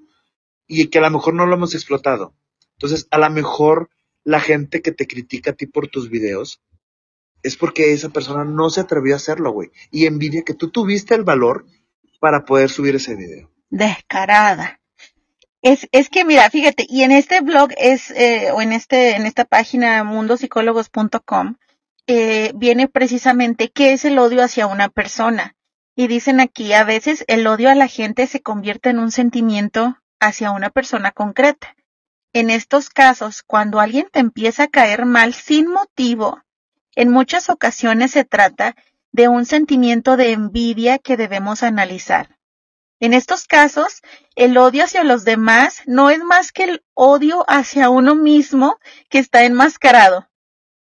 Y 0.68 0.89
que 0.89 1.00
a 1.00 1.02
lo 1.02 1.10
mejor 1.10 1.34
no 1.34 1.48
lo 1.48 1.56
hemos 1.56 1.74
explotado. 1.74 2.36
Entonces, 2.74 3.08
a 3.10 3.18
lo 3.18 3.28
mejor 3.32 3.89
la 4.24 4.39
gente 4.39 4.84
que 4.84 4.91
te 4.91 5.08
critica 5.08 5.52
a 5.52 5.56
ti 5.56 5.66
por 5.66 5.88
tus 5.88 6.12
videos 6.12 6.62
es 7.41 7.58
porque 7.58 7.94
esa 7.94 8.10
persona 8.10 8.46
no 8.46 8.70
se 8.70 8.82
atrevió 8.82 9.16
a 9.16 9.18
hacerlo, 9.18 9.54
güey. 9.54 9.72
Y 9.89 10.06
envidia 10.06 10.44
que 10.44 10.54
tú 10.54 10.70
tuviste 10.70 11.16
el 11.16 11.24
valor 11.24 11.66
para 12.20 12.46
poder 12.46 12.70
subir 12.70 12.94
ese 12.94 13.16
video. 13.16 13.50
Descarada. 13.72 14.83
Es, 15.64 15.88
es 15.93 16.09
que 16.09 16.26
mira, 16.26 16.49
fíjate, 16.49 16.86
y 16.89 17.03
en 17.03 17.11
este 17.11 17.39
blog 17.39 17.70
es, 17.78 18.11
eh, 18.11 18.51
o 18.51 18.61
en 18.61 18.74
este, 18.74 19.16
en 19.16 19.26
esta 19.26 19.45
página 19.45 20.03
mundopsicólogos.com, 20.03 21.55
eh, 22.05 22.51
viene 22.53 22.89
precisamente 22.89 23.72
qué 23.72 23.93
es 23.93 24.03
el 24.03 24.20
odio 24.20 24.43
hacia 24.43 24.68
una 24.68 24.89
persona. 24.89 25.55
Y 25.95 26.07
dicen 26.07 26.41
aquí, 26.41 26.74
a 26.74 26.84
veces 26.84 27.24
el 27.30 27.47
odio 27.47 27.70
a 27.70 27.76
la 27.76 27.88
gente 27.88 28.28
se 28.28 28.41
convierte 28.41 28.89
en 28.89 28.99
un 28.99 29.09
sentimiento 29.09 29.97
hacia 30.20 30.51
una 30.51 30.70
persona 30.70 31.11
concreta. 31.11 31.78
En 32.34 32.49
estos 32.49 32.89
casos, 32.89 33.41
cuando 33.41 33.80
alguien 33.80 34.09
te 34.11 34.20
empieza 34.20 34.64
a 34.64 34.68
caer 34.68 35.05
mal 35.05 35.34
sin 35.34 35.68
motivo, 35.68 36.41
en 36.93 37.09
muchas 37.09 37.49
ocasiones 37.49 38.11
se 38.11 38.26
trata 38.26 38.76
de 39.14 39.30
un 39.30 39.45
sentimiento 39.45 40.18
de 40.18 40.34
envidia 40.34 40.99
que 40.99 41.16
debemos 41.16 41.64
analizar. 41.64 42.33
En 43.04 43.14
estos 43.14 43.47
casos, 43.47 44.01
el 44.38 44.58
odio 44.58 44.86
hacia 44.86 45.04
los 45.04 45.26
demás 45.26 45.82
no 45.86 46.10
es 46.10 46.24
más 46.24 46.54
que 46.54 46.64
el 46.64 46.86
odio 46.93 47.43
hacia 47.49 47.89
uno 47.89 48.16
mismo 48.16 48.80
que 49.10 49.20
está 49.20 49.43
enmascarado. 49.43 50.30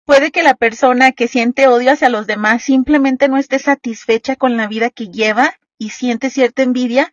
Puede 0.04 0.30
que 0.30 0.42
la 0.42 0.52
persona 0.52 1.12
que 1.12 1.26
siente 1.26 1.68
odio 1.68 1.90
hacia 1.90 2.10
los 2.10 2.26
demás 2.26 2.64
simplemente 2.64 3.28
no 3.28 3.38
esté 3.38 3.58
satisfecha 3.58 4.36
con 4.36 4.58
la 4.58 4.66
vida 4.66 4.90
que 4.90 5.08
lleva 5.08 5.54
y 5.78 5.88
siente 5.88 6.28
cierta 6.28 6.62
envidia 6.62 7.10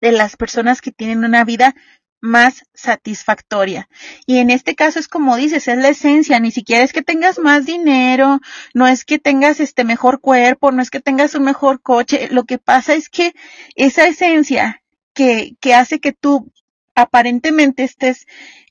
de 0.00 0.12
las 0.12 0.38
personas 0.38 0.80
que 0.80 0.92
tienen 0.92 1.26
una 1.26 1.44
vida 1.44 1.74
más 2.20 2.64
satisfactoria. 2.74 3.88
Y 4.26 4.38
en 4.38 4.50
este 4.50 4.74
caso 4.74 4.98
es 4.98 5.08
como 5.08 5.36
dices, 5.36 5.68
es 5.68 5.78
la 5.78 5.88
esencia, 5.88 6.40
ni 6.40 6.50
siquiera 6.50 6.84
es 6.84 6.92
que 6.92 7.02
tengas 7.02 7.38
más 7.38 7.66
dinero, 7.66 8.40
no 8.74 8.86
es 8.86 9.04
que 9.04 9.18
tengas 9.18 9.60
este 9.60 9.84
mejor 9.84 10.20
cuerpo, 10.20 10.72
no 10.72 10.82
es 10.82 10.90
que 10.90 11.00
tengas 11.00 11.34
un 11.34 11.44
mejor 11.44 11.80
coche, 11.80 12.28
lo 12.30 12.44
que 12.44 12.58
pasa 12.58 12.94
es 12.94 13.08
que 13.08 13.34
esa 13.76 14.06
esencia 14.06 14.82
que, 15.14 15.56
que 15.60 15.74
hace 15.74 16.00
que 16.00 16.12
tú 16.12 16.52
aparentemente 16.94 17.84
estés 17.84 18.26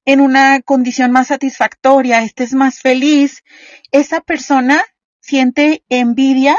en 0.06 0.22
una 0.22 0.62
condición 0.62 1.12
más 1.12 1.28
satisfactoria, 1.28 2.24
estés 2.24 2.54
más 2.54 2.80
feliz, 2.80 3.44
esa 3.92 4.22
persona 4.22 4.82
siente 5.20 5.84
envidia 5.90 6.56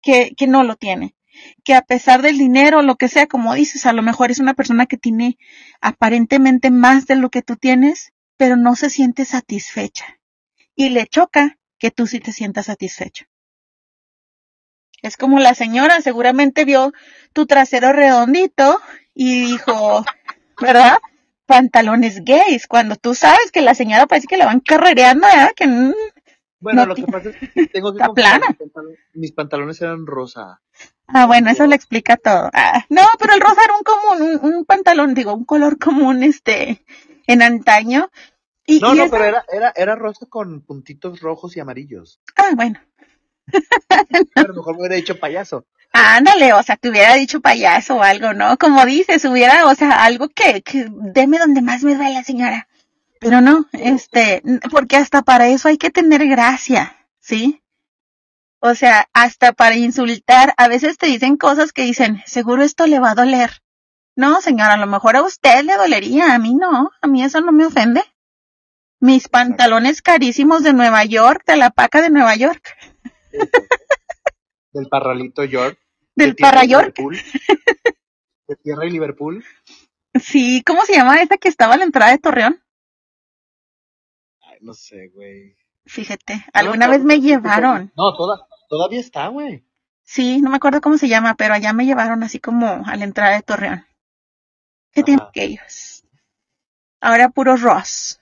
que, 0.00 0.32
que 0.36 0.46
no 0.46 0.64
lo 0.64 0.76
tiene 0.76 1.14
que 1.64 1.74
a 1.74 1.82
pesar 1.82 2.22
del 2.22 2.38
dinero, 2.38 2.82
lo 2.82 2.96
que 2.96 3.08
sea, 3.08 3.26
como 3.26 3.54
dices, 3.54 3.86
a 3.86 3.92
lo 3.92 4.02
mejor 4.02 4.30
es 4.30 4.38
una 4.38 4.54
persona 4.54 4.86
que 4.86 4.96
tiene 4.96 5.38
aparentemente 5.80 6.70
más 6.70 7.06
de 7.06 7.16
lo 7.16 7.30
que 7.30 7.42
tú 7.42 7.56
tienes, 7.56 8.12
pero 8.36 8.56
no 8.56 8.76
se 8.76 8.90
siente 8.90 9.24
satisfecha. 9.24 10.18
Y 10.74 10.90
le 10.90 11.06
choca 11.06 11.58
que 11.78 11.90
tú 11.90 12.06
sí 12.06 12.20
te 12.20 12.32
sientas 12.32 12.66
satisfecho. 12.66 13.26
Es 15.02 15.16
como 15.16 15.40
la 15.40 15.54
señora 15.54 16.00
seguramente 16.00 16.64
vio 16.64 16.92
tu 17.32 17.46
trasero 17.46 17.92
redondito 17.92 18.80
y 19.14 19.40
dijo, 19.46 20.04
¿verdad? 20.60 20.98
Pantalones 21.44 22.24
gays, 22.24 22.68
cuando 22.68 22.94
tú 22.96 23.14
sabes 23.14 23.50
que 23.52 23.62
la 23.62 23.74
señora 23.74 24.06
parece 24.06 24.28
que 24.28 24.36
la 24.36 24.46
van 24.46 24.60
carrereando, 24.60 25.26
¿verdad? 25.26 25.52
Que 25.56 25.92
bueno, 26.62 26.86
lo 26.86 26.94
que 26.94 27.02
pasa 27.02 27.30
es 27.30 27.36
que 27.36 27.66
tengo 27.66 27.92
que 27.92 27.98
plana. 28.14 28.46
Mis 29.14 29.32
pantalones 29.32 29.82
eran 29.82 30.06
rosa. 30.06 30.62
Ah, 31.12 31.26
bueno, 31.26 31.50
eso 31.50 31.66
le 31.66 31.76
explica 31.76 32.16
todo. 32.16 32.50
Ah, 32.52 32.84
no, 32.88 33.02
pero 33.18 33.34
el 33.34 33.40
rosa 33.40 33.60
era 33.64 33.74
un 33.76 33.82
común, 33.82 34.54
un, 34.54 34.64
pantalón, 34.64 35.14
digo, 35.14 35.34
un 35.34 35.44
color 35.44 35.78
común, 35.78 36.22
este, 36.22 36.84
en 37.26 37.42
antaño. 37.42 38.10
Y, 38.66 38.80
no, 38.80 38.94
no, 38.94 39.10
pero 39.10 39.24
era, 39.24 39.44
era, 39.52 39.72
era 39.76 39.94
rosa 39.94 40.26
con 40.26 40.62
puntitos 40.62 41.20
rojos 41.20 41.56
y 41.56 41.60
amarillos. 41.60 42.20
Ah, 42.36 42.52
bueno. 42.54 42.80
a 44.36 44.42
lo 44.42 44.54
mejor 44.54 44.74
me 44.74 44.80
hubiera 44.80 44.96
dicho 44.96 45.18
payaso. 45.18 45.66
Ándale, 45.92 46.54
o 46.54 46.62
sea, 46.62 46.76
te 46.76 46.88
hubiera 46.88 47.14
dicho 47.14 47.40
payaso 47.40 47.96
o 47.96 48.02
algo, 48.02 48.32
¿no? 48.32 48.56
Como 48.56 48.84
dices, 48.86 49.24
hubiera, 49.26 49.66
o 49.66 49.74
sea, 49.74 50.04
algo 50.04 50.28
que, 50.30 50.62
que 50.62 50.86
deme 50.88 51.38
donde 51.38 51.60
más 51.60 51.82
me 51.82 51.94
duele, 51.94 52.24
señora. 52.24 52.68
Pero 53.20 53.40
no, 53.40 53.66
este, 53.72 54.42
porque 54.70 54.96
hasta 54.96 55.22
para 55.22 55.48
eso 55.48 55.68
hay 55.68 55.76
que 55.76 55.90
tener 55.90 56.26
gracia, 56.26 56.96
¿sí? 57.20 57.61
O 58.64 58.76
sea, 58.76 59.08
hasta 59.12 59.52
para 59.52 59.74
insultar, 59.74 60.54
a 60.56 60.68
veces 60.68 60.96
te 60.96 61.06
dicen 61.06 61.36
cosas 61.36 61.72
que 61.72 61.82
dicen, 61.82 62.22
seguro 62.26 62.62
esto 62.62 62.86
le 62.86 63.00
va 63.00 63.10
a 63.10 63.14
doler. 63.16 63.50
No, 64.14 64.40
señora, 64.40 64.74
a 64.74 64.76
lo 64.76 64.86
mejor 64.86 65.16
a 65.16 65.22
usted 65.22 65.64
le 65.64 65.76
dolería, 65.76 66.32
a 66.32 66.38
mí 66.38 66.54
no, 66.54 66.92
a 67.00 67.06
mí 67.08 67.24
eso 67.24 67.40
no 67.40 67.50
me 67.50 67.66
ofende. 67.66 68.04
Mis 69.00 69.28
pantalones 69.28 70.00
carísimos 70.00 70.62
de 70.62 70.74
Nueva 70.74 71.04
York, 71.04 71.42
de 71.44 71.56
la 71.56 71.70
paca 71.70 72.00
de 72.00 72.10
Nueva 72.10 72.36
York. 72.36 72.76
Del 74.72 74.88
parralito 74.88 75.42
York. 75.42 75.76
Del 76.14 76.36
parra 76.36 76.64
York. 76.64 76.94
De 78.46 78.56
Tierra 78.56 78.86
y 78.86 78.90
Liverpool. 78.90 79.44
Sí, 80.20 80.62
¿cómo 80.64 80.82
se 80.82 80.94
llama 80.94 81.20
esa 81.20 81.36
que 81.36 81.48
estaba 81.48 81.74
a 81.74 81.78
la 81.78 81.84
entrada 81.84 82.12
de 82.12 82.18
Torreón? 82.18 82.62
no 84.60 84.74
sé, 84.74 85.08
güey. 85.08 85.56
Fíjate, 85.84 86.44
alguna 86.52 86.86
vez 86.86 87.02
me 87.02 87.20
llevaron. 87.20 87.92
No, 87.96 88.14
toda, 88.16 88.46
todavía 88.72 89.00
está, 89.00 89.26
güey. 89.28 89.66
Sí, 90.02 90.40
no 90.40 90.48
me 90.48 90.56
acuerdo 90.56 90.80
cómo 90.80 90.96
se 90.96 91.06
llama, 91.06 91.34
pero 91.34 91.52
allá 91.52 91.74
me 91.74 91.84
llevaron 91.84 92.22
así 92.22 92.40
como 92.40 92.82
a 92.86 92.96
la 92.96 93.04
entrada 93.04 93.34
de 93.34 93.42
Torreón. 93.42 93.84
¿Qué 94.92 95.02
tienen 95.02 95.26
aquellos? 95.28 96.04
Ahora 96.98 97.28
puro 97.28 97.54
Ross. 97.58 98.18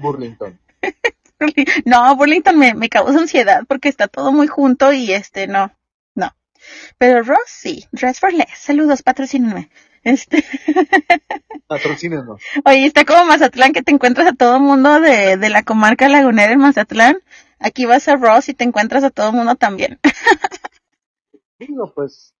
Burlington. 0.00 0.58
no, 1.84 2.16
Burlington 2.16 2.58
me, 2.58 2.74
me 2.74 2.88
causa 2.88 3.16
ansiedad 3.16 3.62
porque 3.68 3.88
está 3.88 4.08
todo 4.08 4.32
muy 4.32 4.48
junto 4.48 4.92
y 4.92 5.12
este, 5.12 5.46
no, 5.46 5.72
no. 6.16 6.34
Pero 6.98 7.22
Ross 7.22 7.38
sí, 7.46 7.86
Dress 7.92 8.18
for 8.18 8.32
Less. 8.32 8.58
Saludos, 8.58 9.04
patrocínenme. 9.04 9.70
Este. 10.02 10.44
Patrocínenos. 11.68 12.42
Oye, 12.64 12.86
está 12.86 13.04
como 13.04 13.24
Mazatlán 13.24 13.72
que 13.72 13.82
te 13.82 13.92
encuentras 13.92 14.26
a 14.26 14.32
todo 14.32 14.58
mundo 14.58 14.98
de, 14.98 15.36
de 15.36 15.48
la 15.48 15.62
comarca 15.62 16.08
lagunera 16.08 16.52
en 16.52 16.58
Mazatlán. 16.58 17.18
Aquí 17.58 17.86
vas 17.86 18.08
a 18.08 18.16
Ross 18.16 18.48
y 18.48 18.54
te 18.54 18.64
encuentras 18.64 19.04
a 19.04 19.10
todo 19.10 19.30
el 19.30 19.36
mundo 19.36 19.54
también. 19.56 19.98
Digo, 21.58 21.92
pues, 21.94 22.34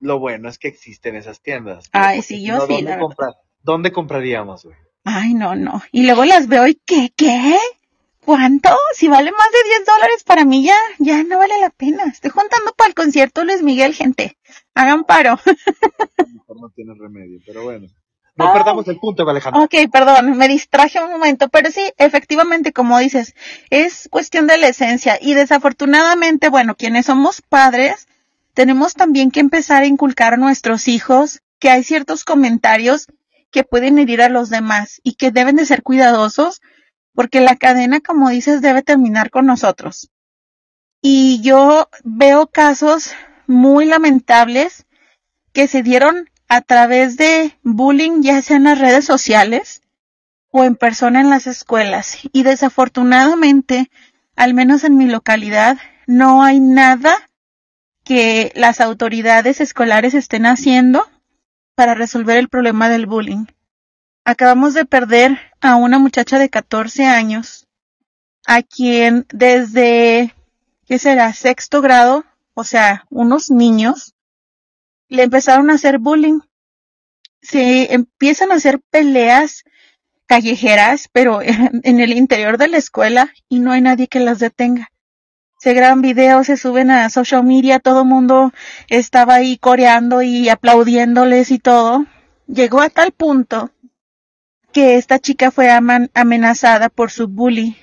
lo 0.00 0.18
bueno 0.18 0.48
es 0.48 0.58
que 0.58 0.68
existen 0.68 1.16
esas 1.16 1.40
tiendas. 1.40 1.88
Ay, 1.92 2.22
sí, 2.22 2.44
yo 2.44 2.66
sí. 2.66 2.82
¿dónde, 2.82 3.16
¿Dónde 3.62 3.92
compraríamos, 3.92 4.64
güey? 4.64 4.76
Ay, 5.04 5.34
no, 5.34 5.54
no. 5.54 5.82
Y 5.92 6.04
luego 6.06 6.24
las 6.24 6.48
veo 6.48 6.66
y 6.66 6.74
¿qué? 6.74 7.12
¿Qué? 7.14 7.56
¿Cuánto? 8.24 8.70
Si 8.94 9.06
vale 9.06 9.30
más 9.30 9.52
de 9.52 9.68
10 9.68 9.86
dólares 9.86 10.24
para 10.24 10.44
mí 10.44 10.64
ya, 10.64 10.76
ya 10.98 11.22
no 11.24 11.38
vale 11.38 11.54
la 11.60 11.70
pena. 11.70 12.04
Estoy 12.04 12.30
juntando 12.30 12.72
para 12.72 12.88
el 12.88 12.94
concierto 12.94 13.44
Luis 13.44 13.62
Miguel, 13.62 13.94
gente. 13.94 14.38
Hagan 14.74 15.04
paro. 15.04 15.38
Mejor 16.34 16.60
no 16.60 16.70
tiene 16.70 16.94
remedio, 16.98 17.38
pero 17.46 17.64
bueno. 17.64 17.86
No 18.36 18.52
perdamos 18.52 18.88
el 18.88 18.98
punto, 18.98 19.28
Alejandro. 19.28 19.62
Ok, 19.62 19.74
perdón, 19.92 20.36
me 20.36 20.48
distraje 20.48 21.02
un 21.02 21.10
momento, 21.10 21.48
pero 21.48 21.70
sí, 21.70 21.92
efectivamente, 21.98 22.72
como 22.72 22.98
dices, 22.98 23.34
es 23.70 24.08
cuestión 24.10 24.48
de 24.48 24.58
la 24.58 24.68
esencia 24.68 25.18
y 25.20 25.34
desafortunadamente, 25.34 26.48
bueno, 26.48 26.74
quienes 26.74 27.06
somos 27.06 27.42
padres, 27.42 28.08
tenemos 28.52 28.94
también 28.94 29.30
que 29.30 29.40
empezar 29.40 29.82
a 29.82 29.86
inculcar 29.86 30.34
a 30.34 30.36
nuestros 30.36 30.88
hijos 30.88 31.42
que 31.60 31.70
hay 31.70 31.84
ciertos 31.84 32.24
comentarios 32.24 33.06
que 33.52 33.62
pueden 33.62 33.98
herir 33.98 34.20
a 34.20 34.28
los 34.28 34.50
demás 34.50 35.00
y 35.04 35.14
que 35.14 35.30
deben 35.30 35.56
de 35.56 35.66
ser 35.66 35.84
cuidadosos 35.84 36.60
porque 37.14 37.40
la 37.40 37.54
cadena, 37.54 38.00
como 38.00 38.28
dices, 38.30 38.60
debe 38.60 38.82
terminar 38.82 39.30
con 39.30 39.46
nosotros. 39.46 40.10
Y 41.00 41.40
yo 41.42 41.88
veo 42.02 42.48
casos 42.48 43.12
muy 43.46 43.86
lamentables 43.86 44.86
que 45.52 45.68
se 45.68 45.82
dieron 45.82 46.28
a 46.54 46.60
través 46.60 47.16
de 47.16 47.58
bullying, 47.64 48.22
ya 48.22 48.40
sea 48.40 48.58
en 48.58 48.64
las 48.64 48.78
redes 48.78 49.04
sociales 49.04 49.82
o 50.52 50.62
en 50.62 50.76
persona 50.76 51.20
en 51.20 51.28
las 51.28 51.48
escuelas. 51.48 52.16
Y 52.32 52.44
desafortunadamente, 52.44 53.90
al 54.36 54.54
menos 54.54 54.84
en 54.84 54.96
mi 54.96 55.06
localidad, 55.06 55.78
no 56.06 56.44
hay 56.44 56.60
nada 56.60 57.28
que 58.04 58.52
las 58.54 58.80
autoridades 58.80 59.60
escolares 59.60 60.14
estén 60.14 60.46
haciendo 60.46 61.04
para 61.74 61.94
resolver 61.94 62.36
el 62.36 62.48
problema 62.48 62.88
del 62.88 63.06
bullying. 63.06 63.46
Acabamos 64.24 64.74
de 64.74 64.84
perder 64.84 65.40
a 65.60 65.74
una 65.74 65.98
muchacha 65.98 66.38
de 66.38 66.50
14 66.50 67.04
años, 67.04 67.66
a 68.46 68.62
quien 68.62 69.26
desde, 69.32 70.32
¿qué 70.86 71.00
será? 71.00 71.32
Sexto 71.32 71.82
grado, 71.82 72.24
o 72.54 72.62
sea, 72.62 73.06
unos 73.10 73.50
niños, 73.50 74.13
le 75.08 75.22
empezaron 75.22 75.70
a 75.70 75.74
hacer 75.74 75.98
bullying. 75.98 76.40
Se 77.42 77.92
empiezan 77.92 78.52
a 78.52 78.56
hacer 78.56 78.80
peleas 78.90 79.64
callejeras, 80.26 81.08
pero 81.12 81.40
en 81.42 82.00
el 82.00 82.12
interior 82.12 82.58
de 82.58 82.68
la 82.68 82.78
escuela 82.78 83.32
y 83.48 83.60
no 83.60 83.72
hay 83.72 83.80
nadie 83.80 84.08
que 84.08 84.20
las 84.20 84.38
detenga. 84.38 84.90
Se 85.58 85.72
graban 85.72 86.02
videos, 86.02 86.46
se 86.46 86.58
suben 86.58 86.90
a 86.90 87.08
social 87.08 87.42
media, 87.42 87.78
todo 87.78 88.02
el 88.02 88.08
mundo 88.08 88.52
estaba 88.88 89.36
ahí 89.36 89.56
coreando 89.56 90.20
y 90.20 90.50
aplaudiéndoles 90.50 91.50
y 91.50 91.58
todo. 91.58 92.04
Llegó 92.46 92.82
a 92.82 92.90
tal 92.90 93.12
punto 93.12 93.70
que 94.72 94.96
esta 94.96 95.18
chica 95.18 95.50
fue 95.50 95.70
amenazada 95.70 96.90
por 96.90 97.10
su 97.10 97.28
bully 97.28 97.78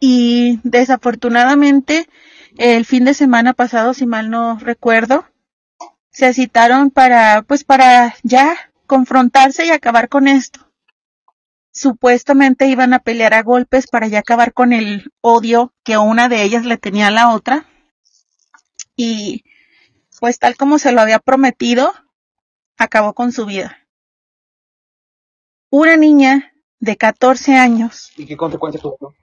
y 0.00 0.60
desafortunadamente 0.64 2.06
el 2.58 2.84
fin 2.84 3.04
de 3.04 3.14
semana 3.14 3.54
pasado, 3.54 3.94
si 3.94 4.04
mal 4.04 4.30
no 4.30 4.58
recuerdo, 4.58 5.24
se 6.14 6.32
citaron 6.32 6.90
para, 6.90 7.42
pues 7.42 7.64
para 7.64 8.14
ya 8.22 8.56
confrontarse 8.86 9.66
y 9.66 9.70
acabar 9.70 10.08
con 10.08 10.28
esto. 10.28 10.60
Supuestamente 11.72 12.68
iban 12.68 12.94
a 12.94 13.00
pelear 13.00 13.34
a 13.34 13.42
golpes 13.42 13.88
para 13.88 14.06
ya 14.06 14.20
acabar 14.20 14.52
con 14.52 14.72
el 14.72 15.12
odio 15.20 15.74
que 15.82 15.98
una 15.98 16.28
de 16.28 16.44
ellas 16.44 16.64
le 16.64 16.78
tenía 16.78 17.08
a 17.08 17.10
la 17.10 17.34
otra. 17.34 17.66
Y 18.94 19.44
pues 20.20 20.38
tal 20.38 20.56
como 20.56 20.78
se 20.78 20.92
lo 20.92 21.00
había 21.00 21.18
prometido, 21.18 21.92
acabó 22.78 23.14
con 23.14 23.32
su 23.32 23.44
vida. 23.44 23.76
Una 25.68 25.96
niña 25.96 26.54
de 26.78 26.96
14 26.96 27.56
años. 27.56 28.12
¿Y 28.16 28.24
qué 28.26 28.36
consecuencias 28.36 28.82
tuvo? 28.82 29.16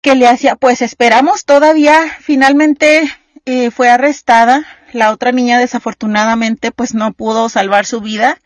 Que 0.00 0.14
le 0.14 0.26
hacía, 0.26 0.56
pues 0.56 0.80
esperamos 0.80 1.44
todavía, 1.44 2.08
finalmente 2.20 3.02
eh, 3.44 3.70
fue 3.70 3.90
arrestada 3.90 4.66
la 4.92 5.12
otra 5.12 5.32
niña 5.32 5.58
desafortunadamente 5.58 6.70
pues 6.70 6.94
no 6.94 7.12
pudo 7.12 7.48
salvar 7.48 7.86
su 7.86 8.00
vida. 8.00 8.38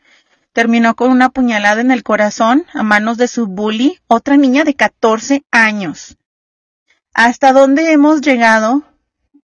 Terminó 0.52 0.94
con 0.94 1.10
una 1.10 1.30
puñalada 1.30 1.80
en 1.80 1.90
el 1.90 2.02
corazón 2.02 2.66
a 2.74 2.82
manos 2.82 3.16
de 3.16 3.28
su 3.28 3.46
bully, 3.46 3.98
otra 4.06 4.36
niña 4.36 4.64
de 4.64 4.74
14 4.74 5.44
años. 5.50 6.18
¿Hasta 7.14 7.52
dónde 7.52 7.92
hemos 7.92 8.20
llegado 8.20 8.82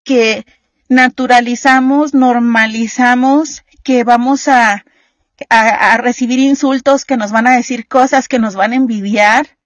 que 0.04 0.44
naturalizamos, 0.88 2.14
normalizamos 2.14 3.62
que 3.82 4.04
vamos 4.04 4.48
a, 4.48 4.84
a, 5.48 5.92
a, 5.92 5.96
recibir 5.98 6.38
insultos, 6.40 7.04
que 7.04 7.16
nos 7.16 7.32
van 7.32 7.46
a 7.46 7.56
decir 7.56 7.88
cosas, 7.88 8.28
que 8.28 8.38
nos 8.38 8.54
van 8.54 8.72
a 8.72 8.76
envidiar? 8.76 9.56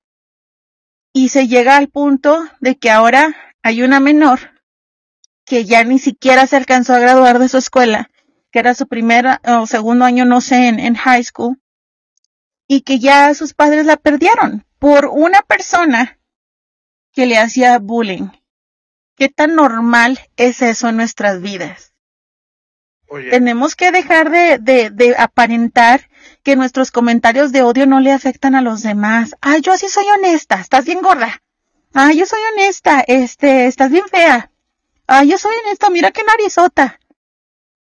Y 1.13 1.29
se 1.31 1.49
llega 1.49 1.77
al 1.77 1.89
punto 1.89 2.45
de 2.61 2.77
que 2.77 2.91
ahora 2.91 3.35
hay 3.63 3.83
una 3.83 4.01
menor 4.01 4.52
que 5.45 5.65
ya 5.65 5.85
ni 5.85 5.99
siquiera 5.99 6.47
se 6.47 6.57
alcanzó 6.57 6.95
a 6.95 6.99
graduar 6.99 7.39
de 7.39 7.49
su 7.49 7.59
escuela, 7.59 8.11
que 8.51 8.59
era 8.59 8.75
su 8.75 8.87
primer 8.87 9.27
o 9.45 9.67
segundo 9.67 10.05
año, 10.05 10.25
no 10.25 10.41
sé, 10.41 10.69
en, 10.69 10.79
en 10.79 10.95
high 10.95 11.25
school, 11.25 11.61
y 12.67 12.83
que 12.83 12.99
ya 12.99 13.35
sus 13.35 13.55
padres 13.55 13.87
la 13.87 13.97
perdieron 13.97 14.65
por 14.79 15.07
una 15.07 15.43
persona 15.43 16.19
que 17.13 17.27
le 17.27 17.39
hacía 17.39 17.79
bullying. 17.79 18.29
¿Qué 19.17 19.29
tan 19.29 19.55
normal 19.55 20.19
es 20.37 20.63
eso 20.63 20.89
en 20.89 20.97
nuestras 20.97 21.41
vidas? 21.43 21.93
Oye. 23.09 23.31
Tenemos 23.31 23.77
que 23.77 23.93
dejar 23.93 24.31
de, 24.31 24.59
de, 24.59 24.91
de, 24.91 25.15
aparentar 25.19 26.09
que 26.43 26.57
nuestros 26.57 26.91
comentarios 26.91 27.53
de 27.53 27.63
odio 27.63 27.87
no 27.87 28.01
le 28.01 28.11
afectan 28.11 28.55
a 28.55 28.63
los 28.63 28.83
demás. 28.83 29.37
Ay, 29.43 29.61
yo 29.61 29.73
así 29.73 29.89
soy 29.89 30.07
honesta, 30.17 30.61
estás 30.61 30.87
bien 30.87 31.03
gorda. 31.03 31.43
Ay, 31.93 32.19
yo 32.19 32.25
soy 32.25 32.41
honesta, 32.55 33.05
este, 33.07 33.67
estás 33.67 33.91
bien 33.91 34.07
fea. 34.11 34.51
Ah, 35.07 35.25
yo 35.25 35.39
soy 35.39 35.53
honesta, 35.65 35.91
mira 35.91 36.11
qué 36.11 36.23
narizota. 36.23 37.01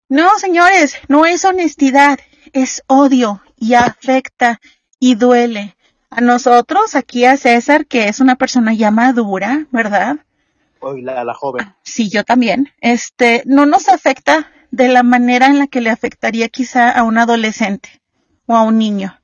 No, 0.08 0.38
señores, 0.38 0.96
no 1.08 1.26
es 1.26 1.44
honestidad, 1.44 2.18
es 2.52 2.82
odio 2.86 3.42
y 3.56 3.74
afecta 3.74 4.60
y 4.98 5.14
duele. 5.14 5.76
A 6.10 6.20
nosotros, 6.20 6.94
aquí 6.94 7.24
a 7.24 7.36
César, 7.36 7.86
que 7.86 8.08
es 8.08 8.20
una 8.20 8.36
persona 8.36 8.74
ya 8.74 8.90
madura, 8.90 9.66
¿verdad? 9.70 10.16
Hoy 10.80 11.02
la, 11.02 11.24
la 11.24 11.34
joven. 11.34 11.74
Sí, 11.82 12.10
yo 12.10 12.24
también. 12.24 12.72
Este, 12.80 13.42
no 13.46 13.66
nos 13.66 13.88
afecta 13.88 14.52
de 14.70 14.88
la 14.88 15.02
manera 15.02 15.46
en 15.46 15.58
la 15.58 15.66
que 15.66 15.80
le 15.80 15.90
afectaría 15.90 16.48
quizá 16.48 16.90
a 16.90 17.02
un 17.04 17.18
adolescente 17.18 18.02
o 18.46 18.54
a 18.54 18.62
un 18.62 18.78
niño. 18.78 19.20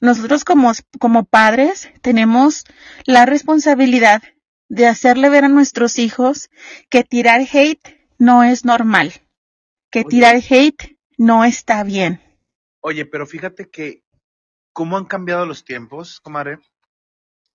Nosotros 0.00 0.44
como, 0.44 0.72
como 0.98 1.24
padres 1.24 1.90
tenemos 2.02 2.64
la 3.04 3.26
responsabilidad 3.26 4.22
de 4.68 4.86
hacerle 4.86 5.28
ver 5.28 5.44
a 5.44 5.48
nuestros 5.48 5.98
hijos 5.98 6.50
que 6.88 7.04
tirar 7.04 7.40
hate 7.52 8.08
no 8.18 8.44
es 8.44 8.64
normal, 8.64 9.12
que 9.90 10.00
Oye. 10.00 10.08
tirar 10.08 10.36
hate 10.36 10.98
no 11.16 11.44
está 11.44 11.82
bien. 11.84 12.20
Oye, 12.80 13.06
pero 13.06 13.26
fíjate 13.26 13.68
que 13.68 14.02
cómo 14.72 14.96
han 14.96 15.06
cambiado 15.06 15.46
los 15.46 15.64
tiempos, 15.64 16.20
comadre. 16.20 16.58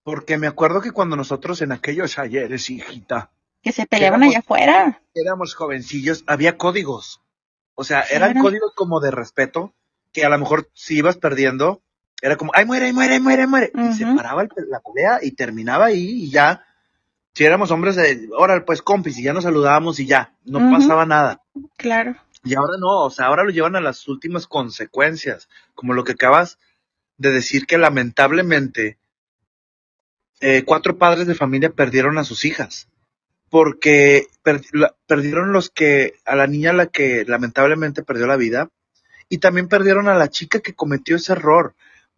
Porque 0.03 0.37
me 0.37 0.47
acuerdo 0.47 0.81
que 0.81 0.91
cuando 0.91 1.15
nosotros 1.15 1.61
en 1.61 1.71
aquellos 1.71 2.19
ayeres, 2.19 2.69
hijita. 2.69 3.31
Que 3.61 3.71
se 3.71 3.85
peleaban 3.85 4.21
éramos, 4.21 4.35
allá 4.35 4.39
afuera. 4.39 5.01
Éramos 5.13 5.55
jovencillos, 5.55 6.25
había 6.27 6.57
códigos. 6.57 7.21
O 7.75 7.85
sea, 7.85 8.01
eran 8.01 8.37
códigos 8.37 8.73
como 8.75 8.99
de 8.99 9.11
respeto, 9.11 9.73
que 10.11 10.25
a 10.25 10.29
lo 10.29 10.37
mejor 10.37 10.69
si 10.73 10.97
ibas 10.97 11.15
perdiendo, 11.15 11.81
era 12.21 12.35
como, 12.35 12.51
ay, 12.53 12.65
muere, 12.65 12.91
muere, 12.91 13.21
muere, 13.21 13.47
muere. 13.47 13.71
Uh 13.73 13.79
-huh. 13.79 13.91
Y 13.91 13.93
se 13.93 14.05
paraba 14.05 14.41
el, 14.41 14.49
la 14.67 14.81
pelea 14.81 15.19
y 15.21 15.31
terminaba 15.31 15.85
ahí 15.85 16.25
y 16.25 16.31
ya 16.31 16.65
si 17.33 17.45
éramos 17.45 17.71
hombres 17.71 17.95
de, 17.95 18.29
ahora 18.37 18.63
pues 18.65 18.81
compis, 18.81 19.17
y 19.17 19.23
ya 19.23 19.33
nos 19.33 19.43
saludábamos 19.43 19.99
y 19.99 20.05
ya, 20.05 20.33
no 20.45 20.59
uh 20.59 20.61
-huh. 20.61 20.77
pasaba 20.77 21.05
nada. 21.05 21.41
Claro. 21.77 22.15
Y 22.43 22.55
ahora 22.55 22.73
no, 22.79 23.05
o 23.05 23.09
sea, 23.09 23.27
ahora 23.27 23.43
lo 23.43 23.49
llevan 23.49 23.75
a 23.75 23.81
las 23.81 24.07
últimas 24.07 24.47
consecuencias, 24.47 25.49
como 25.73 25.93
lo 25.93 26.03
que 26.03 26.11
acabas 26.11 26.59
de 27.17 27.31
decir 27.31 27.65
que 27.65 27.77
lamentablemente 27.77 28.97
eh, 30.41 30.63
cuatro 30.65 30.97
padres 30.97 31.25
de 31.25 31.35
familia 31.35 31.69
perdieron 31.69 32.17
a 32.17 32.23
sus 32.23 32.45
hijas, 32.45 32.89
porque 33.49 34.27
per 34.43 34.61
la, 34.73 34.93
perdieron 35.07 35.53
los 35.53 35.69
que, 35.69 36.15
a 36.25 36.35
la 36.35 36.47
niña 36.47 36.73
la 36.73 36.87
que 36.87 37.23
lamentablemente 37.25 38.03
perdió 38.03 38.27
la 38.27 38.35
vida, 38.35 38.69
y 39.29 39.39
también 39.39 39.69
perdieron 39.69 40.07
a 40.07 40.15
la 40.15 40.27
chica 40.27 40.59
que 40.59 40.75
cometió 40.75 41.15
ese 41.15 41.31
error 41.31 41.73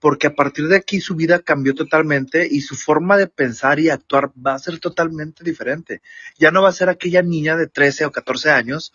porque 0.06 0.28
a 0.28 0.36
partir 0.36 0.68
de 0.68 0.76
aquí 0.76 1.02
su 1.02 1.16
vida 1.16 1.40
cambió 1.40 1.74
totalmente 1.74 2.48
y 2.48 2.62
su 2.62 2.76
forma 2.76 3.18
de 3.18 3.26
pensar 3.26 3.80
y 3.80 3.90
actuar 3.90 4.30
va 4.34 4.54
a 4.54 4.60
ser 4.60 4.80
totalmente 4.80 5.44
diferente. 5.44 6.04
Ya 6.38 6.52
no 6.52 6.62
va 6.62 6.70
a 6.70 6.74
ser 6.74 6.90
aquella 6.90 7.24
niña 7.24 7.56
de 7.56 7.66
13 7.66 8.06
o 8.06 8.12
14 8.12 8.52
años 8.52 8.94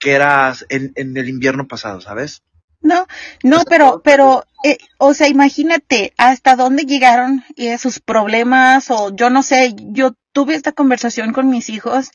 que 0.00 0.10
era 0.10 0.52
en, 0.68 0.90
en 0.96 1.16
el 1.16 1.28
invierno 1.28 1.68
pasado, 1.68 2.00
¿sabes? 2.00 2.42
No, 2.80 3.06
no, 3.44 3.62
pero, 3.68 4.02
pero, 4.02 4.44
eh, 4.64 4.78
o 4.98 5.14
sea, 5.14 5.28
imagínate 5.28 6.14
hasta 6.16 6.56
dónde 6.56 6.82
llegaron 6.82 7.44
eh, 7.54 7.78
sus 7.78 8.00
problemas 8.00 8.90
o 8.90 9.14
yo 9.14 9.30
no 9.30 9.44
sé, 9.44 9.76
yo 9.76 10.16
tuve 10.32 10.56
esta 10.56 10.72
conversación 10.72 11.32
con 11.32 11.48
mis 11.48 11.70
hijos 11.70 12.10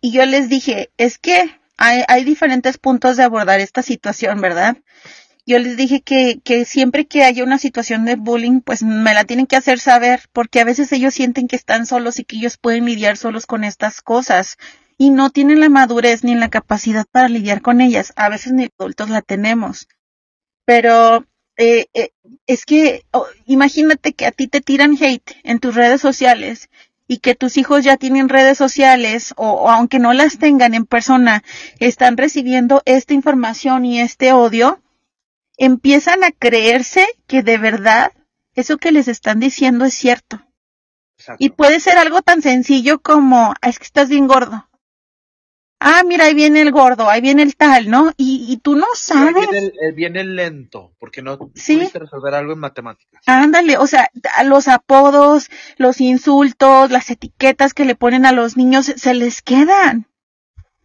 y 0.00 0.12
yo 0.12 0.24
les 0.24 0.48
dije, 0.48 0.88
es 0.96 1.18
que 1.18 1.60
hay, 1.76 2.04
hay 2.08 2.24
diferentes 2.24 2.78
puntos 2.78 3.18
de 3.18 3.24
abordar 3.24 3.60
esta 3.60 3.82
situación, 3.82 4.40
¿verdad? 4.40 4.78
Yo 5.46 5.60
les 5.60 5.76
dije 5.76 6.00
que, 6.00 6.40
que 6.42 6.64
siempre 6.64 7.06
que 7.06 7.22
haya 7.22 7.44
una 7.44 7.58
situación 7.58 8.04
de 8.04 8.16
bullying, 8.16 8.60
pues 8.60 8.82
me 8.82 9.14
la 9.14 9.24
tienen 9.24 9.46
que 9.46 9.54
hacer 9.54 9.78
saber, 9.78 10.22
porque 10.32 10.60
a 10.60 10.64
veces 10.64 10.90
ellos 10.92 11.14
sienten 11.14 11.46
que 11.46 11.54
están 11.54 11.86
solos 11.86 12.18
y 12.18 12.24
que 12.24 12.36
ellos 12.36 12.58
pueden 12.58 12.84
lidiar 12.84 13.16
solos 13.16 13.46
con 13.46 13.62
estas 13.62 14.02
cosas 14.02 14.56
y 14.98 15.10
no 15.10 15.30
tienen 15.30 15.60
la 15.60 15.68
madurez 15.68 16.24
ni 16.24 16.34
la 16.34 16.50
capacidad 16.50 17.06
para 17.10 17.28
lidiar 17.28 17.62
con 17.62 17.80
ellas. 17.80 18.12
A 18.16 18.28
veces 18.28 18.54
ni 18.54 18.68
adultos 18.76 19.08
la 19.08 19.22
tenemos. 19.22 19.86
Pero 20.64 21.24
eh, 21.56 21.86
eh, 21.94 22.10
es 22.48 22.64
que 22.64 23.04
imagínate 23.46 24.14
que 24.14 24.26
a 24.26 24.32
ti 24.32 24.48
te 24.48 24.60
tiran 24.60 24.96
hate 25.00 25.36
en 25.44 25.60
tus 25.60 25.76
redes 25.76 26.00
sociales 26.00 26.70
y 27.06 27.18
que 27.18 27.36
tus 27.36 27.56
hijos 27.56 27.84
ya 27.84 27.96
tienen 27.96 28.28
redes 28.28 28.58
sociales 28.58 29.32
o, 29.36 29.48
o, 29.48 29.70
aunque 29.70 30.00
no 30.00 30.12
las 30.12 30.38
tengan 30.38 30.74
en 30.74 30.86
persona, 30.86 31.44
están 31.78 32.16
recibiendo 32.16 32.82
esta 32.84 33.14
información 33.14 33.84
y 33.84 34.00
este 34.00 34.32
odio, 34.32 34.82
empiezan 35.56 36.24
a 36.24 36.32
creerse 36.32 37.06
que 37.26 37.42
de 37.42 37.58
verdad 37.58 38.12
eso 38.54 38.78
que 38.78 38.92
les 38.92 39.08
están 39.08 39.40
diciendo 39.40 39.84
es 39.84 39.94
cierto. 39.94 40.42
Exacto. 41.18 41.44
Y 41.44 41.50
puede 41.50 41.80
ser 41.80 41.98
algo 41.98 42.22
tan 42.22 42.42
sencillo 42.42 43.00
como, 43.00 43.54
es 43.62 43.78
que 43.78 43.84
estás 43.84 44.08
bien 44.08 44.26
gordo 44.26 44.66
ah, 45.80 46.02
mira, 46.04 46.24
ahí 46.24 46.34
viene 46.34 46.60
el 46.60 46.72
gordo, 46.72 47.08
ahí 47.08 47.20
viene 47.20 47.42
el 47.42 47.56
tal, 47.56 47.90
¿no? 47.90 48.12
Y, 48.16 48.46
y 48.48 48.56
tú 48.58 48.76
no 48.76 48.86
sabes. 48.94 49.48
Viene 49.50 49.72
el, 49.80 49.92
viene 49.94 50.20
el 50.20 50.36
lento, 50.36 50.92
porque 50.98 51.22
no 51.22 51.38
¿Sí? 51.54 51.76
pudiste 51.76 51.98
resolver 51.98 52.34
algo 52.34 52.52
en 52.52 52.58
matemáticas. 52.58 53.22
Ándale, 53.26 53.78
o 53.78 53.86
sea, 53.86 54.10
los 54.44 54.68
apodos, 54.68 55.50
los 55.76 56.00
insultos, 56.00 56.90
las 56.90 57.10
etiquetas 57.10 57.74
que 57.74 57.84
le 57.84 57.94
ponen 57.94 58.26
a 58.26 58.32
los 58.32 58.56
niños, 58.56 58.86
se 58.86 59.14
les 59.14 59.42
quedan. 59.42 60.06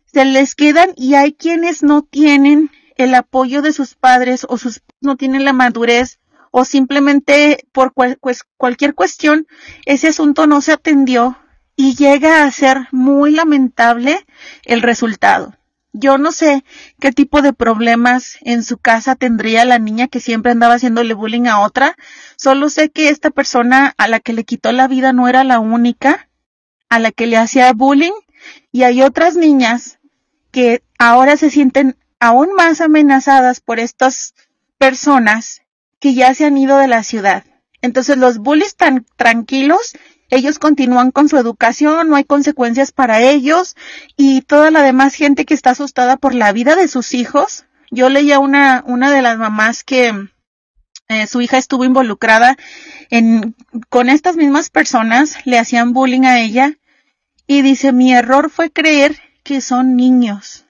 Se 0.05 0.25
les 0.25 0.55
quedan 0.55 0.91
y 0.97 1.15
hay 1.15 1.33
quienes 1.33 1.83
no 1.83 2.01
tienen 2.01 2.69
el 3.01 3.15
apoyo 3.15 3.61
de 3.61 3.73
sus 3.73 3.95
padres 3.95 4.45
o 4.47 4.57
sus 4.57 4.81
no 5.01 5.17
tienen 5.17 5.45
la 5.45 5.53
madurez 5.53 6.19
o 6.51 6.65
simplemente 6.65 7.65
por 7.71 7.93
cual, 7.93 8.19
cualquier 8.57 8.93
cuestión 8.93 9.47
ese 9.85 10.09
asunto 10.09 10.47
no 10.47 10.61
se 10.61 10.73
atendió 10.73 11.37
y 11.75 11.95
llega 11.95 12.43
a 12.43 12.51
ser 12.51 12.87
muy 12.91 13.31
lamentable 13.31 14.25
el 14.65 14.81
resultado. 14.81 15.55
Yo 15.93 16.17
no 16.17 16.31
sé 16.31 16.63
qué 16.99 17.11
tipo 17.11 17.41
de 17.41 17.51
problemas 17.51 18.37
en 18.41 18.63
su 18.63 18.77
casa 18.77 19.15
tendría 19.15 19.65
la 19.65 19.79
niña 19.79 20.07
que 20.07 20.21
siempre 20.21 20.51
andaba 20.53 20.75
haciéndole 20.75 21.13
bullying 21.13 21.47
a 21.47 21.59
otra. 21.59 21.97
Solo 22.37 22.69
sé 22.69 22.91
que 22.91 23.09
esta 23.09 23.29
persona 23.29 23.93
a 23.97 24.07
la 24.07 24.21
que 24.21 24.31
le 24.31 24.45
quitó 24.45 24.71
la 24.71 24.87
vida 24.87 25.11
no 25.11 25.27
era 25.27 25.43
la 25.43 25.59
única 25.59 26.29
a 26.89 26.99
la 26.99 27.11
que 27.11 27.27
le 27.27 27.37
hacía 27.37 27.73
bullying 27.73 28.13
y 28.71 28.83
hay 28.83 29.01
otras 29.01 29.35
niñas 29.35 29.99
que 30.51 30.83
ahora 30.99 31.37
se 31.37 31.49
sienten 31.49 31.97
aún 32.21 32.53
más 32.53 32.79
amenazadas 32.79 33.59
por 33.59 33.79
estas 33.79 34.33
personas 34.77 35.63
que 35.99 36.13
ya 36.13 36.33
se 36.33 36.45
han 36.45 36.55
ido 36.55 36.77
de 36.77 36.87
la 36.87 37.03
ciudad. 37.03 37.43
Entonces 37.81 38.15
los 38.15 38.37
bullies 38.37 38.75
tan 38.77 39.05
tranquilos 39.17 39.95
ellos 40.29 40.59
continúan 40.59 41.11
con 41.11 41.27
su 41.27 41.37
educación, 41.37 42.09
no 42.09 42.15
hay 42.15 42.23
consecuencias 42.23 42.93
para 42.93 43.19
ellos 43.21 43.75
y 44.15 44.41
toda 44.41 44.71
la 44.71 44.81
demás 44.81 45.13
gente 45.13 45.43
que 45.43 45.53
está 45.53 45.71
asustada 45.71 46.15
por 46.15 46.33
la 46.33 46.53
vida 46.53 46.77
de 46.77 46.87
sus 46.87 47.13
hijos. 47.13 47.65
Yo 47.89 48.07
leía 48.07 48.39
una, 48.39 48.81
una 48.87 49.11
de 49.11 49.21
las 49.21 49.37
mamás 49.37 49.83
que 49.83 50.13
eh, 51.09 51.27
su 51.27 51.41
hija 51.41 51.57
estuvo 51.57 51.83
involucrada 51.83 52.55
en, 53.09 53.55
con 53.89 54.07
estas 54.07 54.37
mismas 54.37 54.69
personas, 54.69 55.35
le 55.45 55.59
hacían 55.59 55.91
bullying 55.91 56.23
a 56.23 56.39
ella 56.39 56.77
y 57.45 57.61
dice, 57.61 57.91
mi 57.91 58.13
error 58.13 58.49
fue 58.49 58.71
creer 58.71 59.19
que 59.43 59.59
son 59.59 59.97
niños. 59.97 60.65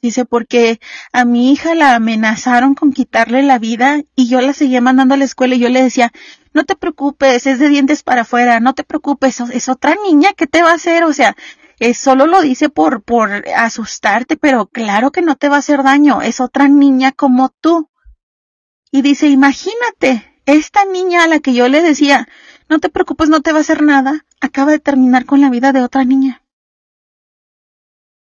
Dice, 0.00 0.24
porque 0.24 0.80
a 1.12 1.24
mi 1.24 1.50
hija 1.50 1.74
la 1.74 1.96
amenazaron 1.96 2.74
con 2.74 2.92
quitarle 2.92 3.42
la 3.42 3.58
vida 3.58 4.00
y 4.14 4.28
yo 4.28 4.40
la 4.40 4.52
seguía 4.52 4.80
mandando 4.80 5.14
a 5.14 5.18
la 5.18 5.24
escuela 5.24 5.56
y 5.56 5.58
yo 5.58 5.68
le 5.68 5.82
decía, 5.82 6.12
no 6.52 6.64
te 6.64 6.76
preocupes, 6.76 7.46
es 7.46 7.58
de 7.58 7.68
dientes 7.68 8.04
para 8.04 8.22
afuera, 8.22 8.60
no 8.60 8.74
te 8.74 8.84
preocupes, 8.84 9.40
es 9.40 9.68
otra 9.68 9.96
niña, 10.04 10.34
¿qué 10.36 10.46
te 10.46 10.62
va 10.62 10.70
a 10.70 10.74
hacer? 10.74 11.02
O 11.02 11.12
sea, 11.12 11.36
es, 11.80 11.98
solo 11.98 12.26
lo 12.26 12.40
dice 12.42 12.68
por, 12.68 13.02
por 13.02 13.44
asustarte, 13.56 14.36
pero 14.36 14.66
claro 14.66 15.10
que 15.10 15.22
no 15.22 15.36
te 15.36 15.48
va 15.48 15.56
a 15.56 15.60
hacer 15.60 15.82
daño, 15.82 16.22
es 16.22 16.40
otra 16.40 16.68
niña 16.68 17.12
como 17.12 17.48
tú. 17.48 17.90
Y 18.90 19.02
dice, 19.02 19.28
imagínate, 19.28 20.40
esta 20.46 20.84
niña 20.84 21.24
a 21.24 21.28
la 21.28 21.40
que 21.40 21.54
yo 21.54 21.68
le 21.68 21.82
decía, 21.82 22.28
no 22.68 22.78
te 22.78 22.88
preocupes, 22.88 23.28
no 23.28 23.42
te 23.42 23.52
va 23.52 23.58
a 23.58 23.60
hacer 23.62 23.82
nada, 23.82 24.24
acaba 24.40 24.70
de 24.72 24.78
terminar 24.78 25.24
con 25.24 25.40
la 25.40 25.50
vida 25.50 25.72
de 25.72 25.82
otra 25.82 26.04
niña. 26.04 26.42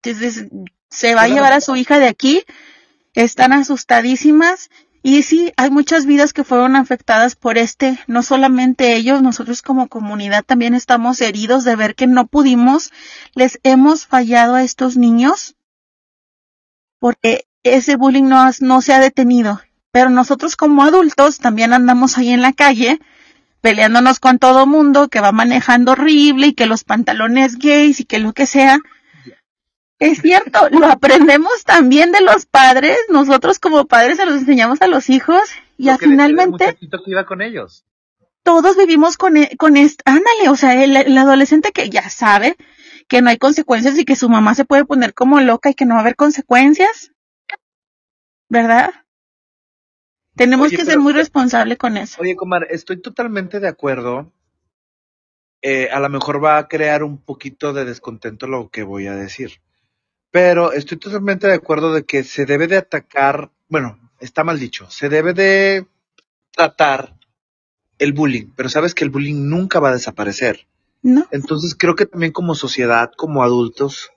Entonces, 0.02 0.46
se 0.90 1.14
va 1.14 1.22
a 1.22 1.28
llevar 1.28 1.52
a 1.52 1.60
su 1.60 1.76
hija 1.76 1.98
de 1.98 2.08
aquí, 2.08 2.44
están 3.14 3.52
asustadísimas 3.52 4.70
y 5.02 5.22
sí, 5.22 5.52
hay 5.56 5.70
muchas 5.70 6.06
vidas 6.06 6.32
que 6.32 6.44
fueron 6.44 6.76
afectadas 6.76 7.36
por 7.36 7.58
este, 7.58 7.98
no 8.06 8.22
solamente 8.22 8.96
ellos, 8.96 9.22
nosotros 9.22 9.62
como 9.62 9.88
comunidad 9.88 10.44
también 10.44 10.74
estamos 10.74 11.20
heridos 11.20 11.64
de 11.64 11.76
ver 11.76 11.94
que 11.94 12.06
no 12.06 12.26
pudimos, 12.26 12.90
les 13.34 13.58
hemos 13.62 14.06
fallado 14.06 14.54
a 14.54 14.62
estos 14.62 14.96
niños 14.96 15.54
porque 16.98 17.46
ese 17.62 17.96
bullying 17.96 18.24
no, 18.24 18.44
no 18.60 18.80
se 18.80 18.92
ha 18.92 19.00
detenido. 19.00 19.60
Pero 19.90 20.10
nosotros 20.10 20.56
como 20.56 20.82
adultos 20.82 21.38
también 21.38 21.72
andamos 21.72 22.18
ahí 22.18 22.30
en 22.30 22.42
la 22.42 22.52
calle 22.52 23.00
peleándonos 23.60 24.20
con 24.20 24.38
todo 24.38 24.66
mundo 24.66 25.08
que 25.08 25.20
va 25.20 25.32
manejando 25.32 25.92
horrible 25.92 26.48
y 26.48 26.52
que 26.52 26.66
los 26.66 26.84
pantalones 26.84 27.56
gays 27.58 28.00
y 28.00 28.04
que 28.04 28.18
lo 28.18 28.32
que 28.32 28.46
sea. 28.46 28.78
Es 29.98 30.18
cierto, 30.22 30.68
lo 30.70 30.86
aprendemos 30.86 31.64
también 31.64 32.12
de 32.12 32.20
los 32.20 32.46
padres, 32.46 32.96
nosotros 33.08 33.58
como 33.58 33.86
padres 33.86 34.16
se 34.16 34.26
los 34.26 34.36
enseñamos 34.36 34.80
a 34.80 34.86
los 34.86 35.10
hijos 35.10 35.40
y 35.76 35.88
a 35.88 35.98
finalmente 35.98 36.76
que 36.76 36.88
iba 37.06 37.26
con 37.26 37.42
ellos. 37.42 37.84
Todos 38.44 38.76
vivimos 38.76 39.16
con 39.16 39.36
e, 39.36 39.56
con 39.56 39.76
esto, 39.76 40.02
ándale, 40.06 40.48
o 40.48 40.56
sea, 40.56 40.82
el, 40.82 40.96
el, 40.96 41.18
adolescente 41.18 41.72
que 41.72 41.90
ya 41.90 42.08
sabe 42.08 42.56
que 43.08 43.22
no 43.22 43.30
hay 43.30 43.38
consecuencias 43.38 43.98
y 43.98 44.04
que 44.04 44.14
su 44.14 44.28
mamá 44.28 44.54
se 44.54 44.64
puede 44.64 44.84
poner 44.84 45.14
como 45.14 45.40
loca 45.40 45.70
y 45.70 45.74
que 45.74 45.84
no 45.84 45.94
va 45.94 46.00
a 46.00 46.02
haber 46.02 46.16
consecuencias, 46.16 47.12
¿verdad? 48.48 48.92
Tenemos 50.36 50.68
oye, 50.68 50.76
que 50.76 50.84
ser 50.84 51.00
muy 51.00 51.12
responsables 51.12 51.76
con 51.76 51.96
eso. 51.96 52.22
Oye, 52.22 52.36
Comar, 52.36 52.68
estoy 52.70 53.02
totalmente 53.02 53.58
de 53.58 53.66
acuerdo. 53.66 54.32
Eh, 55.60 55.88
a 55.90 55.98
lo 55.98 56.08
mejor 56.08 56.42
va 56.42 56.58
a 56.58 56.68
crear 56.68 57.02
un 57.02 57.18
poquito 57.18 57.72
de 57.72 57.84
descontento 57.84 58.46
lo 58.46 58.70
que 58.70 58.84
voy 58.84 59.08
a 59.08 59.16
decir. 59.16 59.60
Pero 60.30 60.72
estoy 60.72 60.98
totalmente 60.98 61.46
de 61.46 61.54
acuerdo 61.54 61.92
de 61.94 62.04
que 62.04 62.22
se 62.24 62.44
debe 62.44 62.66
de 62.66 62.76
atacar, 62.76 63.50
bueno, 63.68 63.98
está 64.20 64.44
mal 64.44 64.58
dicho, 64.58 64.90
se 64.90 65.08
debe 65.08 65.32
de 65.32 65.86
tratar 66.50 67.14
el 67.98 68.12
bullying, 68.12 68.52
pero 68.56 68.68
sabes 68.68 68.94
que 68.94 69.04
el 69.04 69.10
bullying 69.10 69.48
nunca 69.48 69.80
va 69.80 69.90
a 69.90 69.94
desaparecer. 69.94 70.66
No. 71.02 71.26
Entonces 71.30 71.74
creo 71.76 71.94
que 71.94 72.06
también 72.06 72.32
como 72.32 72.54
sociedad, 72.54 73.10
como 73.16 73.42
adultos, 73.42 74.10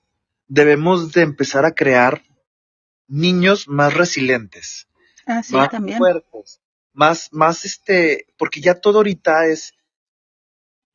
debemos 0.48 1.14
de 1.14 1.22
empezar 1.22 1.66
a 1.66 1.74
crear 1.74 2.24
niños 3.08 3.68
más 3.68 3.94
resilientes. 3.94 4.88
Ah, 5.26 5.44
sí, 5.44 5.56
más 5.56 5.70
también. 5.70 5.98
fuertes, 5.98 6.62
más, 6.94 7.30
más 7.32 7.66
este, 7.66 8.28
porque 8.38 8.62
ya 8.62 8.76
todo 8.76 8.98
ahorita 8.98 9.46
es, 9.46 9.74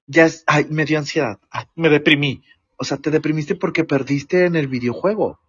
ya 0.06 0.26
es, 0.26 0.44
ay, 0.46 0.66
me 0.68 0.84
dio 0.84 0.98
ansiedad, 0.98 1.38
ay, 1.50 1.66
me 1.74 1.88
deprimí, 1.88 2.42
o 2.76 2.84
sea, 2.84 2.98
te 2.98 3.10
deprimiste 3.10 3.54
porque 3.54 3.84
perdiste 3.84 4.44
en 4.44 4.56
el 4.56 4.68
videojuego. 4.68 5.40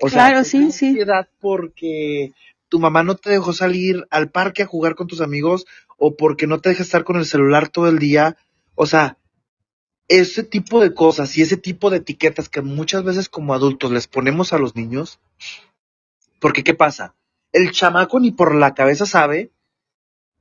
O 0.00 0.06
claro, 0.06 0.36
sea, 0.36 0.44
sí, 0.44 0.72
sí. 0.72 0.88
ansiedad 0.88 1.28
porque 1.40 2.32
tu 2.68 2.78
mamá 2.78 3.02
no 3.02 3.16
te 3.16 3.30
dejó 3.30 3.52
salir 3.52 4.06
al 4.10 4.30
parque 4.30 4.62
a 4.62 4.66
jugar 4.66 4.94
con 4.94 5.06
tus 5.06 5.20
amigos 5.20 5.66
o 5.96 6.16
porque 6.16 6.46
no 6.46 6.60
te 6.60 6.68
deja 6.68 6.82
estar 6.82 7.04
con 7.04 7.16
el 7.16 7.26
celular 7.26 7.68
todo 7.68 7.88
el 7.88 7.98
día. 7.98 8.36
O 8.74 8.86
sea, 8.86 9.18
ese 10.06 10.42
tipo 10.42 10.80
de 10.80 10.94
cosas 10.94 11.36
y 11.36 11.42
ese 11.42 11.56
tipo 11.56 11.90
de 11.90 11.98
etiquetas 11.98 12.48
que 12.48 12.62
muchas 12.62 13.04
veces 13.04 13.28
como 13.28 13.54
adultos 13.54 13.90
les 13.90 14.06
ponemos 14.06 14.52
a 14.52 14.58
los 14.58 14.76
niños, 14.76 15.20
porque 16.40 16.62
¿qué 16.62 16.74
pasa? 16.74 17.14
El 17.52 17.72
chamaco 17.72 18.20
ni 18.20 18.30
por 18.30 18.54
la 18.54 18.74
cabeza 18.74 19.04
sabe 19.04 19.50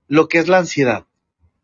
lo 0.08 0.28
que 0.28 0.38
es 0.38 0.48
la 0.48 0.60
ansiedad 0.60 1.06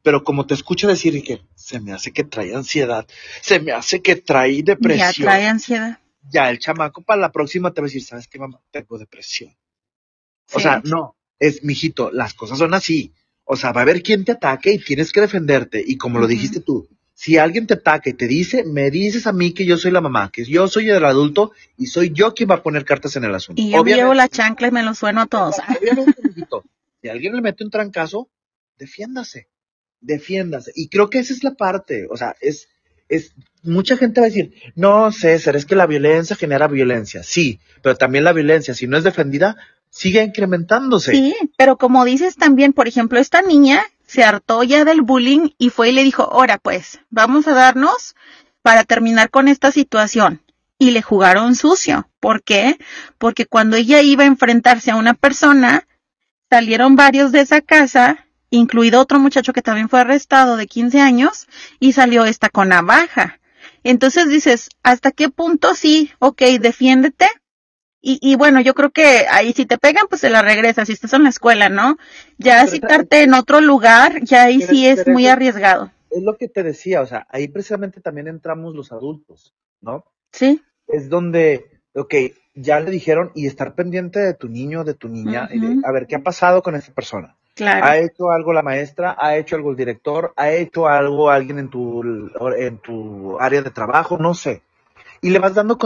pero 0.03 0.23
como 0.23 0.45
te 0.45 0.53
escucho 0.53 0.87
decir 0.87 1.23
que 1.23 1.41
se 1.55 1.79
me 1.79 1.93
hace 1.93 2.11
que 2.11 2.23
trae 2.23 2.53
ansiedad, 2.53 3.07
se 3.41 3.59
me 3.59 3.71
hace 3.71 4.01
que 4.01 4.17
trae 4.17 4.61
depresión. 4.61 5.11
Ya 5.11 5.23
trae 5.23 5.47
ansiedad. 5.47 5.99
Ya 6.29 6.49
el 6.49 6.59
chamaco 6.59 7.01
para 7.01 7.21
la 7.21 7.31
próxima 7.31 7.73
te 7.73 7.81
va 7.81 7.85
a 7.85 7.89
decir, 7.89 8.03
¿sabes 8.03 8.27
qué, 8.27 8.37
mamá? 8.37 8.61
Tengo 8.69 8.97
depresión. 8.97 9.51
Sí. 10.45 10.57
O 10.57 10.59
sea, 10.59 10.81
no, 10.83 11.15
es, 11.39 11.63
mijito, 11.63 12.11
las 12.11 12.33
cosas 12.33 12.57
son 12.59 12.73
así. 12.73 13.13
O 13.45 13.55
sea, 13.55 13.71
va 13.71 13.81
a 13.81 13.83
haber 13.83 14.03
quien 14.03 14.23
te 14.23 14.33
ataque 14.33 14.73
y 14.73 14.77
tienes 14.77 15.11
que 15.11 15.21
defenderte. 15.21 15.83
Y 15.85 15.97
como 15.97 16.15
uh 16.15 16.17
-huh. 16.19 16.21
lo 16.21 16.27
dijiste 16.27 16.59
tú, 16.59 16.87
si 17.13 17.37
alguien 17.37 17.67
te 17.67 17.75
ataca 17.75 18.09
y 18.09 18.13
te 18.13 18.27
dice, 18.27 18.65
me 18.65 18.91
dices 18.91 19.27
a 19.27 19.33
mí 19.33 19.53
que 19.53 19.65
yo 19.65 19.77
soy 19.77 19.91
la 19.91 20.01
mamá, 20.01 20.31
que 20.31 20.43
yo 20.45 20.67
soy 20.67 20.89
el 20.89 21.05
adulto 21.05 21.51
y 21.77 21.87
soy 21.87 22.11
yo 22.11 22.33
quien 22.33 22.49
va 22.49 22.55
a 22.55 22.63
poner 22.63 22.83
cartas 22.83 23.15
en 23.15 23.23
el 23.23 23.33
asunto. 23.35 23.61
Y 23.61 23.71
yo 23.71 23.83
me 23.83 23.93
llevo 23.93 24.13
la 24.13 24.27
chancla 24.27 24.67
y 24.67 24.71
me 24.71 24.83
lo 24.83 24.93
sueno 24.93 25.21
a 25.21 25.27
todos. 25.27 25.55
Obviamente, 25.59 26.13
si 27.01 27.09
alguien 27.09 27.35
le 27.35 27.41
mete 27.41 27.63
un 27.63 27.69
trancazo, 27.69 28.29
defiéndase, 28.77 29.47
defiéndase. 30.03 30.71
Y 30.75 30.89
creo 30.89 31.09
que 31.09 31.19
esa 31.19 31.33
es 31.33 31.43
la 31.43 31.55
parte, 31.55 32.07
o 32.09 32.17
sea, 32.17 32.35
es, 32.41 32.67
es, 33.09 33.33
mucha 33.63 33.97
gente 33.97 34.21
va 34.21 34.27
a 34.27 34.29
decir, 34.29 34.53
no, 34.75 35.11
César, 35.11 35.55
es 35.55 35.65
que 35.65 35.75
la 35.75 35.87
violencia 35.87 36.35
genera 36.35 36.67
violencia. 36.67 37.23
Sí, 37.23 37.59
pero 37.81 37.95
también 37.95 38.23
la 38.23 38.33
violencia, 38.33 38.73
si 38.73 38.87
no 38.87 38.97
es 38.97 39.03
defendida, 39.03 39.57
sigue 39.89 40.21
incrementándose. 40.21 41.11
Sí, 41.11 41.35
pero 41.57 41.77
como 41.77 42.05
dices 42.05 42.35
también, 42.35 42.73
por 42.73 42.87
ejemplo, 42.87 43.19
esta 43.19 43.41
niña 43.41 43.83
se 44.05 44.23
hartó 44.23 44.63
ya 44.63 44.85
del 44.85 45.01
bullying 45.01 45.49
y 45.57 45.69
fue 45.69 45.89
y 45.89 45.93
le 45.93 46.03
dijo, 46.03 46.23
ahora 46.23 46.57
pues, 46.57 46.99
vamos 47.09 47.47
a 47.47 47.53
darnos 47.53 48.15
para 48.61 48.83
terminar 48.83 49.29
con 49.29 49.47
esta 49.47 49.71
situación. 49.71 50.41
Y 50.79 50.91
le 50.91 51.01
jugaron 51.01 51.55
sucio. 51.55 52.09
¿Por 52.19 52.43
qué? 52.43 52.77
Porque 53.17 53.45
cuando 53.45 53.77
ella 53.77 54.01
iba 54.01 54.23
a 54.23 54.27
enfrentarse 54.27 54.91
a 54.91 54.95
una 54.95 55.13
persona, 55.13 55.87
salieron 56.49 56.95
varios 56.95 57.31
de 57.31 57.41
esa 57.41 57.61
casa, 57.61 58.22
incluido 58.57 59.01
otro 59.01 59.19
muchacho 59.19 59.53
que 59.53 59.61
también 59.61 59.89
fue 59.89 60.01
arrestado 60.01 60.57
de 60.57 60.67
15 60.67 60.99
años, 60.99 61.47
y 61.79 61.93
salió 61.93 62.25
esta 62.25 62.49
con 62.49 62.69
navaja. 62.69 63.39
Entonces 63.83 64.29
dices, 64.29 64.69
¿hasta 64.81 65.11
qué 65.11 65.29
punto 65.29 65.75
sí? 65.75 66.11
Ok, 66.19 66.41
defiéndete, 66.59 67.27
y, 68.05 68.19
y, 68.21 68.35
bueno, 68.35 68.59
yo 68.59 68.73
creo 68.73 68.91
que 68.91 69.27
ahí 69.31 69.53
si 69.53 69.65
te 69.65 69.77
pegan, 69.77 70.07
pues 70.09 70.19
se 70.19 70.29
la 70.29 70.41
regresas, 70.41 70.87
si 70.87 70.93
estás 70.93 71.13
en 71.13 71.23
la 71.23 71.29
escuela, 71.29 71.69
¿no? 71.69 71.95
Ya 72.37 72.67
citarte 72.67 73.23
en 73.23 73.33
otro 73.33 73.61
lugar, 73.61 74.21
ya 74.23 74.43
ahí 74.43 74.59
sí 74.61 74.85
es 74.85 75.07
muy 75.07 75.27
arriesgado. 75.27 75.89
Es 76.09 76.21
lo 76.21 76.35
que 76.35 76.49
te 76.49 76.63
decía, 76.63 76.99
o 76.99 77.05
sea, 77.05 77.25
ahí 77.29 77.47
precisamente 77.47 78.01
también 78.01 78.27
entramos 78.27 78.75
los 78.75 78.91
adultos, 78.91 79.55
¿no? 79.79 80.03
Sí. 80.33 80.61
Es 80.85 81.07
donde, 81.07 81.81
ok, 81.93 82.13
ya 82.53 82.81
le 82.81 82.91
dijeron 82.91 83.31
y 83.35 83.47
estar 83.47 83.73
pendiente 83.73 84.19
de 84.19 84.33
tu 84.33 84.49
niño, 84.49 84.83
de 84.83 84.95
tu 84.95 85.07
niña, 85.07 85.47
y 85.49 85.61
de, 85.61 85.79
a 85.85 85.91
ver, 85.93 86.05
¿qué 86.05 86.17
ha 86.17 86.23
pasado 86.23 86.61
con 86.61 86.75
esta 86.75 86.93
persona? 86.93 87.37
¿Ha 87.59 87.97
hecho 87.97 88.31
algo 88.31 88.51
la 88.53 88.63
maestra? 88.63 89.15
¿Ha 89.17 89.35
hecho 89.37 89.55
algo 89.55 89.71
el 89.71 89.77
director? 89.77 90.33
¿Ha 90.35 90.51
hecho 90.51 90.87
algo 90.87 91.29
alguien 91.29 91.59
en 91.59 91.69
tu, 91.69 92.01
en 92.57 92.77
tu 92.79 93.39
área 93.39 93.61
de 93.61 93.69
trabajo? 93.69 94.17
No 94.17 94.33
sé. 94.33 94.63
Y 95.21 95.29
le 95.29 95.39
vas 95.39 95.53
dando 95.53 95.77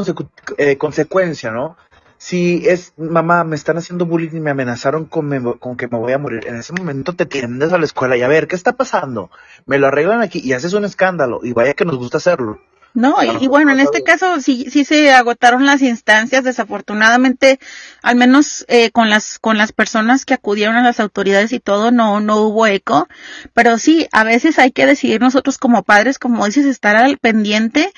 eh, 0.57 0.77
consecuencia, 0.77 1.51
¿no? 1.51 1.77
si 2.17 2.67
es, 2.67 2.93
mamá, 2.97 3.43
me 3.43 3.55
están 3.55 3.77
haciendo 3.77 4.05
bullying 4.05 4.35
y 4.35 4.39
me 4.39 4.51
amenazaron 4.51 5.05
con, 5.05 5.29
con, 5.59 5.77
que 5.77 5.87
me 5.87 5.97
voy 5.97 6.13
a 6.13 6.17
morir, 6.17 6.47
en 6.47 6.55
ese 6.55 6.73
momento 6.73 7.13
te 7.13 7.25
tiendes 7.25 7.71
a 7.73 7.77
la 7.77 7.85
escuela 7.85 8.17
y 8.17 8.23
a 8.23 8.27
ver, 8.27 8.47
¿qué 8.47 8.55
está 8.55 8.73
pasando? 8.73 9.29
Me 9.65 9.77
lo 9.77 9.87
arreglan 9.87 10.21
aquí 10.21 10.41
y 10.43 10.53
haces 10.53 10.73
un 10.73 10.85
escándalo 10.85 11.39
y 11.43 11.53
vaya 11.53 11.73
que 11.73 11.85
nos 11.85 11.97
gusta 11.97 12.17
hacerlo. 12.17 12.59
No, 12.93 13.17
y, 13.21 13.47
bueno, 13.47 13.71
en 13.71 13.79
este 13.79 14.03
caso 14.03 14.41
sí, 14.41 14.69
sí 14.71 14.83
se 14.83 15.13
agotaron 15.13 15.65
las 15.65 15.81
instancias, 15.81 16.43
desafortunadamente, 16.43 17.59
al 18.01 18.15
menos 18.15 18.65
eh, 18.69 18.89
con 18.91 19.09
las 19.09 19.37
con 19.39 19.57
las 19.57 19.71
personas 19.71 20.25
que 20.25 20.33
acudieron 20.33 20.75
a 20.75 20.83
las 20.83 20.99
autoridades 20.99 21.53
y 21.53 21.59
todo, 21.59 21.91
no 21.91 22.19
no 22.19 22.41
hubo 22.41 22.65
eco, 22.65 23.07
pero 23.53 23.77
sí, 23.77 24.07
a 24.11 24.23
veces 24.23 24.57
hay 24.57 24.71
que 24.71 24.85
decidir 24.85 25.21
nosotros 25.21 25.57
como 25.57 25.83
padres, 25.83 26.17
como 26.17 26.45
dices, 26.45 26.65
estar 26.65 26.95
al 26.95 27.17
pendiente 27.19 27.93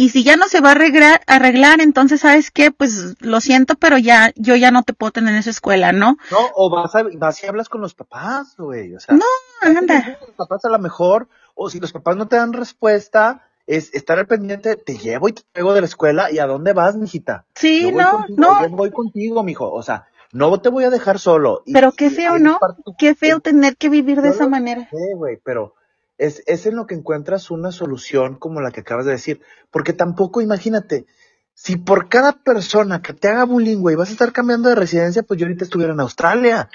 y 0.00 0.08
si 0.08 0.24
ya 0.24 0.36
no 0.36 0.48
se 0.48 0.62
va 0.62 0.70
a 0.70 0.72
arreglar, 0.72 1.20
arreglar, 1.26 1.82
entonces, 1.82 2.22
¿sabes 2.22 2.50
qué? 2.50 2.70
Pues 2.70 3.16
lo 3.20 3.38
siento, 3.42 3.74
pero 3.74 3.98
ya, 3.98 4.32
yo 4.34 4.56
ya 4.56 4.70
no 4.70 4.82
te 4.82 4.94
puedo 4.94 5.12
tener 5.12 5.34
en 5.34 5.40
esa 5.40 5.50
escuela, 5.50 5.92
¿no? 5.92 6.16
No, 6.30 6.38
o 6.54 6.70
vas, 6.70 6.94
a, 6.94 7.02
vas 7.18 7.44
y 7.44 7.46
hablas 7.46 7.68
con 7.68 7.82
los 7.82 7.92
papás, 7.92 8.56
güey, 8.56 8.94
o 8.94 8.98
sea. 8.98 9.14
No, 9.14 9.26
anda. 9.60 10.18
Los 10.22 10.36
papás 10.36 10.64
a 10.64 10.70
lo 10.70 10.78
mejor, 10.78 11.28
o 11.54 11.68
si 11.68 11.80
los 11.80 11.92
papás 11.92 12.16
no 12.16 12.28
te 12.28 12.36
dan 12.36 12.54
respuesta, 12.54 13.49
es 13.70 13.94
estar 13.94 14.18
al 14.18 14.26
pendiente, 14.26 14.74
te 14.74 14.98
llevo 14.98 15.28
y 15.28 15.32
te 15.32 15.42
traigo 15.52 15.72
de 15.74 15.80
la 15.80 15.86
escuela, 15.86 16.32
¿y 16.32 16.40
a 16.40 16.46
dónde 16.46 16.72
vas, 16.72 16.96
mijita? 16.96 17.44
Sí, 17.54 17.92
no, 17.92 18.26
no. 18.28 18.62
Yo 18.62 18.70
voy 18.70 18.90
contigo, 18.90 19.44
mijo, 19.44 19.70
o 19.70 19.82
sea, 19.84 20.08
no 20.32 20.60
te 20.60 20.70
voy 20.70 20.82
a 20.82 20.90
dejar 20.90 21.20
solo. 21.20 21.62
pero 21.72 21.92
qué 21.92 22.10
feo, 22.10 22.40
¿no? 22.40 22.58
Qué 22.98 23.14
feo 23.14 23.38
tener 23.38 23.76
que 23.76 23.88
vivir 23.88 24.22
de 24.22 24.30
esa 24.30 24.48
manera. 24.48 24.88
Sí, 24.90 25.14
güey, 25.14 25.38
pero 25.44 25.74
es, 26.18 26.42
es 26.46 26.66
en 26.66 26.74
lo 26.74 26.88
que 26.88 26.96
encuentras 26.96 27.52
una 27.52 27.70
solución 27.70 28.34
como 28.34 28.60
la 28.60 28.72
que 28.72 28.80
acabas 28.80 29.06
de 29.06 29.12
decir. 29.12 29.40
Porque 29.70 29.92
tampoco, 29.92 30.40
imagínate, 30.40 31.06
si 31.54 31.76
por 31.76 32.08
cada 32.08 32.32
persona 32.32 33.02
que 33.02 33.12
te 33.12 33.28
haga 33.28 33.44
bullying, 33.44 33.78
güey, 33.78 33.94
vas 33.94 34.08
a 34.08 34.12
estar 34.12 34.32
cambiando 34.32 34.68
de 34.68 34.74
residencia, 34.74 35.22
pues 35.22 35.38
yo 35.38 35.46
ahorita 35.46 35.62
estuviera 35.62 35.92
en 35.92 36.00
Australia. 36.00 36.68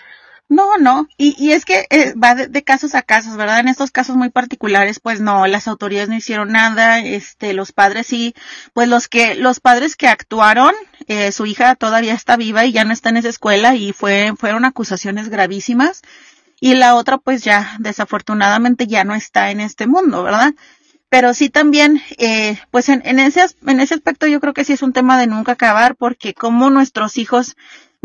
No, 0.47 0.77
no, 0.77 1.07
y, 1.17 1.35
y 1.43 1.53
es 1.53 1.65
que 1.65 1.87
eh, 1.89 2.13
va 2.13 2.35
de, 2.35 2.63
casos 2.63 2.93
a 2.93 3.01
casos, 3.01 3.35
¿verdad? 3.35 3.59
En 3.59 3.67
estos 3.67 3.89
casos 3.89 4.15
muy 4.15 4.29
particulares, 4.29 4.99
pues 4.99 5.19
no, 5.19 5.47
las 5.47 5.67
autoridades 5.67 6.07
no 6.07 6.15
hicieron 6.15 6.51
nada, 6.51 6.99
este, 6.99 7.53
los 7.53 7.71
padres 7.71 8.05
sí, 8.05 8.35
pues 8.73 8.87
los 8.87 9.07
que, 9.07 9.33
los 9.33 9.59
padres 9.59 9.95
que 9.95 10.07
actuaron, 10.07 10.75
eh, 11.07 11.31
su 11.31 11.47
hija 11.47 11.73
todavía 11.73 12.13
está 12.13 12.37
viva 12.37 12.63
y 12.63 12.73
ya 12.73 12.85
no 12.85 12.93
está 12.93 13.09
en 13.09 13.17
esa 13.17 13.29
escuela 13.29 13.75
y 13.75 13.91
fue, 13.91 14.33
fueron 14.37 14.65
acusaciones 14.65 15.29
gravísimas 15.29 16.03
y 16.59 16.75
la 16.75 16.93
otra 16.93 17.17
pues 17.17 17.43
ya 17.43 17.75
desafortunadamente 17.79 18.85
ya 18.85 19.03
no 19.03 19.15
está 19.15 19.49
en 19.49 19.61
este 19.61 19.87
mundo, 19.87 20.21
¿verdad? 20.21 20.53
Pero 21.09 21.33
sí 21.33 21.49
también, 21.49 22.01
eh, 22.17 22.59
pues 22.69 22.89
en, 22.89 23.01
en, 23.05 23.17
ese, 23.17 23.45
en 23.65 23.79
ese 23.79 23.95
aspecto 23.95 24.27
yo 24.27 24.39
creo 24.39 24.53
que 24.53 24.63
sí 24.65 24.73
es 24.73 24.83
un 24.83 24.93
tema 24.93 25.19
de 25.19 25.25
nunca 25.27 25.53
acabar 25.53 25.95
porque 25.95 26.35
como 26.35 26.69
nuestros 26.69 27.17
hijos 27.17 27.55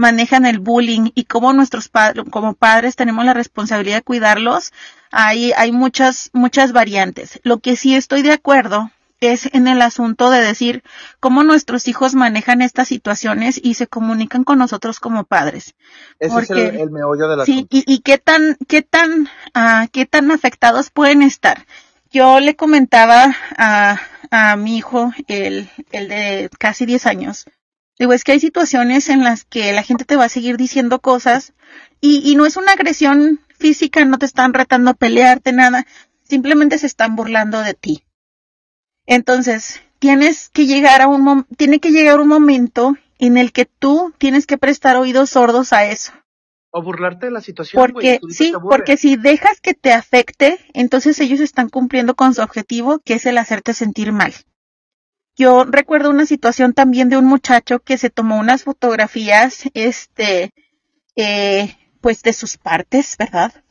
manejan 0.00 0.46
el 0.46 0.58
bullying 0.58 1.10
y 1.14 1.24
cómo 1.24 1.52
nuestros 1.52 1.88
padres, 1.90 2.24
como 2.30 2.54
padres 2.54 2.96
tenemos 2.96 3.22
la 3.26 3.34
responsabilidad 3.34 3.98
de 3.98 4.02
cuidarlos, 4.02 4.72
hay, 5.10 5.52
hay 5.52 5.72
muchas, 5.72 6.30
muchas 6.32 6.72
variantes. 6.72 7.38
Lo 7.42 7.58
que 7.58 7.76
sí 7.76 7.94
estoy 7.94 8.22
de 8.22 8.32
acuerdo 8.32 8.90
es 9.20 9.52
en 9.52 9.68
el 9.68 9.82
asunto 9.82 10.30
de 10.30 10.40
decir 10.40 10.82
cómo 11.20 11.44
nuestros 11.44 11.86
hijos 11.86 12.14
manejan 12.14 12.62
estas 12.62 12.88
situaciones 12.88 13.60
y 13.62 13.74
se 13.74 13.86
comunican 13.86 14.42
con 14.42 14.58
nosotros 14.58 15.00
como 15.00 15.24
padres. 15.24 15.74
Ese 16.18 16.40
es 16.40 16.50
el, 16.50 16.90
meollo 16.90 17.28
de 17.28 17.36
la 17.36 17.44
Sí, 17.44 17.66
y, 17.68 17.84
y, 17.86 17.98
qué 17.98 18.16
tan, 18.16 18.56
qué 18.66 18.80
tan, 18.80 19.28
uh, 19.54 19.86
qué 19.92 20.06
tan 20.06 20.30
afectados 20.30 20.88
pueden 20.88 21.20
estar. 21.20 21.66
Yo 22.10 22.40
le 22.40 22.56
comentaba 22.56 23.36
a, 23.58 24.00
a 24.30 24.56
mi 24.56 24.78
hijo, 24.78 25.12
el, 25.28 25.68
el 25.92 26.08
de 26.08 26.48
casi 26.58 26.86
10 26.86 27.04
años, 27.04 27.44
digo, 28.00 28.14
es 28.14 28.24
que 28.24 28.32
hay 28.32 28.40
situaciones 28.40 29.10
en 29.10 29.22
las 29.22 29.44
que 29.44 29.72
la 29.72 29.82
gente 29.82 30.06
te 30.06 30.16
va 30.16 30.24
a 30.24 30.30
seguir 30.30 30.56
diciendo 30.56 31.00
cosas 31.00 31.52
y, 32.00 32.22
y 32.24 32.34
no 32.34 32.46
es 32.46 32.56
una 32.56 32.72
agresión 32.72 33.40
física, 33.58 34.04
no 34.06 34.18
te 34.18 34.24
están 34.24 34.54
retando 34.54 34.90
a 34.90 34.94
pelearte, 34.94 35.52
nada, 35.52 35.86
simplemente 36.22 36.78
se 36.78 36.86
están 36.86 37.14
burlando 37.14 37.60
de 37.60 37.74
ti. 37.74 38.02
Entonces, 39.04 39.82
tienes 39.98 40.48
que 40.48 40.64
llegar 40.66 41.02
a 41.02 41.08
un 41.08 41.44
tiene 41.58 41.78
que 41.78 41.90
llegar 41.90 42.20
un 42.20 42.28
momento 42.28 42.96
en 43.18 43.36
el 43.36 43.52
que 43.52 43.66
tú 43.66 44.14
tienes 44.16 44.46
que 44.46 44.56
prestar 44.56 44.96
oídos 44.96 45.30
sordos 45.30 45.74
a 45.74 45.84
eso. 45.84 46.12
O 46.70 46.82
burlarte 46.82 47.26
de 47.26 47.32
la 47.32 47.42
situación. 47.42 47.82
Porque 47.82 48.18
sí, 48.30 48.54
porque 48.62 48.96
si 48.96 49.16
dejas 49.16 49.60
que 49.60 49.74
te 49.74 49.92
afecte, 49.92 50.58
entonces 50.72 51.20
ellos 51.20 51.40
están 51.40 51.68
cumpliendo 51.68 52.14
con 52.14 52.32
su 52.32 52.40
objetivo, 52.40 53.00
que 53.00 53.14
es 53.14 53.26
el 53.26 53.36
hacerte 53.36 53.74
sentir 53.74 54.12
mal. 54.12 54.32
Yo 55.40 55.64
recuerdo 55.64 56.10
una 56.10 56.26
situación 56.26 56.74
también 56.74 57.08
de 57.08 57.16
un 57.16 57.24
muchacho 57.24 57.78
que 57.78 57.96
se 57.96 58.10
tomó 58.10 58.38
unas 58.38 58.64
fotografías, 58.64 59.62
este, 59.72 60.52
eh, 61.16 61.78
pues 62.02 62.22
de 62.22 62.34
sus 62.34 62.58
partes, 62.58 63.16
¿verdad? 63.18 63.64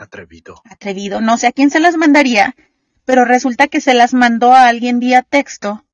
Atrevido. 0.00 0.60
Atrevido. 0.68 1.20
No 1.20 1.38
sé 1.38 1.46
a 1.46 1.52
quién 1.52 1.70
se 1.70 1.78
las 1.78 1.96
mandaría, 1.96 2.56
pero 3.04 3.24
resulta 3.24 3.68
que 3.68 3.80
se 3.80 3.94
las 3.94 4.14
mandó 4.14 4.52
a 4.52 4.66
alguien 4.66 4.98
vía 4.98 5.22
texto 5.22 5.84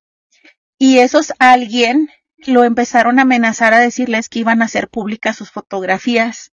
y 0.78 1.00
esos 1.00 1.34
alguien 1.38 2.08
lo 2.46 2.64
empezaron 2.64 3.18
a 3.18 3.22
amenazar 3.22 3.74
a 3.74 3.80
decirles 3.80 4.30
que 4.30 4.38
iban 4.38 4.62
a 4.62 4.64
hacer 4.64 4.88
públicas 4.88 5.36
sus 5.36 5.50
fotografías 5.50 6.52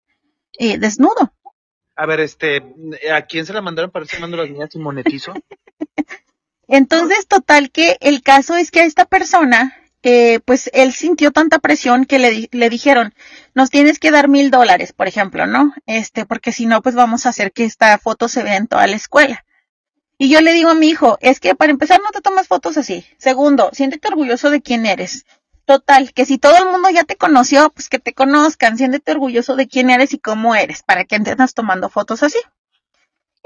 eh, 0.59 0.77
desnudo. 0.79 1.33
A 1.95 2.05
ver, 2.05 2.19
este, 2.19 2.61
¿a 3.09 3.21
quién 3.21 3.45
se 3.45 3.53
la 3.53 3.61
mandaron 3.61 3.89
para 3.89 4.05
que 4.05 4.19
mando 4.19 4.35
las 4.35 4.49
niñas 4.49 4.67
sin 4.69 4.81
monetizo? 4.81 5.33
Entonces, 6.67 7.27
total 7.27 7.71
que 7.71 7.97
el 8.01 8.21
caso 8.21 8.55
es 8.55 8.71
que 8.71 8.81
a 8.81 8.85
esta 8.85 9.05
persona, 9.05 9.75
eh, 10.03 10.39
pues 10.45 10.69
él 10.73 10.93
sintió 10.93 11.31
tanta 11.31 11.59
presión 11.59 12.05
que 12.05 12.19
le, 12.19 12.49
le 12.51 12.69
dijeron, 12.69 13.13
nos 13.53 13.69
tienes 13.69 13.99
que 13.99 14.11
dar 14.11 14.27
mil 14.27 14.51
dólares, 14.51 14.93
por 14.93 15.07
ejemplo, 15.07 15.47
¿no? 15.47 15.73
Este, 15.85 16.25
porque 16.25 16.51
si 16.51 16.65
no, 16.65 16.81
pues 16.81 16.95
vamos 16.95 17.25
a 17.25 17.29
hacer 17.29 17.51
que 17.51 17.65
esta 17.65 17.97
foto 17.97 18.27
se 18.27 18.43
vea 18.43 18.57
en 18.57 18.67
toda 18.67 18.87
la 18.87 18.95
escuela. 18.95 19.45
Y 20.17 20.29
yo 20.29 20.41
le 20.41 20.53
digo 20.53 20.69
a 20.69 20.75
mi 20.75 20.89
hijo, 20.89 21.17
es 21.21 21.39
que 21.39 21.55
para 21.55 21.71
empezar 21.71 21.99
no 22.01 22.09
te 22.11 22.21
tomas 22.21 22.47
fotos 22.47 22.77
así. 22.77 23.05
Segundo, 23.17 23.69
siéntete 23.73 24.07
orgulloso 24.07 24.49
de 24.49 24.61
quién 24.61 24.85
eres. 24.85 25.25
Total, 25.65 26.13
que 26.13 26.25
si 26.25 26.37
todo 26.37 26.55
el 26.57 26.71
mundo 26.71 26.89
ya 26.89 27.03
te 27.03 27.17
conoció, 27.17 27.71
pues 27.71 27.89
que 27.89 27.99
te 27.99 28.13
conozcan, 28.13 28.77
siéntete 28.77 29.11
orgulloso 29.11 29.55
de 29.55 29.67
quién 29.67 29.89
eres 29.89 30.13
y 30.13 30.19
cómo 30.19 30.55
eres, 30.55 30.83
para 30.83 31.05
que 31.05 31.15
andes 31.15 31.53
tomando 31.53 31.89
fotos 31.89 32.23
así. 32.23 32.37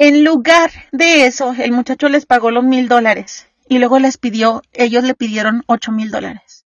En 0.02 0.24
lugar 0.24 0.72
de 0.94 1.26
eso, 1.26 1.54
el 1.60 1.74
muchacho 1.74 2.08
les 2.08 2.26
pagó 2.26 2.52
los 2.52 2.64
mil 2.64 2.88
dólares 2.88 3.48
y 3.68 3.80
luego 3.80 4.00
les 4.00 4.18
pidió, 4.18 4.62
ellos 4.72 5.04
le 5.04 5.14
pidieron 5.14 5.64
ocho 5.68 5.92
mil 5.92 6.10
dólares. 6.10 6.66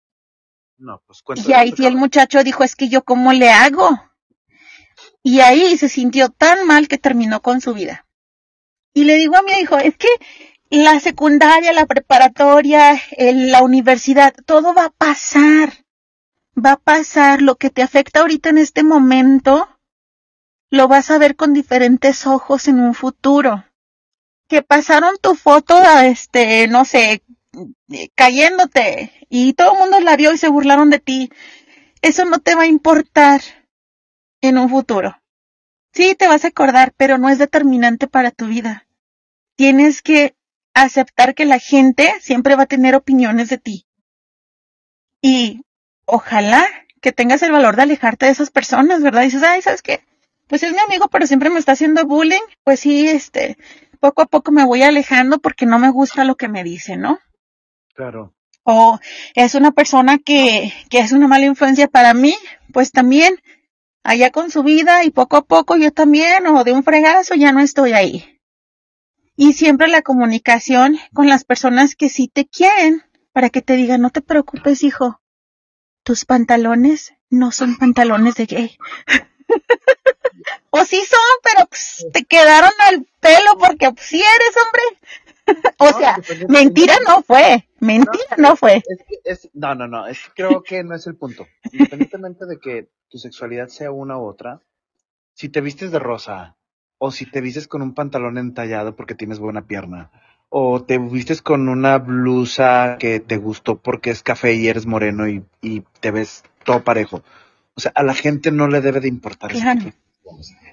No, 0.79 1.03
pues 1.07 1.23
Y 1.47 1.53
ahí 1.53 1.75
sí 1.77 1.85
el 1.85 1.97
muchacho 1.97 2.43
dijo, 2.43 2.65
es 2.65 2.75
que 2.75 2.89
yo 2.89 3.05
cómo 3.05 3.35
le 3.35 3.51
hago. 3.51 4.03
Y 5.23 5.41
ahí 5.41 5.77
se 5.77 5.91
sintió 5.91 6.31
tan 6.31 6.67
mal 6.67 6.89
que 6.89 6.97
terminó 6.97 7.43
con 7.43 7.61
su 7.61 7.75
vida. 7.75 8.07
Y 8.95 9.05
le 9.05 9.17
digo 9.17 9.37
a 9.37 9.43
mi 9.43 9.53
hijo, 9.61 9.77
es 9.77 9.99
que 9.99 10.09
la 10.71 10.99
secundaria, 10.99 11.75
la 11.75 11.85
preparatoria, 11.85 12.99
la 13.19 13.63
universidad, 13.63 14.33
todo 14.47 14.73
va 14.73 14.87
a 14.87 14.91
pasar. 14.91 15.85
Va 16.57 16.73
a 16.73 16.77
pasar 16.79 17.43
lo 17.43 17.57
que 17.57 17.69
te 17.69 17.83
afecta 17.83 18.21
ahorita 18.21 18.49
en 18.49 18.57
este 18.57 18.85
momento, 18.85 19.69
lo 20.71 20.89
vas 20.89 21.11
a 21.11 21.19
ver 21.19 21.37
con 21.37 21.55
diferentes 21.55 22.27
ojos 22.27 22.69
en 22.69 22.81
un 22.81 22.95
futuro. 22.95 23.65
Que 24.49 24.63
pasaron 24.63 25.17
tu 25.21 25.35
foto, 25.35 25.79
este, 26.03 26.69
no 26.69 26.85
sé, 26.85 27.23
cayéndote 28.15 29.13
y 29.29 29.53
todo 29.55 29.73
el 29.73 29.79
mundo 29.79 30.01
la 30.01 30.17
vio 30.17 30.33
y 30.33 30.39
se 30.39 30.49
burlaron 30.49 30.91
de 30.91 31.01
ti. 31.01 31.31
Eso 32.03 32.25
no 32.25 32.39
te 32.39 32.55
va 32.55 32.63
a 32.63 32.67
importar 32.67 33.41
en 34.41 34.59
un 34.59 34.71
futuro. 34.71 35.21
Sí, 35.93 36.15
te 36.15 36.29
vas 36.29 36.45
a 36.45 36.49
acordar, 36.49 36.93
pero 36.97 37.19
no 37.19 37.29
es 37.29 37.39
determinante 37.39 38.07
para 38.07 38.31
tu 38.31 38.47
vida. 38.47 38.87
Tienes 39.57 40.03
que 40.03 40.37
aceptar 40.75 41.35
que 41.35 41.45
la 41.45 41.59
gente 41.59 42.13
siempre 42.21 42.55
va 42.55 42.65
a 42.65 42.67
tener 42.67 42.95
opiniones 42.95 43.49
de 43.49 43.59
ti. 43.59 43.87
Y 45.21 45.63
ojalá 46.07 46.65
que 47.01 47.13
tengas 47.13 47.43
el 47.43 47.53
valor 47.53 47.77
de 47.77 47.83
alejarte 47.83 48.27
de 48.27 48.33
esas 48.33 48.51
personas, 48.51 49.03
¿verdad? 49.03 49.23
dices, 49.23 49.43
ay, 49.43 49.63
¿sabes 49.63 49.83
qué? 49.83 50.08
Pues 50.49 50.63
es 50.63 50.73
mi 50.73 50.79
amigo, 50.79 51.09
pero 51.09 51.27
siempre 51.27 51.51
me 51.51 51.59
está 51.59 51.73
haciendo 51.73 52.05
bullying. 52.07 52.41
Pues 52.65 52.81
sí, 52.81 53.09
este, 53.09 53.57
poco 54.01 54.23
a 54.23 54.27
poco 54.27 54.51
me 54.51 54.65
voy 54.65 54.83
alejando 54.83 55.39
porque 55.39 55.67
no 55.67 55.79
me 55.79 55.91
gusta 55.91 56.25
lo 56.25 56.37
que 56.37 56.49
me 56.49 56.65
dice, 56.65 56.97
¿no? 56.97 57.19
Claro. 57.95 58.35
O 58.65 58.99
es 59.35 59.55
una 59.55 59.73
persona 59.73 60.19
que, 60.19 60.73
que 60.91 60.99
es 60.99 61.13
una 61.13 61.29
mala 61.29 61.47
influencia 61.47 61.89
para 61.89 62.15
mí, 62.15 62.35
pues 62.73 62.93
también 62.93 63.37
allá 64.03 64.31
con 64.31 64.51
su 64.51 64.63
vida 64.63 65.05
y 65.05 65.11
poco 65.11 65.37
a 65.37 65.45
poco 65.45 65.77
yo 65.77 65.93
también, 65.93 66.47
o 66.47 66.65
de 66.65 66.73
un 66.73 66.83
fregazo 66.83 67.35
ya 67.35 67.53
no 67.53 67.61
estoy 67.61 67.93
ahí. 67.93 68.41
Y 69.37 69.53
siempre 69.53 69.89
la 69.89 70.03
comunicación 70.03 70.99
con 71.15 71.29
las 71.29 71.45
personas 71.45 71.95
que 71.95 72.09
sí 72.09 72.29
te 72.29 72.47
quieren 72.47 73.03
para 73.33 73.51
que 73.51 73.63
te 73.63 73.77
digan, 73.77 74.01
no 74.01 74.11
te 74.11 74.21
preocupes, 74.21 74.83
hijo, 74.83 75.21
tus 76.03 76.25
pantalones 76.25 77.15
no 77.31 77.53
son 77.53 77.77
pantalones 77.77 78.35
de 78.35 78.47
gay. 78.47 78.79
O 80.71 80.85
sí 80.85 81.03
son, 81.05 81.19
pero 81.43 81.67
pues, 81.67 82.07
te 82.13 82.25
quedaron 82.25 82.73
al 82.81 83.07
pelo 83.21 83.59
porque 83.59 83.91
pues, 83.93 84.07
sí 84.07 84.21
eres 84.21 84.57
hombre. 84.65 84.83
o 85.79 85.99
sea, 85.99 86.21
mentira 86.49 86.95
no 87.07 87.23
fue, 87.23 87.67
mentira 87.81 88.37
no, 88.37 88.55
fue. 88.55 88.83
no, 89.55 89.75
no, 89.75 89.89
no, 89.89 90.07
es 90.07 90.19
creo 90.35 90.63
que 90.63 90.85
no 90.85 90.95
es 90.95 91.07
el 91.07 91.17
punto. 91.17 91.47
Independientemente 91.73 92.45
de 92.45 92.59
que 92.59 92.89
tu 93.09 93.19
sexualidad 93.19 93.69
sea 93.69 93.91
una 93.91 94.19
u 94.19 94.27
otra, 94.27 94.61
si 95.33 95.49
te 95.49 95.63
vistes 95.63 95.91
de 95.91 95.99
rosa, 95.99 96.57
o 96.99 97.11
si 97.11 97.25
te 97.25 97.41
vistes 97.41 97.69
con 97.69 97.81
un 97.81 97.95
pantalón 97.95 98.37
entallado 98.39 98.95
porque 98.95 99.15
tienes 99.15 99.39
buena 99.39 99.67
pierna, 99.67 100.11
o 100.51 100.83
te 100.83 100.99
vistes 100.99 101.43
con 101.43 101.69
una 101.69 101.99
blusa 101.99 102.97
que 102.99 103.21
te 103.21 103.37
gustó 103.37 103.79
porque 103.79 104.11
es 104.11 104.23
café 104.23 104.55
y 104.55 104.69
eres 104.69 104.87
moreno 104.87 105.29
y, 105.29 105.45
y 105.63 105.83
te 106.01 106.11
ves 106.11 106.43
todo 106.65 106.83
parejo. 106.83 107.23
O 107.79 107.81
sea, 107.81 107.93
a 107.95 108.03
la 108.03 108.13
gente 108.13 108.51
no 108.51 108.67
le 108.67 108.81
debe 108.81 108.99
de 108.99 109.07
importar 109.07 109.53
eso. 109.53 109.65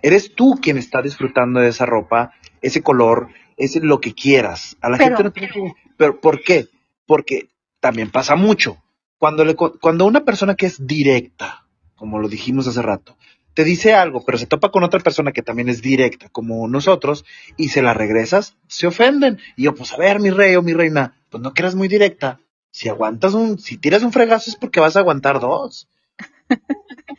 Eres 0.01 0.33
tú 0.33 0.57
quien 0.59 0.79
está 0.79 1.03
disfrutando 1.03 1.59
de 1.59 1.69
esa 1.69 1.85
ropa, 1.85 2.33
ese 2.63 2.81
color, 2.81 3.27
ese 3.57 3.79
lo 3.79 4.01
que 4.01 4.15
quieras. 4.15 4.75
A 4.81 4.89
la 4.89 4.97
gente 4.97 5.23
no 5.23 5.31
tiene 5.31 5.49
que... 5.49 5.71
Pero 5.97 6.19
¿por 6.19 6.41
qué? 6.41 6.67
Porque 7.05 7.49
también 7.79 8.09
pasa 8.09 8.35
mucho. 8.35 8.81
Cuando, 9.19 9.45
le, 9.45 9.55
cuando 9.55 10.07
una 10.07 10.25
persona 10.25 10.55
que 10.55 10.65
es 10.65 10.87
directa, 10.87 11.67
como 11.93 12.17
lo 12.17 12.27
dijimos 12.27 12.65
hace 12.65 12.81
rato, 12.81 13.15
te 13.53 13.63
dice 13.63 13.93
algo, 13.93 14.25
pero 14.25 14.39
se 14.39 14.47
topa 14.47 14.71
con 14.71 14.83
otra 14.83 14.99
persona 14.99 15.31
que 15.31 15.43
también 15.43 15.69
es 15.69 15.83
directa, 15.83 16.29
como 16.29 16.67
nosotros, 16.67 17.23
y 17.55 17.67
se 17.67 17.83
la 17.83 17.93
regresas, 17.93 18.57
se 18.67 18.87
ofenden. 18.87 19.37
Y 19.55 19.65
yo, 19.65 19.75
pues 19.75 19.93
a 19.93 19.97
ver, 19.97 20.19
mi 20.19 20.31
rey 20.31 20.55
o 20.55 20.63
mi 20.63 20.73
reina, 20.73 21.21
pues 21.29 21.43
no 21.43 21.53
quieras 21.53 21.75
muy 21.75 21.87
directa. 21.87 22.39
Si 22.71 22.89
aguantas 22.89 23.35
un, 23.35 23.59
si 23.59 23.77
tiras 23.77 24.01
un 24.01 24.11
fregazo 24.11 24.49
es 24.49 24.55
porque 24.55 24.79
vas 24.79 24.95
a 24.95 25.01
aguantar 25.01 25.39
dos. 25.39 25.87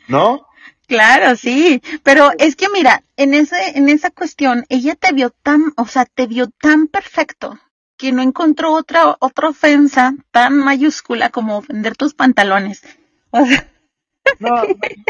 ¿No? 0.07 0.47
Claro, 0.87 1.35
sí, 1.35 1.81
pero 2.03 2.31
es 2.37 2.55
que 2.55 2.67
mira, 2.73 3.03
en 3.17 3.33
ese, 3.33 3.77
en 3.77 3.89
esa 3.89 4.09
cuestión, 4.09 4.65
ella 4.69 4.95
te 4.95 5.11
vio 5.11 5.31
tan, 5.31 5.73
o 5.75 5.85
sea, 5.85 6.05
te 6.05 6.27
vio 6.27 6.47
tan 6.49 6.87
perfecto 6.87 7.59
que 7.97 8.13
no 8.13 8.21
encontró 8.21 8.73
otra, 8.73 9.17
otra 9.19 9.49
ofensa 9.49 10.15
tan 10.31 10.57
mayúscula 10.57 11.29
como 11.29 11.57
ofender 11.57 11.97
tus 11.97 12.13
pantalones. 12.13 12.83
O 13.31 13.45
sea, 13.45 13.69
no, 14.39 14.53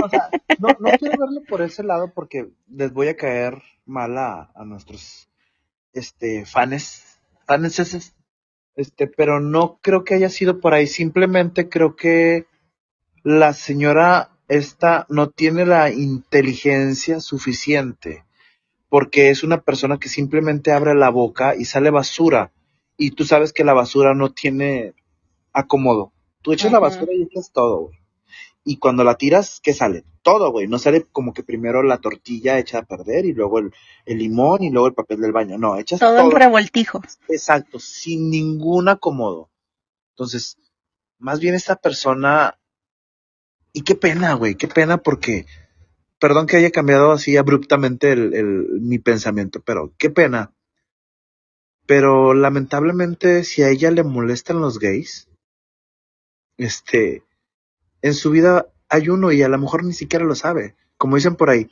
o 0.03 0.09
sea, 0.09 0.29
no, 0.57 0.69
no, 0.79 0.89
quiero 0.97 1.19
verlo 1.19 1.43
por 1.47 1.61
ese 1.61 1.83
lado 1.83 2.11
porque 2.11 2.49
les 2.67 2.91
voy 2.91 3.09
a 3.09 3.17
caer 3.17 3.61
mal 3.85 4.17
a, 4.17 4.51
nuestros 4.65 5.29
este 5.93 6.45
fans, 6.45 7.19
fans 7.45 8.13
este, 8.75 9.07
pero 9.07 9.39
no 9.39 9.79
creo 9.81 10.03
que 10.03 10.15
haya 10.15 10.29
sido 10.29 10.59
por 10.59 10.73
ahí. 10.73 10.87
Simplemente 10.87 11.69
creo 11.69 11.95
que 11.95 12.45
la 13.27 13.53
señora 13.53 14.29
esta 14.47 15.05
no 15.09 15.29
tiene 15.29 15.65
la 15.65 15.91
inteligencia 15.91 17.19
suficiente 17.19 18.23
porque 18.89 19.29
es 19.29 19.43
una 19.43 19.61
persona 19.61 19.97
que 19.97 20.07
simplemente 20.07 20.71
abre 20.71 20.95
la 20.95 21.09
boca 21.09 21.55
y 21.55 21.65
sale 21.65 21.89
basura 21.89 22.51
y 22.95 23.11
tú 23.11 23.25
sabes 23.25 23.51
que 23.51 23.65
la 23.65 23.73
basura 23.73 24.13
no 24.13 24.31
tiene 24.31 24.93
acomodo. 25.51 26.13
Tú 26.41 26.53
echas 26.53 26.71
la 26.71 26.79
basura 26.79 27.11
y 27.13 27.23
echas 27.23 27.51
todo, 27.51 27.87
güey 27.87 27.99
y 28.67 28.79
cuando 28.79 29.05
la 29.05 29.15
tiras, 29.15 29.61
¿qué 29.63 29.73
sale? 29.73 30.03
Todo, 30.21 30.51
güey. 30.51 30.67
No 30.67 30.77
sale 30.77 31.05
como 31.13 31.33
que 31.33 31.41
primero 31.41 31.83
la 31.83 31.99
tortilla 31.99 32.59
hecha 32.59 32.79
a 32.79 32.85
perder 32.85 33.25
y 33.25 33.31
luego 33.31 33.59
el, 33.59 33.71
limón 34.05 34.61
y 34.61 34.69
luego 34.69 34.87
el 34.87 34.93
papel 34.93 35.21
del 35.21 35.31
baño. 35.31 35.57
No, 35.57 35.77
echas 35.77 36.01
todo. 36.01 36.17
Todo 36.17 36.31
en 36.31 36.31
revoltijo. 36.31 37.01
Exacto, 37.29 37.79
sin 37.79 38.29
ningún 38.29 38.89
acomodo. 38.89 39.49
Entonces, 40.11 40.57
más 41.17 41.39
bien 41.39 41.55
esta 41.55 41.77
persona. 41.77 42.59
Y 43.77 43.83
qué 43.83 43.93
pena, 43.93 44.33
güey, 44.33 44.55
qué 44.55 44.67
pena 44.67 44.97
porque. 44.97 45.45
Perdón 46.17 46.47
que 46.47 46.57
haya 46.57 46.71
cambiado 46.71 47.11
así 47.11 47.37
abruptamente 47.37 48.11
el, 48.11 48.33
el, 48.33 48.81
mi 48.81 48.97
pensamiento, 48.97 49.61
pero 49.63 49.93
qué 49.99 50.09
pena. 50.09 50.51
Pero 51.85 52.33
lamentablemente, 52.33 53.43
si 53.43 53.61
a 53.61 53.69
ella 53.69 53.91
le 53.91 54.03
molestan 54.03 54.61
los 54.61 54.79
gays, 54.79 55.27
este, 56.57 57.21
en 58.01 58.15
su 58.15 58.31
vida 58.31 58.65
hay 58.89 59.09
uno 59.09 59.31
y 59.31 59.43
a 59.43 59.47
lo 59.47 59.59
mejor 59.59 59.83
ni 59.83 59.93
siquiera 59.93 60.25
lo 60.25 60.33
sabe. 60.33 60.75
Como 60.97 61.17
dicen 61.17 61.35
por 61.35 61.51
ahí, 61.51 61.69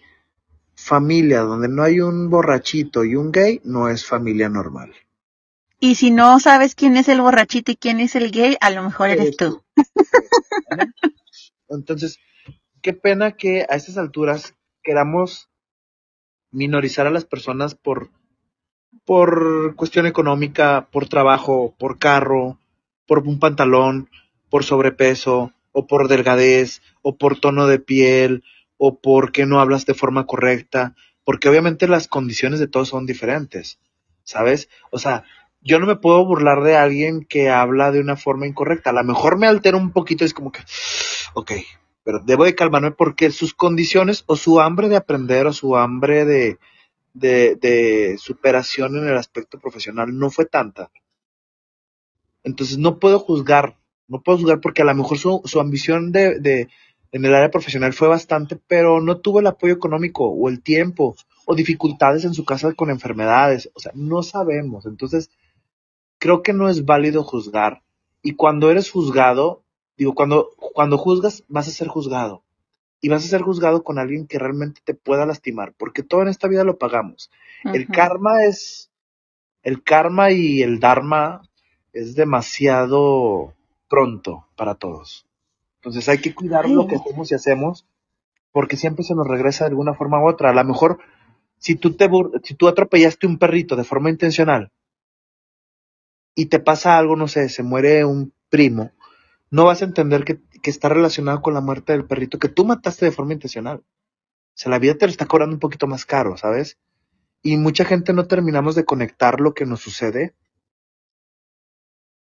familia 0.75 1.39
donde 1.39 1.69
no 1.69 1.81
hay 1.81 2.01
un 2.01 2.29
borrachito 2.29 3.03
y 3.03 3.15
un 3.15 3.31
gay 3.31 3.61
no 3.63 3.89
es 3.89 4.05
familia 4.05 4.47
normal. 4.47 4.93
Y 5.79 5.95
si 5.95 6.11
no 6.11 6.39
sabes 6.39 6.75
quién 6.75 6.97
es 6.97 7.07
el 7.09 7.21
borrachito 7.21 7.71
y 7.71 7.77
quién 7.77 7.99
es 7.99 8.15
el 8.15 8.29
gay, 8.29 8.57
a 8.61 8.69
lo 8.69 8.83
mejor 8.83 9.09
eres 9.09 9.35
tú. 9.35 9.63
Entonces, 11.69 12.19
qué 12.81 12.93
pena 12.93 13.31
que 13.33 13.65
a 13.69 13.75
estas 13.75 13.97
alturas 13.97 14.55
queramos 14.83 15.49
minorizar 16.51 17.07
a 17.07 17.11
las 17.11 17.25
personas 17.25 17.75
por, 17.75 18.09
por 19.03 19.75
cuestión 19.75 20.05
económica, 20.05 20.87
por 20.91 21.09
trabajo, 21.09 21.75
por 21.77 21.99
carro, 21.99 22.59
por 23.07 23.19
un 23.19 23.39
pantalón, 23.39 24.09
por 24.49 24.63
sobrepeso, 24.63 25.53
o 25.71 25.87
por 25.87 26.07
delgadez, 26.07 26.81
o 27.01 27.17
por 27.17 27.39
tono 27.39 27.67
de 27.67 27.79
piel, 27.79 28.43
o 28.77 28.99
porque 28.99 29.45
no 29.45 29.59
hablas 29.59 29.85
de 29.85 29.93
forma 29.93 30.25
correcta, 30.25 30.95
porque 31.25 31.49
obviamente 31.49 31.87
las 31.87 32.07
condiciones 32.07 32.59
de 32.59 32.67
todos 32.67 32.89
son 32.89 33.05
diferentes, 33.05 33.79
¿sabes? 34.23 34.69
O 34.91 34.99
sea, 34.99 35.25
yo 35.61 35.79
no 35.79 35.87
me 35.87 35.95
puedo 35.95 36.23
burlar 36.25 36.61
de 36.61 36.77
alguien 36.77 37.25
que 37.25 37.49
habla 37.49 37.91
de 37.91 37.99
una 37.99 38.15
forma 38.15 38.47
incorrecta. 38.47 38.91
A 38.91 38.93
lo 38.93 39.03
mejor 39.03 39.37
me 39.37 39.47
altera 39.47 39.77
un 39.77 39.91
poquito, 39.91 40.23
es 40.23 40.33
como 40.33 40.51
que, 40.51 40.61
ok, 41.35 41.51
pero 42.03 42.19
debo 42.19 42.45
de 42.45 42.55
calmarme 42.55 42.91
porque 42.91 43.29
sus 43.31 43.53
condiciones 43.53 44.23
o 44.25 44.35
su 44.35 44.59
hambre 44.59 44.89
de 44.89 44.97
aprender 44.97 45.45
o 45.45 45.53
su 45.53 45.77
hambre 45.77 46.25
de, 46.25 46.57
de, 47.13 47.55
de 47.55 48.17
superación 48.17 48.97
en 48.97 49.07
el 49.07 49.17
aspecto 49.17 49.59
profesional 49.59 50.17
no 50.17 50.31
fue 50.31 50.45
tanta. 50.45 50.89
Entonces 52.43 52.77
no 52.77 52.99
puedo 52.99 53.19
juzgar 53.19 53.77
no 54.07 54.21
puedo 54.21 54.37
juzgar 54.37 54.61
porque 54.61 54.81
a 54.81 54.85
lo 54.85 54.95
mejor 54.95 55.17
su, 55.17 55.41
su 55.45 55.59
ambición 55.59 56.11
de, 56.11 56.39
de, 56.39 56.69
en 57.11 57.25
el 57.25 57.33
área 57.33 57.51
profesional 57.51 57.93
fue 57.93 58.07
bastante, 58.07 58.55
pero 58.55 59.01
no 59.01 59.17
tuvo 59.17 59.39
el 59.39 59.47
apoyo 59.47 59.73
económico 59.73 60.25
o 60.27 60.49
el 60.49 60.61
tiempo 60.61 61.15
o 61.45 61.55
dificultades 61.55 62.25
en 62.25 62.33
su 62.33 62.45
casa 62.45 62.73
con 62.73 62.89
enfermedades. 62.89 63.71
O 63.73 63.79
sea, 63.79 63.91
no 63.95 64.23
sabemos. 64.23 64.85
Entonces, 64.85 65.29
creo 66.19 66.41
que 66.43 66.53
no 66.53 66.69
es 66.69 66.85
válido 66.85 67.23
juzgar. 67.23 67.81
Y 68.21 68.33
cuando 68.33 68.71
eres 68.71 68.91
juzgado, 68.91 69.63
digo, 69.97 70.13
cuando, 70.13 70.49
cuando 70.57 70.97
juzgas, 70.97 71.43
vas 71.47 71.67
a 71.67 71.71
ser 71.71 71.87
juzgado. 71.87 72.43
Y 73.01 73.09
vas 73.09 73.23
a 73.23 73.27
ser 73.27 73.41
juzgado 73.41 73.83
con 73.83 73.99
alguien 73.99 74.25
que 74.25 74.39
realmente 74.39 74.81
te 74.83 74.93
pueda 74.93 75.25
lastimar, 75.25 75.73
porque 75.77 76.01
todo 76.01 76.21
en 76.21 76.29
esta 76.29 76.47
vida 76.47 76.63
lo 76.63 76.77
pagamos. 76.77 77.29
El 77.63 77.87
karma 77.87 78.43
es, 78.47 78.89
el 79.63 79.83
karma 79.83 80.31
y 80.31 80.61
el 80.61 80.79
dharma 80.79 81.41
es 81.93 82.15
demasiado 82.15 83.53
pronto 83.89 84.47
para 84.55 84.75
todos. 84.75 85.25
Entonces 85.77 86.09
hay 86.09 86.17
que 86.19 86.33
cuidar 86.33 86.67
lo 86.67 86.87
que 86.87 86.95
hacemos 86.95 87.31
y 87.31 87.35
hacemos 87.35 87.85
porque 88.51 88.77
siempre 88.77 89.03
se 89.03 89.15
nos 89.15 89.27
regresa 89.27 89.65
de 89.65 89.71
alguna 89.71 89.93
forma 89.93 90.23
u 90.23 90.27
otra. 90.27 90.49
A 90.49 90.53
lo 90.53 90.63
mejor 90.63 90.99
si 91.57 91.75
tú 91.75 91.95
te 91.95 92.09
si 92.43 92.55
tú 92.55 92.67
atropellaste 92.67 93.27
un 93.27 93.37
perrito 93.37 93.75
de 93.75 93.83
forma 93.83 94.09
intencional 94.09 94.71
y 96.33 96.47
te 96.47 96.59
pasa 96.59 96.97
algo, 96.97 97.15
no 97.15 97.27
sé, 97.27 97.49
se 97.49 97.63
muere 97.63 98.05
un 98.05 98.33
primo, 98.49 98.91
no 99.55 99.63
vas 99.63 99.81
a 99.81 99.85
entender 99.85 100.25
que, 100.25 100.41
que 100.61 100.69
está 100.69 100.89
relacionado 100.89 101.41
con 101.41 101.53
la 101.53 101.61
muerte 101.61 101.93
del 101.93 102.05
perrito 102.05 102.39
que 102.39 102.49
tú 102.49 102.65
mataste 102.65 103.05
de 103.05 103.11
forma 103.13 103.31
intencional. 103.31 103.77
O 103.77 104.57
sea, 104.57 104.69
la 104.69 104.79
vida 104.79 104.95
te 104.95 105.05
lo 105.05 105.11
está 105.11 105.27
cobrando 105.27 105.55
un 105.55 105.61
poquito 105.61 105.87
más 105.87 106.05
caro, 106.05 106.35
¿sabes? 106.35 106.77
Y 107.41 107.55
mucha 107.55 107.85
gente 107.85 108.11
no 108.11 108.27
terminamos 108.27 108.75
de 108.75 108.83
conectar 108.83 109.39
lo 109.39 109.53
que 109.53 109.65
nos 109.65 109.79
sucede 109.79 110.35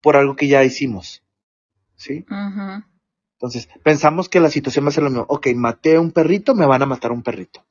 por 0.01 0.17
algo 0.17 0.35
que 0.35 0.49
ya 0.49 0.65
hicimos. 0.65 1.23
¿Sí? 1.95 2.27
Entonces, 3.35 3.69
pensamos 3.85 4.29
que 4.29 4.41
la 4.41 4.51
situación 4.51 4.85
va 4.85 4.89
a 4.89 4.93
ser 4.93 5.05
lo 5.05 5.11
mismo. 5.11 5.27
Ok, 5.29 5.49
maté 5.55 5.97
a 5.97 6.01
un 6.01 6.11
perrito, 6.11 6.57
me 6.57 6.67
van 6.67 6.83
a 6.83 6.87
matar 6.87 7.13
a 7.13 7.15
un 7.15 7.23
perrito. 7.23 7.65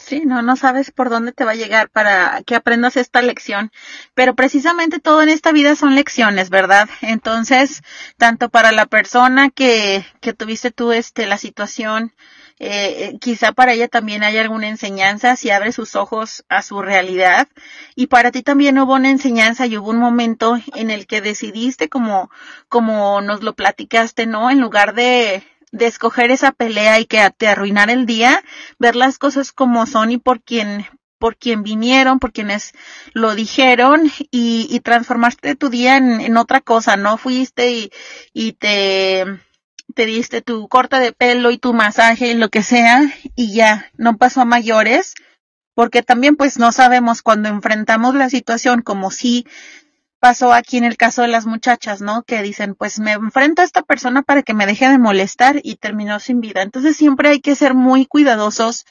Sí, 0.00 0.22
no, 0.26 0.42
no 0.42 0.56
sabes 0.56 0.90
por 0.90 1.08
dónde 1.08 1.32
te 1.32 1.44
va 1.44 1.52
a 1.52 1.54
llegar 1.54 1.88
para 1.88 2.42
que 2.44 2.54
aprendas 2.54 2.96
esta 2.96 3.22
lección. 3.22 3.70
Pero 4.14 4.34
precisamente 4.34 4.98
todo 4.98 5.22
en 5.22 5.28
esta 5.30 5.52
vida 5.52 5.74
son 5.74 5.94
lecciones, 5.94 6.50
¿verdad? 6.50 6.88
Entonces, 7.00 7.82
tanto 8.18 8.50
para 8.50 8.72
la 8.72 8.86
persona 8.86 9.48
que, 9.50 10.04
que 10.20 10.34
tuviste 10.34 10.70
tú, 10.70 10.92
este, 10.92 11.26
la 11.26 11.38
situación, 11.38 12.12
eh, 12.58 13.08
eh, 13.14 13.18
quizá 13.20 13.52
para 13.52 13.72
ella 13.72 13.88
también 13.88 14.22
hay 14.22 14.36
alguna 14.36 14.68
enseñanza 14.68 15.34
si 15.34 15.48
abre 15.48 15.72
sus 15.72 15.96
ojos 15.96 16.44
a 16.50 16.60
su 16.60 16.82
realidad 16.82 17.48
y 17.94 18.08
para 18.08 18.30
ti 18.32 18.42
también 18.42 18.78
hubo 18.78 18.96
una 18.96 19.08
enseñanza 19.08 19.64
y 19.64 19.78
hubo 19.78 19.88
un 19.88 19.98
momento 19.98 20.58
en 20.74 20.90
el 20.90 21.06
que 21.06 21.22
decidiste 21.22 21.88
como 21.88 22.30
como 22.68 23.22
nos 23.22 23.42
lo 23.42 23.54
platicaste, 23.54 24.26
¿no? 24.26 24.50
En 24.50 24.60
lugar 24.60 24.94
de 24.94 25.42
de 25.72 25.86
escoger 25.86 26.30
esa 26.30 26.52
pelea 26.52 26.98
y 26.98 27.06
que 27.06 27.28
te 27.36 27.48
arruinar 27.48 27.90
el 27.90 28.06
día, 28.06 28.42
ver 28.78 28.96
las 28.96 29.18
cosas 29.18 29.52
como 29.52 29.86
son 29.86 30.10
y 30.10 30.18
por 30.18 30.42
quien 30.42 30.86
por 31.18 31.36
quien 31.36 31.62
vinieron, 31.62 32.18
por 32.18 32.32
quienes 32.32 32.72
lo 33.12 33.34
dijeron 33.34 34.10
y, 34.30 34.66
y 34.70 34.80
transformaste 34.80 35.54
tu 35.54 35.68
día 35.68 35.98
en, 35.98 36.22
en 36.22 36.38
otra 36.38 36.62
cosa, 36.62 36.96
¿no? 36.96 37.18
Fuiste 37.18 37.70
y, 37.72 37.90
y 38.32 38.54
te, 38.54 39.26
te 39.94 40.06
diste 40.06 40.40
tu 40.40 40.66
corte 40.68 40.98
de 40.98 41.12
pelo 41.12 41.50
y 41.50 41.58
tu 41.58 41.74
masaje 41.74 42.28
y 42.28 42.34
lo 42.34 42.48
que 42.48 42.62
sea 42.62 43.02
y 43.36 43.52
ya, 43.52 43.90
no 43.98 44.16
pasó 44.16 44.40
a 44.40 44.46
mayores, 44.46 45.14
porque 45.74 46.02
también 46.02 46.36
pues 46.36 46.58
no 46.58 46.72
sabemos 46.72 47.20
cuando 47.20 47.50
enfrentamos 47.50 48.14
la 48.14 48.30
situación 48.30 48.80
como 48.80 49.10
si 49.10 49.46
pasó 50.20 50.52
aquí 50.52 50.76
en 50.76 50.84
el 50.84 50.96
caso 50.98 51.22
de 51.22 51.28
las 51.28 51.46
muchachas, 51.46 52.02
¿no? 52.02 52.22
Que 52.22 52.42
dicen, 52.42 52.74
pues 52.74 53.00
me 53.00 53.12
enfrento 53.12 53.62
a 53.62 53.64
esta 53.64 53.82
persona 53.82 54.22
para 54.22 54.42
que 54.42 54.54
me 54.54 54.66
deje 54.66 54.88
de 54.88 54.98
molestar 54.98 55.60
y 55.62 55.76
terminó 55.76 56.20
sin 56.20 56.40
vida. 56.40 56.62
Entonces 56.62 56.96
siempre 56.96 57.30
hay 57.30 57.40
que 57.40 57.56
ser 57.56 57.74
muy 57.74 58.06
cuidadosos 58.06 58.84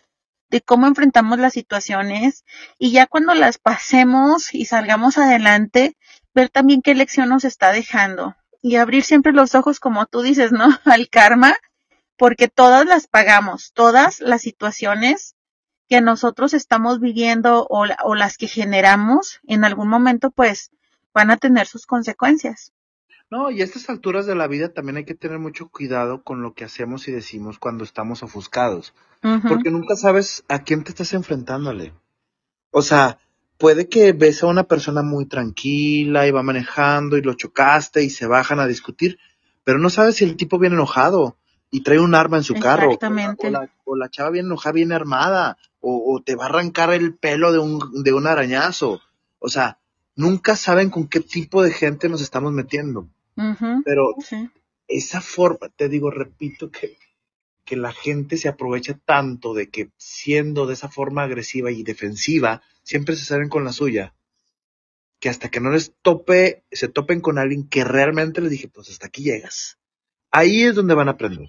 de 0.50 0.62
cómo 0.62 0.88
enfrentamos 0.88 1.38
las 1.38 1.54
situaciones 1.54 2.44
y 2.80 2.92
ya 2.92 3.06
cuando 3.06 3.36
las 3.36 3.60
pasemos 3.60 4.54
y 4.54 4.66
salgamos 4.66 5.20
adelante, 5.20 5.96
ver 6.34 6.50
también 6.50 6.82
qué 6.82 6.96
lección 6.96 7.30
nos 7.30 7.46
está 7.46 7.72
dejando 7.72 8.36
y 8.62 8.76
abrir 8.76 9.04
siempre 9.04 9.32
los 9.32 9.54
ojos, 9.54 9.80
como 9.80 10.08
tú 10.08 10.22
dices, 10.22 10.52
¿no? 10.52 10.68
Al 10.86 11.10
karma, 11.10 11.56
porque 12.18 12.48
todas 12.48 12.86
las 12.88 13.08
pagamos, 13.08 13.72
todas 13.74 14.20
las 14.20 14.42
situaciones 14.42 15.36
que 15.88 16.02
nosotros 16.02 16.54
estamos 16.54 17.00
viviendo 17.00 17.66
o, 17.70 17.86
o 18.04 18.16
las 18.16 18.38
que 18.38 18.48
generamos, 18.48 19.40
en 19.48 19.64
algún 19.64 19.88
momento, 19.88 20.32
pues, 20.32 20.72
van 21.14 21.32
a 21.32 21.38
tener 21.38 21.68
sus 21.68 21.86
consecuencias. 21.86 22.74
No, 23.32 23.52
y 23.52 23.62
a 23.62 23.64
estas 23.64 23.90
alturas 23.90 24.26
de 24.26 24.36
la 24.36 24.48
vida 24.48 24.70
también 24.70 24.98
hay 24.98 25.06
que 25.06 25.14
tener 25.14 25.38
mucho 25.38 25.70
cuidado 25.70 26.24
con 26.24 26.42
lo 26.42 26.54
que 26.54 26.64
hacemos 26.64 27.08
y 27.08 27.12
decimos 27.12 27.60
cuando 27.60 27.84
estamos 27.84 28.24
ofuscados, 28.24 28.96
porque 29.48 29.70
nunca 29.70 29.96
sabes 29.96 30.44
a 30.48 30.64
quién 30.64 30.84
te 30.84 30.90
estás 30.90 31.14
enfrentándole. 31.14 31.94
O 32.72 32.82
sea, 32.82 33.20
puede 33.60 33.88
que 33.88 34.14
ves 34.14 34.42
a 34.42 34.48
una 34.48 34.64
persona 34.64 35.04
muy 35.04 35.28
tranquila 35.28 36.26
y 36.26 36.32
va 36.32 36.42
manejando 36.42 37.18
y 37.18 37.22
lo 37.22 37.36
chocaste 37.36 38.04
y 38.04 38.10
se 38.10 38.26
bajan 38.26 38.60
a 38.60 38.68
discutir, 38.68 39.20
pero 39.64 39.78
no 39.78 39.92
sabes 39.92 40.16
si 40.16 40.24
el 40.24 40.36
tipo 40.36 40.58
viene 40.58 40.76
enojado 40.76 41.38
y 41.70 41.82
trae 41.82 42.00
un 42.00 42.16
arma 42.16 42.38
en 42.38 42.44
su 42.44 42.56
carro. 42.56 42.98
O 42.98 43.50
la, 43.50 43.70
o 43.84 43.96
la, 43.96 44.10
chava 44.10 44.32
viene 44.32 44.48
enojada, 44.48 44.74
viene 44.74 44.96
armada, 44.96 45.58
o, 45.82 46.16
o, 46.16 46.24
te 46.24 46.36
va 46.36 46.46
a 46.46 46.50
arrancar 46.50 46.92
el 46.94 47.16
pelo 47.16 47.52
de 47.52 47.60
un, 47.60 48.04
de 48.04 48.12
un 48.12 48.26
arañazo. 48.26 49.02
O 49.38 49.50
sea, 49.50 49.78
nunca 50.20 50.58
saben 50.58 50.90
con 50.90 51.08
qué 51.08 51.22
tipo 51.22 51.64
de 51.64 51.72
gente 51.72 52.10
nos 52.10 52.22
estamos 52.22 52.52
metiendo. 52.52 53.10
Pero 53.86 54.16
esa 54.88 55.22
forma, 55.22 55.70
te 55.70 55.88
digo, 55.88 56.12
repito 56.12 56.70
que, 56.72 56.98
que 57.64 57.78
la 57.78 57.94
gente 57.94 58.36
se 58.36 58.50
aprovecha 58.50 59.00
tanto 59.06 59.54
de 59.54 59.70
que 59.70 59.92
siendo 59.96 60.68
de 60.68 60.74
esa 60.74 60.90
forma 60.90 61.24
agresiva 61.24 61.72
y 61.72 61.84
defensiva, 61.84 62.62
siempre 62.84 63.16
se 63.16 63.24
salen 63.24 63.48
con 63.48 63.64
la 63.64 63.72
suya. 63.72 64.14
Que 65.22 65.30
hasta 65.30 65.50
que 65.50 65.62
no 65.62 65.72
les 65.72 65.94
tope, 66.02 66.66
se 66.70 66.90
topen 66.90 67.22
con 67.22 67.38
alguien 67.38 67.70
que 67.70 67.86
realmente 67.86 68.42
les 68.42 68.52
dije, 68.52 68.68
pues 68.68 68.90
hasta 68.90 69.08
aquí 69.08 69.24
llegas. 69.24 69.78
Ahí 70.32 70.64
es 70.64 70.76
donde 70.76 70.96
van 70.96 71.08
a 71.08 71.12
aprender. 71.12 71.48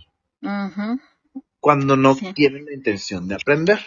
Cuando 1.59 1.97
no 1.97 2.15
tienen 2.15 2.67
la 2.67 2.73
intención 2.73 3.27
de 3.27 3.35
aprender. 3.35 3.81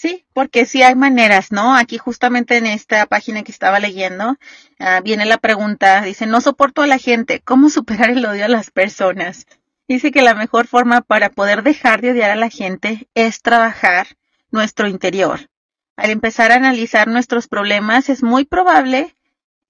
Sí, 0.00 0.24
porque 0.32 0.64
sí 0.64 0.82
hay 0.82 0.94
maneras, 0.94 1.52
¿no? 1.52 1.76
Aquí 1.76 1.98
justamente 1.98 2.56
en 2.56 2.64
esta 2.64 3.04
página 3.04 3.42
que 3.42 3.52
estaba 3.52 3.78
leyendo, 3.80 4.30
uh, 4.30 5.02
viene 5.04 5.26
la 5.26 5.36
pregunta, 5.36 6.00
dice, 6.00 6.24
no 6.24 6.40
soporto 6.40 6.80
a 6.80 6.86
la 6.86 6.96
gente, 6.96 7.42
¿cómo 7.44 7.68
superar 7.68 8.08
el 8.08 8.24
odio 8.24 8.46
a 8.46 8.48
las 8.48 8.70
personas? 8.70 9.46
Dice 9.88 10.10
que 10.10 10.22
la 10.22 10.32
mejor 10.32 10.66
forma 10.66 11.02
para 11.02 11.28
poder 11.28 11.62
dejar 11.62 12.00
de 12.00 12.12
odiar 12.12 12.30
a 12.30 12.36
la 12.36 12.48
gente 12.48 13.10
es 13.12 13.42
trabajar 13.42 14.06
nuestro 14.50 14.88
interior. 14.88 15.50
Al 15.96 16.08
empezar 16.08 16.50
a 16.50 16.54
analizar 16.54 17.06
nuestros 17.06 17.46
problemas, 17.46 18.08
es 18.08 18.22
muy 18.22 18.46
probable 18.46 19.14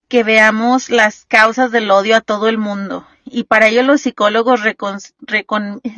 que 0.07 0.22
veamos 0.22 0.91
las 0.91 1.24
causas 1.24 1.72
del 1.72 1.91
odio 1.91 2.14
a 2.14 2.20
todo 2.20 2.49
el 2.49 2.57
mundo. 2.57 3.05
Y 3.33 3.45
para 3.45 3.68
ello 3.68 3.83
los 3.83 4.01
psicólogos 4.01 4.61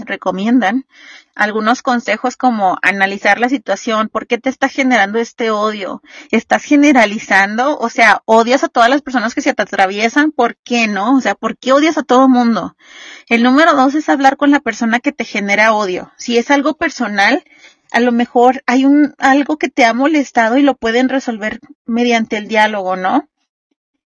recomiendan 0.07 0.87
algunos 1.35 1.83
consejos 1.83 2.37
como 2.37 2.79
analizar 2.83 3.41
la 3.41 3.49
situación, 3.49 4.09
por 4.09 4.27
qué 4.27 4.37
te 4.39 4.51
está 4.51 4.69
generando 4.69 5.19
este 5.19 5.51
odio, 5.51 6.03
estás 6.31 6.63
generalizando, 6.63 7.79
o 7.79 7.89
sea, 7.89 8.23
odias 8.27 8.65
a 8.65 8.69
todas 8.69 8.91
las 8.91 9.01
personas 9.01 9.35
que 9.35 9.41
se 9.41 9.55
te 9.55 9.63
atraviesan, 9.63 10.31
¿por 10.31 10.57
qué 10.57 10.89
no? 10.89 11.17
O 11.17 11.21
sea, 11.21 11.35
¿por 11.35 11.57
qué 11.57 11.73
odias 11.73 11.97
a 11.97 12.03
todo 12.03 12.29
mundo? 12.29 12.77
El 13.29 13.43
número 13.43 13.75
dos 13.75 13.95
es 13.95 14.11
hablar 14.11 14.37
con 14.37 14.51
la 14.51 14.61
persona 14.61 15.01
que 15.01 15.13
te 15.13 15.25
genera 15.25 15.73
odio. 15.73 16.13
Si 16.19 16.37
es 16.37 16.51
algo 16.51 16.75
personal, 16.75 17.43
a 17.93 18.01
lo 18.01 18.13
mejor 18.13 18.63
hay 18.67 18.85
un 18.85 19.15
algo 19.19 19.57
que 19.57 19.69
te 19.69 19.85
ha 19.85 19.95
molestado 19.95 20.59
y 20.59 20.63
lo 20.63 20.75
pueden 20.75 21.09
resolver 21.09 21.61
mediante 21.87 22.37
el 22.37 22.49
diálogo, 22.49 22.97
¿no? 22.97 23.29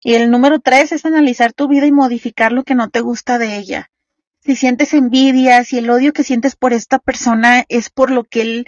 Y 0.06 0.14
el 0.14 0.30
número 0.30 0.60
tres 0.60 0.91
es 0.91 1.03
analizar 1.03 1.51
tu 1.51 1.68
vida 1.68 1.88
y 1.88 1.91
modificar 1.91 2.51
lo 2.51 2.64
que 2.64 2.76
no 2.76 2.91
te 2.91 3.01
gusta 3.01 3.39
de 3.39 3.58
ella. 3.58 3.89
Si 4.39 4.56
sientes 4.56 4.93
envidia, 4.93 5.64
si 5.64 5.80
el 5.80 5.89
odio 5.89 6.14
que 6.14 6.24
sientes 6.24 6.56
por 6.56 6.74
esta 6.74 6.99
persona 6.99 7.66
es 7.70 7.89
por 7.89 8.12
lo 8.12 8.24
que 8.24 8.41
él, 8.41 8.66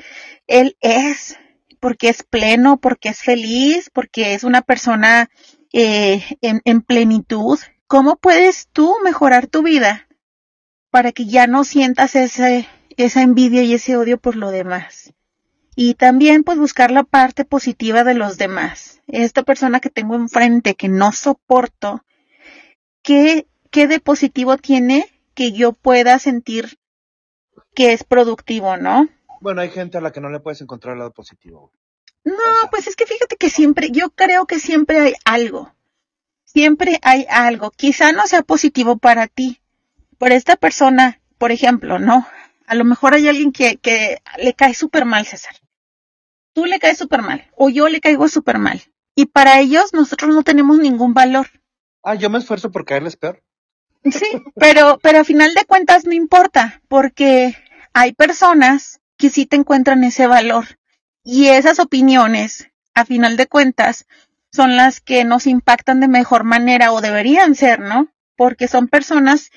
él 0.47 0.77
es, 0.81 1.37
porque 1.79 2.09
es 2.09 2.23
pleno, 2.23 2.79
porque 2.79 3.09
es 3.09 3.19
feliz, 3.19 3.91
porque 3.93 4.33
es 4.33 4.43
una 4.43 4.63
persona 4.63 5.29
eh, 5.73 6.23
en, 6.41 6.61
en 6.65 6.81
plenitud, 6.81 7.59
¿cómo 7.85 8.15
puedes 8.15 8.67
tú 8.73 8.95
mejorar 9.03 9.45
tu 9.45 9.61
vida 9.61 10.07
para 10.89 11.11
que 11.11 11.27
ya 11.27 11.45
no 11.45 11.65
sientas 11.65 12.15
ese, 12.15 12.67
esa 12.97 13.21
envidia 13.21 13.61
y 13.61 13.75
ese 13.75 13.95
odio 13.95 14.17
por 14.17 14.35
lo 14.35 14.49
demás? 14.49 15.13
Y 15.79 15.93
también 15.93 16.43
pues 16.43 16.57
buscar 16.57 16.89
la 16.89 17.03
parte 17.03 17.45
positiva 17.45 18.03
de 18.03 18.15
los 18.15 18.39
demás. 18.39 18.99
Esta 19.05 19.43
persona 19.43 19.79
que 19.79 19.91
tengo 19.91 20.15
enfrente 20.15 20.73
que 20.73 20.89
no 20.89 21.11
soporto, 21.11 22.03
¿qué, 23.03 23.45
qué 23.69 23.85
de 23.85 23.99
positivo 23.99 24.57
tiene 24.57 25.05
que 25.35 25.51
yo 25.51 25.73
pueda 25.73 26.17
sentir 26.17 26.79
que 27.75 27.93
es 27.93 28.03
productivo, 28.03 28.75
¿no? 28.77 29.07
Bueno, 29.39 29.61
hay 29.61 29.69
gente 29.69 29.99
a 29.99 30.01
la 30.01 30.11
que 30.11 30.19
no 30.19 30.31
le 30.31 30.39
puedes 30.39 30.61
encontrar 30.61 30.93
el 30.93 30.99
lado 30.99 31.11
positivo. 31.11 31.71
No, 32.23 32.33
pues 32.71 32.87
es 32.87 32.95
que 32.95 33.05
fíjate 33.05 33.35
que 33.35 33.51
siempre, 33.51 33.91
yo 33.91 34.09
creo 34.09 34.47
que 34.47 34.59
siempre 34.59 34.99
hay 34.99 35.13
algo. 35.25 35.75
Siempre 36.43 36.99
hay 37.03 37.27
algo. 37.29 37.69
Quizá 37.69 38.13
no 38.13 38.25
sea 38.25 38.41
positivo 38.41 38.97
para 38.97 39.27
ti. 39.27 39.61
Por 40.17 40.31
esta 40.31 40.55
persona, 40.55 41.21
por 41.37 41.51
ejemplo, 41.51 41.99
¿no? 41.99 42.27
A 42.65 42.73
lo 42.73 42.83
mejor 42.83 43.13
hay 43.13 43.27
alguien 43.27 43.51
que, 43.51 43.77
que 43.77 44.23
le 44.39 44.55
cae 44.55 44.73
súper 44.73 45.05
mal, 45.05 45.27
César 45.27 45.55
tú 46.57 46.65
le 46.65 46.79
caes 46.79 46.97
súper 46.97 47.21
mal 47.21 47.45
o 47.55 47.69
yo 47.69 47.87
le 47.87 48.01
caigo 48.01 48.27
súper 48.27 48.57
mal. 48.57 48.81
Y 49.13 49.27
para 49.27 49.59
ellos 49.59 49.93
nosotros 49.93 50.33
no 50.33 50.41
tenemos 50.41 50.79
ningún 50.79 51.13
valor. 51.13 51.45
Ah, 52.01 52.15
yo 52.15 52.31
me 52.31 52.39
esfuerzo 52.39 52.71
por 52.71 52.83
caerles 52.83 53.15
peor. 53.15 53.43
Sí, 54.03 54.25
pero, 54.55 54.97
pero 55.03 55.19
a 55.19 55.23
final 55.23 55.53
de 55.53 55.65
cuentas 55.65 56.05
no 56.05 56.13
importa, 56.13 56.81
porque 56.87 57.55
hay 57.93 58.13
personas 58.13 59.01
que 59.17 59.29
sí 59.29 59.45
te 59.45 59.55
encuentran 59.55 60.03
ese 60.03 60.25
valor. 60.25 60.65
Y 61.23 61.49
esas 61.49 61.77
opiniones, 61.77 62.71
a 62.95 63.05
final 63.05 63.37
de 63.37 63.45
cuentas, 63.45 64.07
son 64.51 64.77
las 64.77 64.99
que 64.99 65.25
nos 65.25 65.45
impactan 65.45 65.99
de 65.99 66.07
mejor 66.07 66.43
manera 66.43 66.91
o 66.91 67.01
deberían 67.01 67.53
ser, 67.53 67.81
¿no? 67.81 68.11
Porque 68.35 68.67
son 68.67 68.87
personas 68.87 69.51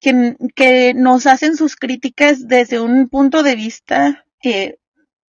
que, 0.00 0.36
que 0.54 0.92
nos 0.92 1.26
hacen 1.26 1.56
sus 1.56 1.76
críticas 1.76 2.46
desde 2.46 2.78
un 2.78 3.08
punto 3.08 3.42
de 3.42 3.56
vista, 3.56 4.26
que, 4.38 4.78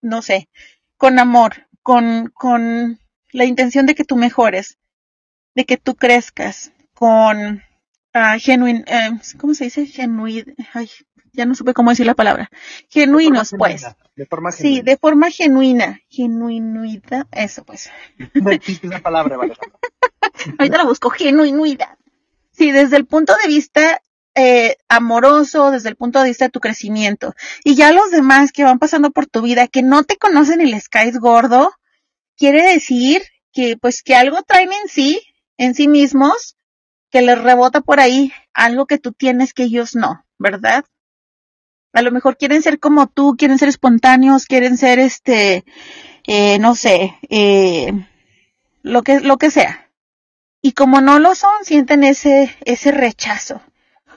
no 0.01 0.21
sé, 0.21 0.49
con 1.03 1.19
amor, 1.19 1.67
con, 1.81 2.29
con 2.33 2.97
la 3.33 3.43
intención 3.43 3.85
de 3.85 3.93
que 3.93 4.05
tú 4.05 4.15
mejores. 4.15 4.77
de 5.53 5.65
que 5.65 5.75
tú 5.75 5.95
crezcas 5.95 6.71
con 6.93 7.61
uh, 8.15 8.39
genuin, 8.39 8.85
eh, 8.87 9.11
¿cómo 9.37 9.53
se 9.53 9.65
dice? 9.65 9.85
Genuid, 9.85 10.47
ay, 10.73 10.89
ya 11.33 11.45
no 11.45 11.55
supe 11.55 11.73
cómo 11.73 11.89
decir 11.89 12.05
la 12.05 12.13
palabra. 12.15 12.49
Genuinos, 12.89 13.51
De 13.51 13.57
pues. 13.57 13.81
genuina, 13.81 13.97
De 14.15 14.25
forma 14.27 14.51
Sí, 14.53 14.63
genuina. 14.63 14.83
de 14.91 14.97
forma 14.97 15.29
genuina. 15.29 15.99
Genuinuidad, 16.07 17.27
eso 17.33 17.65
pues. 17.65 17.89
Esa 18.81 18.99
palabra, 18.99 19.35
vale. 19.35 19.55
Ahorita 20.57 20.77
la 20.77 20.85
busco, 20.85 21.09
genuinuidad. 21.09 21.97
Sí, 22.51 22.71
desde 22.71 22.95
el 22.95 23.05
punto 23.07 23.33
de 23.41 23.49
vista 23.49 24.01
eh, 24.35 24.77
amoroso, 24.89 25.71
desde 25.71 25.89
el 25.89 25.95
punto 25.95 26.19
de 26.19 26.29
vista 26.29 26.45
de 26.45 26.51
tu 26.51 26.59
crecimiento. 26.59 27.35
Y 27.63 27.75
ya 27.75 27.91
los 27.91 28.11
demás 28.11 28.51
que 28.51 28.63
van 28.63 28.79
pasando 28.79 29.11
por 29.11 29.27
tu 29.27 29.41
vida, 29.41 29.67
que 29.67 29.83
no 29.83 30.03
te 30.03 30.17
conocen 30.17 30.61
y 30.61 30.65
les 30.65 30.89
caes 30.89 31.19
gordo, 31.19 31.73
quiere 32.37 32.63
decir 32.63 33.23
que 33.51 33.77
pues 33.77 34.01
que 34.03 34.15
algo 34.15 34.41
traen 34.43 34.71
en 34.73 34.87
sí, 34.87 35.21
en 35.57 35.75
sí 35.75 35.87
mismos, 35.87 36.57
que 37.11 37.21
les 37.21 37.39
rebota 37.39 37.81
por 37.81 37.99
ahí 37.99 38.33
algo 38.53 38.87
que 38.87 38.97
tú 38.97 39.11
tienes 39.11 39.53
que 39.53 39.63
ellos 39.63 39.95
no, 39.95 40.25
¿verdad? 40.39 40.83
A 41.93 42.01
lo 42.01 42.11
mejor 42.11 42.37
quieren 42.37 42.63
ser 42.63 42.79
como 42.79 43.07
tú, 43.07 43.35
quieren 43.37 43.59
ser 43.59 43.69
espontáneos, 43.69 44.47
quieren 44.47 44.77
ser 44.77 44.97
este, 44.97 45.63
eh, 46.25 46.57
no 46.57 46.73
sé, 46.73 47.15
eh, 47.29 47.93
lo 48.81 49.03
que, 49.03 49.19
lo 49.19 49.37
que 49.37 49.51
sea. 49.51 49.91
Y 50.59 50.71
como 50.71 51.01
no 51.01 51.19
lo 51.19 51.35
son, 51.35 51.63
sienten 51.63 52.03
ese, 52.03 52.55
ese 52.65 52.91
rechazo. 52.91 53.61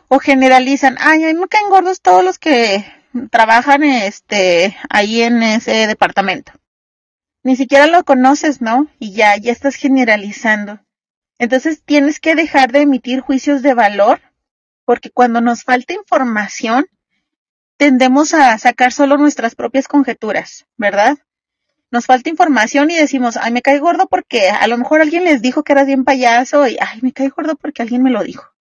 O 0.09 0.19
generalizan, 0.19 0.97
ay, 1.01 1.25
a 1.25 1.27
mí 1.29 1.35
me 1.35 1.49
caen 1.49 1.69
gordos 1.69 2.01
todos 2.01 2.25
los 2.25 2.39
que 2.39 2.85
trabajan, 3.31 3.83
este, 3.83 4.77
ahí 4.89 5.23
en 5.23 5.43
ese 5.43 5.87
departamento. 5.87 6.53
Ni 7.43 7.57
siquiera 7.57 7.87
lo 7.87 8.05
conoces, 8.05 8.61
¿no? 8.61 8.89
Y 8.99 9.13
ya, 9.13 9.37
ya 9.37 9.53
estás 9.53 9.75
generalizando. 9.75 10.81
Entonces 11.39 11.83
tienes 11.85 12.21
que 12.21 12.35
dejar 12.35 12.73
de 12.73 12.83
emitir 12.83 13.21
juicios 13.21 13.63
de 13.63 13.75
valor, 13.75 14.21
porque 14.85 15.11
cuando 15.11 15.41
nos 15.41 15.65
falta 15.65 15.93
información, 15.93 16.87
tendemos 17.77 18.33
a 18.33 18.57
sacar 18.59 18.93
solo 18.93 19.19
nuestras 19.19 19.55
propias 19.55 19.89
conjeturas, 19.89 20.67
¿verdad? 20.77 21.19
Nos 21.91 22.07
falta 22.07 22.31
información 22.31 22.91
y 22.91 22.97
decimos, 22.97 23.37
ay, 23.37 23.53
me 23.53 23.63
cae 23.63 23.79
gordo 23.79 24.07
porque 24.09 24.51
a 24.51 24.67
lo 24.67 24.79
mejor 24.79 25.01
alguien 25.01 25.25
les 25.25 25.43
dijo 25.43 25.63
que 25.63 25.73
eras 25.73 25.87
bien 25.87 26.05
payaso 26.05 26.67
y, 26.67 26.77
ay, 26.81 27.01
me 27.03 27.13
cae 27.13 27.29
gordo 27.29 27.57
porque 27.57 27.83
alguien 27.83 28.03
me 28.03 28.11
lo 28.11 28.23
dijo. 28.25 28.56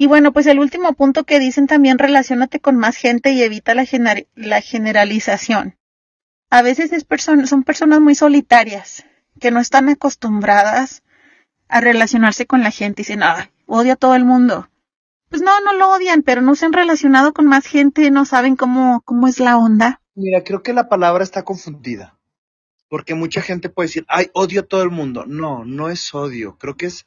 Y 0.00 0.06
bueno, 0.06 0.32
pues 0.32 0.46
el 0.46 0.60
último 0.60 0.92
punto 0.92 1.24
que 1.24 1.40
dicen 1.40 1.66
también, 1.66 1.98
relacionate 1.98 2.60
con 2.60 2.76
más 2.76 2.96
gente 2.96 3.32
y 3.32 3.42
evita 3.42 3.74
la, 3.74 3.84
la 4.36 4.60
generalización. 4.60 5.76
A 6.50 6.62
veces 6.62 6.92
es 6.92 7.02
person 7.02 7.46
son 7.48 7.64
personas 7.64 8.00
muy 8.00 8.14
solitarias, 8.14 9.04
que 9.40 9.50
no 9.50 9.58
están 9.58 9.88
acostumbradas 9.88 11.02
a 11.68 11.80
relacionarse 11.80 12.46
con 12.46 12.62
la 12.62 12.70
gente 12.70 13.02
y 13.02 13.04
dicen, 13.04 13.24
ah, 13.24 13.50
odio 13.66 13.94
a 13.94 13.96
todo 13.96 14.14
el 14.14 14.24
mundo. 14.24 14.68
Pues 15.30 15.42
no, 15.42 15.60
no 15.60 15.74
lo 15.74 15.90
odian, 15.90 16.22
pero 16.22 16.42
no 16.42 16.54
se 16.54 16.66
han 16.66 16.72
relacionado 16.72 17.34
con 17.34 17.46
más 17.46 17.66
gente, 17.66 18.10
no 18.12 18.24
saben 18.24 18.54
cómo, 18.54 19.02
cómo 19.04 19.26
es 19.26 19.40
la 19.40 19.58
onda. 19.58 20.00
Mira, 20.14 20.44
creo 20.44 20.62
que 20.62 20.72
la 20.72 20.88
palabra 20.88 21.24
está 21.24 21.44
confundida. 21.44 22.16
Porque 22.88 23.14
mucha 23.14 23.42
gente 23.42 23.68
puede 23.68 23.88
decir, 23.88 24.06
ay, 24.08 24.30
odio 24.32 24.60
a 24.60 24.64
todo 24.64 24.82
el 24.82 24.90
mundo. 24.90 25.26
No, 25.26 25.64
no 25.64 25.90
es 25.90 26.14
odio. 26.14 26.56
Creo 26.56 26.76
que 26.76 26.86
es 26.86 27.04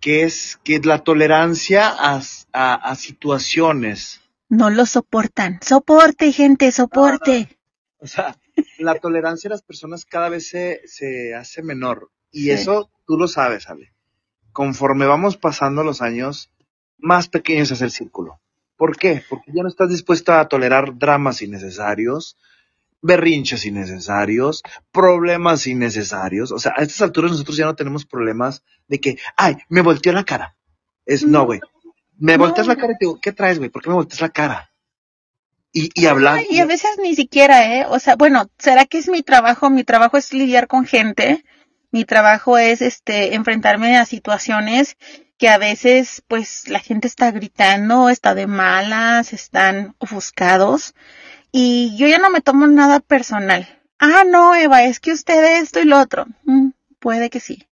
que 0.00 0.22
es 0.22 0.58
que 0.64 0.78
la 0.80 1.02
tolerancia 1.04 1.88
a, 1.88 2.20
a, 2.52 2.74
a 2.74 2.94
situaciones. 2.96 4.20
No 4.48 4.70
lo 4.70 4.86
soportan. 4.86 5.58
Soporte, 5.62 6.32
gente, 6.32 6.70
soporte. 6.72 7.58
O 7.98 8.06
sea, 8.06 8.36
la 8.78 8.94
tolerancia 8.96 9.48
a 9.48 9.52
las 9.52 9.62
personas 9.62 10.04
cada 10.04 10.28
vez 10.28 10.48
se, 10.48 10.82
se 10.86 11.34
hace 11.34 11.62
menor. 11.62 12.10
Y 12.30 12.44
Sí. 12.44 12.50
eso 12.50 12.90
tú 13.06 13.16
lo 13.16 13.26
sabes, 13.28 13.68
Ale. 13.68 13.92
Conforme 14.52 15.06
vamos 15.06 15.36
pasando 15.36 15.82
los 15.82 16.02
años, 16.02 16.50
más 16.98 17.28
pequeño 17.28 17.66
se 17.66 17.74
hace 17.74 17.84
el 17.84 17.90
círculo. 17.90 18.40
¿Por 18.76 18.96
qué? 18.96 19.22
Porque 19.28 19.52
ya 19.54 19.62
no 19.62 19.68
estás 19.68 19.88
dispuesto 19.90 20.32
a 20.34 20.48
tolerar 20.48 20.96
dramas 20.98 21.42
innecesarios, 21.42 22.36
berrinches 23.06 23.64
innecesarios, 23.64 24.62
problemas 24.92 25.66
innecesarios. 25.66 26.52
O 26.52 26.58
sea, 26.58 26.72
a 26.76 26.82
estas 26.82 27.02
alturas 27.02 27.30
nosotros 27.30 27.56
ya 27.56 27.64
no 27.66 27.74
tenemos 27.76 28.04
problemas 28.04 28.62
de 28.88 29.00
que, 29.00 29.18
ay, 29.36 29.56
me 29.68 29.80
volteó 29.80 30.12
la 30.12 30.24
cara. 30.24 30.56
Es, 31.06 31.24
no, 31.24 31.44
güey. 31.44 31.60
Me 32.18 32.36
No. 32.36 32.44
volteas 32.44 32.66
la 32.66 32.76
cara 32.76 32.92
y 32.92 32.98
te 32.98 33.04
digo, 33.06 33.20
¿qué 33.20 33.32
traes, 33.32 33.58
güey? 33.58 33.70
¿Por 33.70 33.82
qué 33.82 33.88
me 33.90 33.94
volteas 33.96 34.20
la 34.20 34.30
cara? 34.30 34.70
Y, 35.72 35.90
y 35.94 36.06
hablar. 36.06 36.42
Y 36.50 36.58
a 36.60 36.66
veces 36.66 36.90
ni 37.02 37.14
siquiera, 37.14 37.74
¿eh? 37.76 37.86
O 37.88 37.98
sea, 37.98 38.16
bueno, 38.16 38.48
¿será 38.58 38.86
que 38.86 38.98
es 38.98 39.08
mi 39.08 39.22
trabajo? 39.22 39.68
Mi 39.68 39.84
trabajo 39.84 40.16
es 40.16 40.32
lidiar 40.32 40.66
con 40.68 40.86
gente. 40.86 41.44
Mi 41.90 42.04
trabajo 42.04 42.56
es, 42.58 42.80
este, 42.82 43.34
enfrentarme 43.34 43.96
a 43.98 44.06
situaciones 44.06 44.96
que 45.38 45.50
a 45.50 45.58
veces, 45.58 46.22
pues, 46.28 46.66
la 46.68 46.78
gente 46.80 47.06
está 47.06 47.30
gritando, 47.30 48.08
está 48.08 48.34
de 48.34 48.46
malas, 48.46 49.34
están 49.34 49.94
ofuscados. 49.98 50.94
Y 51.58 51.96
yo 51.96 52.06
ya 52.06 52.18
no 52.18 52.28
me 52.28 52.42
tomo 52.42 52.66
nada 52.66 53.00
personal. 53.00 53.66
Ah, 53.98 54.24
no, 54.30 54.54
Eva, 54.54 54.84
es 54.84 55.00
que 55.00 55.12
usted 55.12 55.58
esto 55.62 55.80
y 55.80 55.84
lo 55.84 55.98
otro. 55.98 56.26
Mm, 56.44 56.70
puede 56.98 57.30
que 57.30 57.40
sí. 57.40 57.66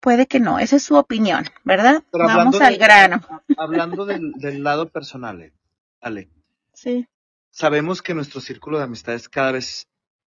Puede 0.00 0.26
que 0.26 0.38
no. 0.38 0.58
Esa 0.58 0.76
es 0.76 0.82
su 0.82 0.96
opinión, 0.96 1.46
¿verdad? 1.64 2.02
Pero 2.12 2.26
Vamos 2.26 2.60
al 2.60 2.74
de- 2.74 2.78
grano. 2.78 3.22
Hablando 3.56 4.04
del, 4.04 4.32
del 4.32 4.62
lado 4.62 4.90
personal, 4.90 5.40
eh, 5.40 5.52
Ale, 6.02 6.28
Sí. 6.74 7.06
sabemos 7.50 8.02
que 8.02 8.12
nuestro 8.12 8.40
círculo 8.42 8.76
de 8.76 8.84
amistades 8.84 9.30
cada 9.30 9.52
vez 9.52 9.86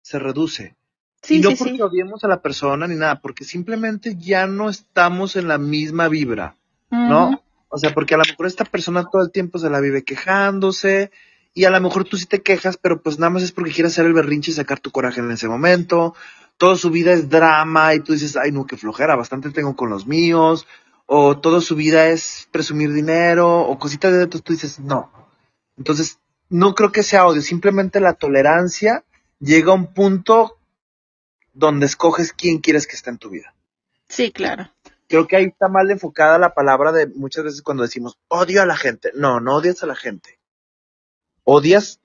se 0.01 0.17
reduce. 0.17 0.75
Sí, 1.21 1.35
y 1.37 1.39
no 1.41 1.51
sí, 1.51 1.55
porque 1.57 1.73
sí. 1.75 1.81
odiemos 1.81 2.23
a 2.23 2.27
la 2.27 2.41
persona 2.41 2.87
ni 2.87 2.95
nada, 2.95 3.19
porque 3.21 3.43
simplemente 3.43 4.15
ya 4.17 4.47
no 4.47 4.69
estamos 4.71 5.35
en 5.35 5.47
la 5.47 5.57
misma 5.59 6.07
vibra, 6.07 6.55
¿no? 6.89 7.43
O 7.69 7.77
sea, 7.77 7.93
porque 7.93 8.15
a 8.15 8.17
lo 8.17 8.23
mejor 8.23 8.47
esta 8.47 8.63
persona 8.65 9.05
todo 9.11 9.21
el 9.23 9.31
tiempo 9.31 9.59
se 9.59 9.69
la 9.69 9.81
vive 9.81 10.03
quejándose 10.03 11.11
y 11.57 11.65
a 11.65 11.71
lo 11.71 11.81
mejor 11.81 12.03
tú 12.03 12.17
sí 12.17 12.27
te 12.27 12.43
quejas, 12.43 12.77
pero 12.77 13.01
pues 13.01 13.17
nada 13.17 13.31
más 13.31 13.41
es 13.41 13.51
porque 13.51 13.71
quieres 13.71 13.93
hacer 13.93 14.05
el 14.05 14.13
berrinche 14.13 14.51
y 14.51 14.53
sacar 14.53 14.79
tu 14.79 14.91
coraje 14.91 15.21
en 15.21 15.31
ese 15.31 15.47
momento. 15.47 16.13
Toda 16.57 16.75
su 16.75 16.91
vida 16.91 17.13
es 17.13 17.29
drama 17.29 17.95
y 17.95 17.99
tú 17.99 18.13
dices, 18.13 18.37
ay 18.37 18.51
no, 18.51 18.67
qué 18.67 18.77
flojera, 18.77 19.15
bastante 19.15 19.49
tengo 19.49 19.75
con 19.75 19.89
los 19.89 20.05
míos. 20.05 20.67
O 21.07 21.39
toda 21.39 21.59
su 21.59 21.75
vida 21.75 22.09
es 22.09 22.47
presumir 22.51 22.93
dinero 22.93 23.61
o 23.61 23.79
cositas 23.79 24.13
de 24.13 24.25
estos, 24.25 24.43
tú 24.43 24.53
dices, 24.53 24.79
no. 24.79 25.11
Entonces, 25.79 26.19
no 26.47 26.75
creo 26.75 26.91
que 26.91 27.01
sea 27.01 27.25
odio, 27.25 27.41
simplemente 27.41 27.99
la 28.01 28.13
tolerancia 28.13 29.03
llega 29.39 29.71
a 29.71 29.75
un 29.75 29.95
punto 29.95 30.59
donde 31.53 31.87
escoges 31.87 32.33
quién 32.33 32.59
quieres 32.59 32.85
que 32.85 32.95
esté 32.95 33.09
en 33.09 33.17
tu 33.17 33.31
vida. 33.31 33.55
Sí, 34.07 34.31
claro. 34.31 34.69
Creo 35.07 35.25
que 35.25 35.37
ahí 35.37 35.45
está 35.45 35.69
mal 35.69 35.89
enfocada 35.89 36.37
la 36.37 36.53
palabra 36.53 36.91
de 36.91 37.07
muchas 37.07 37.45
veces 37.45 37.63
cuando 37.63 37.81
decimos 37.81 38.19
odio 38.27 38.61
a 38.61 38.67
la 38.67 38.77
gente. 38.77 39.09
No, 39.15 39.39
no 39.39 39.55
odias 39.55 39.81
a 39.81 39.87
la 39.87 39.95
gente. 39.95 40.36
Odias, 41.49 42.01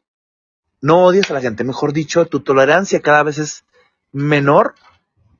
no 0.80 1.02
odias 1.04 1.28
a 1.28 1.34
la 1.34 1.40
gente. 1.40 1.64
Mejor 1.64 1.92
dicho, 1.92 2.26
tu 2.26 2.44
tolerancia 2.44 3.00
cada 3.00 3.24
vez 3.24 3.38
es 3.38 3.64
menor 4.12 4.76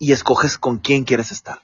y 0.01 0.11
escoges 0.11 0.59
con 0.59 0.79
quién 0.79 1.05
quieres 1.05 1.31
estar. 1.31 1.61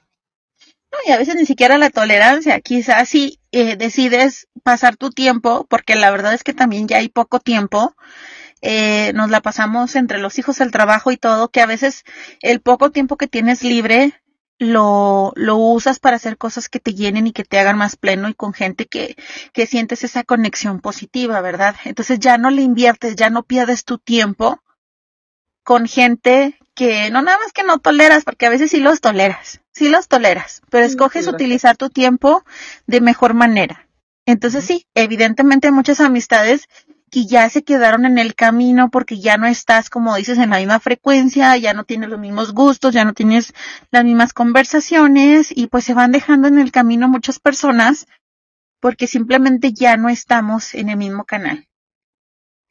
No, 0.89 0.97
y 1.05 1.11
a 1.11 1.17
veces 1.17 1.35
ni 1.35 1.45
siquiera 1.45 1.77
la 1.77 1.89
tolerancia. 1.89 2.61
Quizás 2.61 3.09
si 3.09 3.41
eh, 3.51 3.75
decides 3.75 4.47
pasar 4.63 4.95
tu 4.95 5.09
tiempo, 5.09 5.67
porque 5.69 5.95
la 5.95 6.11
verdad 6.11 6.33
es 6.33 6.45
que 6.45 6.53
también 6.53 6.87
ya 6.87 6.99
hay 6.99 7.09
poco 7.09 7.41
tiempo, 7.41 7.93
eh, 8.61 9.11
nos 9.15 9.29
la 9.29 9.41
pasamos 9.41 9.97
entre 9.97 10.19
los 10.19 10.39
hijos, 10.39 10.61
el 10.61 10.71
trabajo 10.71 11.11
y 11.11 11.17
todo, 11.17 11.49
que 11.49 11.59
a 11.59 11.65
veces 11.65 12.05
el 12.41 12.61
poco 12.61 12.89
tiempo 12.89 13.17
que 13.17 13.27
tienes 13.27 13.63
libre 13.63 14.13
lo, 14.59 15.31
lo 15.35 15.55
usas 15.55 15.99
para 15.99 16.17
hacer 16.17 16.37
cosas 16.37 16.69
que 16.69 16.79
te 16.79 16.93
llenen 16.93 17.27
y 17.27 17.31
que 17.31 17.45
te 17.45 17.57
hagan 17.57 17.77
más 17.77 17.95
pleno 17.95 18.29
y 18.29 18.33
con 18.33 18.53
gente 18.53 18.85
que, 18.85 19.15
que 19.53 19.65
sientes 19.65 20.03
esa 20.03 20.23
conexión 20.23 20.81
positiva, 20.81 21.41
¿verdad? 21.41 21.75
Entonces 21.85 22.19
ya 22.19 22.37
no 22.37 22.49
le 22.51 22.61
inviertes, 22.61 23.15
ya 23.15 23.29
no 23.29 23.43
pierdes 23.43 23.85
tu 23.85 23.97
tiempo 23.97 24.61
con 25.63 25.87
gente 25.87 26.57
que 26.75 27.09
no 27.09 27.21
nada 27.21 27.37
más 27.37 27.53
que 27.53 27.63
no 27.63 27.79
toleras, 27.79 28.23
porque 28.23 28.45
a 28.45 28.49
veces 28.49 28.71
sí 28.71 28.79
los 28.79 29.01
toleras, 29.01 29.61
sí 29.71 29.89
los 29.89 30.07
toleras, 30.07 30.61
pero 30.69 30.85
Sí, 30.85 30.91
escoges 30.91 31.27
utilizar 31.27 31.77
tu 31.77 31.89
tiempo 31.89 32.43
de 32.85 33.01
mejor 33.01 33.33
manera. 33.33 33.87
Entonces 34.25 34.65
sí, 34.65 34.85
evidentemente 34.93 35.67
hay 35.67 35.73
muchas 35.73 35.99
amistades 36.01 36.67
que 37.09 37.25
ya 37.25 37.49
se 37.49 37.63
quedaron 37.63 38.05
en 38.05 38.17
el 38.17 38.35
camino 38.35 38.89
porque 38.89 39.19
ya 39.19 39.37
no 39.37 39.47
estás, 39.47 39.89
como 39.89 40.15
dices, 40.15 40.37
en 40.37 40.51
la 40.51 40.57
misma 40.57 40.79
frecuencia, 40.79 41.55
ya 41.57 41.73
no 41.73 41.83
tienes 41.83 42.09
los 42.09 42.19
mismos 42.19 42.53
gustos, 42.53 42.93
ya 42.93 43.05
no 43.05 43.13
tienes 43.13 43.53
las 43.91 44.03
mismas 44.03 44.33
conversaciones 44.33 45.51
y 45.55 45.67
pues 45.67 45.83
se 45.83 45.93
van 45.93 46.11
dejando 46.11 46.47
en 46.47 46.59
el 46.59 46.71
camino 46.71 47.07
muchas 47.07 47.39
personas 47.39 48.07
porque 48.79 49.07
simplemente 49.07 49.73
ya 49.73 49.97
no 49.97 50.09
estamos 50.09 50.73
en 50.73 50.89
el 50.89 50.97
mismo 50.97 51.25
canal. 51.25 51.67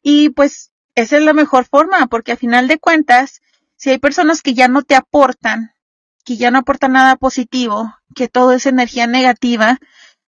Y 0.03 0.31
pues 0.31 0.71
esa 0.95 1.19
es 1.19 1.23
la 1.23 1.33
mejor 1.33 1.67
forma 1.67 2.07
porque 2.07 2.33
a 2.33 2.37
final 2.37 2.69
de 2.69 2.79
cuentas, 2.79 3.43
si 3.77 3.91
hay 3.91 3.99
personas 3.99 4.43
que 4.43 4.55
ya 4.55 4.69
no 4.69 4.83
te 4.83 4.95
aportan, 4.95 5.73
que 6.25 6.37
ya 6.37 6.51
no 6.51 6.59
aportan 6.59 6.93
nada 6.93 7.17
positivo, 7.17 7.95
que 8.15 8.29
todo 8.29 8.53
es 8.53 8.67
energía 8.67 9.07
negativa, 9.07 9.79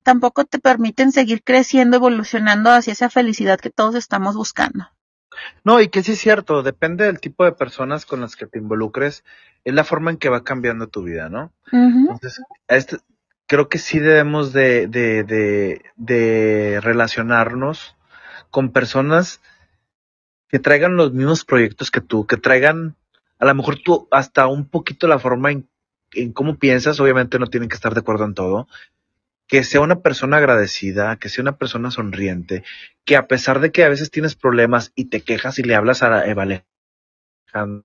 tampoco 0.06 0.44
te 0.44 0.60
permiten 0.60 1.10
seguir 1.10 1.42
creciendo, 1.42 1.96
evolucionando 1.96 2.70
hacia 2.70 2.92
esa 2.92 3.10
felicidad 3.10 3.58
que 3.58 3.70
todos 3.70 3.96
estamos 3.96 4.36
buscando. 4.36 4.86
No, 5.64 5.80
y 5.80 5.88
que 5.88 6.04
sí 6.04 6.12
es 6.12 6.20
cierto, 6.20 6.62
depende 6.62 7.06
del 7.06 7.18
tipo 7.18 7.44
de 7.44 7.50
personas 7.50 8.06
con 8.06 8.20
las 8.20 8.36
que 8.36 8.46
te 8.46 8.60
involucres, 8.60 9.24
es 9.64 9.74
la 9.74 9.82
forma 9.82 10.12
en 10.12 10.16
que 10.16 10.28
va 10.28 10.44
cambiando 10.44 10.86
tu 10.86 11.02
vida, 11.02 11.28
¿no? 11.28 11.52
Entonces, 11.72 12.40
este, 12.68 12.98
creo 13.48 13.68
que 13.68 13.78
sí 13.78 13.98
debemos 13.98 14.52
de, 14.52 14.86
de, 14.86 15.24
de, 15.24 15.82
de 15.96 16.80
relacionarnos 16.80 17.96
con 18.50 18.70
personas 18.70 19.40
que 20.46 20.60
traigan 20.60 20.94
los 20.94 21.12
mismos 21.12 21.44
proyectos 21.44 21.90
que 21.90 22.00
tú, 22.00 22.28
que 22.28 22.36
traigan 22.36 22.94
a 23.40 23.44
lo 23.44 23.54
mejor 23.56 23.80
tú 23.84 24.06
hasta 24.12 24.46
un 24.46 24.68
poquito 24.68 25.08
la 25.08 25.18
forma 25.18 25.50
en, 25.50 25.68
en 26.12 26.32
cómo 26.32 26.58
piensas, 26.58 27.00
obviamente 27.00 27.40
no 27.40 27.48
tienen 27.48 27.68
que 27.68 27.74
estar 27.74 27.92
de 27.92 28.00
acuerdo 28.00 28.24
en 28.24 28.34
todo, 28.34 28.68
que 29.46 29.62
sea 29.62 29.80
una 29.80 30.00
persona 30.00 30.38
agradecida, 30.38 31.16
que 31.16 31.28
sea 31.28 31.42
una 31.42 31.56
persona 31.56 31.90
sonriente, 31.90 32.64
que 33.04 33.16
a 33.16 33.26
pesar 33.26 33.60
de 33.60 33.70
que 33.70 33.84
a 33.84 33.88
veces 33.88 34.10
tienes 34.10 34.34
problemas 34.34 34.92
y 34.94 35.06
te 35.06 35.20
quejas 35.20 35.58
y 35.58 35.62
le 35.62 35.74
hablas 35.74 36.02
a 36.02 36.26
Eva 36.26 36.42
Alejandra 36.42 37.84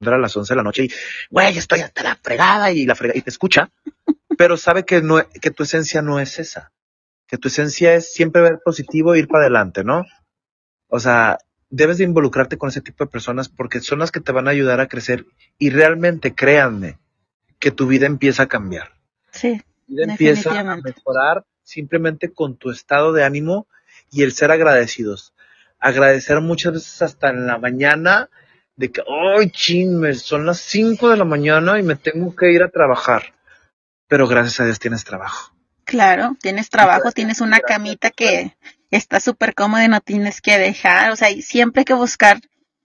a 0.00 0.18
las 0.18 0.36
11 0.36 0.52
de 0.52 0.56
la 0.56 0.62
noche 0.62 0.84
y, 0.84 0.90
güey, 1.30 1.58
estoy 1.58 1.80
hasta 1.80 2.04
la 2.04 2.16
fregada 2.16 2.70
y 2.70 2.86
la 2.86 2.94
fregada 2.94 3.18
y 3.18 3.22
te 3.22 3.30
escucha, 3.30 3.70
pero 4.36 4.56
sabe 4.56 4.84
que 4.84 5.02
no, 5.02 5.20
que 5.28 5.50
tu 5.50 5.64
esencia 5.64 6.02
no 6.02 6.20
es 6.20 6.38
esa, 6.38 6.72
que 7.26 7.38
tu 7.38 7.48
esencia 7.48 7.94
es 7.94 8.12
siempre 8.12 8.42
ver 8.42 8.60
positivo 8.64 9.14
e 9.14 9.18
ir 9.18 9.26
para 9.26 9.44
adelante, 9.44 9.82
¿no? 9.82 10.06
O 10.86 11.00
sea, 11.00 11.38
debes 11.70 11.98
de 11.98 12.04
involucrarte 12.04 12.56
con 12.56 12.68
ese 12.68 12.80
tipo 12.80 13.04
de 13.04 13.10
personas 13.10 13.48
porque 13.48 13.80
son 13.80 13.98
las 13.98 14.12
que 14.12 14.20
te 14.20 14.32
van 14.32 14.46
a 14.46 14.52
ayudar 14.52 14.80
a 14.80 14.86
crecer 14.86 15.26
y 15.58 15.70
realmente 15.70 16.34
créanme 16.34 16.98
que 17.58 17.72
tu 17.72 17.88
vida 17.88 18.06
empieza 18.06 18.44
a 18.44 18.48
cambiar. 18.48 18.92
Sí 19.32 19.60
empieza 19.88 20.58
a 20.58 20.76
mejorar 20.76 21.44
simplemente 21.62 22.32
con 22.32 22.56
tu 22.56 22.70
estado 22.70 23.12
de 23.12 23.24
ánimo 23.24 23.66
y 24.10 24.22
el 24.22 24.32
ser 24.32 24.50
agradecidos. 24.50 25.34
Agradecer 25.78 26.40
muchas 26.40 26.72
veces 26.72 27.02
hasta 27.02 27.30
en 27.30 27.46
la 27.46 27.58
mañana 27.58 28.30
de 28.76 28.90
que, 28.90 29.02
¡ay, 29.02 29.50
chin! 29.50 30.14
Son 30.14 30.46
las 30.46 30.60
5 30.60 31.10
de 31.10 31.16
la 31.16 31.24
mañana 31.24 31.78
y 31.78 31.82
me 31.82 31.96
tengo 31.96 32.34
que 32.34 32.52
ir 32.52 32.62
a 32.62 32.70
trabajar. 32.70 33.34
Pero 34.06 34.26
gracias 34.26 34.60
a 34.60 34.64
Dios 34.64 34.78
tienes 34.78 35.04
trabajo. 35.04 35.52
Claro, 35.84 36.36
tienes 36.40 36.70
trabajo, 36.70 37.12
tienes 37.12 37.40
una 37.40 37.60
camita 37.60 38.10
que 38.10 38.56
está 38.90 39.20
súper 39.20 39.54
cómoda 39.54 39.84
y 39.84 39.88
no 39.88 40.00
tienes 40.00 40.40
que 40.40 40.58
dejar. 40.58 41.12
O 41.12 41.16
sea, 41.16 41.28
siempre 41.40 41.80
hay 41.80 41.84
que 41.84 41.94
buscar 41.94 42.40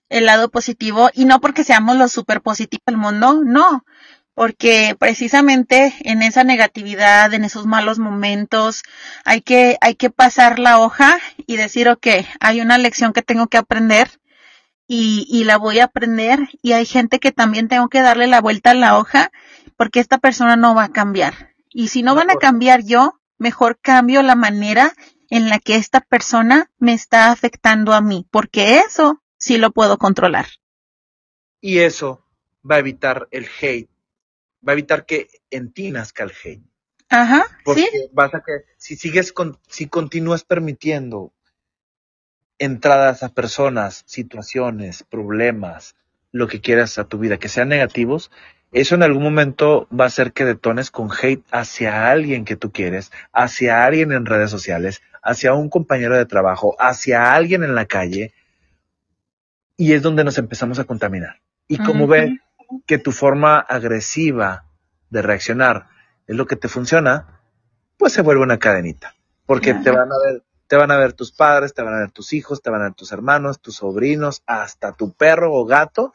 el 0.10 0.26
lado 0.26 0.50
positivo 0.50 1.10
y 1.14 1.26
no 1.26 1.40
porque 1.42 1.64
seamos 1.64 1.98
los 1.98 2.12
súper 2.12 2.42
positivos 2.42 2.84
del 2.86 2.98
mundo, 2.98 3.42
no 3.44 3.84
porque 4.34 4.95
precisamente 4.97 5.93
en 6.01 6.22
esa 6.23 6.43
negatividad, 6.43 7.34
en 7.34 7.43
esos 7.43 7.65
malos 7.65 7.99
momentos, 7.99 8.84
hay 9.26 9.41
que, 9.41 9.77
hay 9.81 9.95
que 9.95 10.10
pasar 10.10 10.60
la 10.60 10.80
hoja 10.80 11.19
y 11.45 11.57
decir, 11.57 11.88
ok, 11.88 12.07
hay 12.39 12.61
una 12.61 12.77
lección 12.77 13.14
que 13.14 13.22
tengo 13.22 13.47
que 13.47 13.57
aprender 13.57 14.19
y, 14.88 15.27
y 15.30 15.43
la 15.43 15.57
voy 15.57 15.80
a 15.80 15.85
aprender 15.85 16.39
y 16.61 16.73
hay 16.73 16.85
gente 16.85 17.19
que 17.19 17.31
también 17.31 17.68
tengo 17.68 17.89
que 17.89 18.01
darle 18.01 18.27
la 18.27 18.41
vuelta 18.41 18.72
a 18.72 18.76
la 18.76 18.97
hoja 18.97 19.31
porque 19.77 19.99
esta 19.99 20.18
persona 20.18 20.55
no 20.55 20.76
va 20.76 20.85
a 20.85 20.91
cambiar. 20.91 21.53
Y 21.69 21.88
si 21.89 22.03
no 22.03 22.15
van 22.15 22.30
a 22.30 22.35
cambiar 22.35 22.84
yo, 22.84 23.19
mejor 23.38 23.80
cambio 23.80 24.22
la 24.23 24.35
manera 24.35 24.93
en 25.30 25.49
la 25.49 25.60
que 25.60 25.76
esta 25.76 26.01
persona 26.01 26.72
me 26.77 26.93
está 26.93 27.31
afectando 27.31 27.93
a 27.93 28.01
mí, 28.01 28.27
porque 28.30 28.77
eso 28.80 29.22
sí 29.38 29.57
lo 29.57 29.72
puedo 29.72 29.97
controlar. 29.97 30.45
Y 31.60 31.80
eso 31.80 32.26
va 32.69 32.76
a 32.76 32.80
evitar 32.80 33.27
el 33.31 33.47
hate 33.60 33.93
va 34.68 34.72
a 34.72 34.73
evitar 34.73 35.06
que 35.06 35.27
en 35.49 35.72
ti 35.72 35.91
nazca 35.91 36.23
el. 36.23 36.64
Ajá. 37.10 37.45
Porque 37.64 37.88
vas 38.11 38.34
a 38.34 38.41
que, 38.41 38.65
si 38.77 38.95
sigues 38.95 39.31
con, 39.31 39.60
si 39.68 39.88
continúas 39.88 40.44
permitiendo 40.44 41.31
entradas 42.57 43.23
a 43.23 43.30
personas, 43.30 44.03
situaciones, 44.06 45.03
problemas, 45.03 45.95
lo 46.31 46.48
que 46.48 46.61
quieras 46.61 46.98
a 46.98 47.06
tu 47.06 47.19
vida, 47.19 47.38
que 47.38 47.49
sean 47.49 47.69
negativos, 47.69 48.31
eso 48.72 48.95
en 48.95 49.03
algún 49.03 49.22
momento 49.22 49.88
va 49.90 50.06
a 50.06 50.07
hacer 50.07 50.34
que 50.34 50.45
detones 50.45 50.90
con 50.90 51.10
hate 51.11 51.45
hacia 51.52 52.10
alguien 52.10 52.44
que 52.44 52.56
tú 52.56 52.72
quieres, 52.72 53.11
hacia 53.31 53.85
alguien 53.85 54.11
en 54.11 54.26
redes 54.26 54.49
sociales, 54.49 55.03
hacia 55.22 55.53
un 55.53 55.69
compañero 55.69 56.18
de 56.18 56.26
trabajo, 56.26 56.76
hacia 56.80 57.34
alguien 57.34 57.64
en 57.64 57.76
la 57.76 57.85
calle, 57.85 58.34
y 59.77 59.94
es 59.94 60.02
donde 60.02 60.23
nos 60.23 60.40
empezamos 60.40 60.80
a 60.80 60.85
contaminar. 60.85 61.40
Y 61.68 61.77
como 61.77 62.07
ves, 62.07 62.31
que 62.86 62.98
tu 62.98 63.12
forma 63.12 63.60
agresiva 63.60 64.66
de 65.10 65.22
reaccionar 65.22 65.88
es 66.28 66.36
lo 66.36 66.45
que 66.45 66.56
te 66.56 66.68
funciona, 66.68 67.41
pues 67.98 68.14
se 68.14 68.22
vuelve 68.22 68.44
una 68.44 68.60
cadenita. 68.60 69.16
Porque 69.45 69.74
te 69.74 69.91
van 69.91 70.12
a 70.12 70.16
ver, 70.26 70.44
te 70.68 70.76
van 70.76 70.91
a 70.91 70.98
ver 70.98 71.14
tus 71.14 71.32
padres, 71.32 71.74
te 71.74 71.84
van 71.84 71.94
a 71.95 72.00
ver 72.00 72.12
tus 72.12 72.34
hijos, 72.34 72.62
te 72.62 72.70
van 72.70 72.82
a 72.82 72.86
ver 72.86 72.94
tus 72.94 73.12
hermanos, 73.12 73.60
tus 73.60 73.76
sobrinos, 73.76 74.44
hasta 74.45 74.94
tu 74.94 75.14
perro 75.14 75.54
o 75.54 75.66
gato 75.66 76.14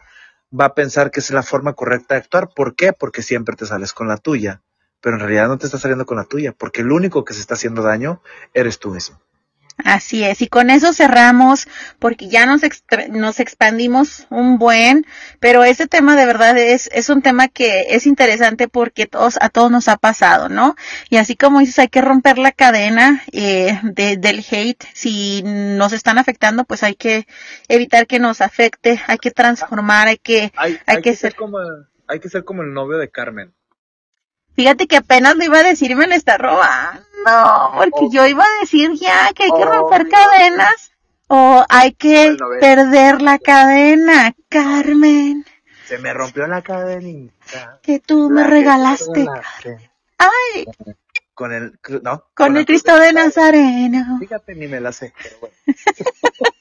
va 0.58 0.66
a 0.66 0.74
pensar 0.74 1.10
que 1.10 1.20
es 1.20 1.30
la 1.30 1.42
forma 1.42 1.74
correcta 1.74 2.14
de 2.14 2.20
actuar. 2.20 2.50
¿Por 2.54 2.74
qué? 2.74 2.92
Porque 2.92 3.22
siempre 3.22 3.56
te 3.56 3.66
sales 3.66 3.92
con 3.92 4.08
la 4.08 4.16
tuya. 4.16 4.62
Pero 5.00 5.16
en 5.16 5.20
realidad 5.20 5.48
no 5.48 5.58
te 5.58 5.66
estás 5.66 5.82
saliendo 5.82 6.06
con 6.06 6.16
la 6.16 6.24
tuya, 6.24 6.52
porque 6.52 6.80
el 6.80 6.90
único 6.90 7.24
que 7.24 7.34
se 7.34 7.40
está 7.40 7.54
haciendo 7.54 7.82
daño 7.82 8.20
eres 8.52 8.78
tú 8.78 8.90
mismo. 8.90 9.20
Así 9.84 10.24
es, 10.24 10.42
y 10.42 10.48
con 10.48 10.70
eso 10.70 10.92
cerramos 10.92 11.68
porque 12.00 12.28
ya 12.28 12.46
nos, 12.46 12.62
nos 13.10 13.38
expandimos 13.38 14.26
un 14.28 14.58
buen, 14.58 15.06
pero 15.38 15.62
ese 15.62 15.86
tema 15.86 16.16
de 16.16 16.26
verdad 16.26 16.58
es, 16.58 16.90
es 16.92 17.08
un 17.08 17.22
tema 17.22 17.46
que 17.46 17.86
es 17.90 18.06
interesante 18.06 18.66
porque 18.66 19.06
todos, 19.06 19.38
a 19.40 19.50
todos 19.50 19.70
nos 19.70 19.86
ha 19.86 19.96
pasado, 19.96 20.48
¿no? 20.48 20.74
Y 21.10 21.16
así 21.16 21.36
como 21.36 21.60
dices, 21.60 21.78
hay 21.78 21.88
que 21.88 22.00
romper 22.00 22.38
la 22.38 22.50
cadena 22.50 23.22
eh, 23.32 23.78
de, 23.84 24.16
del 24.16 24.44
hate. 24.50 24.84
Si 24.94 25.42
nos 25.44 25.92
están 25.92 26.18
afectando, 26.18 26.64
pues 26.64 26.82
hay 26.82 26.96
que 26.96 27.28
evitar 27.68 28.08
que 28.08 28.18
nos 28.18 28.40
afecte, 28.40 29.00
hay 29.06 29.18
que 29.18 29.30
transformar, 29.30 30.08
hay 30.08 30.18
que, 30.18 30.52
hay, 30.56 30.78
hay, 30.86 31.02
que, 31.02 31.14
ser 31.14 31.36
como, 31.36 31.58
hay 32.08 32.18
que 32.18 32.28
ser 32.28 32.42
como 32.42 32.62
el 32.62 32.72
novio 32.72 32.98
de 32.98 33.10
Carmen. 33.10 33.54
Fíjate 34.58 34.88
que 34.88 34.96
apenas 34.96 35.36
lo 35.36 35.44
iba 35.44 35.60
a 35.60 35.62
decir 35.62 35.92
y 35.92 35.94
me 35.94 36.08
lo 36.08 36.16
está 36.16 36.36
robando. 36.36 37.00
Porque 37.76 38.06
oh. 38.06 38.10
yo 38.10 38.26
iba 38.26 38.42
a 38.42 38.60
decir 38.60 38.90
ya 38.94 39.32
que 39.32 39.44
hay 39.44 39.52
que 39.52 39.64
romper 39.64 40.06
oh. 40.06 40.10
cadenas 40.10 40.90
o 41.28 41.64
hay 41.68 41.92
que 41.92 42.36
perder 42.58 43.22
la 43.22 43.38
cadena, 43.38 44.34
Carmen. 44.48 45.46
Se 45.86 45.98
me 45.98 46.12
rompió 46.12 46.48
la 46.48 46.62
cadenita. 46.62 47.78
Que 47.84 48.00
tú 48.00 48.30
me 48.30 48.42
regalaste. 48.48 49.26
Ay. 50.18 50.66
Con 51.34 51.52
el, 51.52 51.78
no. 52.02 52.24
Con, 52.34 52.56
el 52.56 52.66
Cristo 52.66 52.98
de 52.98 53.12
Nazareno. 53.12 54.18
Fíjate, 54.18 54.56
ni 54.56 54.66
me 54.66 54.80
la 54.80 54.90
sé, 54.90 55.14
pero 55.22 55.36
bueno. 55.38 55.54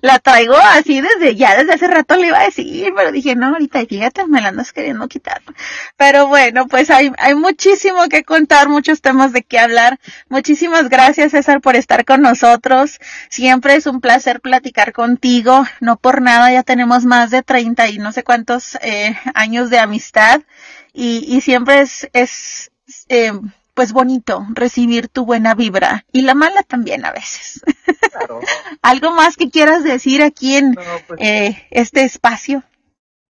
la 0.00 0.18
traigo 0.18 0.56
así 0.56 1.00
desde 1.00 1.36
ya, 1.36 1.56
desde 1.56 1.74
hace 1.74 1.86
rato 1.86 2.16
le 2.16 2.28
iba 2.28 2.40
a 2.40 2.44
decir, 2.44 2.92
pero 2.94 3.12
dije, 3.12 3.34
no, 3.34 3.48
ahorita 3.48 3.84
fíjate, 3.86 4.26
me 4.26 4.40
la 4.40 4.48
andas 4.48 4.72
queriendo 4.72 5.08
quitar. 5.08 5.42
Pero 5.96 6.26
bueno, 6.26 6.66
pues 6.66 6.90
hay, 6.90 7.12
hay 7.18 7.34
muchísimo 7.34 8.08
que 8.08 8.24
contar, 8.24 8.68
muchos 8.68 9.00
temas 9.00 9.32
de 9.32 9.42
qué 9.42 9.58
hablar. 9.58 9.98
Muchísimas 10.28 10.88
gracias, 10.88 11.32
César, 11.32 11.60
por 11.60 11.76
estar 11.76 12.04
con 12.04 12.22
nosotros. 12.22 13.00
Siempre 13.28 13.74
es 13.74 13.86
un 13.86 14.00
placer 14.00 14.40
platicar 14.40 14.92
contigo. 14.92 15.64
No 15.80 15.96
por 15.96 16.22
nada, 16.22 16.52
ya 16.52 16.62
tenemos 16.62 17.04
más 17.04 17.30
de 17.30 17.42
30 17.42 17.88
y 17.88 17.98
no 17.98 18.12
sé 18.12 18.22
cuántos 18.22 18.76
eh, 18.82 19.16
años 19.34 19.70
de 19.70 19.78
amistad. 19.78 20.42
Y, 20.92 21.24
y 21.26 21.40
siempre 21.40 21.80
es, 21.80 22.08
es 22.12 22.70
eh, 23.08 23.32
pues 23.74 23.92
bonito 23.92 24.46
recibir 24.50 25.08
tu 25.08 25.24
buena 25.24 25.54
vibra 25.54 26.04
y 26.12 26.22
la 26.22 26.34
mala 26.34 26.62
también 26.62 27.04
a 27.04 27.12
veces. 27.12 27.62
Claro. 28.10 28.40
¿Algo 28.82 29.10
más 29.12 29.36
que 29.36 29.50
quieras 29.50 29.84
decir 29.84 30.22
aquí 30.22 30.56
en 30.56 30.74
pues 30.74 31.20
eh, 31.20 31.66
este 31.70 32.02
espacio? 32.02 32.62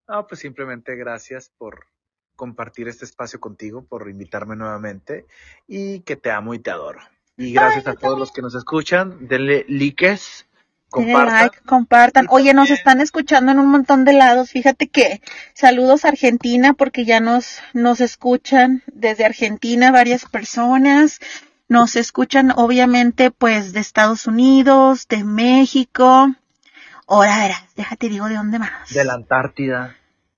No, 0.08 0.28
pues 0.28 0.42
simplemente 0.42 0.96
gracias 0.96 1.52
por 1.58 1.88
compartir 2.36 2.88
este 2.88 3.06
espacio 3.06 3.40
contigo, 3.40 3.86
por 3.86 4.10
invitarme 4.10 4.56
nuevamente 4.56 5.26
y 5.68 6.02
que 6.02 6.16
te 6.16 6.32
amo 6.32 6.54
y 6.54 6.60
te 6.60 6.72
adoro. 6.72 7.00
Y 7.38 7.54
gracias 7.54 7.88
a 7.88 7.96
todos 7.96 8.18
los 8.18 8.32
que 8.32 8.42
nos 8.42 8.56
escuchan. 8.56 9.28
Denle 9.28 9.66
likes 9.68 10.46
Compartan. 10.90 11.34
like, 11.34 11.60
compartan. 11.66 12.28
Oye, 12.30 12.54
nos 12.54 12.72
están 12.72 13.02
escuchando 13.02 13.52
en 13.52 13.60
un 13.60 13.68
montón 13.68 14.06
de 14.06 14.14
lados. 14.14 14.52
Fíjate 14.52 14.88
que 14.88 15.22
saludos 15.54 16.06
a 16.06 16.10
Argentina 16.10 16.74
porque 16.74 17.04
ya 17.04 17.20
nos, 17.20 17.60
nos 17.74 18.00
escuchan 18.00 18.82
desde 18.88 19.26
Argentina 19.26 19.92
varias 19.92 20.26
personas. 20.26 21.20
Nos 21.68 21.96
escuchan 21.96 22.52
obviamente 22.56 23.32
pues 23.32 23.74
de 23.74 23.80
Estados 23.80 24.28
Unidos, 24.28 25.08
de 25.08 25.24
México. 25.24 26.34
Ahora 27.08 27.40
verás, 27.40 27.64
déjate 27.76 28.10
digo 28.10 28.28
de 28.28 28.36
dónde 28.36 28.60
más. 28.60 28.94
De 28.94 29.04
la 29.04 29.14
Antártida. 29.14 29.96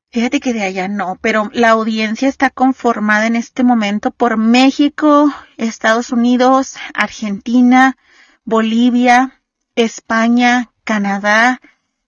Fíjate 0.10 0.40
que 0.40 0.54
de 0.54 0.64
allá 0.64 0.88
no, 0.88 1.18
pero 1.22 1.50
la 1.54 1.72
audiencia 1.72 2.30
está 2.30 2.50
conformada 2.50 3.28
en 3.28 3.36
este 3.36 3.64
momento 3.64 4.12
por 4.12 4.38
México, 4.38 5.34
Estados 5.58 6.12
Unidos, 6.12 6.78
Argentina, 6.94 7.98
Bolivia, 8.46 9.42
España, 9.76 10.72
Canadá, 10.86 11.60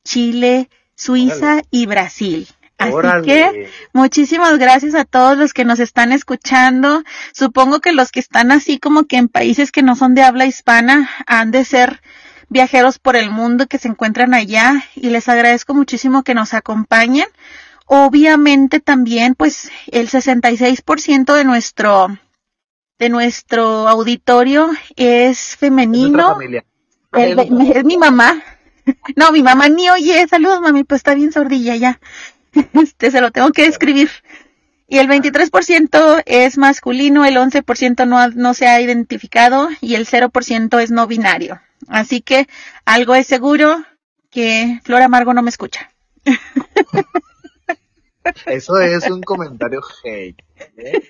Chile, 0.05 0.69
Suiza 0.95 1.61
y 1.69 1.85
Brasil. 1.85 2.47
Así 2.79 3.25
que 3.25 3.69
muchísimas 3.91 4.57
gracias 4.57 4.95
a 4.95 5.03
todos 5.03 5.37
los 5.37 5.53
que 5.53 5.65
nos 5.65 5.81
están 5.81 6.13
escuchando. 6.13 7.03
Supongo 7.33 7.81
que 7.81 7.91
los 7.91 8.11
que 8.11 8.21
están 8.21 8.51
así 8.51 8.79
como 8.79 9.03
que 9.03 9.17
en 9.17 9.27
países 9.27 9.71
que 9.71 9.83
no 9.83 9.97
son 9.97 10.15
de 10.15 10.23
habla 10.23 10.45
hispana 10.45 11.09
han 11.27 11.51
de 11.51 11.65
ser 11.65 12.01
viajeros 12.47 12.97
por 12.97 13.17
el 13.17 13.29
mundo 13.31 13.67
que 13.67 13.77
se 13.77 13.89
encuentran 13.89 14.33
allá 14.33 14.85
y 14.95 15.09
les 15.09 15.27
agradezco 15.27 15.73
muchísimo 15.73 16.23
que 16.23 16.33
nos 16.33 16.53
acompañen. 16.53 17.27
Obviamente 17.85 18.79
también 18.79 19.35
pues 19.35 19.69
el 19.87 20.09
66% 20.09 21.33
de 21.33 21.43
nuestro 21.43 22.17
de 22.97 23.09
nuestro 23.09 23.89
auditorio 23.89 24.69
es 24.95 25.57
femenino. 25.57 26.37
Es, 27.11 27.83
mi 27.83 27.97
mamá. 27.97 28.41
No, 29.15 29.31
mi 29.31 29.43
mamá 29.43 29.69
ni 29.69 29.87
oye. 29.87 30.27
Saludos, 30.27 30.61
mami. 30.61 30.83
Pues 30.83 30.99
está 30.99 31.13
bien 31.13 31.31
sordilla 31.31 31.75
ya. 31.75 31.99
Este 32.73 33.11
se 33.11 33.21
lo 33.21 33.31
tengo 33.31 33.51
que 33.51 33.65
escribir. 33.65 34.09
Y 34.87 34.97
el 34.97 35.07
23% 35.07 36.23
es 36.25 36.57
masculino, 36.57 37.23
el 37.23 37.37
11% 37.37 38.07
no, 38.07 38.27
no 38.29 38.53
se 38.55 38.67
ha 38.67 38.81
identificado 38.81 39.69
y 39.81 39.93
el 39.95 40.07
0% 40.07 40.81
es 40.81 40.89
no 40.89 41.05
binario. 41.05 41.61
Así 41.87 42.21
que 42.21 42.47
algo 42.85 43.13
es 43.13 43.27
seguro 43.27 43.85
que 44.31 44.79
Flor 44.83 45.03
Amargo 45.03 45.33
no 45.33 45.43
me 45.43 45.49
escucha. 45.49 45.91
Eso 48.45 48.77
es 48.79 49.09
un 49.09 49.21
comentario 49.21 49.81
hate. 50.03 50.43
¿eh? 50.77 51.01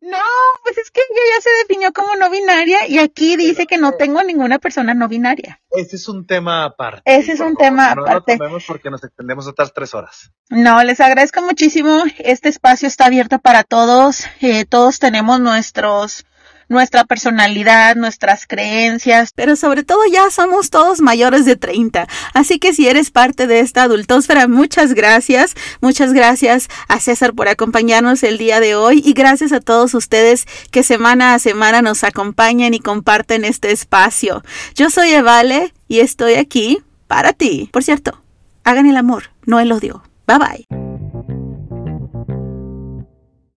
No, 0.00 0.18
pues 0.62 0.78
es 0.78 0.90
que 0.90 1.00
ella 1.00 1.20
ya 1.36 1.42
se 1.42 1.50
definió 1.62 1.92
como 1.92 2.14
no 2.16 2.30
binaria 2.30 2.86
y 2.86 2.98
aquí 2.98 3.36
dice 3.36 3.66
que 3.66 3.78
no 3.78 3.92
tengo 3.92 4.22
ninguna 4.22 4.58
persona 4.58 4.94
no 4.94 5.08
binaria. 5.08 5.60
Ese 5.70 5.96
es 5.96 6.08
un 6.08 6.26
tema 6.26 6.64
aparte. 6.64 7.02
Ese 7.04 7.32
es 7.32 7.40
un 7.40 7.56
tema 7.56 7.92
aparte. 7.92 8.12
No 8.12 8.14
lo 8.14 8.38
tomemos 8.38 8.64
porque 8.66 8.90
nos 8.90 9.02
extendemos 9.02 9.46
otras 9.46 9.72
tres 9.72 9.94
horas. 9.94 10.32
No, 10.50 10.82
les 10.84 11.00
agradezco 11.00 11.42
muchísimo. 11.42 12.04
Este 12.18 12.48
espacio 12.48 12.86
está 12.86 13.06
abierto 13.06 13.38
para 13.38 13.64
todos. 13.64 14.26
Eh, 14.40 14.64
todos 14.64 14.98
tenemos 14.98 15.40
nuestros 15.40 16.26
nuestra 16.68 17.04
personalidad, 17.04 17.96
nuestras 17.96 18.46
creencias, 18.46 19.30
pero 19.34 19.56
sobre 19.56 19.82
todo 19.82 20.00
ya 20.10 20.30
somos 20.30 20.70
todos 20.70 21.00
mayores 21.00 21.44
de 21.44 21.56
30. 21.56 22.06
Así 22.34 22.58
que 22.58 22.72
si 22.72 22.88
eres 22.88 23.10
parte 23.10 23.46
de 23.46 23.60
esta 23.60 23.84
adultósfera, 23.84 24.48
muchas 24.48 24.94
gracias. 24.94 25.54
Muchas 25.80 26.12
gracias 26.12 26.68
a 26.88 27.00
César 27.00 27.34
por 27.34 27.48
acompañarnos 27.48 28.22
el 28.22 28.38
día 28.38 28.60
de 28.60 28.74
hoy 28.74 29.02
y 29.04 29.12
gracias 29.12 29.52
a 29.52 29.60
todos 29.60 29.94
ustedes 29.94 30.46
que 30.70 30.82
semana 30.82 31.34
a 31.34 31.38
semana 31.38 31.82
nos 31.82 32.04
acompañan 32.04 32.74
y 32.74 32.80
comparten 32.80 33.44
este 33.44 33.72
espacio. 33.72 34.42
Yo 34.74 34.90
soy 34.90 35.10
Evale 35.10 35.72
y 35.88 36.00
estoy 36.00 36.34
aquí 36.34 36.82
para 37.06 37.32
ti. 37.32 37.68
Por 37.72 37.84
cierto, 37.84 38.22
hagan 38.64 38.86
el 38.86 38.96
amor, 38.96 39.30
no 39.44 39.60
el 39.60 39.72
odio. 39.72 40.02
Bye 40.26 40.38
bye. 40.38 40.81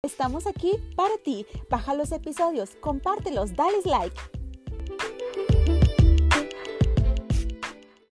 Estamos 0.06 0.48
aquí 0.48 0.74
para 0.98 1.18
ti. 1.18 1.46
Baja 1.70 1.94
los 1.94 2.12
episodios, 2.12 2.72
compártelos, 2.82 3.56
dale 3.56 3.78
like. 3.86 4.20